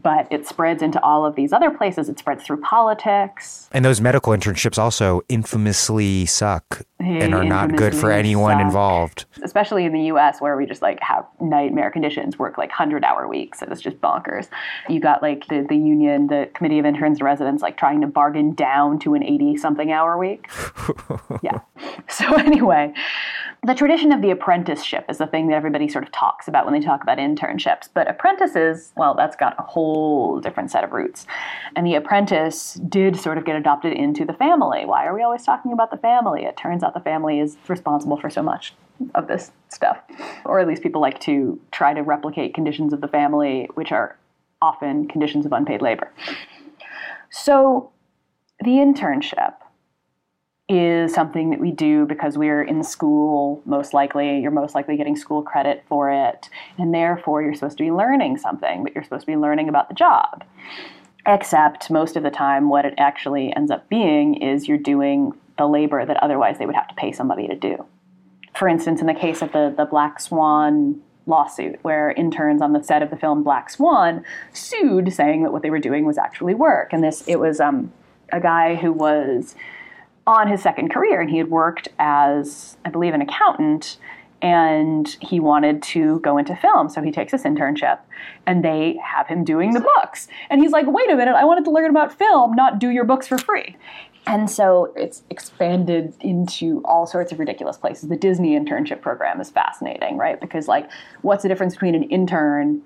But 0.00 0.28
it 0.30 0.46
spreads 0.46 0.82
into 0.82 1.02
all 1.02 1.26
of 1.26 1.34
these 1.34 1.52
other 1.52 1.70
places. 1.70 2.08
It 2.08 2.18
spreads 2.18 2.44
through 2.44 2.60
politics. 2.60 3.68
And 3.72 3.84
those 3.84 4.00
medical 4.00 4.32
internships 4.32 4.78
also 4.78 5.22
infamously 5.28 6.26
suck 6.26 6.82
and 7.00 7.34
are 7.34 7.44
not 7.44 7.76
good 7.76 7.94
for 7.94 8.10
anyone 8.10 8.54
suck. 8.54 8.62
involved. 8.62 9.24
especially 9.42 9.84
in 9.84 9.92
the 9.92 10.02
US 10.04 10.40
where 10.40 10.56
we 10.56 10.66
just 10.66 10.82
like 10.82 10.98
have 11.00 11.24
nightmare 11.40 11.90
conditions, 11.90 12.38
work 12.38 12.58
like 12.58 12.70
100 12.70 13.04
hour 13.04 13.28
weeks. 13.28 13.62
and 13.62 13.70
It's 13.70 13.80
just 13.80 14.00
bonkers. 14.00 14.48
You 14.88 15.00
got 15.00 15.22
like 15.22 15.46
the, 15.48 15.64
the 15.68 15.76
union, 15.76 16.26
the 16.26 16.50
Committee 16.54 16.78
of 16.78 16.86
Interns 16.86 17.18
and 17.18 17.24
Residents, 17.24 17.62
like 17.62 17.76
trying 17.76 18.00
to 18.00 18.06
bargain 18.06 18.54
down 18.54 18.98
to 19.00 19.14
an 19.14 19.22
80 19.22 19.56
something 19.56 19.92
hour 19.92 20.18
week. 20.18 20.48
yeah. 21.42 21.60
So, 22.08 22.34
anyway, 22.36 22.92
the 23.64 23.74
tradition 23.74 24.12
of 24.12 24.22
the 24.22 24.30
apprenticeship 24.30 25.04
is 25.08 25.18
the 25.18 25.26
thing 25.26 25.48
that 25.48 25.54
everybody 25.54 25.88
sort 25.88 26.04
of 26.04 26.12
talks 26.12 26.46
about 26.46 26.64
when 26.64 26.74
they 26.74 26.84
talk 26.84 27.02
about 27.02 27.18
internships. 27.18 27.88
But 27.92 28.08
apprentices, 28.08 28.92
well, 28.96 29.14
that's 29.14 29.36
got 29.36 29.56
a 29.58 29.62
whole 29.62 30.40
different 30.40 30.70
set 30.70 30.84
of 30.84 30.92
roots. 30.92 31.26
And 31.74 31.86
the 31.86 31.96
apprentice 31.96 32.74
did 32.88 33.16
sort 33.18 33.36
of 33.36 33.44
get 33.44 33.56
adopted 33.56 33.92
into 33.92 34.24
the 34.24 34.32
family. 34.32 34.84
Why 34.84 35.06
are 35.06 35.14
we 35.14 35.22
always 35.22 35.44
talking 35.44 35.72
about 35.72 35.90
the 35.90 35.96
family? 35.96 36.44
It 36.44 36.56
turns 36.56 36.82
out 36.84 36.87
the 36.94 37.00
family 37.00 37.40
is 37.40 37.56
responsible 37.68 38.16
for 38.16 38.30
so 38.30 38.42
much 38.42 38.74
of 39.14 39.28
this 39.28 39.50
stuff. 39.68 39.98
Or 40.44 40.60
at 40.60 40.66
least 40.66 40.82
people 40.82 41.00
like 41.00 41.20
to 41.20 41.60
try 41.70 41.94
to 41.94 42.02
replicate 42.02 42.54
conditions 42.54 42.92
of 42.92 43.00
the 43.00 43.08
family, 43.08 43.68
which 43.74 43.92
are 43.92 44.16
often 44.60 45.06
conditions 45.08 45.46
of 45.46 45.52
unpaid 45.52 45.82
labor. 45.82 46.10
So 47.30 47.90
the 48.60 48.72
internship 48.72 49.54
is 50.68 51.14
something 51.14 51.50
that 51.50 51.60
we 51.60 51.70
do 51.70 52.04
because 52.04 52.36
we're 52.36 52.62
in 52.62 52.82
school, 52.82 53.62
most 53.64 53.94
likely. 53.94 54.40
You're 54.40 54.50
most 54.50 54.74
likely 54.74 54.96
getting 54.96 55.16
school 55.16 55.42
credit 55.42 55.82
for 55.88 56.10
it. 56.10 56.50
And 56.76 56.92
therefore, 56.92 57.42
you're 57.42 57.54
supposed 57.54 57.78
to 57.78 57.84
be 57.84 57.90
learning 57.90 58.36
something, 58.38 58.82
but 58.82 58.94
you're 58.94 59.04
supposed 59.04 59.22
to 59.22 59.32
be 59.32 59.36
learning 59.36 59.68
about 59.68 59.88
the 59.88 59.94
job. 59.94 60.44
Except 61.26 61.90
most 61.90 62.16
of 62.16 62.22
the 62.22 62.30
time, 62.30 62.68
what 62.68 62.84
it 62.84 62.94
actually 62.98 63.54
ends 63.56 63.70
up 63.70 63.88
being 63.88 64.34
is 64.42 64.68
you're 64.68 64.76
doing 64.76 65.32
the 65.58 65.66
labor 65.66 66.06
that 66.06 66.22
otherwise 66.22 66.58
they 66.58 66.66
would 66.66 66.74
have 66.74 66.88
to 66.88 66.94
pay 66.94 67.12
somebody 67.12 67.46
to 67.48 67.54
do. 67.54 67.84
For 68.56 68.68
instance, 68.68 69.00
in 69.00 69.06
the 69.06 69.14
case 69.14 69.42
of 69.42 69.52
the, 69.52 69.74
the 69.76 69.84
Black 69.84 70.20
Swan 70.20 71.00
lawsuit, 71.26 71.78
where 71.82 72.12
interns 72.12 72.62
on 72.62 72.72
the 72.72 72.82
set 72.82 73.02
of 73.02 73.10
the 73.10 73.16
film 73.16 73.42
Black 73.42 73.68
Swan 73.70 74.24
sued, 74.52 75.12
saying 75.12 75.42
that 75.42 75.52
what 75.52 75.62
they 75.62 75.70
were 75.70 75.78
doing 75.78 76.06
was 76.06 76.18
actually 76.18 76.54
work. 76.54 76.92
And 76.92 77.04
this, 77.04 77.22
it 77.26 77.38
was 77.38 77.60
um, 77.60 77.92
a 78.32 78.40
guy 78.40 78.74
who 78.74 78.92
was 78.92 79.54
on 80.26 80.48
his 80.48 80.62
second 80.62 80.90
career, 80.90 81.20
and 81.20 81.30
he 81.30 81.38
had 81.38 81.50
worked 81.50 81.88
as, 81.98 82.76
I 82.84 82.90
believe, 82.90 83.14
an 83.14 83.22
accountant, 83.22 83.98
and 84.40 85.16
he 85.20 85.40
wanted 85.40 85.82
to 85.82 86.20
go 86.20 86.38
into 86.38 86.54
film. 86.54 86.88
So 86.88 87.02
he 87.02 87.10
takes 87.10 87.32
this 87.32 87.42
internship, 87.42 87.98
and 88.46 88.64
they 88.64 88.98
have 89.02 89.26
him 89.26 89.44
doing 89.44 89.72
the 89.72 89.80
books. 89.80 90.28
And 90.50 90.60
he's 90.60 90.70
like, 90.70 90.86
wait 90.86 91.10
a 91.10 91.16
minute, 91.16 91.34
I 91.34 91.44
wanted 91.44 91.64
to 91.64 91.70
learn 91.70 91.90
about 91.90 92.16
film, 92.16 92.54
not 92.54 92.78
do 92.78 92.90
your 92.90 93.04
books 93.04 93.26
for 93.26 93.38
free. 93.38 93.76
And 94.28 94.50
so 94.50 94.92
it's 94.94 95.22
expanded 95.30 96.12
into 96.20 96.82
all 96.84 97.06
sorts 97.06 97.32
of 97.32 97.38
ridiculous 97.38 97.78
places. 97.78 98.10
The 98.10 98.16
Disney 98.16 98.58
internship 98.60 99.00
program 99.00 99.40
is 99.40 99.50
fascinating, 99.50 100.18
right? 100.18 100.38
Because, 100.38 100.68
like, 100.68 100.90
what's 101.22 101.42
the 101.42 101.48
difference 101.48 101.72
between 101.72 101.94
an 101.94 102.02
intern 102.04 102.82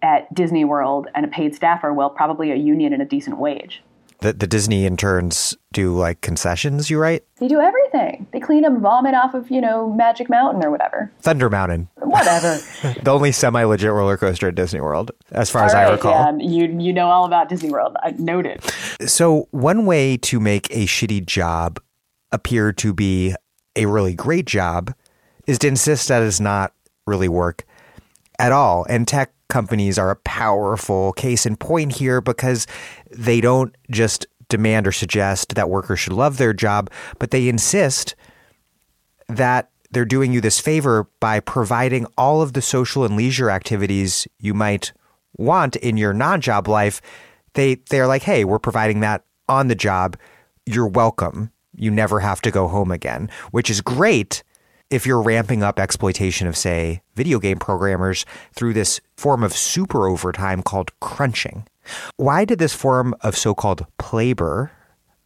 at 0.00 0.32
Disney 0.32 0.64
World 0.64 1.08
and 1.16 1.24
a 1.24 1.28
paid 1.28 1.56
staffer? 1.56 1.92
Well, 1.92 2.08
probably 2.08 2.52
a 2.52 2.54
union 2.54 2.92
and 2.92 3.02
a 3.02 3.04
decent 3.04 3.38
wage 3.38 3.82
the, 4.20 4.32
the 4.32 4.46
Disney 4.46 4.86
interns 4.86 5.56
do 5.72 5.94
like 5.96 6.20
concessions, 6.20 6.88
you 6.88 6.98
right? 6.98 7.22
They 7.38 7.48
do 7.48 7.60
everything. 7.60 8.26
They 8.32 8.40
clean 8.40 8.64
up 8.64 8.78
vomit 8.78 9.14
off 9.14 9.34
of, 9.34 9.50
you 9.50 9.60
know, 9.60 9.92
Magic 9.92 10.30
Mountain 10.30 10.64
or 10.64 10.70
whatever. 10.70 11.12
Thunder 11.20 11.50
Mountain. 11.50 11.88
Whatever. 11.96 12.58
the 13.02 13.10
only 13.10 13.32
semi 13.32 13.62
legit 13.64 13.90
roller 13.90 14.16
coaster 14.16 14.48
at 14.48 14.54
Disney 14.54 14.80
World, 14.80 15.10
as 15.32 15.50
far 15.50 15.62
all 15.62 15.68
as 15.68 15.74
right, 15.74 15.86
I 15.86 15.92
recall. 15.92 16.12
Yeah, 16.12 16.48
you, 16.48 16.78
you 16.80 16.92
know 16.92 17.08
all 17.08 17.26
about 17.26 17.48
Disney 17.48 17.70
World. 17.70 17.96
I 18.02 18.12
noted. 18.12 18.62
So, 19.06 19.48
one 19.50 19.86
way 19.86 20.16
to 20.18 20.40
make 20.40 20.70
a 20.70 20.86
shitty 20.86 21.26
job 21.26 21.80
appear 22.32 22.72
to 22.72 22.94
be 22.94 23.34
a 23.76 23.86
really 23.86 24.14
great 24.14 24.46
job 24.46 24.94
is 25.46 25.58
to 25.60 25.68
insist 25.68 26.08
that 26.08 26.22
it's 26.22 26.40
not 26.40 26.72
really 27.06 27.28
work 27.28 27.64
at 28.38 28.52
all. 28.52 28.86
And 28.88 29.06
tech 29.06 29.32
companies 29.48 29.98
are 29.98 30.10
a 30.10 30.16
powerful 30.16 31.12
case 31.12 31.46
in 31.46 31.56
point 31.56 31.92
here 31.92 32.20
because 32.20 32.66
they 33.10 33.40
don't 33.40 33.74
just 33.90 34.26
demand 34.48 34.86
or 34.86 34.92
suggest 34.92 35.54
that 35.54 35.70
workers 35.70 36.00
should 36.00 36.12
love 36.12 36.38
their 36.38 36.52
job, 36.52 36.90
but 37.18 37.30
they 37.30 37.48
insist 37.48 38.14
that 39.28 39.70
they're 39.90 40.04
doing 40.04 40.32
you 40.32 40.40
this 40.40 40.60
favor 40.60 41.08
by 41.20 41.40
providing 41.40 42.06
all 42.18 42.42
of 42.42 42.52
the 42.52 42.62
social 42.62 43.04
and 43.04 43.16
leisure 43.16 43.50
activities 43.50 44.26
you 44.38 44.54
might 44.54 44.92
want 45.36 45.76
in 45.76 45.96
your 45.96 46.12
non-job 46.12 46.68
life. 46.68 47.00
They 47.54 47.76
they're 47.90 48.06
like, 48.06 48.22
"Hey, 48.22 48.44
we're 48.44 48.58
providing 48.58 49.00
that 49.00 49.24
on 49.48 49.68
the 49.68 49.74
job. 49.74 50.16
You're 50.64 50.88
welcome. 50.88 51.50
You 51.74 51.90
never 51.90 52.20
have 52.20 52.40
to 52.42 52.50
go 52.50 52.68
home 52.68 52.90
again," 52.90 53.30
which 53.50 53.70
is 53.70 53.80
great 53.80 54.42
if 54.90 55.06
you're 55.06 55.22
ramping 55.22 55.62
up 55.62 55.78
exploitation 55.78 56.46
of, 56.46 56.56
say, 56.56 57.02
video 57.14 57.38
game 57.38 57.58
programmers 57.58 58.24
through 58.52 58.72
this 58.72 59.00
form 59.16 59.42
of 59.42 59.52
super 59.52 60.08
overtime 60.08 60.62
called 60.62 60.98
crunching. 61.00 61.66
Why 62.16 62.44
did 62.44 62.58
this 62.58 62.74
form 62.74 63.14
of 63.20 63.36
so 63.36 63.54
called 63.54 63.86
playbur 63.98 64.70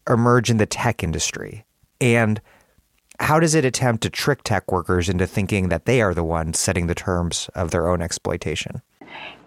emerge 0.09 0.51
in 0.51 0.57
the 0.57 0.67
tech 0.67 1.03
industry? 1.03 1.65
And 2.01 2.41
how 3.19 3.39
does 3.39 3.55
it 3.55 3.65
attempt 3.65 4.03
to 4.03 4.11
trick 4.11 4.43
tech 4.43 4.73
workers 4.73 5.09
into 5.09 5.27
thinking 5.27 5.69
that 5.69 5.85
they 5.85 6.01
are 6.01 6.15
the 6.15 6.25
ones 6.25 6.59
setting 6.59 6.87
the 6.87 6.95
terms 6.95 7.51
of 7.55 7.71
their 7.71 7.89
own 7.89 8.01
exploitation? 8.01 8.81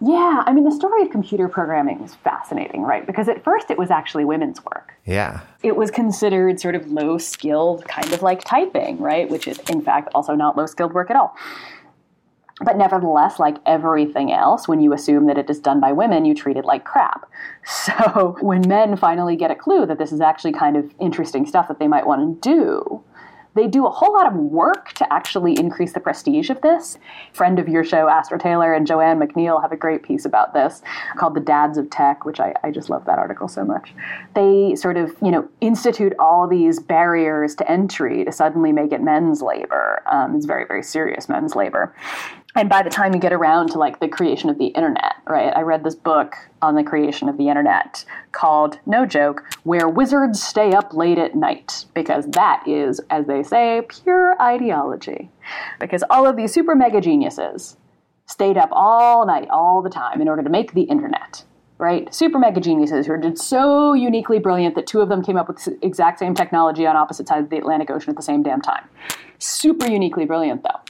Yeah, 0.01 0.43
I 0.45 0.53
mean, 0.53 0.66
the 0.66 0.72
story 0.72 1.03
of 1.03 1.09
computer 1.09 1.47
programming 1.47 2.01
is 2.01 2.14
fascinating, 2.16 2.82
right? 2.82 3.05
Because 3.05 3.30
at 3.30 3.43
first 3.43 3.72
it 3.72 3.78
was 3.78 3.89
actually 3.89 4.26
women's 4.26 4.64
work. 4.66 4.93
Yeah. 5.05 5.41
It 5.61 5.76
was 5.76 5.91
considered 5.91 6.59
sort 6.59 6.76
of 6.76 6.88
low 6.88 7.18
skilled, 7.18 7.86
kind 7.88 8.11
of 8.14 8.22
like 8.22 8.43
typing, 8.43 8.99
right? 8.99 9.30
Which 9.30 9.47
is, 9.47 9.59
in 9.70 9.82
fact, 9.82 10.09
also 10.14 10.34
not 10.36 10.57
low 10.57 10.66
skilled 10.66 10.93
work 10.93 11.09
at 11.09 11.16
all. 11.16 11.36
But 12.61 12.78
nevertheless, 12.78 13.39
like 13.39 13.57
everything 13.66 14.32
else, 14.32 14.68
when 14.68 14.80
you 14.80 14.93
assume 14.93 15.26
that 15.28 15.38
it 15.38 15.49
is 15.49 15.59
done 15.59 15.80
by 15.80 15.91
women, 15.91 16.26
you 16.26 16.36
treat 16.36 16.57
it 16.57 16.66
like 16.66 16.84
crap. 16.84 17.30
So 17.66 18.38
when 18.41 18.68
men 18.68 18.97
finally 18.97 19.38
get 19.38 19.49
a 19.49 19.55
clue 19.55 19.86
that 19.86 19.97
this 19.97 20.11
is 20.11 20.20
actually 20.20 20.51
kind 20.51 20.76
of 20.76 20.93
interesting 20.99 21.45
stuff 21.45 21.70
that 21.70 21.80
they 21.80 21.88
might 21.88 22.05
want 22.05 22.43
to 22.43 22.49
do, 22.49 23.01
they 23.56 23.68
do 23.68 23.86
a 23.86 23.89
whole 23.89 24.14
lot 24.14 24.28
of 24.28 24.34
work 24.34 24.93
to 24.93 25.14
actually 25.14 25.58
increase 25.58 25.93
the 25.93 25.99
prestige 25.99 26.49
of 26.49 26.62
this. 26.62 26.97
Friend 27.34 27.60
of 27.60 27.68
your 27.68 27.84
show, 27.84 28.08
Astra 28.08 28.39
Taylor 28.39 28.74
and 28.74 28.88
Joanne 28.88 29.20
McNeil, 29.20 29.62
have 29.62 29.72
a 29.72 29.78
great 29.78 30.04
piece 30.04 30.26
about 30.26 30.54
this 30.54 30.82
called 31.18 31.36
The 31.36 31.39
Dads 31.39 31.78
of 31.78 31.89
Tech, 31.89 32.26
which 32.26 32.39
I, 32.39 32.54
I 32.64 32.72
just 32.72 32.89
love 32.89 33.06
that 33.06 33.20
article 33.20 33.47
so 33.47 33.64
much. 33.64 33.93
They 34.34 34.76
sort 34.76 34.97
of, 34.97 35.16
you 35.22 35.32
know, 35.32 35.47
institute 35.62 36.14
all 36.20 36.47
these 36.47 36.80
barriers 36.80 37.56
to 37.56 37.72
entry 37.72 38.26
to 38.26 38.32
suddenly 38.32 38.72
make 38.72 38.91
it 38.91 39.01
men's 39.01 39.41
labor. 39.41 40.01
Um, 40.12 40.36
it's 40.36 40.45
very, 40.45 40.66
very 40.66 40.84
serious 40.84 41.30
men's 41.30 41.56
labor 41.56 41.93
and 42.56 42.70
by 42.70 42.84
the 42.84 42.89
time 42.89 43.14
you 43.14 43.20
get 43.20 43.34
around 43.34 43.70
to 43.70 43.80
like 43.80 43.99
the 43.99 44.08
creation 44.08 44.49
of 44.49 44.58
the 44.58 44.68
internet, 44.68 45.16
right? 45.26 45.56
I 45.56 45.62
read 45.62 45.84
this 45.84 45.95
book 45.95 46.36
on 46.62 46.76
the 46.76 46.84
creation 46.84 47.28
of 47.28 47.38
the 47.38 47.49
internet 47.49 48.06
called 48.32 48.80
No 48.86 49.06
Joke, 49.06 49.43
Where 49.64 49.89
Wizards 49.89 50.41
Stay 50.41 50.72
Up 50.72 50.93
Late 50.93 51.18
at 51.18 51.36
Night, 51.36 51.86
because 51.95 52.28
that 52.28 52.64
is, 52.68 53.01
as 53.10 53.26
they 53.26 53.41
say, 53.41 53.82
pure 53.88 54.39
ideology. 54.39 55.32
Because 55.80 56.04
all 56.10 56.28
of 56.28 56.36
these 56.36 56.54
super 56.54 56.76
mega 56.76 57.01
geniuses 57.01 57.76
stayed 58.28 58.58
up 58.58 58.70
all 58.72 59.26
night, 59.26 59.49
all 59.49 59.82
the 59.82 59.89
time, 59.89 60.22
in 60.22 60.30
order 60.30 60.43
to 60.43 60.49
make 60.49 60.74
the 60.74 60.84
internet. 60.84 61.43
Right? 61.80 62.14
Super 62.14 62.38
mega 62.38 62.62
geniuses 62.62 63.08
who 63.08 63.14
are 63.14 63.18
just 63.18 63.49
so 63.49 63.93
uniquely 63.93 64.39
brilliant 64.39 64.76
that 64.76 64.88
two 64.88 65.01
of 65.01 65.10
them 65.10 65.24
came 65.24 65.38
up 65.38 65.47
with 65.47 65.66
the 65.66 65.78
exact 65.82 66.20
same 66.20 66.36
technology 66.36 66.86
on 66.86 66.95
opposite 66.95 67.28
sides 67.28 67.45
of 67.45 67.49
the 67.49 67.58
Atlantic 67.58 67.89
Ocean 67.89 68.12
at 68.12 68.16
the 68.16 68.22
same 68.22 68.43
damn 68.43 68.62
time. 68.62 68.88
Super 69.39 69.89
uniquely 69.89 70.24
brilliant, 70.24 70.64
though 70.64 70.83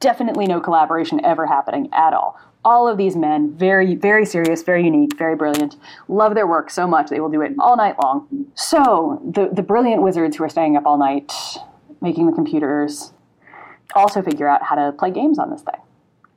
definitely 0.00 0.46
no 0.46 0.60
collaboration 0.60 1.24
ever 1.24 1.46
happening 1.46 1.88
at 1.92 2.12
all. 2.12 2.38
All 2.64 2.88
of 2.88 2.98
these 2.98 3.16
men, 3.16 3.56
very, 3.56 3.94
very 3.94 4.26
serious, 4.26 4.62
very 4.62 4.84
unique, 4.84 5.16
very 5.16 5.36
brilliant, 5.36 5.76
love 6.08 6.34
their 6.34 6.46
work 6.46 6.70
so 6.70 6.86
much 6.86 7.08
they 7.08 7.20
will 7.20 7.30
do 7.30 7.40
it 7.40 7.52
all 7.58 7.76
night 7.76 7.96
long. 8.02 8.46
So 8.54 9.22
the, 9.24 9.48
the 9.52 9.62
brilliant 9.62 10.02
wizards 10.02 10.36
who 10.36 10.44
are 10.44 10.48
staying 10.48 10.76
up 10.76 10.86
all 10.86 10.98
night 10.98 11.32
making 12.00 12.26
the 12.26 12.32
computers 12.32 13.12
also 13.94 14.22
figure 14.22 14.48
out 14.48 14.62
how 14.62 14.76
to 14.76 14.92
play 14.92 15.10
games 15.10 15.38
on 15.38 15.50
this 15.50 15.62
thing. 15.62 15.74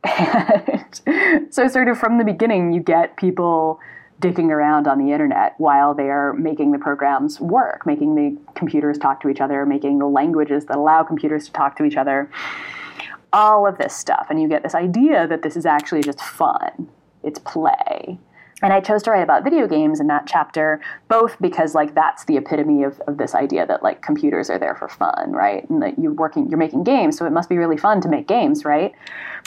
so 1.52 1.68
sort 1.68 1.88
of 1.88 1.98
from 1.98 2.18
the 2.18 2.24
beginning, 2.24 2.72
you 2.72 2.82
get 2.82 3.18
people 3.18 3.80
dicking 4.22 4.50
around 4.50 4.88
on 4.88 5.04
the 5.04 5.12
internet 5.12 5.56
while 5.58 5.94
they 5.94 6.10
are 6.10 6.34
making 6.34 6.72
the 6.72 6.78
programs 6.78 7.40
work, 7.40 7.86
making 7.86 8.16
the 8.16 8.38
computers 8.54 8.98
talk 8.98 9.22
to 9.22 9.30
each 9.30 9.42
other, 9.42 9.66
making 9.66 10.00
the 10.00 10.06
languages 10.06 10.66
that 10.66 10.78
allow 10.78 11.04
computers 11.04 11.46
to 11.46 11.52
talk 11.52 11.76
to 11.76 11.84
each 11.84 11.98
other 11.98 12.30
all 13.34 13.68
of 13.68 13.78
this 13.78 13.96
stuff. 13.96 14.28
And 14.30 14.42
you 14.42 14.48
get 14.48 14.64
this 14.64 14.76
idea 14.76 15.28
that 15.28 15.42
this 15.42 15.56
is 15.56 15.66
actually 15.66 16.04
just 16.04 16.20
fun, 16.22 16.90
it's 17.24 17.40
play. 17.40 18.20
And 18.64 18.72
I 18.72 18.80
chose 18.80 19.02
to 19.04 19.12
write 19.12 19.24
about 19.24 19.44
video 19.44 19.68
games 19.68 20.00
in 20.00 20.08
that 20.08 20.28
chapter, 20.28 20.82
both 21.08 21.36
because 21.42 21.74
like 21.74 21.96
that's 21.96 22.26
the 22.26 22.38
epitome 22.38 22.84
of, 22.84 23.00
of 23.08 23.18
this 23.18 23.34
idea 23.34 23.66
that 23.66 23.82
like 23.82 24.02
computers 24.02 24.50
are 24.50 24.60
there 24.60 24.76
for 24.76 24.88
fun, 24.88 25.32
right? 25.32 25.68
And 25.70 25.82
that 25.82 25.98
you're 25.98 26.14
working, 26.14 26.48
you're 26.48 26.60
making 26.60 26.84
games, 26.84 27.18
so 27.18 27.26
it 27.26 27.32
must 27.32 27.50
be 27.50 27.58
really 27.58 27.78
fun 27.78 28.02
to 28.02 28.10
make 28.10 28.28
games, 28.28 28.64
right? 28.64 28.94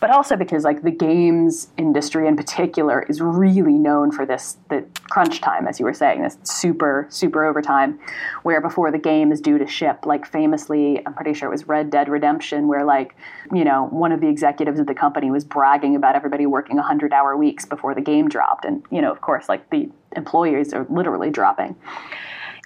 But 0.00 0.10
also 0.10 0.36
because 0.36 0.64
like 0.64 0.82
the 0.82 0.90
games 0.90 1.68
industry 1.76 2.26
in 2.26 2.36
particular 2.36 3.02
is 3.08 3.20
really 3.20 3.74
known 3.74 4.10
for 4.10 4.26
this 4.26 4.56
the 4.68 4.84
crunch 5.10 5.40
time 5.40 5.66
as 5.66 5.78
you 5.78 5.86
were 5.86 5.94
saying 5.94 6.22
this 6.22 6.36
super 6.42 7.06
super 7.10 7.44
overtime 7.44 7.98
where 8.42 8.60
before 8.60 8.90
the 8.90 8.98
game 8.98 9.30
is 9.32 9.40
due 9.40 9.58
to 9.58 9.66
ship 9.66 10.04
like 10.04 10.26
famously 10.26 11.00
i'm 11.06 11.14
pretty 11.14 11.32
sure 11.32 11.48
it 11.48 11.52
was 11.52 11.68
red 11.68 11.90
dead 11.90 12.08
redemption 12.08 12.66
where 12.68 12.84
like 12.84 13.14
you 13.52 13.64
know 13.64 13.86
one 13.90 14.12
of 14.12 14.20
the 14.20 14.28
executives 14.28 14.80
of 14.80 14.86
the 14.86 14.94
company 14.94 15.30
was 15.30 15.44
bragging 15.44 15.94
about 15.94 16.16
everybody 16.16 16.46
working 16.46 16.76
100 16.76 17.12
hour 17.12 17.36
weeks 17.36 17.64
before 17.64 17.94
the 17.94 18.00
game 18.00 18.28
dropped 18.28 18.64
and 18.64 18.82
you 18.90 19.00
know 19.00 19.12
of 19.12 19.20
course 19.20 19.48
like 19.48 19.68
the 19.70 19.88
employees 20.16 20.72
are 20.72 20.86
literally 20.90 21.30
dropping 21.30 21.76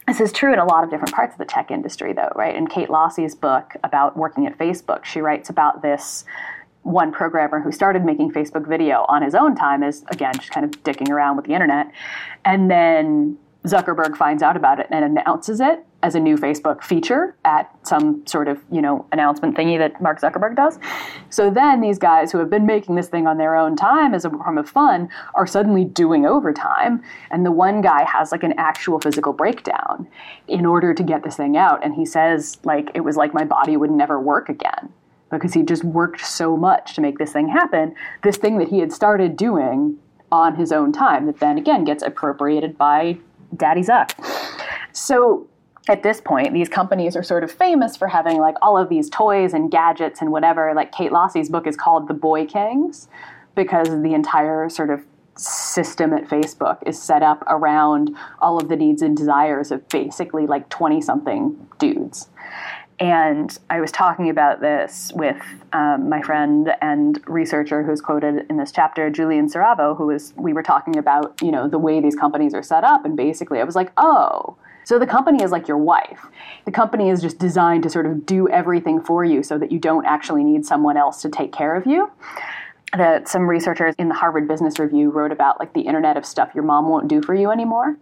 this 0.07 0.21
is 0.23 0.33
true 0.33 0.55
in 0.55 0.59
a 0.59 0.65
lot 0.65 0.85
of 0.85 0.91
different 0.91 1.15
parts 1.15 1.35
of 1.35 1.39
the 1.39 1.45
tech 1.45 1.71
industry, 1.71 2.15
though, 2.15 2.33
right? 2.35 2.57
In 2.57 2.67
Kate 2.67 2.89
Losse's 2.89 3.35
book 3.35 3.75
about 3.85 4.17
working 4.17 4.47
at 4.47 4.57
Facebook, 4.57 5.05
she 5.05 5.21
writes 5.21 5.51
about 5.51 5.83
this 5.83 6.25
one 6.89 7.13
programmer 7.13 7.61
who 7.61 7.71
started 7.71 8.05
making 8.05 8.33
Facebook 8.33 8.67
video 8.67 9.05
on 9.09 9.23
his 9.23 9.35
own 9.35 9.55
time 9.55 9.83
is 9.83 10.05
again 10.11 10.35
just 10.35 10.51
kind 10.51 10.65
of 10.65 10.83
dicking 10.83 11.11
around 11.11 11.37
with 11.37 11.47
the 11.47 11.53
internet, 11.53 11.93
and 12.45 12.71
then 12.71 13.39
Zuckerberg 13.67 14.17
finds 14.17 14.43
out 14.43 14.57
about 14.57 14.79
it 14.81 14.87
and 14.91 15.05
announces 15.05 15.61
it 15.61 15.85
as 16.03 16.15
a 16.15 16.21
new 16.21 16.37
Facebook 16.37 16.83
feature 16.83 17.37
at 17.45 17.75
some 17.83 18.25
sort 18.25 18.47
of, 18.47 18.63
you 18.71 18.81
know, 18.81 19.05
announcement 19.11 19.57
thingy 19.57 19.77
that 19.79 20.01
Mark 20.01 20.21
Zuckerberg 20.21 20.55
does. 20.55 20.79
So 21.29 21.51
then 21.51 21.81
these 21.81 21.99
guys 21.99 22.31
who 22.31 22.39
have 22.39 22.49
been 22.49 22.67
making 22.67 22.95
this 22.95 23.09
thing 23.09 23.27
on 23.27 23.37
their 23.37 23.57
own 23.57 23.75
time 23.75 24.15
as 24.15 24.25
a 24.25 24.31
form 24.31 24.59
of 24.59 24.71
fun 24.71 25.09
are 25.35 25.47
suddenly 25.47 25.85
doing 25.85 26.25
overtime. 26.25 27.03
And 27.33 27.45
the 27.45 27.51
one 27.51 27.81
guy 27.81 28.05
has 28.05 28.31
like 28.31 28.45
an 28.45 28.55
actual 28.59 29.01
physical 29.01 29.33
breakdown 29.33 30.07
in 30.47 30.65
order 30.65 30.95
to 30.95 31.03
get 31.03 31.25
this 31.25 31.37
thing 31.37 31.57
out. 31.57 31.85
And 31.85 31.97
he 31.97 32.07
says, 32.07 32.59
like, 32.63 32.93
it 32.95 33.01
was 33.01 33.17
like 33.17 33.35
my 33.35 33.45
body 33.45 33.77
would 33.77 33.91
never 33.91 34.21
work 34.21 34.49
again 34.49 34.93
because 35.31 35.55
he 35.55 35.63
just 35.63 35.85
worked 35.85 36.25
so 36.25 36.57
much 36.57 36.95
to 36.95 37.01
make 37.01 37.19
this 37.19 37.33
thing 37.33 37.49
happen. 37.49 37.95
This 38.23 38.37
thing 38.37 38.59
that 38.59 38.69
he 38.69 38.79
had 38.79 38.93
started 38.93 39.37
doing 39.37 39.99
on 40.31 40.57
his 40.57 40.73
own 40.73 40.93
time 40.93 41.27
that 41.27 41.41
then 41.41 41.59
again 41.59 41.85
gets 41.85 42.03
appropriated 42.03 42.77
by 42.77 43.19
Daddy 43.57 43.83
Zuck. 43.83 44.13
So 44.93 45.47
at 45.89 46.03
this 46.03 46.21
point, 46.21 46.53
these 46.53 46.69
companies 46.69 47.17
are 47.17 47.23
sort 47.23 47.45
of 47.45 47.51
famous 47.51 47.97
for 47.97 48.09
having 48.09 48.39
like 48.39 48.57
all 48.61 48.77
of 48.77 48.89
these 48.89 49.09
toys 49.09 49.55
and 49.55 49.71
gadgets 49.71 50.21
and 50.21 50.31
whatever. 50.31 50.75
Like 50.75 50.93
Kate 50.93 51.13
Losse's 51.13 51.49
book 51.49 51.67
is 51.67 51.77
called 51.77 52.09
The 52.09 52.15
Boy 52.15 52.45
Kings 52.45 53.09
because 53.55 53.89
the 54.03 54.13
entire 54.15 54.69
sort 54.69 54.91
of 54.91 55.05
system 55.37 56.13
at 56.13 56.29
Facebook 56.29 56.79
is 56.85 57.01
set 57.01 57.23
up 57.23 57.43
around 57.47 58.15
all 58.41 58.59
of 58.59 58.69
the 58.69 58.77
needs 58.77 59.03
and 59.03 59.17
desires 59.17 59.71
of 59.71 59.89
basically 59.89 60.47
like 60.47 60.69
20 60.69 61.01
something 61.01 61.69
dudes. 61.79 62.29
And 63.01 63.57
I 63.71 63.81
was 63.81 63.93
talking 63.93 64.29
about 64.29 64.61
this 64.61 65.13
with 65.15 65.41
um, 65.73 66.09
my 66.09 66.21
friend 66.21 66.75
and 66.81 67.21
researcher 67.29 67.85
who's 67.85 68.01
quoted 68.01 68.47
in 68.51 68.57
this 68.57 68.73
chapter, 68.73 69.09
Julian 69.09 69.49
Siravo, 69.49 69.97
who 69.97 70.07
was, 70.07 70.35
we 70.37 70.53
were 70.53 70.65
talking 70.65 70.97
about, 70.97 71.41
you 71.41 71.53
know, 71.53 71.69
the 71.69 71.79
way 71.79 72.01
these 72.01 72.17
companies 72.17 72.55
are 72.55 72.63
set 72.63 72.83
up. 72.83 73.05
And 73.05 73.17
basically 73.17 73.61
I 73.61 73.65
was 73.65 73.77
like, 73.77 73.93
oh, 73.99 74.57
so 74.85 74.99
the 74.99 75.07
company 75.07 75.45
is 75.45 75.53
like 75.53 75.69
your 75.69 75.77
wife. 75.77 76.27
The 76.65 76.73
company 76.73 77.11
is 77.11 77.21
just 77.21 77.39
designed 77.39 77.85
to 77.85 77.91
sort 77.91 78.07
of 78.07 78.27
do 78.27 78.49
everything 78.49 79.01
for 79.01 79.25
you 79.25 79.43
so 79.45 79.59
that 79.59 79.71
you 79.71 79.79
don't 79.79 80.07
actually 80.07 80.43
need 80.43 80.67
someone 80.67 80.97
else 80.97 81.23
to 81.23 81.29
take 81.29 81.53
care 81.53 81.77
of 81.77 81.87
you. 81.87 82.11
That 82.97 83.29
some 83.29 83.43
researchers 83.43 83.95
in 83.99 84.09
the 84.09 84.15
Harvard 84.15 84.49
Business 84.49 84.79
Review 84.79 85.11
wrote 85.11 85.31
about 85.31 85.61
like 85.61 85.75
the 85.75 85.83
internet 85.83 86.17
of 86.17 86.25
stuff 86.25 86.51
your 86.55 86.65
mom 86.65 86.89
won't 86.89 87.07
do 87.07 87.21
for 87.23 87.35
you 87.35 87.51
anymore 87.51 87.99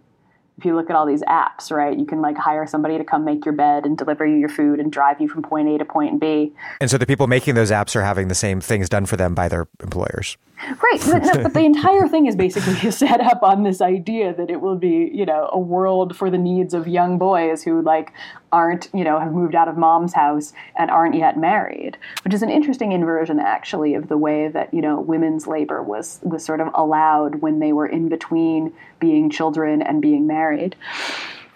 if 0.57 0.65
you 0.65 0.75
look 0.75 0.89
at 0.89 0.95
all 0.95 1.05
these 1.05 1.21
apps, 1.23 1.71
right, 1.71 1.97
you 1.97 2.05
can 2.05 2.21
like 2.21 2.35
hire 2.35 2.65
somebody 2.65 2.97
to 2.97 3.03
come 3.03 3.23
make 3.23 3.45
your 3.45 3.53
bed 3.53 3.85
and 3.85 3.97
deliver 3.97 4.25
you 4.25 4.37
your 4.37 4.49
food 4.49 4.79
and 4.79 4.91
drive 4.91 5.21
you 5.21 5.29
from 5.29 5.43
point 5.43 5.67
A 5.69 5.77
to 5.77 5.85
point 5.85 6.19
B. 6.19 6.51
And 6.81 6.89
so 6.89 6.97
the 6.97 7.05
people 7.05 7.27
making 7.27 7.55
those 7.55 7.69
apps 7.69 7.95
are 7.95 8.03
having 8.03 8.27
the 8.27 8.35
same 8.35 8.59
things 8.59 8.89
done 8.89 9.05
for 9.05 9.17
them 9.17 9.35
by 9.35 9.47
their 9.49 9.67
employers. 9.81 10.37
Right, 10.81 10.99
but, 11.05 11.43
but 11.43 11.53
the 11.53 11.59
entire 11.65 12.07
thing 12.07 12.25
is 12.25 12.35
basically 12.35 12.91
set 12.91 13.21
up 13.21 13.43
on 13.43 13.63
this 13.63 13.79
idea 13.79 14.33
that 14.33 14.49
it 14.49 14.59
will 14.59 14.75
be, 14.75 15.11
you 15.13 15.25
know, 15.25 15.49
a 15.51 15.59
world 15.59 16.15
for 16.15 16.31
the 16.31 16.37
needs 16.37 16.73
of 16.73 16.87
young 16.87 17.17
boys 17.17 17.63
who 17.63 17.81
like 17.81 18.11
aren't, 18.51 18.89
you 18.93 19.03
know, 19.03 19.19
have 19.19 19.33
moved 19.33 19.53
out 19.53 19.67
of 19.67 19.77
mom's 19.77 20.13
house 20.13 20.53
and 20.75 20.89
aren't 20.89 21.15
yet 21.15 21.37
married, 21.37 21.97
which 22.23 22.33
is 22.33 22.41
an 22.41 22.49
interesting 22.49 22.91
inversion 22.91 23.39
actually 23.39 23.93
of 23.93 24.07
the 24.07 24.17
way 24.17 24.47
that, 24.47 24.73
you 24.73 24.81
know, 24.81 24.99
women's 24.99 25.45
labor 25.45 25.83
was 25.83 26.19
was 26.23 26.43
sort 26.43 26.59
of 26.59 26.69
allowed 26.73 27.35
when 27.35 27.59
they 27.59 27.71
were 27.71 27.87
in 27.87 28.09
between 28.09 28.73
being 28.99 29.29
children 29.29 29.81
and 29.81 30.01
being 30.01 30.25
married. 30.25 30.75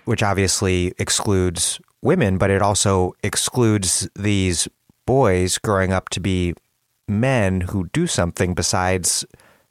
Which 0.06 0.22
obviously 0.22 0.94
excludes 1.00 1.82
women, 2.02 2.38
but 2.38 2.50
it 2.50 2.62
also 2.62 3.14
excludes 3.24 4.08
these 4.16 4.68
boys 5.06 5.58
growing 5.58 5.92
up 5.92 6.10
to 6.10 6.20
be 6.20 6.54
men 7.12 7.62
who 7.62 7.90
do 7.94 8.08
something 8.08 8.54
besides 8.54 9.26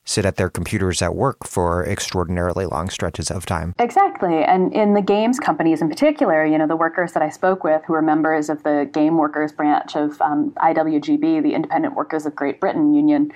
sit 0.04 0.24
at 0.24 0.36
their 0.36 0.50
computers 0.50 1.02
at 1.02 1.14
work 1.14 1.46
for 1.46 1.86
extraordinarily 1.86 2.66
long 2.66 2.90
stretches 2.90 3.30
of 3.30 3.46
time. 3.46 3.74
Exactly. 3.78 4.42
And 4.42 4.72
in 4.72 4.94
the 4.94 5.02
games 5.02 5.38
companies 5.38 5.80
in 5.80 5.88
particular, 5.88 6.44
you 6.44 6.58
know, 6.58 6.66
the 6.66 6.76
workers 6.76 7.12
that 7.12 7.22
I 7.22 7.28
spoke 7.28 7.62
with 7.62 7.82
who 7.86 7.94
are 7.94 8.02
members 8.02 8.48
of 8.48 8.62
the 8.62 8.90
game 8.92 9.18
workers 9.18 9.52
branch 9.52 9.94
of 9.94 10.20
um, 10.20 10.52
IWGB, 10.56 11.42
the 11.42 11.54
Independent 11.54 11.94
Workers 11.94 12.26
of 12.26 12.34
Great 12.34 12.60
Britain 12.60 12.92
Union, 12.92 13.30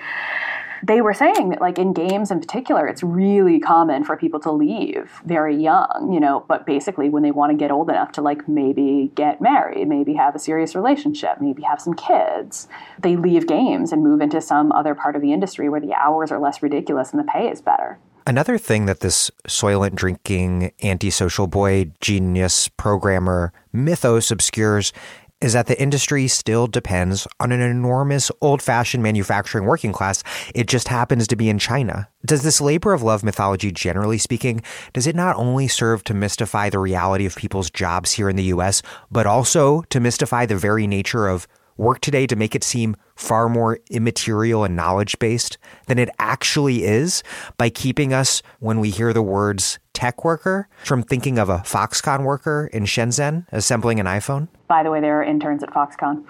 they 0.85 1.01
were 1.01 1.13
saying 1.13 1.49
that 1.49 1.61
like 1.61 1.79
in 1.79 1.93
games 1.93 2.31
in 2.31 2.39
particular 2.39 2.87
it's 2.87 3.01
really 3.01 3.59
common 3.59 4.03
for 4.03 4.15
people 4.15 4.39
to 4.39 4.51
leave 4.51 5.21
very 5.25 5.55
young 5.55 6.09
you 6.11 6.19
know 6.19 6.45
but 6.47 6.65
basically 6.65 7.09
when 7.09 7.23
they 7.23 7.31
want 7.31 7.51
to 7.51 7.57
get 7.57 7.71
old 7.71 7.89
enough 7.89 8.11
to 8.11 8.21
like 8.21 8.47
maybe 8.47 9.11
get 9.15 9.41
married 9.41 9.87
maybe 9.87 10.13
have 10.13 10.35
a 10.35 10.39
serious 10.39 10.75
relationship 10.75 11.41
maybe 11.41 11.61
have 11.63 11.81
some 11.81 11.93
kids 11.93 12.67
they 12.99 13.15
leave 13.15 13.47
games 13.47 13.91
and 13.91 14.03
move 14.03 14.21
into 14.21 14.41
some 14.41 14.71
other 14.71 14.95
part 14.95 15.15
of 15.15 15.21
the 15.21 15.33
industry 15.33 15.69
where 15.69 15.81
the 15.81 15.93
hours 15.93 16.31
are 16.31 16.39
less 16.39 16.61
ridiculous 16.61 17.11
and 17.11 17.19
the 17.19 17.31
pay 17.31 17.49
is 17.49 17.61
better. 17.61 17.97
Another 18.27 18.57
thing 18.57 18.87
that 18.87 19.01
this 19.01 19.29
soylent 19.47 19.93
drinking, 19.93 20.71
antisocial 20.81 21.45
boy 21.45 21.91
genius 22.01 22.67
programmer 22.69 23.53
mythos 23.71 24.31
obscures 24.31 24.91
is 25.45 25.53
that 25.53 25.67
the 25.67 25.79
industry 25.79 26.27
still 26.27 26.65
depends 26.65 27.27
on 27.39 27.51
an 27.51 27.61
enormous 27.61 28.31
old 28.41 28.63
fashioned 28.63 29.03
manufacturing 29.03 29.65
working 29.65 29.93
class. 29.93 30.23
It 30.55 30.67
just 30.67 30.87
happens 30.87 31.27
to 31.27 31.35
be 31.35 31.49
in 31.49 31.59
China. 31.59 32.09
Does 32.25 32.41
this 32.41 32.59
labor 32.59 32.93
of 32.93 33.03
love 33.03 33.23
mythology, 33.23 33.71
generally 33.71 34.17
speaking, 34.17 34.63
does 34.91 35.05
it 35.05 35.15
not 35.15 35.35
only 35.35 35.67
serve 35.67 36.03
to 36.05 36.15
mystify 36.15 36.71
the 36.71 36.79
reality 36.79 37.27
of 37.27 37.35
people's 37.35 37.69
jobs 37.69 38.13
here 38.13 38.27
in 38.27 38.37
the 38.37 38.45
US, 38.55 38.81
but 39.11 39.27
also 39.27 39.83
to 39.91 39.99
mystify 39.99 40.47
the 40.47 40.57
very 40.57 40.87
nature 40.87 41.27
of 41.27 41.47
work 41.77 42.01
today 42.01 42.25
to 42.25 42.35
make 42.35 42.55
it 42.55 42.63
seem 42.63 42.95
far 43.15 43.47
more 43.47 43.77
immaterial 43.91 44.63
and 44.63 44.75
knowledge 44.75 45.19
based 45.19 45.59
than 45.85 45.99
it 45.99 46.09
actually 46.17 46.85
is 46.85 47.21
by 47.55 47.69
keeping 47.69 48.13
us, 48.13 48.41
when 48.59 48.79
we 48.79 48.89
hear 48.89 49.13
the 49.13 49.21
words 49.21 49.77
tech 49.95 50.23
worker, 50.23 50.67
from 50.83 51.01
thinking 51.01 51.39
of 51.39 51.49
a 51.49 51.59
Foxconn 51.59 52.23
worker 52.23 52.69
in 52.71 52.83
Shenzhen 52.83 53.45
assembling 53.51 53.99
an 53.99 54.05
iPhone? 54.05 54.47
By 54.67 54.83
the 54.83 54.91
way, 54.91 55.01
there 55.01 55.19
are 55.19 55.23
interns 55.23 55.63
at 55.63 55.71
Foxconn. 55.71 56.23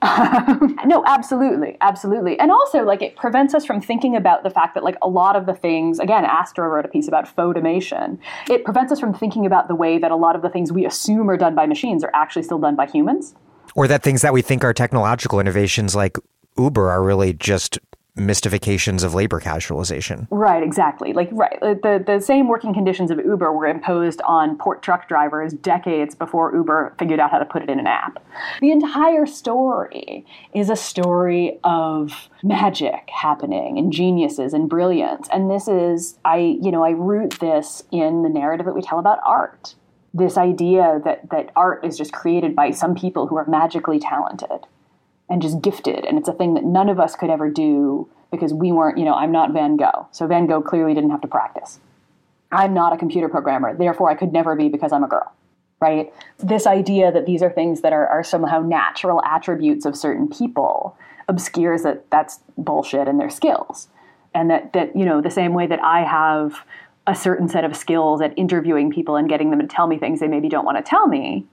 no, 0.86 1.04
absolutely, 1.06 1.76
absolutely. 1.82 2.38
And 2.38 2.50
also, 2.50 2.84
like, 2.84 3.02
it 3.02 3.16
prevents 3.16 3.52
us 3.52 3.66
from 3.66 3.80
thinking 3.80 4.16
about 4.16 4.44
the 4.44 4.50
fact 4.50 4.74
that, 4.74 4.84
like, 4.84 4.96
a 5.02 5.08
lot 5.08 5.36
of 5.36 5.44
the 5.44 5.54
things, 5.54 5.98
again, 5.98 6.24
Astra 6.24 6.68
wrote 6.68 6.84
a 6.84 6.88
piece 6.88 7.08
about 7.08 7.26
fauxtomation. 7.26 8.18
It 8.48 8.64
prevents 8.64 8.92
us 8.92 9.00
from 9.00 9.12
thinking 9.12 9.44
about 9.44 9.68
the 9.68 9.74
way 9.74 9.98
that 9.98 10.10
a 10.10 10.16
lot 10.16 10.36
of 10.36 10.42
the 10.42 10.48
things 10.48 10.72
we 10.72 10.86
assume 10.86 11.28
are 11.28 11.36
done 11.36 11.54
by 11.54 11.66
machines 11.66 12.04
are 12.04 12.12
actually 12.14 12.44
still 12.44 12.58
done 12.58 12.76
by 12.76 12.86
humans 12.86 13.34
or 13.74 13.86
that 13.86 14.02
things 14.02 14.22
that 14.22 14.32
we 14.32 14.42
think 14.42 14.64
are 14.64 14.72
technological 14.72 15.40
innovations 15.40 15.94
like 15.94 16.16
Uber 16.56 16.90
are 16.90 17.02
really 17.02 17.32
just 17.32 17.78
mystifications 18.18 19.02
of 19.02 19.14
labor 19.14 19.40
casualization. 19.40 20.26
Right, 20.30 20.62
exactly. 20.62 21.12
Like 21.12 21.28
right, 21.32 21.58
uh, 21.62 21.74
the 21.82 22.02
the 22.04 22.20
same 22.20 22.48
working 22.48 22.74
conditions 22.74 23.10
of 23.10 23.18
Uber 23.18 23.52
were 23.52 23.66
imposed 23.66 24.20
on 24.22 24.56
port 24.58 24.82
truck 24.82 25.08
drivers 25.08 25.52
decades 25.52 26.14
before 26.14 26.54
Uber 26.54 26.94
figured 26.98 27.20
out 27.20 27.30
how 27.30 27.38
to 27.38 27.44
put 27.44 27.62
it 27.62 27.70
in 27.70 27.78
an 27.78 27.86
app. 27.86 28.22
The 28.60 28.70
entire 28.70 29.26
story 29.26 30.26
is 30.54 30.70
a 30.70 30.76
story 30.76 31.58
of 31.64 32.28
magic 32.42 33.08
happening 33.08 33.78
and 33.78 33.92
geniuses 33.92 34.52
and 34.52 34.68
brilliance. 34.68 35.28
And 35.32 35.50
this 35.50 35.68
is 35.68 36.18
I, 36.24 36.58
you 36.60 36.70
know, 36.70 36.84
I 36.84 36.90
root 36.90 37.38
this 37.40 37.82
in 37.90 38.22
the 38.22 38.28
narrative 38.28 38.66
that 38.66 38.74
we 38.74 38.82
tell 38.82 38.98
about 38.98 39.18
art 39.24 39.74
this 40.14 40.38
idea 40.38 41.00
that 41.04 41.28
that 41.30 41.50
art 41.54 41.84
is 41.84 41.96
just 41.96 42.12
created 42.12 42.56
by 42.56 42.70
some 42.70 42.94
people 42.94 43.26
who 43.26 43.36
are 43.36 43.46
magically 43.46 43.98
talented 43.98 44.66
and 45.28 45.42
just 45.42 45.60
gifted. 45.60 46.04
And 46.04 46.18
it's 46.18 46.28
a 46.28 46.32
thing 46.32 46.54
that 46.54 46.64
none 46.64 46.88
of 46.88 46.98
us 46.98 47.14
could 47.14 47.30
ever 47.30 47.50
do 47.50 48.08
because 48.30 48.52
we 48.52 48.72
weren't 48.72 48.98
you 48.98 49.04
know 49.04 49.14
i'm 49.14 49.32
not 49.32 49.52
van 49.52 49.76
gogh. 49.76 50.06
So 50.12 50.26
van 50.26 50.46
gogh 50.46 50.62
clearly 50.62 50.94
didn't 50.94 51.10
have 51.10 51.22
to 51.22 51.28
practice. 51.28 51.80
I'm 52.50 52.72
not 52.72 52.92
a 52.92 52.96
computer 52.96 53.28
programmer. 53.28 53.76
Therefore 53.76 54.10
i 54.10 54.14
could 54.14 54.32
never 54.32 54.54
be 54.56 54.68
because 54.68 54.92
i'm 54.92 55.04
a 55.04 55.08
girl 55.08 55.32
right? 55.80 56.12
This 56.38 56.66
idea 56.66 57.12
that 57.12 57.26
these 57.26 57.42
are 57.42 57.50
things 57.50 57.82
that 57.82 57.92
are, 57.92 58.06
are 58.08 58.24
somehow 58.24 58.60
natural 58.60 59.22
attributes 59.24 59.86
of 59.86 59.96
certain 59.96 60.28
people 60.28 60.96
obscures 61.28 61.82
that 61.82 62.10
that's 62.10 62.40
bullshit 62.56 63.06
and 63.06 63.20
their 63.20 63.30
skills. 63.30 63.88
And 64.34 64.50
that 64.50 64.72
that 64.72 64.96
you 64.96 65.04
know 65.04 65.20
the 65.20 65.30
same 65.30 65.54
way 65.54 65.66
that 65.66 65.82
i 65.82 66.02
have 66.02 66.64
a 67.06 67.14
certain 67.14 67.48
set 67.48 67.64
of 67.64 67.74
skills 67.74 68.20
at 68.20 68.34
interviewing 68.36 68.90
people 68.90 69.16
and 69.16 69.28
getting 69.28 69.50
them 69.50 69.58
to 69.60 69.66
tell 69.66 69.86
me 69.86 69.98
things 69.98 70.20
they 70.20 70.28
maybe 70.28 70.48
don't 70.48 70.66
want 70.66 70.76
to 70.76 70.82
tell 70.88 71.08
me, 71.08 71.46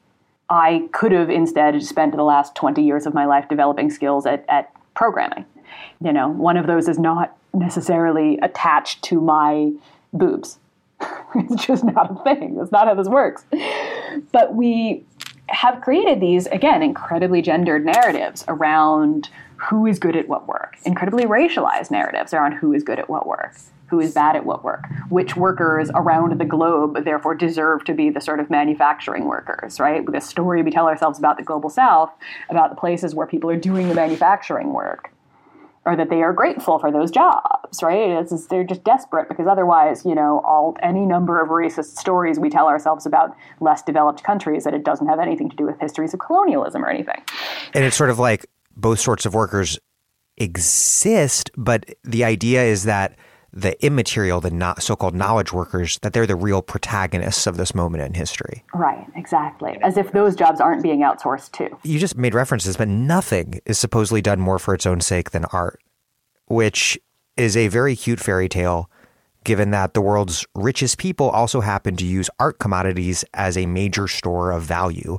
I 0.50 0.88
could 0.92 1.12
have 1.12 1.30
instead 1.30 1.82
spent 1.84 2.16
the 2.16 2.24
last 2.24 2.56
20 2.56 2.84
years 2.84 3.06
of 3.06 3.14
my 3.14 3.26
life 3.26 3.50
developing 3.50 3.90
skills 3.90 4.26
at, 4.26 4.46
at 4.48 4.72
programming. 4.94 5.46
You 6.04 6.14
know, 6.14 6.30
one 6.30 6.58
of 6.58 6.68
those 6.68 6.88
is 6.88 7.00
not 7.00 7.36
necessarily 7.54 8.38
attached 8.42 9.04
to 9.04 9.20
my 9.20 9.72
boobs. 10.14 10.60
it's 11.36 11.66
just 11.66 11.84
not 11.84 12.12
a 12.12 12.24
thing. 12.24 12.56
That's 12.56 12.72
not 12.72 12.88
how 12.88 12.94
this 12.94 13.08
works. 13.08 13.46
But 14.32 14.56
we 14.56 15.04
have 15.48 15.82
created 15.82 16.20
these, 16.20 16.48
again, 16.48 16.82
incredibly 16.82 17.42
gendered 17.42 17.86
narratives 17.86 18.46
around 18.48 19.30
who 19.58 19.86
is 19.86 20.00
good 20.00 20.16
at 20.16 20.28
what 20.28 20.48
work, 20.48 20.78
incredibly 20.86 21.26
racialized 21.26 21.92
narratives 21.92 22.34
around 22.34 22.54
who 22.54 22.74
is 22.74 22.84
good 22.84 23.00
at 23.00 23.10
what 23.10 23.26
work 23.26 23.56
who 23.88 24.00
is 24.00 24.14
bad 24.14 24.36
at 24.36 24.46
what 24.46 24.64
work, 24.64 24.86
which 25.10 25.36
workers 25.36 25.90
around 25.94 26.40
the 26.40 26.46
globe 26.46 27.04
therefore 27.04 27.36
deserve 27.36 27.84
to 27.86 27.94
be 27.94 28.10
the 28.10 28.22
sort 28.22 28.40
of 28.40 28.50
manufacturing 28.50 29.26
workers, 29.26 29.80
right? 29.80 30.04
The 30.12 30.22
story 30.22 30.64
we 30.64 30.72
tell 30.72 30.88
ourselves 30.88 31.20
about 31.20 31.38
the 31.38 31.44
global 31.44 31.70
south, 31.70 32.12
about 32.50 32.70
the 32.70 32.76
places 32.76 33.14
where 33.14 33.28
people 33.28 33.50
are 33.50 33.58
doing 33.58 33.88
the 33.90 33.96
manufacturing 33.96 34.74
work, 34.74 35.12
or 35.86 35.96
that 35.96 36.10
they 36.10 36.24
are 36.24 36.34
grateful 36.34 36.80
for 36.80 36.92
those 36.92 37.12
jobs, 37.12 37.84
right? 37.84 38.10
It's 38.10 38.32
just, 38.32 38.50
they're 38.50 38.64
just 38.64 38.84
desperate 38.84 39.30
because 39.30 39.46
otherwise, 39.46 40.04
you 40.04 40.16
know, 40.16 40.42
all 40.44 40.76
any 40.82 41.06
number 41.06 41.40
of 41.40 41.50
racist 41.50 41.98
stories 41.98 42.40
we 42.40 42.50
tell 42.50 42.68
ourselves 42.68 43.06
about 43.06 43.36
less 43.60 43.84
developed 43.84 44.24
countries 44.24 44.64
that 44.64 44.74
it 44.74 44.84
doesn't 44.84 45.08
have 45.08 45.20
anything 45.20 45.48
to 45.48 45.56
do 45.56 45.66
with 45.66 45.80
histories 45.80 46.14
of 46.14 46.20
colonialism 46.20 46.84
or 46.84 46.90
anything. 46.90 47.22
And 47.76 47.84
it's 47.86 47.96
sort 47.96 48.10
of 48.10 48.18
like 48.18 48.48
both 48.76 49.00
sorts 49.00 49.28
of 49.28 49.36
workers 49.36 49.78
exist, 50.38 51.52
but 51.56 51.86
the 52.04 52.24
idea 52.24 52.64
is 52.64 52.84
that 52.84 53.16
the 53.56 53.84
immaterial, 53.84 54.42
the 54.42 54.52
not 54.52 54.84
so-called 54.84 55.16
knowledge 55.16 55.54
workers, 55.54 55.98
that 56.02 56.12
they're 56.12 56.28
the 56.28 56.36
real 56.36 56.62
protagonists 56.62 57.48
of 57.48 57.56
this 57.56 57.74
moment 57.74 58.04
in 58.04 58.14
history. 58.14 58.64
Right, 58.74 59.08
exactly. 59.16 59.78
As 59.82 59.98
if 59.98 60.12
those 60.12 60.36
jobs 60.36 60.60
aren't 60.60 60.84
being 60.84 61.00
outsourced 61.00 61.54
too. 61.54 61.78
You 61.84 61.98
just 61.98 62.18
made 62.18 62.34
references, 62.34 62.76
but 62.76 62.90
nothing 62.90 63.62
is 63.66 63.80
supposedly 63.80 64.22
done 64.22 64.42
more 64.42 64.60
for 64.60 64.74
its 64.74 64.86
own 64.86 65.00
sake 65.00 65.32
than 65.32 65.46
art, 65.46 65.82
which 66.48 67.00
is 67.38 67.56
a 67.56 67.70
very 67.70 67.96
cute 67.96 68.20
fairy 68.20 68.50
tale 68.50 68.90
given 69.46 69.72
that 69.72 69.94
the 69.94 70.02
world's 70.02 70.46
richest 70.56 70.98
people 70.98 71.30
also 71.30 71.62
happen 71.62 71.96
to 71.96 72.04
use 72.04 72.30
art 72.40 72.60
commodities 72.60 73.24
as 73.34 73.56
a 73.56 73.66
major 73.68 74.08
store 74.08 74.52
of 74.52 74.64
value. 74.64 75.18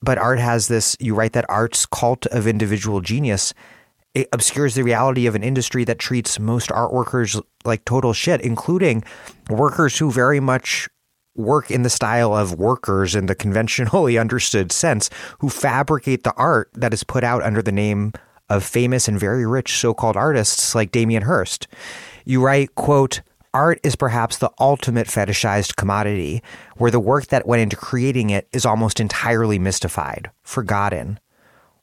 But 0.00 0.18
art 0.18 0.40
has 0.40 0.68
this, 0.68 0.96
you 0.98 1.14
write 1.14 1.34
that 1.34 1.44
art's 1.48 1.86
cult 1.86 2.26
of 2.26 2.46
individual 2.46 3.00
genius 3.00 3.52
it 4.14 4.28
obscures 4.32 4.74
the 4.74 4.82
reality 4.82 5.26
of 5.26 5.34
an 5.34 5.42
industry 5.42 5.84
that 5.84 5.98
treats 5.98 6.38
most 6.38 6.72
art 6.72 6.92
workers 6.92 7.40
like 7.64 7.84
total 7.84 8.12
shit, 8.12 8.40
including 8.40 9.04
workers 9.50 9.98
who 9.98 10.10
very 10.10 10.40
much 10.40 10.88
work 11.36 11.70
in 11.70 11.82
the 11.82 11.90
style 11.90 12.34
of 12.34 12.58
workers 12.58 13.14
in 13.14 13.26
the 13.26 13.34
conventionally 13.34 14.18
understood 14.18 14.72
sense, 14.72 15.08
who 15.38 15.48
fabricate 15.48 16.24
the 16.24 16.34
art 16.34 16.70
that 16.74 16.92
is 16.92 17.04
put 17.04 17.22
out 17.22 17.42
under 17.42 17.62
the 17.62 17.72
name 17.72 18.12
of 18.48 18.64
famous 18.64 19.08
and 19.08 19.20
very 19.20 19.46
rich 19.46 19.76
so-called 19.78 20.16
artists 20.16 20.74
like 20.74 20.90
Damien 20.90 21.22
Hirst. 21.22 21.68
You 22.24 22.42
write, 22.42 22.74
quote, 22.74 23.20
Art 23.54 23.80
is 23.82 23.96
perhaps 23.96 24.38
the 24.38 24.50
ultimate 24.60 25.06
fetishized 25.06 25.76
commodity, 25.76 26.42
where 26.76 26.90
the 26.90 27.00
work 27.00 27.28
that 27.28 27.46
went 27.46 27.62
into 27.62 27.76
creating 27.76 28.30
it 28.30 28.46
is 28.52 28.66
almost 28.66 29.00
entirely 29.00 29.58
mystified, 29.58 30.30
forgotten, 30.42 31.18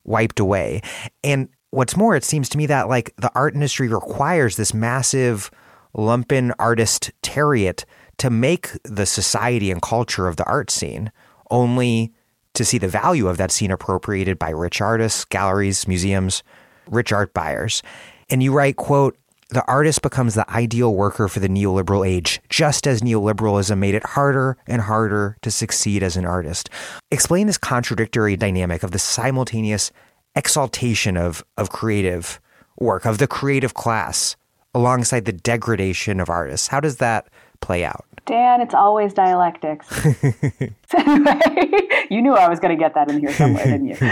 wiped 0.04 0.40
away. 0.40 0.82
And 1.24 1.50
what's 1.72 1.98
more, 1.98 2.16
it 2.16 2.24
seems 2.24 2.50
to 2.50 2.58
me 2.58 2.66
that 2.68 2.90
like 2.90 3.14
the 3.18 3.32
art 3.36 3.54
industry 3.54 3.88
requires 3.88 4.56
this 4.56 4.74
massive 4.74 5.52
lumpen 5.96 6.54
artist 6.60 7.12
terriot 7.22 7.86
to 8.18 8.30
make 8.30 8.72
the 8.84 9.06
society 9.06 9.72
and 9.72 9.82
culture 9.82 10.28
of 10.28 10.38
the 10.38 10.46
art 10.46 10.72
scene, 10.72 11.12
only 11.52 12.14
to 12.54 12.64
see 12.64 12.78
the 12.78 12.88
value 12.88 13.28
of 13.28 13.38
that 13.38 13.52
scene 13.52 13.72
appropriated 13.72 14.40
by 14.40 14.50
rich 14.50 14.82
artists, 14.82 15.26
galleries, 15.26 15.88
museums, 15.88 16.44
rich 16.88 17.12
art 17.12 17.34
buyers. 17.34 17.84
And 18.30 18.42
you 18.42 18.54
write, 18.54 18.78
quote, 18.78 19.18
the 19.50 19.64
artist 19.66 20.02
becomes 20.02 20.34
the 20.34 20.50
ideal 20.50 20.96
worker 20.96 21.28
for 21.28 21.40
the 21.40 21.48
neoliberal 21.48 22.08
age, 22.08 22.42
just 22.50 22.88
as 22.88 23.02
neoliberalism 23.02 23.78
made 23.78 23.94
it 23.94 24.04
harder 24.04 24.58
and 24.66 24.82
harder 24.82 25.38
to 25.44 25.52
succeed 25.52 26.02
as 26.02 26.18
an 26.18 26.26
artist. 26.26 26.70
Explain 27.12 27.46
this 27.46 27.58
contradictory 27.58 28.36
dynamic 28.36 28.82
of 28.82 28.92
the 28.92 29.00
simultaneous 29.00 29.92
exaltation 30.36 31.18
of, 31.18 31.44
of 31.58 31.70
creative 31.70 32.40
work, 32.80 33.06
of 33.06 33.18
the 33.18 33.28
creative 33.28 33.74
class, 33.74 34.36
alongside 34.74 35.26
the 35.26 35.34
degradation 35.34 36.20
of 36.20 36.30
artists. 36.30 36.68
How 36.68 36.80
does 36.80 36.98
that 36.98 37.28
play 37.62 37.86
out? 37.86 38.06
Dan, 38.26 38.60
it's 38.60 38.74
always 38.74 39.14
dialectics. 39.14 39.88
anyway, 40.96 42.06
you 42.10 42.22
knew 42.22 42.34
I 42.34 42.50
was 42.50 42.60
going 42.60 42.76
to 42.76 42.82
get 42.82 42.94
that 42.96 43.10
in 43.10 43.20
here 43.20 43.34
somewhere, 43.34 43.66
didn't 43.66 43.88
you? 43.88 43.98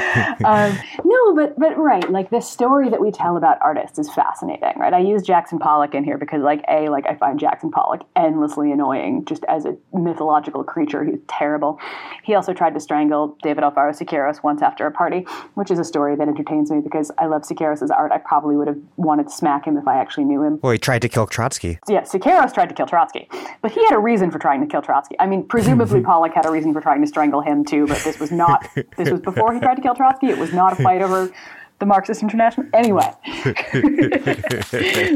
Um, 0.45 0.77
no, 1.05 1.35
but 1.35 1.57
but 1.57 1.77
right, 1.77 2.09
like 2.11 2.29
this 2.29 2.49
story 2.49 2.89
that 2.89 2.99
we 2.99 3.11
tell 3.11 3.37
about 3.37 3.57
artists 3.61 3.97
is 3.97 4.11
fascinating, 4.13 4.73
right? 4.77 4.93
I 4.93 4.99
use 4.99 5.21
Jackson 5.21 5.57
Pollock 5.57 5.95
in 5.95 6.03
here 6.03 6.17
because, 6.17 6.41
like, 6.41 6.63
a 6.69 6.89
like 6.89 7.05
I 7.07 7.15
find 7.15 7.39
Jackson 7.39 7.71
Pollock 7.71 8.01
endlessly 8.15 8.71
annoying, 8.71 9.25
just 9.25 9.45
as 9.47 9.65
a 9.65 9.75
mythological 9.93 10.63
creature. 10.63 11.03
He's 11.03 11.19
terrible. 11.27 11.79
He 12.23 12.35
also 12.35 12.53
tried 12.53 12.73
to 12.73 12.79
strangle 12.79 13.37
David 13.41 13.63
Alfaro 13.63 13.91
Siqueiros 13.91 14.43
once 14.43 14.61
after 14.61 14.85
a 14.85 14.91
party, 14.91 15.25
which 15.53 15.71
is 15.71 15.79
a 15.79 15.83
story 15.83 16.15
that 16.15 16.27
entertains 16.27 16.71
me 16.71 16.81
because 16.81 17.11
I 17.17 17.27
love 17.27 17.43
Siqueiros' 17.43 17.89
art. 17.89 18.11
I 18.11 18.17
probably 18.17 18.55
would 18.55 18.67
have 18.67 18.79
wanted 18.97 19.27
to 19.27 19.33
smack 19.33 19.65
him 19.65 19.77
if 19.77 19.87
I 19.87 19.97
actually 19.97 20.25
knew 20.25 20.43
him. 20.43 20.59
Well, 20.61 20.73
he 20.73 20.79
tried 20.79 21.01
to 21.03 21.09
kill 21.09 21.27
Trotsky. 21.27 21.79
Yeah, 21.87 22.01
Siqueiros 22.01 22.53
tried 22.53 22.69
to 22.69 22.75
kill 22.75 22.87
Trotsky, 22.87 23.29
but 23.61 23.71
he 23.71 23.83
had 23.85 23.93
a 23.93 23.99
reason 23.99 24.31
for 24.31 24.39
trying 24.39 24.61
to 24.61 24.67
kill 24.67 24.81
Trotsky. 24.81 25.15
I 25.19 25.25
mean, 25.25 25.45
presumably 25.47 26.01
Pollock 26.03 26.33
had 26.33 26.45
a 26.45 26.51
reason 26.51 26.72
for 26.73 26.81
trying 26.81 27.01
to 27.01 27.07
strangle 27.07 27.41
him 27.41 27.63
too, 27.63 27.87
but 27.87 28.01
this 28.03 28.19
was 28.19 28.31
not. 28.31 28.67
This 28.97 29.09
was 29.09 29.21
before 29.21 29.53
he 29.53 29.59
tried 29.59 29.75
to 29.75 29.81
kill 29.81 29.95
Trotsky. 29.95 30.27
It 30.27 30.37
was 30.37 30.53
not 30.53 30.79
a 30.79 30.83
fight 30.83 31.01
over 31.01 31.31
the 31.79 31.85
Marxist 31.85 32.21
International. 32.21 32.67
Anyway, 32.73 33.01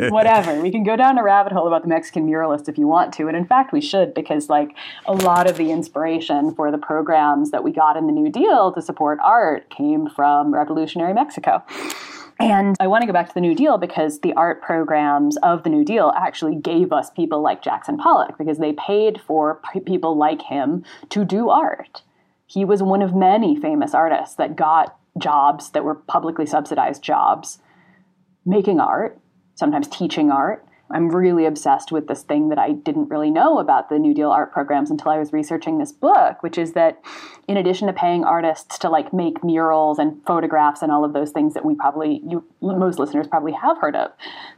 whatever. 0.09 0.59
We 0.61 0.71
can 0.71 0.83
go 0.83 0.95
down 0.95 1.17
a 1.17 1.23
rabbit 1.23 1.53
hole 1.53 1.67
about 1.67 1.83
the 1.83 1.87
Mexican 1.87 2.27
muralists 2.27 2.67
if 2.67 2.77
you 2.77 2.87
want 2.87 3.13
to, 3.15 3.27
and 3.27 3.37
in 3.37 3.45
fact, 3.45 3.71
we 3.71 3.81
should 3.81 4.13
because 4.13 4.49
like 4.49 4.75
a 5.05 5.13
lot 5.13 5.49
of 5.49 5.57
the 5.57 5.71
inspiration 5.71 6.53
for 6.53 6.71
the 6.71 6.77
programs 6.77 7.51
that 7.51 7.63
we 7.63 7.71
got 7.71 7.95
in 7.95 8.05
the 8.05 8.11
New 8.11 8.29
Deal 8.29 8.71
to 8.73 8.81
support 8.81 9.19
art 9.23 9.69
came 9.69 10.09
from 10.09 10.53
revolutionary 10.53 11.13
Mexico. 11.13 11.63
And 12.39 12.75
I 12.79 12.87
want 12.87 13.01
to 13.01 13.07
go 13.07 13.13
back 13.13 13.27
to 13.29 13.33
the 13.33 13.41
New 13.41 13.55
Deal 13.55 13.77
because 13.77 14.19
the 14.19 14.33
art 14.33 14.61
programs 14.61 15.37
of 15.37 15.63
the 15.63 15.69
New 15.69 15.83
Deal 15.83 16.13
actually 16.15 16.55
gave 16.55 16.91
us 16.91 17.09
people 17.09 17.41
like 17.41 17.63
Jackson 17.63 17.97
Pollock 17.97 18.37
because 18.37 18.59
they 18.59 18.73
paid 18.73 19.19
for 19.19 19.59
people 19.85 20.15
like 20.15 20.43
him 20.43 20.83
to 21.09 21.25
do 21.25 21.49
art. 21.49 22.03
He 22.45 22.63
was 22.63 22.83
one 22.83 23.01
of 23.01 23.15
many 23.15 23.59
famous 23.59 23.93
artists 23.93 24.35
that 24.35 24.55
got 24.55 24.97
jobs 25.17 25.71
that 25.71 25.83
were 25.83 25.95
publicly 25.95 26.45
subsidized 26.45 27.01
jobs 27.01 27.59
making 28.45 28.79
art, 28.79 29.19
sometimes 29.55 29.87
teaching 29.87 30.31
art. 30.31 30.66
I'm 30.89 31.09
really 31.09 31.45
obsessed 31.45 31.91
with 31.91 32.07
this 32.07 32.23
thing 32.23 32.49
that 32.49 32.57
I 32.57 32.71
didn't 32.71 33.09
really 33.09 33.29
know 33.29 33.59
about 33.59 33.89
the 33.89 33.99
New 33.99 34.13
Deal 34.13 34.31
art 34.31 34.53
programs 34.53 34.89
until 34.89 35.11
I 35.11 35.17
was 35.17 35.33
researching 35.33 35.77
this 35.77 35.91
book, 35.91 36.41
which 36.41 36.57
is 36.57 36.73
that 36.73 37.01
in 37.47 37.57
addition 37.57 37.87
to 37.87 37.93
paying 37.93 38.23
artists 38.23 38.77
to 38.79 38.89
like 38.89 39.13
make 39.13 39.43
murals 39.43 39.99
and 39.99 40.23
photographs 40.25 40.81
and 40.81 40.91
all 40.91 41.03
of 41.03 41.13
those 41.13 41.31
things 41.31 41.53
that 41.53 41.65
we 41.65 41.75
probably 41.75 42.21
you 42.27 42.43
most 42.61 42.99
listeners 42.99 43.27
probably 43.27 43.53
have 43.53 43.77
heard 43.79 43.95
of, 43.95 44.11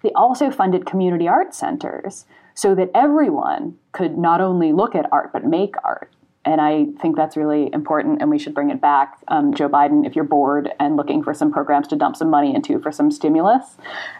they 0.04 0.12
also 0.12 0.52
funded 0.52 0.86
community 0.86 1.28
art 1.28 1.56
centers 1.56 2.26
so 2.54 2.76
that 2.76 2.92
everyone 2.94 3.78
could 3.92 4.18
not 4.18 4.42
only 4.42 4.72
look 4.72 4.96
at 4.96 5.06
art 5.12 5.32
but 5.34 5.46
make 5.46 5.76
art. 5.84 6.12
And 6.46 6.62
I 6.62 6.86
think 7.02 7.16
that's 7.18 7.36
really 7.36 7.70
important, 7.74 8.22
and 8.22 8.32
we 8.32 8.40
should 8.40 8.54
bring 8.54 8.70
it 8.70 8.80
back. 8.80 9.18
Um, 9.28 9.54
Joe 9.54 9.68
Biden, 9.68 10.08
if 10.08 10.16
you're 10.16 10.24
bored 10.24 10.72
and 10.80 10.96
looking 10.96 11.22
for 11.22 11.34
some 11.34 11.52
programs 11.52 11.88
to 11.90 11.98
dump 11.98 12.16
some 12.16 12.30
money 12.30 12.56
into 12.56 12.80
for 12.80 12.92
some 12.92 13.12
stimulus, 13.12 13.76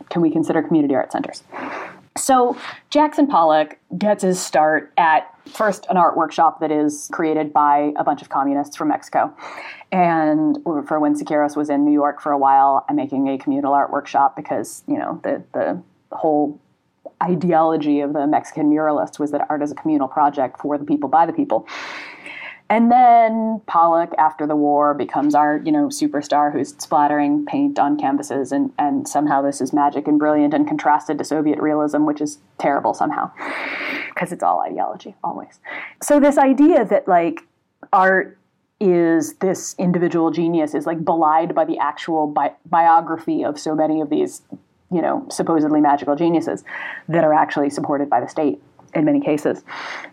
can 0.10 0.22
we 0.22 0.30
consider 0.30 0.62
community 0.62 0.96
art 0.96 1.12
centers? 1.12 1.44
So 2.18 2.58
Jackson 2.90 3.28
Pollock 3.28 3.78
gets 3.98 4.24
his 4.24 4.40
start 4.42 4.92
at 4.98 5.34
first 5.48 5.86
an 5.90 5.98
art 5.98 6.18
workshop 6.18 6.60
that 6.60 6.72
is 6.72 7.10
created 7.12 7.54
by 7.54 7.94
a 7.96 8.04
bunch 8.04 8.22
of 8.22 8.30
communists 8.30 8.76
from 8.76 8.90
Mexico. 8.90 9.34
And 9.92 10.58
for 10.64 11.00
when 11.00 11.16
Siqueiros 11.16 11.56
was 11.56 11.70
in 11.70 11.86
New 11.86 11.94
York 11.94 12.22
for 12.22 12.32
a 12.32 12.38
while, 12.38 12.86
I'm 12.90 12.96
making 12.96 13.28
a 13.30 13.38
communal 13.38 13.74
art 13.74 13.92
workshop 13.92 14.36
because, 14.36 14.84
you 14.88 14.98
know, 14.98 15.20
the, 15.24 15.44
the 15.54 15.82
whole 16.12 16.60
ideology 17.22 18.00
of 18.02 18.14
the 18.14 18.28
Mexican 18.28 18.70
muralists 18.70 19.20
was 19.20 19.32
that 19.32 19.46
art 19.50 19.62
is 19.62 19.72
a 19.72 19.76
communal 19.76 20.08
project 20.08 20.60
for 20.60 20.78
the 20.78 20.86
people 20.86 21.10
by 21.10 21.26
the 21.26 21.34
people. 21.34 21.68
And 22.72 22.92
then 22.92 23.62
Pollock, 23.66 24.12
after 24.20 24.46
the 24.46 24.56
war, 24.56 24.94
becomes 24.94 25.34
our, 25.34 25.60
you 25.66 25.72
know, 25.72 25.88
superstar 25.88 26.54
who's 26.54 26.76
splattering 26.78 27.44
paint 27.46 27.80
on 27.80 27.98
canvases, 27.98 28.52
and, 28.52 28.72
and 28.78 29.08
somehow 29.08 29.42
this 29.42 29.60
is 29.60 29.74
magic 29.74 30.08
and 30.08 30.20
brilliant 30.20 30.54
and 30.54 30.68
contrasted 30.68 31.18
to 31.18 31.24
Soviet 31.24 31.60
realism, 31.60 32.06
which 32.06 32.22
is 32.22 32.38
terrible 32.60 32.94
somehow, 32.94 33.32
because 34.14 34.32
it's 34.32 34.44
all 34.44 34.62
ideology, 34.62 35.16
always. 35.24 35.60
So 36.04 36.20
this 36.20 36.38
idea 36.38 36.86
that, 36.86 37.08
like, 37.08 37.42
art 37.92 38.38
is 38.80 39.34
this 39.36 39.76
individual 39.80 40.30
genius 40.30 40.76
is, 40.76 40.86
like, 40.86 41.04
belied 41.04 41.56
by 41.56 41.66
the 41.66 41.80
actual 41.80 42.28
bi- 42.28 42.54
biography 42.68 43.44
of 43.44 43.60
so 43.60 43.74
many 43.74 44.00
of 44.00 44.12
these, 44.12 44.44
you 44.92 45.02
know, 45.02 45.26
supposedly 45.32 45.82
magical 45.82 46.16
geniuses 46.16 46.64
that 47.08 47.24
are 47.24 47.34
actually 47.34 47.72
supported 47.72 48.12
by 48.12 48.20
the 48.22 48.28
state 48.28 48.62
in 48.94 49.06
many 49.06 49.20
cases. 49.20 49.64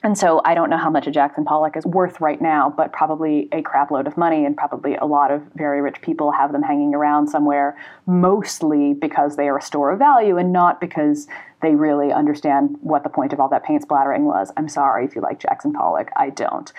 And 0.02 0.16
so 0.16 0.40
I 0.44 0.54
don't 0.54 0.70
know 0.70 0.78
how 0.78 0.90
much 0.90 1.06
a 1.06 1.10
Jackson 1.10 1.44
Pollock 1.44 1.76
is 1.76 1.86
worth 1.86 2.20
right 2.20 2.40
now, 2.40 2.72
but 2.76 2.92
probably 2.92 3.48
a 3.52 3.62
crapload 3.62 4.06
of 4.06 4.16
money, 4.16 4.44
and 4.44 4.56
probably 4.56 4.96
a 4.96 5.04
lot 5.06 5.30
of 5.30 5.42
very 5.54 5.80
rich 5.80 6.00
people 6.00 6.32
have 6.32 6.52
them 6.52 6.62
hanging 6.62 6.94
around 6.94 7.28
somewhere, 7.28 7.76
mostly 8.06 8.94
because 8.94 9.36
they 9.36 9.48
are 9.48 9.58
a 9.58 9.62
store 9.62 9.90
of 9.90 9.98
value 9.98 10.36
and 10.36 10.52
not 10.52 10.80
because 10.80 11.26
they 11.62 11.74
really 11.74 12.12
understand 12.12 12.76
what 12.80 13.02
the 13.02 13.08
point 13.08 13.32
of 13.32 13.40
all 13.40 13.48
that 13.48 13.64
paint 13.64 13.82
splattering 13.82 14.26
was. 14.26 14.52
I'm 14.56 14.68
sorry 14.68 15.04
if 15.04 15.14
you 15.14 15.22
like 15.22 15.40
Jackson 15.40 15.72
Pollock, 15.72 16.10
I 16.16 16.30
don't. 16.30 16.70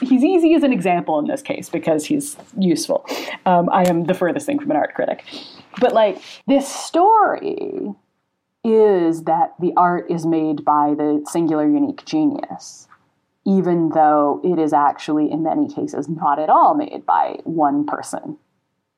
He's 0.00 0.22
easy 0.22 0.54
as 0.54 0.62
an 0.62 0.72
example 0.72 1.18
in 1.18 1.26
this 1.26 1.42
case 1.42 1.68
because 1.68 2.04
he's 2.04 2.36
useful. 2.58 3.06
Um, 3.46 3.68
I 3.70 3.88
am 3.88 4.04
the 4.04 4.14
furthest 4.14 4.46
thing 4.46 4.58
from 4.58 4.70
an 4.70 4.76
art 4.76 4.94
critic. 4.94 5.24
But 5.80 5.92
like 5.94 6.22
this 6.46 6.68
story 6.68 7.94
is 8.66 9.22
that 9.22 9.54
the 9.60 9.72
art 9.76 10.10
is 10.10 10.26
made 10.26 10.64
by 10.64 10.92
the 10.96 11.24
singular 11.30 11.68
unique 11.68 12.04
genius, 12.04 12.88
even 13.46 13.90
though 13.90 14.40
it 14.42 14.58
is 14.58 14.72
actually, 14.72 15.30
in 15.30 15.44
many 15.44 15.68
cases, 15.68 16.08
not 16.08 16.40
at 16.40 16.50
all 16.50 16.74
made 16.74 17.06
by 17.06 17.38
one 17.44 17.86
person. 17.86 18.36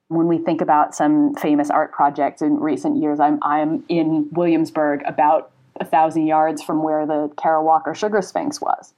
When 0.08 0.26
we 0.26 0.38
think 0.38 0.62
about 0.62 0.94
some 0.94 1.34
famous 1.34 1.68
art 1.68 1.92
projects 1.92 2.40
in 2.40 2.58
recent 2.58 2.96
years, 2.96 3.20
I'm 3.20 3.38
I'm 3.42 3.84
in 3.90 4.30
Williamsburg, 4.32 5.02
about 5.04 5.50
a 5.78 5.84
thousand 5.84 6.26
yards 6.26 6.62
from 6.62 6.82
where 6.82 7.06
the 7.06 7.30
Kara 7.36 7.62
Walker 7.62 7.94
Sugar 7.94 8.22
Sphinx 8.22 8.62
was, 8.62 8.94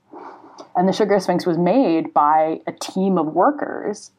and 0.76 0.88
the 0.88 0.92
Sugar 0.92 1.18
Sphinx 1.18 1.44
was 1.44 1.59
made 1.59 2.14
by 2.14 2.60
a 2.68 2.72
team 2.72 3.18
of 3.18 3.34
workers 3.34 4.12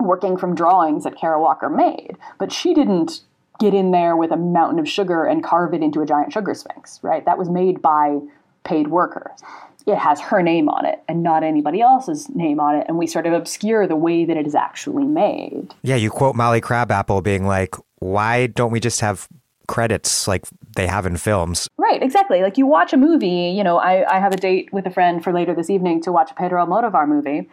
working 0.00 0.38
from 0.38 0.54
drawings 0.54 1.04
that 1.04 1.14
Kara 1.14 1.38
Walker 1.38 1.68
made, 1.68 2.16
but 2.38 2.50
she 2.50 2.72
didn't 2.72 3.20
get 3.58 3.74
in 3.74 3.90
there 3.90 4.16
with 4.16 4.30
a 4.30 4.36
mountain 4.36 4.78
of 4.78 4.88
sugar 4.88 5.24
and 5.24 5.42
carve 5.42 5.74
it 5.74 5.82
into 5.82 6.00
a 6.00 6.06
giant 6.06 6.32
sugar 6.32 6.54
sphinx, 6.54 6.98
right? 7.02 7.24
That 7.24 7.38
was 7.38 7.48
made 7.48 7.80
by 7.80 8.20
paid 8.64 8.88
workers. 8.88 9.42
It 9.86 9.96
has 9.96 10.18
her 10.20 10.42
name 10.42 10.68
on 10.68 10.86
it 10.86 11.02
and 11.08 11.22
not 11.22 11.42
anybody 11.42 11.82
else's 11.82 12.28
name 12.30 12.58
on 12.58 12.74
it, 12.76 12.86
and 12.88 12.96
we 12.96 13.06
sort 13.06 13.26
of 13.26 13.34
obscure 13.34 13.86
the 13.86 13.96
way 13.96 14.24
that 14.24 14.36
it 14.36 14.46
is 14.46 14.54
actually 14.54 15.04
made. 15.04 15.74
Yeah, 15.82 15.96
you 15.96 16.10
quote 16.10 16.34
Molly 16.34 16.62
Crabapple 16.62 17.20
being 17.20 17.46
like, 17.46 17.74
"Why 17.98 18.46
don't 18.46 18.70
we 18.70 18.80
just 18.80 19.02
have 19.02 19.28
credits 19.66 20.26
like 20.26 20.46
they 20.74 20.86
have 20.86 21.04
in 21.04 21.18
films?" 21.18 21.68
Right, 21.76 22.02
exactly. 22.02 22.40
Like 22.40 22.56
you 22.56 22.66
watch 22.66 22.94
a 22.94 22.96
movie, 22.96 23.52
you 23.54 23.62
know, 23.62 23.76
I, 23.76 24.10
I 24.10 24.20
have 24.20 24.32
a 24.32 24.38
date 24.38 24.72
with 24.72 24.86
a 24.86 24.90
friend 24.90 25.22
for 25.22 25.34
later 25.34 25.54
this 25.54 25.68
evening 25.68 26.00
to 26.02 26.12
watch 26.12 26.30
a 26.30 26.34
Pedro 26.34 26.64
Almodovar 26.64 27.06
movie, 27.06 27.46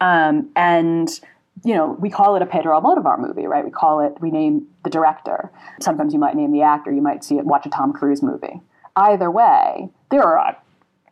um, 0.00 0.50
and 0.56 1.20
you 1.64 1.74
know, 1.74 1.96
we 2.00 2.10
call 2.10 2.36
it 2.36 2.42
a 2.42 2.46
Pedro 2.46 2.80
Almodovar 2.80 3.18
movie, 3.18 3.46
right? 3.46 3.64
We 3.64 3.70
call 3.70 4.00
it, 4.00 4.20
we 4.20 4.30
name 4.30 4.66
the 4.84 4.90
director. 4.90 5.50
Sometimes 5.80 6.12
you 6.12 6.18
might 6.18 6.36
name 6.36 6.52
the 6.52 6.62
actor. 6.62 6.92
You 6.92 7.02
might 7.02 7.24
see 7.24 7.38
it, 7.38 7.44
watch 7.44 7.66
a 7.66 7.70
Tom 7.70 7.92
Cruise 7.92 8.22
movie. 8.22 8.60
Either 8.96 9.30
way, 9.30 9.90
there 10.10 10.22
are 10.22 10.56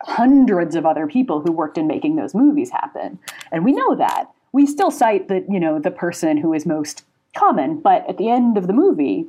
hundreds 0.03 0.75
of 0.75 0.87
other 0.87 1.07
people 1.07 1.41
who 1.41 1.53
worked 1.53 1.79
in 1.79 1.87
making 1.87 2.17
those 2.17 2.35
movies 2.35 2.71
happen, 2.71 3.19
and 3.53 3.65
we 3.65 3.73
know 3.73 3.95
that. 3.97 4.27
We 4.53 4.67
still 4.67 4.91
cite 4.91 5.29
the, 5.29 5.45
you 5.49 5.61
know, 5.61 5.79
the 5.79 5.91
person 5.91 6.39
who 6.39 6.55
is 6.55 6.65
most 6.65 7.05
common, 7.37 7.81
but 7.81 8.09
at 8.09 8.17
the 8.17 8.31
end 8.31 8.57
of 8.57 8.67
the 8.67 8.73
movie, 8.73 9.27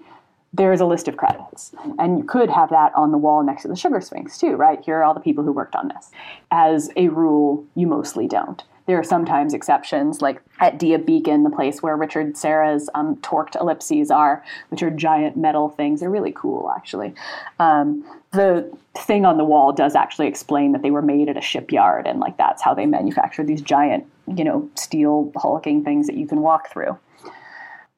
there 0.53 0.73
is 0.73 0.79
a 0.79 0.85
list 0.85 1.07
of 1.07 1.17
credits. 1.17 1.73
And 1.99 2.17
you 2.17 2.23
could 2.23 2.49
have 2.49 2.69
that 2.69 2.93
on 2.95 3.11
the 3.11 3.17
wall 3.17 3.43
next 3.43 3.63
to 3.63 3.67
the 3.67 3.75
Sugar 3.75 4.01
Sphinx, 4.01 4.37
too, 4.37 4.55
right? 4.55 4.83
Here 4.83 4.97
are 4.97 5.03
all 5.03 5.13
the 5.13 5.19
people 5.19 5.43
who 5.43 5.51
worked 5.51 5.75
on 5.75 5.89
this. 5.89 6.09
As 6.51 6.89
a 6.95 7.09
rule, 7.09 7.65
you 7.75 7.85
mostly 7.85 8.27
don't. 8.27 8.63
There 8.90 8.98
are 8.98 9.03
sometimes 9.03 9.53
exceptions, 9.53 10.20
like 10.20 10.41
at 10.60 10.80
Dia 10.80 10.98
Beacon, 10.98 11.44
the 11.44 11.52
place 11.52 11.84
where 11.84 11.95
Richard 11.95 12.36
Serra's 12.36 12.90
um, 12.95 13.18
torqued 13.18 13.56
ellipses 13.61 14.10
are, 14.10 14.44
which 14.70 14.82
are 14.82 14.90
giant 14.90 15.38
metal 15.38 15.70
things. 15.70 15.99
They're 15.99 16.10
really 16.10 16.32
cool, 16.32 16.74
actually. 16.76 17.14
Um, 17.60 18.03
the 18.32 18.68
thing 18.98 19.26
on 19.26 19.38
the 19.38 19.44
wall 19.44 19.74
does 19.74 19.94
actually 19.94 20.26
explain 20.26 20.72
that 20.72 20.82
they 20.82 20.90
were 20.90 21.03
made 21.03 21.30
at 21.30 21.38
a 21.38 21.41
shipyard, 21.41 22.07
and 22.07 22.20
like 22.20 22.36
that's 22.38 22.64
how 22.64 22.74
they 22.74 22.88
manufacture 22.88 23.44
these 23.44 23.61
giant, 23.61 24.07
you 24.26 24.44
know, 24.44 24.68
steel 24.74 25.32
hulking 25.36 25.84
things 25.84 26.07
that 26.07 26.18
you 26.18 26.26
can 26.26 26.41
walk 26.41 26.72
through. 26.74 26.98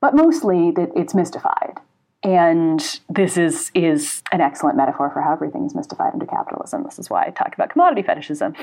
But 0.02 0.14
mostly, 0.14 0.74
it's 0.76 1.16
mystified 1.16 1.80
and 2.24 3.00
this 3.10 3.36
is 3.36 3.72
is 3.74 4.22
an 4.32 4.42
excellent 4.42 4.78
metaphor 4.78 5.10
for 5.10 5.22
how 5.22 5.34
everything 5.34 5.66
is 5.66 5.74
mystified 5.74 6.14
under 6.14 6.26
capitalism. 6.26 6.84
This 6.84 7.00
is 7.00 7.10
why 7.10 7.26
I 7.26 7.32
talk 7.32 7.54
about 7.54 7.72
commodity 7.72 8.04
fetishism. 8.04 8.56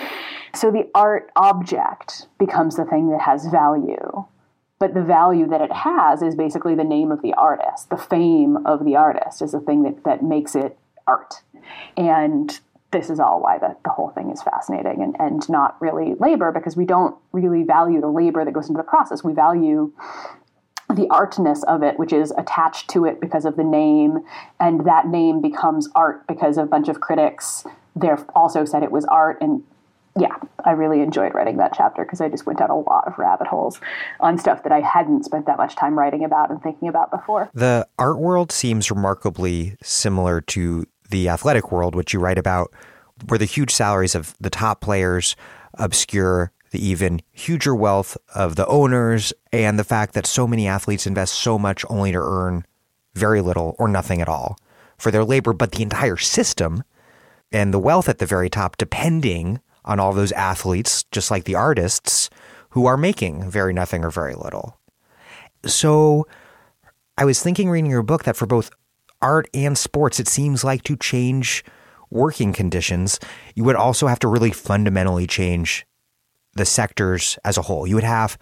So 0.55 0.71
the 0.71 0.89
art 0.95 1.31
object 1.35 2.29
becomes 2.39 2.77
the 2.77 2.85
thing 2.85 3.11
that 3.11 3.23
has 3.23 3.47
value. 3.47 4.27
But 4.79 4.95
the 4.95 5.03
value 5.03 5.49
that 5.49 5.61
it 5.61 5.73
has 5.73 6.23
is 6.23 6.37
basically 6.37 6.77
the 6.77 6.85
name 6.85 7.11
of 7.11 7.21
the 7.21 7.35
artist. 7.35 7.91
The 7.91 7.97
fame 7.97 8.65
of 8.65 8.85
the 8.85 8.95
artist 8.95 9.43
is 9.43 9.51
the 9.51 9.61
thing 9.61 9.83
that, 9.83 10.05
that 10.05 10.23
makes 10.23 10.55
it 10.55 10.79
art. 11.09 11.43
And 11.97 12.61
this 12.93 13.11
is 13.11 13.19
all 13.19 13.43
why 13.43 13.59
the, 13.59 13.77
the 13.83 13.91
whole 13.91 14.11
thing 14.11 14.31
is 14.31 14.41
fascinating 14.41 15.03
and, 15.03 15.17
and 15.19 15.49
not 15.49 15.77
really 15.81 16.15
labor 16.21 16.53
because 16.53 16.77
we 16.77 16.85
don't 16.85 17.17
really 17.33 17.65
value 17.65 18.01
the 18.01 18.09
labor 18.09 18.45
that 18.45 18.53
goes 18.53 18.69
into 18.69 18.79
the 18.79 18.89
process. 18.89 19.25
We 19.25 19.33
value 19.33 19.93
the 20.95 21.07
artness 21.11 21.63
of 21.65 21.83
it, 21.83 21.99
which 21.99 22.13
is 22.13 22.33
attached 22.39 22.89
to 22.91 23.05
it 23.05 23.21
because 23.21 23.45
of 23.45 23.57
the 23.57 23.65
name, 23.65 24.21
and 24.59 24.87
that 24.87 25.07
name 25.07 25.41
becomes 25.41 25.89
art 25.95 26.27
because 26.27 26.57
a 26.57 26.65
bunch 26.65 26.89
of 26.89 27.01
critics 27.01 27.65
there 27.95 28.19
also 28.35 28.65
said 28.65 28.83
it 28.83 28.91
was 28.91 29.05
art. 29.07 29.39
And 29.41 29.63
yeah, 30.19 30.37
I 30.65 30.71
really 30.73 31.01
enjoyed 31.01 31.35
writing 31.35 31.59
that 31.59 31.75
chapter 31.77 32.05
because 32.05 32.21
I 32.21 32.29
just 32.29 32.47
went 32.47 32.59
down 32.59 32.71
a 32.71 32.79
lot 32.79 33.07
of 33.07 33.19
rabbit 33.19 33.47
holes 33.47 33.81
on 34.21 34.39
stuff 34.39 34.63
that 34.63 34.73
I 34.73 34.81
hadn't 34.81 35.25
spent 35.25 35.47
that 35.47 35.59
much 35.59 35.77
time 35.77 35.99
writing 35.99 36.25
about 36.25 36.51
and 36.51 36.63
thinking 36.63 36.89
about 36.89 37.11
before. 37.11 37.51
The 37.55 37.87
art 37.99 38.19
world 38.19 38.51
seems 38.51 38.91
remarkably 38.91 39.77
similar 39.83 40.41
to 40.43 40.87
the 41.11 41.29
athletic 41.29 41.71
world, 41.71 41.95
which 41.95 42.13
you 42.13 42.21
write 42.21 42.39
about, 42.39 42.73
where 43.27 43.39
the 43.39 43.45
huge 43.45 43.73
salaries 43.73 44.15
of 44.15 44.35
the 44.41 44.51
top 44.51 44.81
players 44.81 45.37
obscure 45.75 46.53
the 46.71 46.85
even 46.85 47.21
huger 47.33 47.75
wealth 47.75 48.17
of 48.35 48.57
the 48.57 48.67
owners, 48.67 49.33
and 49.53 49.79
the 49.79 49.85
fact 49.85 50.15
that 50.15 50.27
so 50.27 50.47
many 50.47 50.67
athletes 50.67 51.07
invest 51.07 51.35
so 51.35 51.59
much 51.59 51.85
only 51.89 52.13
to 52.13 52.19
earn 52.19 52.65
very 53.15 53.41
little 53.41 53.75
or 53.79 53.89
nothing 53.89 54.21
at 54.21 54.29
all 54.29 54.59
for 54.97 55.11
their 55.11 55.25
labor, 55.25 55.53
but 55.53 55.73
the 55.73 55.83
entire 55.83 56.17
system 56.17 56.83
and 57.51 57.73
the 57.73 57.79
wealth 57.79 58.09
at 58.09 58.19
the 58.19 58.27
very 58.27 58.51
top 58.51 58.77
depending 58.77 59.61
on 59.85 59.99
all 59.99 60.13
those 60.13 60.33
athletes, 60.33 61.05
just 61.11 61.31
like 61.31 61.45
the 61.45 61.55
artists, 61.55 62.29
who 62.71 62.87
are 62.87 62.97
making 62.97 63.51
very 63.51 63.73
nothing 63.73 64.05
or 64.05 64.11
very 64.11 64.35
little. 64.35 64.79
So 65.65 66.27
I 67.17 67.25
was 67.25 67.43
thinking 67.43 67.71
reading 67.71 67.91
your 67.91 68.03
book 68.03 68.25
that 68.25 68.37
for 68.37 68.47
both 68.47 68.71
art 69.23 69.49
and 69.55 69.77
sports, 69.77 70.21
it 70.21 70.29
seems 70.29 70.63
like 70.63 70.83
to 70.85 70.97
change 70.97 71.65
working 72.11 72.53
conditions, 72.53 73.19
you 73.55 73.65
would 73.65 73.77
also 73.77 74.07
have 74.07 74.19
to 74.21 74.29
really 74.29 74.51
fundamentally 74.51 75.27
change 75.27 75.87
the 76.59 76.67
sectors 76.67 77.39
as 77.45 77.57
a 77.57 77.63
whole. 77.63 77.87
You 77.87 77.95
would 77.95 78.05
have 78.05 78.39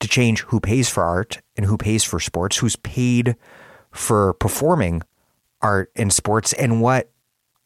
to 0.00 0.08
change 0.08 0.42
who 0.42 0.60
pays 0.60 0.88
for 0.88 1.04
art 1.04 1.40
and 1.56 1.66
who 1.66 1.76
pays 1.76 2.04
for 2.04 2.20
sports, 2.20 2.56
who's 2.56 2.76
paid 2.76 3.36
for 3.92 4.34
performing 4.34 5.02
art 5.60 5.90
and 5.96 6.12
sports, 6.12 6.52
and 6.52 6.80
what 6.80 7.10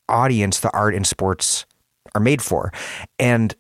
audience 0.09 0.60
the 0.60 0.70
art 0.72 0.94
and 0.94 1.06
sports 1.06 1.66
are 2.14 2.20
made 2.20 2.43
for. 2.43 2.72
And 3.18 3.55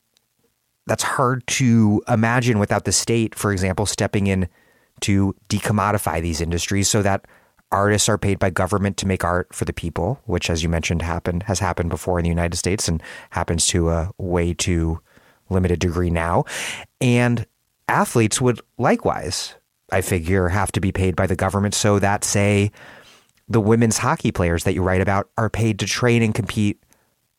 that's 0.86 1.02
hard 1.02 1.46
to 1.46 2.02
imagine 2.08 2.58
without 2.58 2.84
the 2.84 2.92
state, 2.92 3.34
for 3.34 3.52
example, 3.52 3.86
stepping 3.86 4.26
in 4.26 4.48
to 5.02 5.34
decommodify 5.48 6.20
these 6.20 6.40
industries 6.40 6.88
so 6.88 7.02
that 7.02 7.26
artists 7.70 8.08
are 8.08 8.18
paid 8.18 8.38
by 8.38 8.50
government 8.50 8.96
to 8.98 9.06
make 9.06 9.24
art 9.24 9.54
for 9.54 9.64
the 9.64 9.72
people, 9.72 10.20
which, 10.26 10.50
as 10.50 10.62
you 10.62 10.68
mentioned, 10.68 11.02
happened 11.02 11.44
has 11.44 11.58
happened 11.58 11.90
before 11.90 12.18
in 12.18 12.22
the 12.22 12.28
United 12.28 12.56
States 12.56 12.88
and 12.88 13.02
happens 13.30 13.66
to 13.66 13.90
a 13.90 14.10
way 14.18 14.52
too 14.52 15.00
limited 15.52 15.78
degree 15.78 16.10
now. 16.10 16.44
And 17.00 17.46
athletes 17.88 18.40
would 18.40 18.60
likewise, 18.78 19.54
I 19.90 20.00
figure, 20.00 20.48
have 20.48 20.72
to 20.72 20.80
be 20.80 20.92
paid 20.92 21.14
by 21.16 21.26
the 21.26 21.36
government 21.36 21.74
so 21.74 21.98
that, 21.98 22.24
say, 22.24 22.70
the 23.48 23.60
women's 23.60 23.98
hockey 23.98 24.32
players 24.32 24.64
that 24.64 24.74
you 24.74 24.82
write 24.82 25.00
about 25.00 25.28
are 25.36 25.50
paid 25.50 25.78
to 25.80 25.86
train 25.86 26.22
and 26.22 26.34
compete 26.34 26.82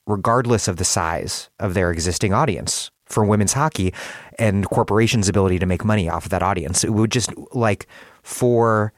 regardless 0.05 0.67
of 0.67 0.77
the 0.77 0.85
size 0.85 1.49
of 1.59 1.73
their 1.73 1.89
existing 1.89 2.33
audience 2.33 2.91
for 3.05 3.23
women's 3.23 3.53
hockey 3.53 3.93
and 4.37 4.67
corporations' 4.69 5.29
ability 5.29 5.59
to 5.59 5.65
make 5.65 5.85
money 5.85 6.09
off 6.09 6.25
of 6.25 6.31
that 6.31 6.43
audience. 6.43 6.83
It 6.83 6.91
would 6.91 7.11
just 7.11 7.31
like 7.53 7.87
for 8.21 8.93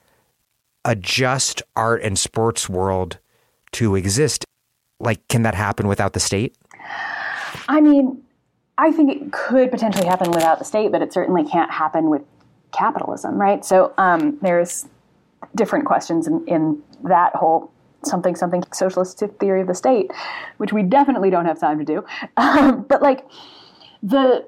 a 0.83 0.95
just 0.95 1.61
art 1.75 2.01
and 2.01 2.17
sports 2.17 2.67
world 2.69 3.19
to 3.73 3.95
exist, 3.95 4.45
like, 4.99 5.27
can 5.27 5.43
that 5.43 5.55
happen 5.55 5.87
without 5.87 6.13
the 6.13 6.19
state? 6.19 6.55
I 7.67 7.81
mean, 7.81 8.21
I 8.77 8.91
think 8.91 9.11
it 9.11 9.31
could 9.31 9.71
potentially 9.71 10.05
happen 10.05 10.31
without 10.31 10.59
the 10.59 10.65
state, 10.65 10.91
but 10.91 11.01
it 11.01 11.13
certainly 11.13 11.45
can't 11.45 11.71
happen 11.71 12.09
with 12.09 12.23
capitalism, 12.71 13.39
right? 13.39 13.63
So 13.63 13.93
um, 13.97 14.37
there's 14.41 14.87
different 15.55 15.85
questions 15.85 16.27
in, 16.27 16.45
in 16.47 16.81
that 17.03 17.35
whole 17.35 17.71
something 18.03 18.35
something 18.35 18.63
socialist 18.71 19.23
theory 19.39 19.61
of 19.61 19.67
the 19.67 19.73
state, 19.73 20.11
which 20.57 20.71
we 20.71 20.83
definitely 20.83 21.29
don't 21.29 21.45
have 21.45 21.59
time 21.59 21.79
to 21.79 21.85
do. 21.85 22.05
Um, 22.37 22.83
but 22.83 23.01
like 23.01 23.25
the 24.03 24.47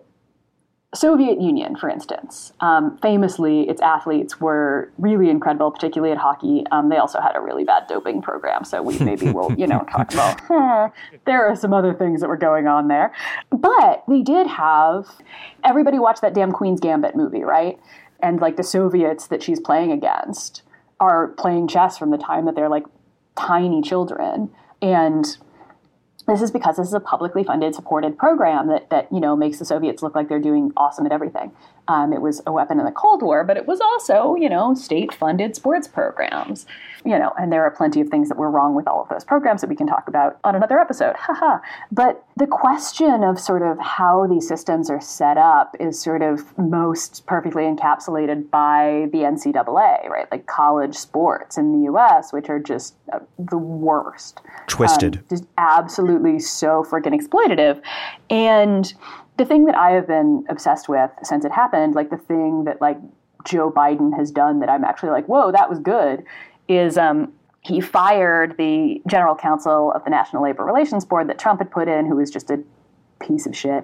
Soviet 0.96 1.42
Union, 1.42 1.76
for 1.76 1.90
instance, 1.90 2.54
um, 2.62 2.98
famously, 3.02 3.68
its 3.68 3.82
athletes 3.82 4.40
were 4.40 4.90
really 4.98 5.30
incredible, 5.30 5.70
particularly 5.70 6.14
at 6.14 6.18
hockey. 6.18 6.64
Um, 6.72 6.88
they 6.88 6.96
also 6.96 7.20
had 7.20 7.36
a 7.36 7.42
really 7.42 7.66
bad 7.66 7.88
doping 7.88 8.22
program, 8.22 8.64
so 8.64 8.82
we 8.82 8.98
maybe 9.00 9.30
will, 9.34 9.52
you 9.58 9.68
know, 9.68 9.86
talk 9.92 10.14
about. 10.14 10.40
Hmm, 10.48 11.18
there 11.26 11.46
are 11.46 11.58
some 11.58 11.74
other 11.74 11.94
things 11.94 12.22
that 12.22 12.30
were 12.30 12.38
going 12.38 12.68
on 12.68 12.88
there, 12.88 13.14
but 13.50 14.04
they 14.08 14.22
did 14.22 14.48
have. 14.48 15.10
Everybody 15.66 16.00
watched 16.00 16.22
that 16.22 16.34
damn 16.34 16.54
Queen's 16.54 16.80
Gambit 16.80 17.18
movie, 17.18 17.44
right? 17.44 17.78
And 18.22 18.40
like 18.40 18.56
the 18.56 18.64
Soviets 18.64 19.28
that 19.28 19.44
she's 19.44 19.60
playing 19.60 19.92
against 19.92 20.64
are 21.02 21.28
playing 21.28 21.68
chess 21.68 21.98
from 21.98 22.12
the 22.12 22.18
time 22.18 22.46
that 22.46 22.56
they're 22.56 22.70
like 22.70 22.86
tiny 23.36 23.82
children, 23.82 24.52
and 24.82 25.38
this 26.28 26.42
is 26.42 26.52
because 26.52 26.76
this 26.76 26.88
is 26.88 26.94
a 26.94 27.00
publicly 27.00 27.44
funded, 27.44 27.74
supported 27.74 28.18
program 28.18 28.68
that, 28.68 28.90
that 28.90 29.12
you 29.12 29.20
know 29.20 29.36
makes 29.36 29.60
the 29.60 29.66
Soviets 29.66 30.04
look 30.04 30.14
like 30.14 30.28
they're 30.28 30.40
doing 30.40 30.72
awesome 30.76 31.06
at 31.06 31.12
everything. 31.12 31.52
Um, 31.88 32.12
it 32.12 32.22
was 32.22 32.42
a 32.46 32.52
weapon 32.52 32.80
in 32.80 32.86
the 32.86 32.92
Cold 32.92 33.22
War, 33.22 33.46
but 33.46 33.56
it 33.56 33.66
was 33.66 33.80
also, 33.80 34.36
you 34.36 34.50
know, 34.50 34.74
state 34.74 35.14
funded 35.14 35.56
sports 35.56 35.88
programs. 35.88 36.66
You 37.08 37.18
know, 37.18 37.32
and 37.40 37.54
there 37.54 37.64
are 37.64 37.72
plenty 37.72 38.02
of 38.02 38.10
things 38.10 38.28
that 38.28 38.38
were 38.38 38.52
wrong 38.52 38.76
with 38.76 38.86
all 38.86 39.02
of 39.02 39.08
those 39.08 39.24
programs 39.24 39.62
that 39.62 39.70
we 39.70 39.78
can 39.78 39.88
talk 39.88 40.10
about 40.10 40.40
on 40.44 40.56
another 40.56 40.78
episode. 40.78 41.16
Haha. 41.20 41.60
but 41.90 42.26
the 42.36 42.48
question 42.48 43.24
of 43.24 43.40
sort 43.40 43.62
of 43.62 43.80
how 43.80 44.28
these 44.28 44.46
systems 44.46 44.90
are 44.90 45.00
set 45.00 45.38
up 45.38 45.74
is 45.80 46.02
sort 46.02 46.22
of 46.22 46.58
most 46.58 47.26
perfectly 47.26 47.64
encapsulated 47.64 48.50
by 48.50 49.08
the 49.14 49.20
NCAA, 49.20 50.10
right? 50.10 50.28
Like 50.32 50.48
college 50.48 50.96
sports 50.96 51.58
in 51.58 51.72
the 51.72 51.90
US, 51.94 52.34
which 52.34 52.50
are 52.50 52.60
just 52.60 52.96
uh, 53.14 53.20
the 53.40 53.58
worst. 53.58 54.42
Twisted. 54.68 55.16
Um, 55.16 55.24
just 55.30 55.46
absolutely 55.58 56.40
so 56.40 56.84
freaking 56.84 57.18
exploitative. 57.18 57.82
And 58.30 58.94
the 59.38 59.46
thing 59.46 59.64
that 59.66 59.76
I 59.76 59.92
have 59.92 60.08
been 60.08 60.44
obsessed 60.50 60.90
with 60.90 61.10
since 61.24 61.46
it 61.46 61.54
happened, 61.54 61.96
like 61.96 62.10
the 62.10 62.18
thing 62.18 62.66
that 62.66 62.82
like 62.82 62.98
Joe 63.46 63.72
Biden 63.72 64.16
has 64.18 64.30
done 64.30 64.60
that 64.60 64.70
I'm 64.70 64.84
actually 64.84 65.12
like, 65.12 65.28
whoa, 65.28 65.52
that 65.52 65.70
was 65.70 65.80
good, 65.80 66.24
is 66.68 66.98
um, 66.98 67.34
he 67.62 67.82
fired 67.82 68.56
the 68.58 69.02
general 69.08 69.36
counsel 69.36 69.92
of 69.92 70.04
the 70.04 70.10
National 70.10 70.44
Labor 70.44 70.64
Relations 70.64 71.06
Board 71.06 71.30
that 71.30 71.40
Trump 71.40 71.60
had 71.60 71.72
put 71.72 71.88
in, 71.88 72.06
who 72.06 72.16
was 72.16 72.32
just 72.32 72.50
a 72.50 72.64
piece 73.20 73.46
of 73.46 73.56
shit. 73.56 73.84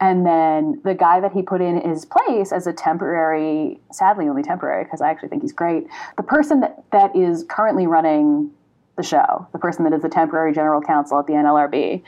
And 0.00 0.26
then 0.26 0.80
the 0.84 0.94
guy 0.94 1.20
that 1.20 1.32
he 1.32 1.42
put 1.42 1.60
in 1.60 1.80
his 1.80 2.04
place 2.04 2.52
as 2.52 2.66
a 2.66 2.72
temporary, 2.72 3.80
sadly 3.92 4.28
only 4.28 4.42
temporary, 4.42 4.84
because 4.84 5.00
I 5.00 5.10
actually 5.10 5.30
think 5.30 5.42
he's 5.42 5.52
great, 5.52 5.86
the 6.16 6.22
person 6.22 6.60
that, 6.60 6.84
that 6.92 7.14
is 7.16 7.44
currently 7.48 7.86
running 7.86 8.50
the 8.96 9.02
show, 9.02 9.46
the 9.52 9.58
person 9.58 9.84
that 9.84 9.92
is 9.92 10.02
the 10.02 10.08
temporary 10.08 10.52
general 10.52 10.80
counsel 10.80 11.18
at 11.18 11.26
the 11.26 11.32
NLRB, 11.32 12.02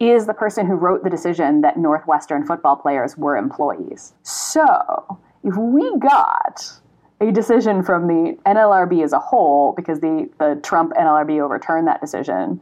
is 0.00 0.26
the 0.26 0.34
person 0.34 0.66
who 0.66 0.74
wrote 0.74 1.04
the 1.04 1.10
decision 1.10 1.60
that 1.60 1.76
Northwestern 1.76 2.44
football 2.44 2.76
players 2.76 3.16
were 3.16 3.36
employees. 3.36 4.14
So, 4.22 5.18
if 5.44 5.56
we 5.56 5.96
got 5.98 6.80
a 7.22 7.30
decision 7.30 7.82
from 7.82 8.08
the 8.08 8.36
NLRB 8.44 9.04
as 9.04 9.12
a 9.12 9.18
whole, 9.18 9.72
because 9.72 10.00
the, 10.00 10.28
the 10.38 10.60
Trump 10.62 10.92
NLRB 10.94 11.40
overturned 11.40 11.86
that 11.86 12.00
decision, 12.00 12.60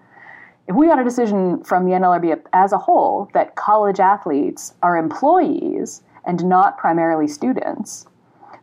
if 0.69 0.77
we 0.77 0.87
got 0.87 1.01
a 1.01 1.05
decision 1.05 1.65
from 1.65 1.87
the 1.87 1.93
NLRB 1.93 2.43
as 2.53 2.73
a 2.73 2.79
whole 2.79 3.29
that 3.33 3.57
college 3.57 3.99
athletes 3.99 4.75
are 4.83 4.97
employees 4.97 6.03
and 6.27 6.45
not 6.45 6.77
primarily 6.79 7.27
students, 7.27 8.07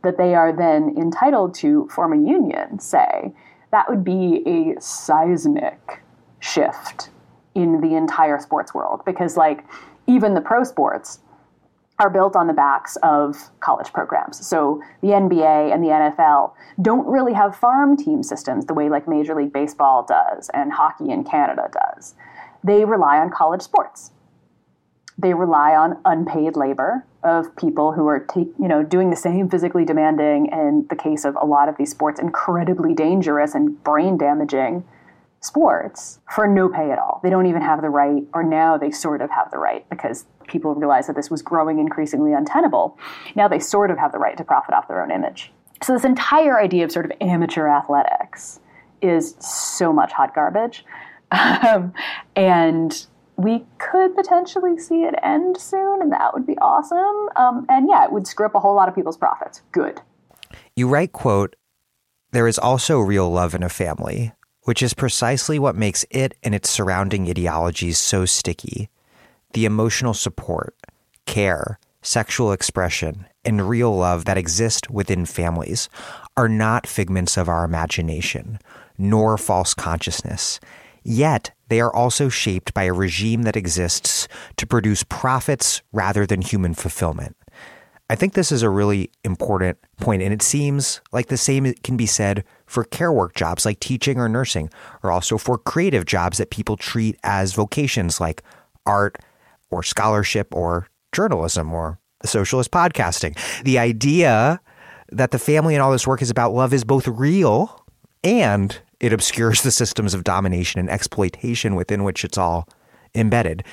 that 0.03 0.17
they 0.17 0.35
are 0.35 0.53
then 0.53 0.95
entitled 0.97 1.55
to 1.55 1.87
form 1.89 2.13
a 2.13 2.29
union, 2.29 2.79
say, 2.79 3.33
that 3.71 3.89
would 3.89 4.03
be 4.03 4.43
a 4.45 4.79
seismic 4.79 6.01
shift 6.39 7.09
in 7.55 7.81
the 7.81 7.95
entire 7.95 8.39
sports 8.39 8.73
world. 8.73 9.01
Because 9.03 9.35
like 9.35 9.65
even 10.05 10.35
the 10.35 10.41
pro 10.41 10.63
sports 10.63 11.19
are 11.99 12.09
built 12.09 12.35
on 12.35 12.47
the 12.47 12.53
backs 12.53 12.95
of 13.01 13.49
college 13.59 13.91
programs. 13.91 14.45
So 14.45 14.81
the 15.01 15.09
NBA 15.09 15.73
and 15.73 15.83
the 15.83 15.89
NFL 15.89 16.53
don't 16.81 17.07
really 17.07 17.33
have 17.33 17.55
farm 17.55 17.97
team 17.97 18.21
systems 18.21 18.65
the 18.65 18.73
way 18.73 18.89
like 18.89 19.07
Major 19.07 19.35
League 19.35 19.51
Baseball 19.51 20.05
does 20.07 20.49
and 20.53 20.71
hockey 20.71 21.09
in 21.09 21.23
Canada 21.23 21.69
does. 21.73 22.13
They 22.63 22.85
rely 22.85 23.17
on 23.17 23.31
college 23.31 23.61
sports. 23.61 24.11
They 25.17 25.33
rely 25.33 25.75
on 25.75 25.97
unpaid 26.05 26.55
labor 26.55 27.05
of 27.23 27.55
people 27.55 27.93
who 27.93 28.07
are 28.07 28.25
you 28.35 28.67
know 28.67 28.83
doing 28.83 29.09
the 29.09 29.15
same 29.15 29.49
physically 29.49 29.83
demanding 29.83 30.47
in 30.51 30.85
the 30.91 30.95
case 30.95 31.25
of 31.25 31.35
a 31.41 31.45
lot 31.45 31.67
of 31.67 31.77
these 31.77 31.89
sports 31.89 32.19
incredibly 32.19 32.93
dangerous 32.93 33.55
and 33.55 33.83
brain 33.83 34.17
damaging 34.17 34.85
sports 35.39 36.19
for 36.33 36.47
no 36.47 36.69
pay 36.69 36.91
at 36.91 36.99
all. 36.99 37.19
They 37.23 37.29
don't 37.29 37.47
even 37.47 37.61
have 37.61 37.81
the 37.81 37.89
right, 37.89 38.23
or 38.33 38.43
now 38.43 38.77
they 38.77 38.91
sort 38.91 39.21
of 39.21 39.31
have 39.31 39.49
the 39.49 39.57
right 39.57 39.87
because 39.89 40.25
people 40.47 40.73
realized 40.75 41.09
that 41.09 41.15
this 41.15 41.29
was 41.29 41.41
growing 41.41 41.79
increasingly 41.79 42.33
untenable. 42.33 42.97
Now 43.35 43.47
they 43.47 43.59
sort 43.59 43.91
of 43.91 43.97
have 43.97 44.11
the 44.11 44.17
right 44.17 44.37
to 44.37 44.43
profit 44.43 44.73
off 44.73 44.87
their 44.87 45.01
own 45.01 45.11
image. 45.11 45.51
So, 45.83 45.93
this 45.93 46.05
entire 46.05 46.59
idea 46.59 46.85
of 46.85 46.91
sort 46.91 47.05
of 47.05 47.11
amateur 47.21 47.67
athletics 47.67 48.59
is 49.01 49.35
so 49.39 49.93
much 49.93 50.11
hot 50.11 50.33
garbage. 50.33 50.85
Um, 51.29 51.93
and 52.37 53.05
we 53.35 53.65
could 53.79 54.15
potentially 54.15 54.77
see 54.79 55.03
it 55.03 55.13
end 55.21 55.57
soon, 55.59 56.01
and 56.01 56.11
that 56.11 56.33
would 56.33 56.47
be 56.47 56.57
awesome. 56.59 57.29
Um, 57.35 57.65
and 57.67 57.87
yeah, 57.89 58.05
it 58.05 58.13
would 58.13 58.25
screw 58.25 58.45
up 58.45 58.55
a 58.55 58.61
whole 58.61 58.75
lot 58.75 58.87
of 58.87 58.95
people's 58.95 59.17
profits. 59.17 59.61
Good. 59.73 60.01
You 60.75 60.87
write, 60.87 61.11
quote, 61.11 61.57
there 62.31 62.47
is 62.47 62.57
also 62.57 62.99
real 62.99 63.29
love 63.29 63.53
in 63.53 63.61
a 63.61 63.69
family, 63.69 64.31
which 64.63 64.81
is 64.81 64.93
precisely 64.93 65.59
what 65.59 65.75
makes 65.75 66.05
it 66.09 66.35
and 66.43 66.55
its 66.55 66.69
surrounding 66.69 67.29
ideologies 67.29 67.97
so 67.97 68.25
sticky. 68.25 68.89
The 69.53 69.65
emotional 69.65 70.13
support, 70.13 70.75
care, 71.25 71.79
sexual 72.01 72.51
expression, 72.51 73.25
and 73.43 73.69
real 73.69 73.95
love 73.95 74.25
that 74.25 74.37
exist 74.37 74.89
within 74.89 75.25
families 75.25 75.89
are 76.35 76.49
not 76.49 76.87
figments 76.87 77.37
of 77.37 77.49
our 77.49 77.63
imagination, 77.63 78.59
nor 78.97 79.37
false 79.37 79.73
consciousness. 79.73 80.59
Yet, 81.03 81.51
they 81.69 81.79
are 81.79 81.93
also 81.93 82.29
shaped 82.29 82.73
by 82.73 82.83
a 82.83 82.93
regime 82.93 83.43
that 83.43 83.55
exists 83.55 84.27
to 84.57 84.67
produce 84.67 85.03
profits 85.03 85.81
rather 85.91 86.25
than 86.25 86.41
human 86.41 86.73
fulfillment. 86.73 87.35
I 88.09 88.15
think 88.15 88.33
this 88.33 88.51
is 88.53 88.63
a 88.63 88.69
really 88.69 89.11
important 89.25 89.77
point, 89.97 90.21
and 90.21 90.33
it 90.33 90.41
seems 90.41 91.01
like 91.11 91.27
the 91.27 91.37
same 91.37 91.73
can 91.83 91.97
be 91.97 92.05
said 92.05 92.45
for 92.65 92.85
care 92.85 93.11
work 93.11 93.35
jobs 93.35 93.65
like 93.65 93.79
teaching 93.79 94.17
or 94.17 94.29
nursing, 94.29 94.69
or 95.03 95.11
also 95.11 95.37
for 95.37 95.57
creative 95.57 96.05
jobs 96.05 96.37
that 96.37 96.49
people 96.49 96.77
treat 96.77 97.17
as 97.23 97.53
vocations 97.53 98.21
like 98.21 98.43
art 98.85 99.17
or 99.69 99.83
scholarship 99.83 100.53
or 100.55 100.87
journalism 101.11 101.73
or 101.73 101.99
socialist 102.25 102.71
podcasting. 102.71 103.37
The 103.63 103.79
idea 103.79 104.59
that 105.09 105.31
the 105.31 105.39
family 105.39 105.75
and 105.75 105.81
all 105.81 105.91
this 105.91 106.07
work 106.07 106.21
is 106.21 106.29
about 106.29 106.53
love 106.53 106.73
is 106.73 106.83
both 106.83 107.07
real 107.07 107.85
and 108.23 108.77
it 108.99 109.13
obscures 109.13 109.61
the 109.63 109.71
systems 109.71 110.13
of 110.13 110.23
domination 110.23 110.79
and 110.79 110.89
exploitation 110.89 111.75
within 111.75 112.03
which 112.03 112.23
it's 112.25 112.37
all 112.37 112.67
embedded. 113.15 113.63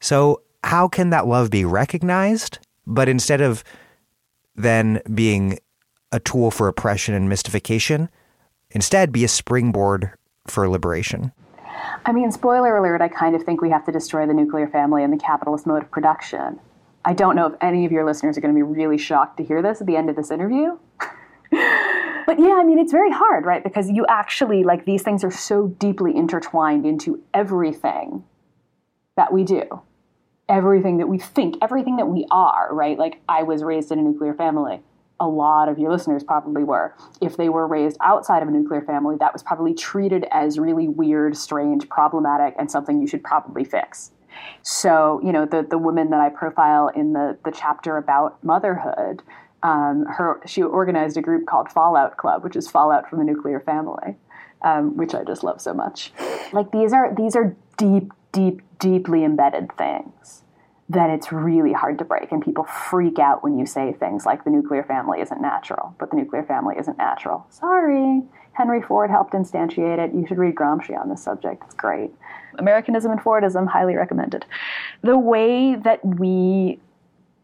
So, 0.00 0.42
how 0.62 0.88
can 0.88 1.10
that 1.10 1.26
love 1.26 1.50
be 1.50 1.64
recognized? 1.64 2.58
But 2.86 3.08
instead 3.08 3.42
of 3.42 3.62
then 4.56 5.02
being 5.12 5.58
a 6.10 6.20
tool 6.20 6.50
for 6.50 6.68
oppression 6.68 7.14
and 7.14 7.28
mystification, 7.28 8.08
instead 8.70 9.12
be 9.12 9.24
a 9.24 9.28
springboard 9.28 10.12
for 10.46 10.68
liberation. 10.68 11.32
I 12.06 12.12
mean, 12.12 12.30
spoiler 12.30 12.76
alert, 12.76 13.00
I 13.00 13.08
kind 13.08 13.34
of 13.34 13.42
think 13.44 13.62
we 13.62 13.70
have 13.70 13.84
to 13.86 13.92
destroy 13.92 14.26
the 14.26 14.34
nuclear 14.34 14.68
family 14.68 15.02
and 15.02 15.12
the 15.12 15.16
capitalist 15.16 15.66
mode 15.66 15.82
of 15.82 15.90
production. 15.90 16.60
I 17.04 17.14
don't 17.14 17.34
know 17.34 17.46
if 17.46 17.54
any 17.60 17.84
of 17.84 17.92
your 17.92 18.04
listeners 18.04 18.36
are 18.36 18.40
going 18.40 18.54
to 18.54 18.58
be 18.58 18.62
really 18.62 18.98
shocked 18.98 19.38
to 19.38 19.44
hear 19.44 19.62
this 19.62 19.80
at 19.80 19.86
the 19.86 19.96
end 19.96 20.10
of 20.10 20.16
this 20.16 20.30
interview. 20.30 20.78
but 21.50 22.38
yeah, 22.38 22.56
I 22.58 22.64
mean, 22.64 22.78
it's 22.78 22.92
very 22.92 23.10
hard, 23.10 23.46
right? 23.46 23.62
Because 23.64 23.90
you 23.90 24.04
actually, 24.08 24.64
like, 24.64 24.84
these 24.84 25.02
things 25.02 25.24
are 25.24 25.30
so 25.30 25.68
deeply 25.68 26.14
intertwined 26.14 26.84
into 26.84 27.22
everything 27.32 28.24
that 29.16 29.32
we 29.32 29.44
do, 29.44 29.80
everything 30.48 30.98
that 30.98 31.08
we 31.08 31.18
think, 31.18 31.56
everything 31.62 31.96
that 31.96 32.06
we 32.06 32.26
are, 32.30 32.68
right? 32.72 32.98
Like, 32.98 33.20
I 33.28 33.44
was 33.44 33.62
raised 33.62 33.92
in 33.92 33.98
a 33.98 34.02
nuclear 34.02 34.34
family. 34.34 34.80
A 35.20 35.28
lot 35.28 35.68
of 35.68 35.78
your 35.78 35.90
listeners 35.90 36.24
probably 36.24 36.64
were. 36.64 36.94
If 37.20 37.36
they 37.36 37.48
were 37.48 37.66
raised 37.66 37.96
outside 38.02 38.42
of 38.42 38.48
a 38.48 38.50
nuclear 38.50 38.82
family, 38.82 39.16
that 39.20 39.32
was 39.32 39.42
probably 39.42 39.72
treated 39.72 40.26
as 40.30 40.58
really 40.58 40.88
weird, 40.88 41.36
strange, 41.36 41.88
problematic, 41.88 42.54
and 42.58 42.70
something 42.70 43.00
you 43.00 43.06
should 43.06 43.22
probably 43.22 43.64
fix. 43.64 44.10
So, 44.62 45.20
you 45.22 45.32
know, 45.32 45.46
the 45.46 45.62
the 45.62 45.78
woman 45.78 46.10
that 46.10 46.20
I 46.20 46.28
profile 46.28 46.88
in 46.88 47.12
the 47.12 47.38
the 47.44 47.52
chapter 47.52 47.96
about 47.96 48.42
motherhood, 48.42 49.22
um, 49.62 50.04
her 50.06 50.40
she 50.46 50.62
organized 50.62 51.16
a 51.16 51.22
group 51.22 51.46
called 51.46 51.70
Fallout 51.70 52.16
Club, 52.16 52.42
which 52.42 52.56
is 52.56 52.68
fallout 52.68 53.08
from 53.08 53.20
the 53.20 53.24
nuclear 53.24 53.60
family, 53.60 54.16
um, 54.62 54.96
which 54.96 55.14
I 55.14 55.24
just 55.24 55.44
love 55.44 55.60
so 55.60 55.72
much. 55.72 56.12
Like 56.52 56.72
these 56.72 56.92
are 56.92 57.14
these 57.14 57.36
are 57.36 57.54
deep, 57.76 58.12
deep, 58.32 58.62
deeply 58.78 59.24
embedded 59.24 59.70
things 59.76 60.43
that 60.88 61.08
it's 61.08 61.32
really 61.32 61.72
hard 61.72 61.98
to 61.98 62.04
break, 62.04 62.30
and 62.30 62.44
people 62.44 62.64
freak 62.64 63.18
out 63.18 63.42
when 63.42 63.58
you 63.58 63.64
say 63.64 63.92
things 63.92 64.26
like 64.26 64.44
the 64.44 64.50
nuclear 64.50 64.82
family 64.82 65.20
isn't 65.20 65.40
natural, 65.40 65.94
but 65.98 66.10
the 66.10 66.16
nuclear 66.16 66.42
family 66.42 66.76
isn't 66.78 66.98
natural. 66.98 67.46
Sorry, 67.48 68.22
Henry 68.52 68.82
Ford 68.82 69.10
helped 69.10 69.32
instantiate 69.32 69.98
it. 69.98 70.14
You 70.14 70.26
should 70.26 70.38
read 70.38 70.54
Gramsci 70.54 70.98
on 70.98 71.08
this 71.08 71.22
subject. 71.22 71.62
It's 71.64 71.74
great. 71.74 72.10
Americanism 72.58 73.10
and 73.10 73.20
Fordism, 73.20 73.66
highly 73.66 73.94
recommended. 73.94 74.44
The 75.02 75.18
way 75.18 75.74
that 75.74 76.04
we 76.04 76.80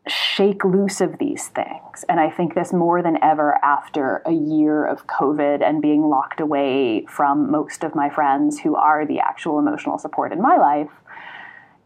shake 0.07 0.65
loose 0.65 1.01
of 1.01 1.19
these 1.19 1.49
things, 1.49 2.05
and 2.09 2.21
I 2.21 2.31
think 2.31 2.55
this 2.55 2.73
more 2.73 3.03
than 3.03 3.23
ever 3.23 3.63
after 3.65 4.23
a 4.27 4.33
year 4.33 4.85
of 4.85 5.07
COVID 5.07 5.63
and 5.63 5.83
being 5.83 6.03
locked 6.03 6.41
away 6.41 7.05
from 7.07 7.51
most 7.51 7.85
of 7.85 7.95
my 7.95 8.09
friends 8.09 8.61
who 8.61 8.77
are 8.77 9.07
the 9.07 9.21
actual 9.21 9.59
emotional 9.59 9.99
support 9.99 10.33
in 10.33 10.41
my 10.41 10.57
life, 10.57 10.91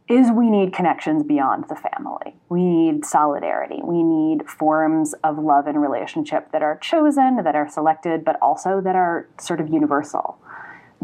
is 0.08 0.30
we 0.30 0.50
need 0.50 0.72
connections 0.72 1.22
beyond 1.22 1.64
the 1.68 1.76
family. 1.76 2.36
We 2.50 2.62
need 2.62 3.06
solidarity. 3.06 3.80
We 3.82 4.02
need 4.02 4.48
forms 4.48 5.14
of 5.24 5.38
love 5.38 5.66
and 5.66 5.80
relationship 5.80 6.52
that 6.52 6.62
are 6.62 6.78
chosen, 6.78 7.42
that 7.42 7.54
are 7.54 7.68
selected, 7.68 8.24
but 8.24 8.36
also 8.42 8.82
that 8.82 8.96
are 8.96 9.28
sort 9.38 9.60
of 9.60 9.68
universal 9.68 10.38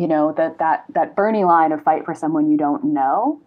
you 0.00 0.08
know 0.08 0.32
that 0.32 0.58
that 0.58 0.84
that 0.94 1.14
Bernie 1.14 1.44
line 1.44 1.72
of 1.72 1.82
fight 1.82 2.06
for 2.06 2.14
someone 2.14 2.50
you 2.50 2.56
don't 2.56 2.82
know, 2.84 3.38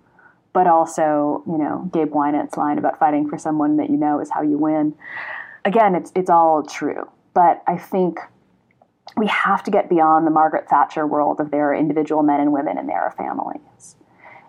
but 0.53 0.67
also 0.67 1.43
you 1.47 1.57
know 1.57 1.89
Gabe 1.91 2.13
Winant's 2.13 2.55
line 2.57 2.77
about 2.77 2.99
fighting 2.99 3.27
for 3.27 3.39
someone 3.39 3.77
that 3.77 3.89
you 3.89 3.97
know 3.97 4.19
is 4.19 4.30
how 4.30 4.43
you 4.43 4.59
win. 4.59 4.93
again, 5.65 5.95
it's 5.95 6.11
it's 6.15 6.30
all 6.30 6.61
true, 6.61 7.09
but 7.34 7.63
I 7.65 7.77
think 7.77 8.19
we 9.17 9.25
have 9.27 9.63
to 9.63 9.71
get 9.71 9.89
beyond 9.89 10.27
the 10.27 10.31
Margaret 10.31 10.69
Thatcher 10.69 11.07
world 11.07 11.39
of 11.39 11.49
there 11.49 11.71
are 11.71 11.75
individual 11.75 12.21
men 12.21 12.39
and 12.39 12.53
women 12.53 12.77
and 12.77 12.88
there 12.88 13.01
are 13.01 13.11
families. 13.11 13.95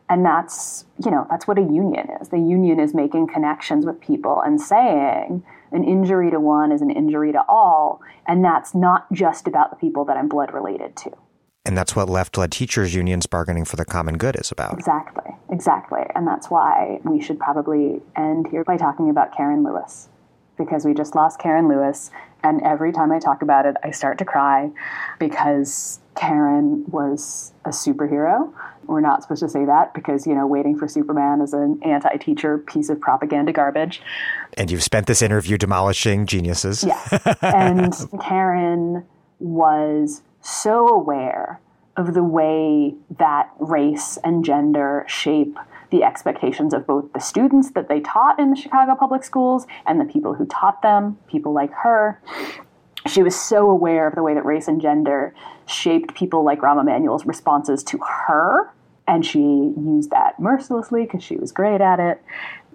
And 0.08 0.24
that's, 0.24 0.84
you 1.02 1.10
know, 1.10 1.26
that's 1.30 1.46
what 1.48 1.58
a 1.58 1.62
union 1.62 2.08
is. 2.20 2.28
The 2.28 2.38
union 2.38 2.78
is 2.78 2.94
making 2.94 3.28
connections 3.28 3.86
with 3.86 4.00
people 4.00 4.42
and 4.42 4.60
saying 4.60 5.42
an 5.72 5.84
injury 5.84 6.30
to 6.30 6.38
one 6.38 6.72
is 6.72 6.82
an 6.82 6.90
injury 6.90 7.32
to 7.32 7.42
all. 7.48 8.02
And 8.28 8.44
that's 8.44 8.74
not 8.74 9.10
just 9.12 9.48
about 9.48 9.70
the 9.70 9.76
people 9.76 10.04
that 10.04 10.16
I'm 10.16 10.28
blood 10.28 10.52
related 10.52 10.94
to. 10.96 11.12
And 11.66 11.78
that's 11.78 11.96
what 11.96 12.10
left 12.10 12.36
led 12.36 12.52
teachers' 12.52 12.94
unions 12.94 13.26
bargaining 13.26 13.64
for 13.64 13.76
the 13.76 13.86
common 13.86 14.18
good 14.18 14.36
is 14.38 14.52
about. 14.52 14.74
Exactly, 14.74 15.32
exactly. 15.50 16.02
And 16.14 16.26
that's 16.26 16.50
why 16.50 17.00
we 17.04 17.22
should 17.22 17.38
probably 17.38 18.02
end 18.16 18.48
here 18.50 18.64
by 18.64 18.76
talking 18.76 19.08
about 19.08 19.34
Karen 19.34 19.64
Lewis. 19.64 20.10
Because 20.58 20.84
we 20.84 20.92
just 20.92 21.14
lost 21.14 21.40
Karen 21.40 21.66
Lewis. 21.66 22.10
And 22.44 22.60
every 22.62 22.92
time 22.92 23.10
I 23.10 23.18
talk 23.18 23.40
about 23.40 23.64
it, 23.64 23.76
I 23.82 23.90
start 23.90 24.18
to 24.18 24.26
cry 24.26 24.70
because 25.18 26.00
Karen 26.14 26.84
was 26.88 27.54
a 27.64 27.70
superhero. 27.70 28.52
We're 28.86 29.00
not 29.00 29.22
supposed 29.22 29.42
to 29.42 29.48
say 29.48 29.64
that 29.64 29.94
because, 29.94 30.26
you 30.26 30.34
know, 30.34 30.46
waiting 30.46 30.78
for 30.78 30.88
Superman 30.88 31.40
is 31.40 31.52
an 31.52 31.80
anti 31.82 32.16
teacher 32.16 32.58
piece 32.58 32.88
of 32.88 33.00
propaganda 33.00 33.52
garbage. 33.52 34.00
And 34.54 34.70
you've 34.70 34.82
spent 34.82 35.06
this 35.06 35.22
interview 35.22 35.58
demolishing 35.58 36.26
geniuses. 36.26 36.84
Yes. 36.84 37.36
and 37.42 37.94
Karen 38.20 39.04
was 39.38 40.22
so 40.40 40.88
aware 40.88 41.60
of 41.96 42.14
the 42.14 42.24
way 42.24 42.94
that 43.18 43.50
race 43.58 44.18
and 44.24 44.44
gender 44.44 45.04
shape 45.06 45.56
the 45.90 46.02
expectations 46.02 46.74
of 46.74 46.86
both 46.86 47.12
the 47.12 47.20
students 47.20 47.70
that 47.70 47.88
they 47.88 48.00
taught 48.00 48.38
in 48.38 48.50
the 48.50 48.56
Chicago 48.56 48.96
public 48.96 49.22
schools 49.22 49.66
and 49.86 50.00
the 50.00 50.04
people 50.04 50.34
who 50.34 50.44
taught 50.46 50.82
them, 50.82 51.16
people 51.28 51.52
like 51.52 51.72
her. 51.72 52.20
She 53.06 53.22
was 53.22 53.36
so 53.36 53.70
aware 53.70 54.08
of 54.08 54.14
the 54.14 54.22
way 54.22 54.34
that 54.34 54.44
race 54.44 54.66
and 54.66 54.80
gender 54.80 55.34
shaped 55.66 56.14
people 56.14 56.44
like 56.44 56.60
Rahm 56.60 56.80
Emanuel's 56.80 57.26
responses 57.26 57.82
to 57.84 57.98
her. 57.98 58.70
And 59.06 59.24
she 59.24 59.40
used 59.40 60.10
that 60.10 60.40
mercilessly 60.40 61.02
because 61.04 61.22
she 61.22 61.36
was 61.36 61.52
great 61.52 61.80
at 61.80 62.00
it. 62.00 62.22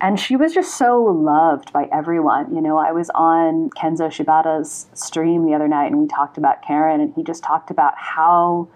And 0.02 0.20
she 0.20 0.36
was 0.36 0.53
just 0.53 0.78
so 0.78 1.03
loved 1.03 1.74
by 1.74 1.90
everyone. 1.91 2.53
You 2.56 2.61
know, 2.61 2.78
I 2.78 2.91
was 2.91 3.10
on 3.16 3.70
Kenzo 3.72 4.07
Shibata's 4.07 4.88
stream 4.94 5.45
the 5.45 5.53
other 5.53 5.68
night 5.68 5.88
and 5.88 5.99
we 5.99 6.07
talked 6.07 6.38
about 6.38 6.61
Karen, 6.61 7.02
and 7.02 7.14
he 7.16 7.24
just 7.24 7.44
talked 7.44 7.70
about 7.72 7.94
how 7.98 8.70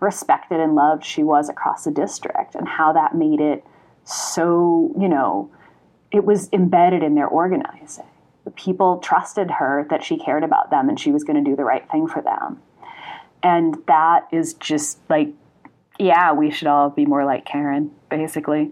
respected 0.00 0.60
and 0.60 0.74
loved 0.74 1.04
she 1.04 1.24
was 1.24 1.48
across 1.48 1.84
the 1.84 1.90
district 1.90 2.54
and 2.54 2.68
how 2.68 2.92
that 2.92 3.14
made 3.16 3.40
it 3.40 3.64
so, 4.04 4.94
you 4.98 5.08
know, 5.08 5.50
it 6.10 6.24
was 6.24 6.48
embedded 6.52 7.02
in 7.02 7.14
their 7.14 7.26
organizing. 7.26 8.06
The 8.44 8.50
people 8.50 8.98
trusted 8.98 9.50
her 9.50 9.86
that 9.90 10.02
she 10.02 10.16
cared 10.16 10.44
about 10.44 10.70
them 10.70 10.88
and 10.88 10.98
she 10.98 11.12
was 11.12 11.24
going 11.24 11.42
to 11.42 11.50
do 11.50 11.56
the 11.56 11.64
right 11.64 11.88
thing 11.90 12.06
for 12.06 12.22
them. 12.22 12.62
And 13.42 13.76
that 13.86 14.28
is 14.32 14.54
just 14.54 14.98
like, 15.08 15.28
yeah, 15.98 16.32
we 16.32 16.50
should 16.50 16.68
all 16.68 16.90
be 16.90 17.06
more 17.06 17.24
like 17.24 17.44
Karen, 17.44 17.90
basically. 18.10 18.70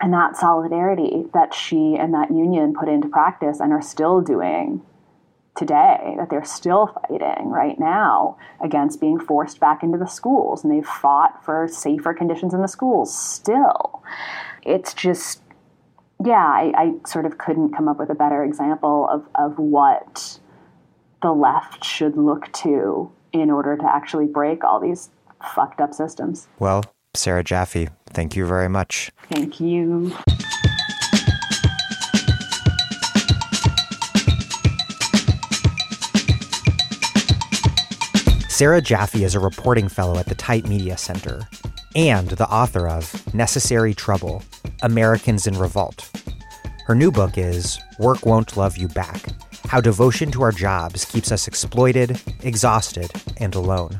And 0.00 0.12
that 0.14 0.36
solidarity 0.36 1.24
that 1.34 1.52
she 1.52 1.96
and 1.96 2.14
that 2.14 2.30
union 2.30 2.74
put 2.74 2.88
into 2.88 3.08
practice 3.08 3.60
and 3.60 3.72
are 3.72 3.82
still 3.82 4.20
doing 4.20 4.82
today, 5.56 6.14
that 6.16 6.30
they're 6.30 6.44
still 6.44 6.86
fighting 7.08 7.50
right 7.50 7.78
now 7.78 8.38
against 8.62 9.00
being 9.00 9.18
forced 9.18 9.60
back 9.60 9.82
into 9.82 9.98
the 9.98 10.06
schools. 10.06 10.64
And 10.64 10.72
they've 10.72 10.86
fought 10.86 11.44
for 11.44 11.68
safer 11.68 12.14
conditions 12.14 12.54
in 12.54 12.62
the 12.62 12.68
schools 12.68 13.16
still 13.16 14.02
it's 14.62 14.94
just 14.94 15.42
yeah, 16.22 16.34
I, 16.34 16.72
I, 16.76 16.92
sort 17.06 17.24
of 17.24 17.38
couldn't 17.38 17.74
come 17.74 17.88
up 17.88 17.98
with 17.98 18.10
a 18.10 18.14
better 18.14 18.44
example 18.44 19.08
of, 19.10 19.26
of 19.36 19.58
what 19.58 20.38
the 21.22 21.32
left 21.32 21.82
should 21.82 22.14
look 22.14 22.52
to 22.52 23.10
in 23.32 23.50
order 23.50 23.76
to 23.76 23.84
actually 23.84 24.26
break 24.26 24.64
all 24.64 24.80
these 24.80 25.10
fucked 25.54 25.80
up 25.80 25.94
systems. 25.94 26.48
Well, 26.58 26.84
Sarah 27.14 27.44
Jaffe, 27.44 27.88
thank 28.10 28.36
you 28.36 28.46
very 28.46 28.68
much. 28.68 29.10
Thank 29.30 29.60
you. 29.60 30.14
Sarah 38.48 38.82
Jaffe 38.82 39.24
is 39.24 39.34
a 39.34 39.40
reporting 39.40 39.88
fellow 39.88 40.18
at 40.18 40.26
the 40.26 40.34
Type 40.34 40.66
Media 40.66 40.98
Center 40.98 41.48
and 41.96 42.28
the 42.28 42.46
author 42.46 42.86
of 42.88 43.34
Necessary 43.34 43.94
Trouble 43.94 44.42
Americans 44.82 45.46
in 45.46 45.58
Revolt. 45.58 46.10
Her 46.86 46.94
new 46.94 47.10
book 47.10 47.38
is 47.38 47.78
Work 47.98 48.26
Won't 48.26 48.56
Love 48.56 48.76
You 48.76 48.88
Back 48.88 49.28
How 49.66 49.80
Devotion 49.80 50.30
to 50.32 50.42
Our 50.42 50.52
Jobs 50.52 51.04
Keeps 51.04 51.30
Us 51.32 51.46
Exploited, 51.46 52.20
Exhausted, 52.42 53.10
and 53.38 53.54
Alone. 53.54 53.98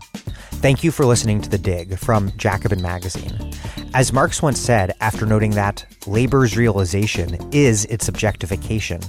Thank 0.61 0.85
you 0.85 0.91
for 0.91 1.07
listening 1.07 1.41
to 1.43 1.49
The 1.49 1.59
Dig 1.59 1.99
from 1.99 2.33
Jacobin 2.37 2.83
Magazine. 2.83 3.53
As 3.95 4.13
Marx 4.13 4.43
once 4.43 4.59
said 4.59 4.95
after 5.01 5.27
noting 5.27 5.53
that 5.53 5.85
labor's 6.07 6.57
realization 6.57 7.39
is 7.53 7.85
its 7.87 8.09
objectification, 8.09 9.01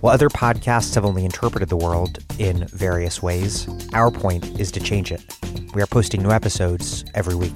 while 0.00 0.14
other 0.14 0.28
podcasts 0.28 0.94
have 0.94 1.04
only 1.04 1.24
interpreted 1.24 1.68
the 1.68 1.76
world 1.76 2.18
in 2.38 2.66
various 2.68 3.22
ways, 3.22 3.68
our 3.92 4.10
point 4.10 4.58
is 4.60 4.70
to 4.72 4.80
change 4.80 5.12
it. 5.12 5.22
We 5.74 5.82
are 5.82 5.86
posting 5.86 6.22
new 6.22 6.30
episodes 6.30 7.04
every 7.14 7.34
week. 7.34 7.54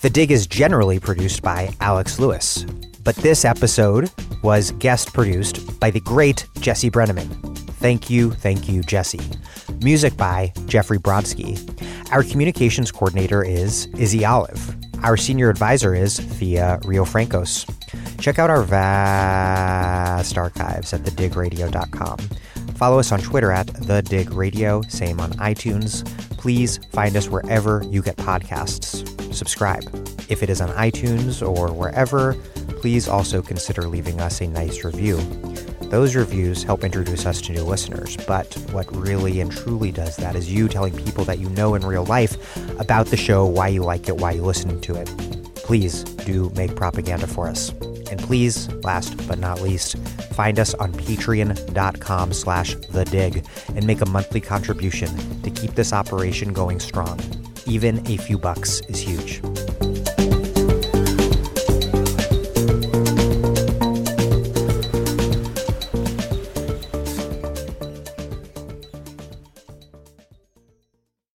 The 0.00 0.10
Dig 0.10 0.30
is 0.30 0.46
generally 0.46 1.00
produced 1.00 1.42
by 1.42 1.74
Alex 1.80 2.18
Lewis, 2.18 2.64
but 3.04 3.14
this 3.16 3.44
episode 3.44 4.10
was 4.42 4.72
guest 4.72 5.12
produced 5.12 5.78
by 5.78 5.90
the 5.90 6.00
great 6.00 6.46
Jesse 6.60 6.90
Brenneman. 6.90 7.28
Thank 7.84 8.08
you, 8.08 8.30
thank 8.30 8.68
you, 8.68 8.82
Jesse. 8.82 9.20
Music 9.82 10.16
by 10.16 10.52
Jeffrey 10.66 10.98
Brodsky. 10.98 11.58
Our 12.12 12.22
communications 12.22 12.90
coordinator 12.90 13.44
is 13.44 13.86
Izzy 13.96 14.24
Olive. 14.24 14.74
Our 15.02 15.18
senior 15.18 15.50
advisor 15.50 15.94
is 15.94 16.18
Thea 16.18 16.78
Riofrancos. 16.82 17.68
Check 18.20 18.38
out 18.38 18.48
our 18.48 18.62
vast 18.62 20.38
archives 20.38 20.94
at 20.94 21.02
thedigradio.com. 21.02 22.18
Follow 22.76 22.98
us 22.98 23.12
on 23.12 23.20
Twitter 23.20 23.52
at 23.52 23.66
The 23.86 24.00
Dig 24.02 24.32
Radio, 24.32 24.80
same 24.88 25.20
on 25.20 25.32
iTunes. 25.34 26.04
Please 26.38 26.78
find 26.92 27.16
us 27.16 27.28
wherever 27.28 27.84
you 27.90 28.02
get 28.02 28.16
podcasts. 28.16 29.04
Subscribe. 29.34 29.84
If 30.30 30.42
it 30.42 30.48
is 30.48 30.60
on 30.60 30.70
iTunes 30.70 31.46
or 31.46 31.72
wherever, 31.72 32.34
please 32.84 33.08
also 33.08 33.40
consider 33.40 33.88
leaving 33.88 34.20
us 34.20 34.42
a 34.42 34.46
nice 34.46 34.84
review. 34.84 35.16
Those 35.88 36.14
reviews 36.14 36.62
help 36.62 36.84
introduce 36.84 37.24
us 37.24 37.40
to 37.40 37.52
new 37.52 37.62
listeners, 37.62 38.14
but 38.26 38.52
what 38.72 38.94
really 38.94 39.40
and 39.40 39.50
truly 39.50 39.90
does 39.90 40.16
that 40.18 40.36
is 40.36 40.52
you 40.52 40.68
telling 40.68 40.94
people 40.94 41.24
that 41.24 41.38
you 41.38 41.48
know 41.48 41.76
in 41.76 41.86
real 41.86 42.04
life 42.04 42.36
about 42.78 43.06
the 43.06 43.16
show, 43.16 43.46
why 43.46 43.68
you 43.68 43.82
like 43.82 44.06
it, 44.10 44.18
why 44.18 44.32
you're 44.32 44.44
listening 44.44 44.82
to 44.82 44.96
it. 44.96 45.06
Please 45.54 46.04
do 46.04 46.52
make 46.56 46.76
propaganda 46.76 47.26
for 47.26 47.48
us. 47.48 47.70
And 48.10 48.20
please, 48.20 48.68
last 48.84 49.16
but 49.26 49.38
not 49.38 49.62
least, 49.62 49.96
find 50.34 50.58
us 50.58 50.74
on 50.74 50.92
patreon.com 50.92 52.34
slash 52.34 52.74
the 52.74 53.06
dig 53.06 53.46
and 53.74 53.86
make 53.86 54.02
a 54.02 54.10
monthly 54.10 54.42
contribution 54.42 55.08
to 55.40 55.48
keep 55.48 55.74
this 55.74 55.94
operation 55.94 56.52
going 56.52 56.80
strong. 56.80 57.18
Even 57.64 58.06
a 58.06 58.18
few 58.18 58.36
bucks 58.36 58.80
is 58.88 59.00
huge. 59.00 59.40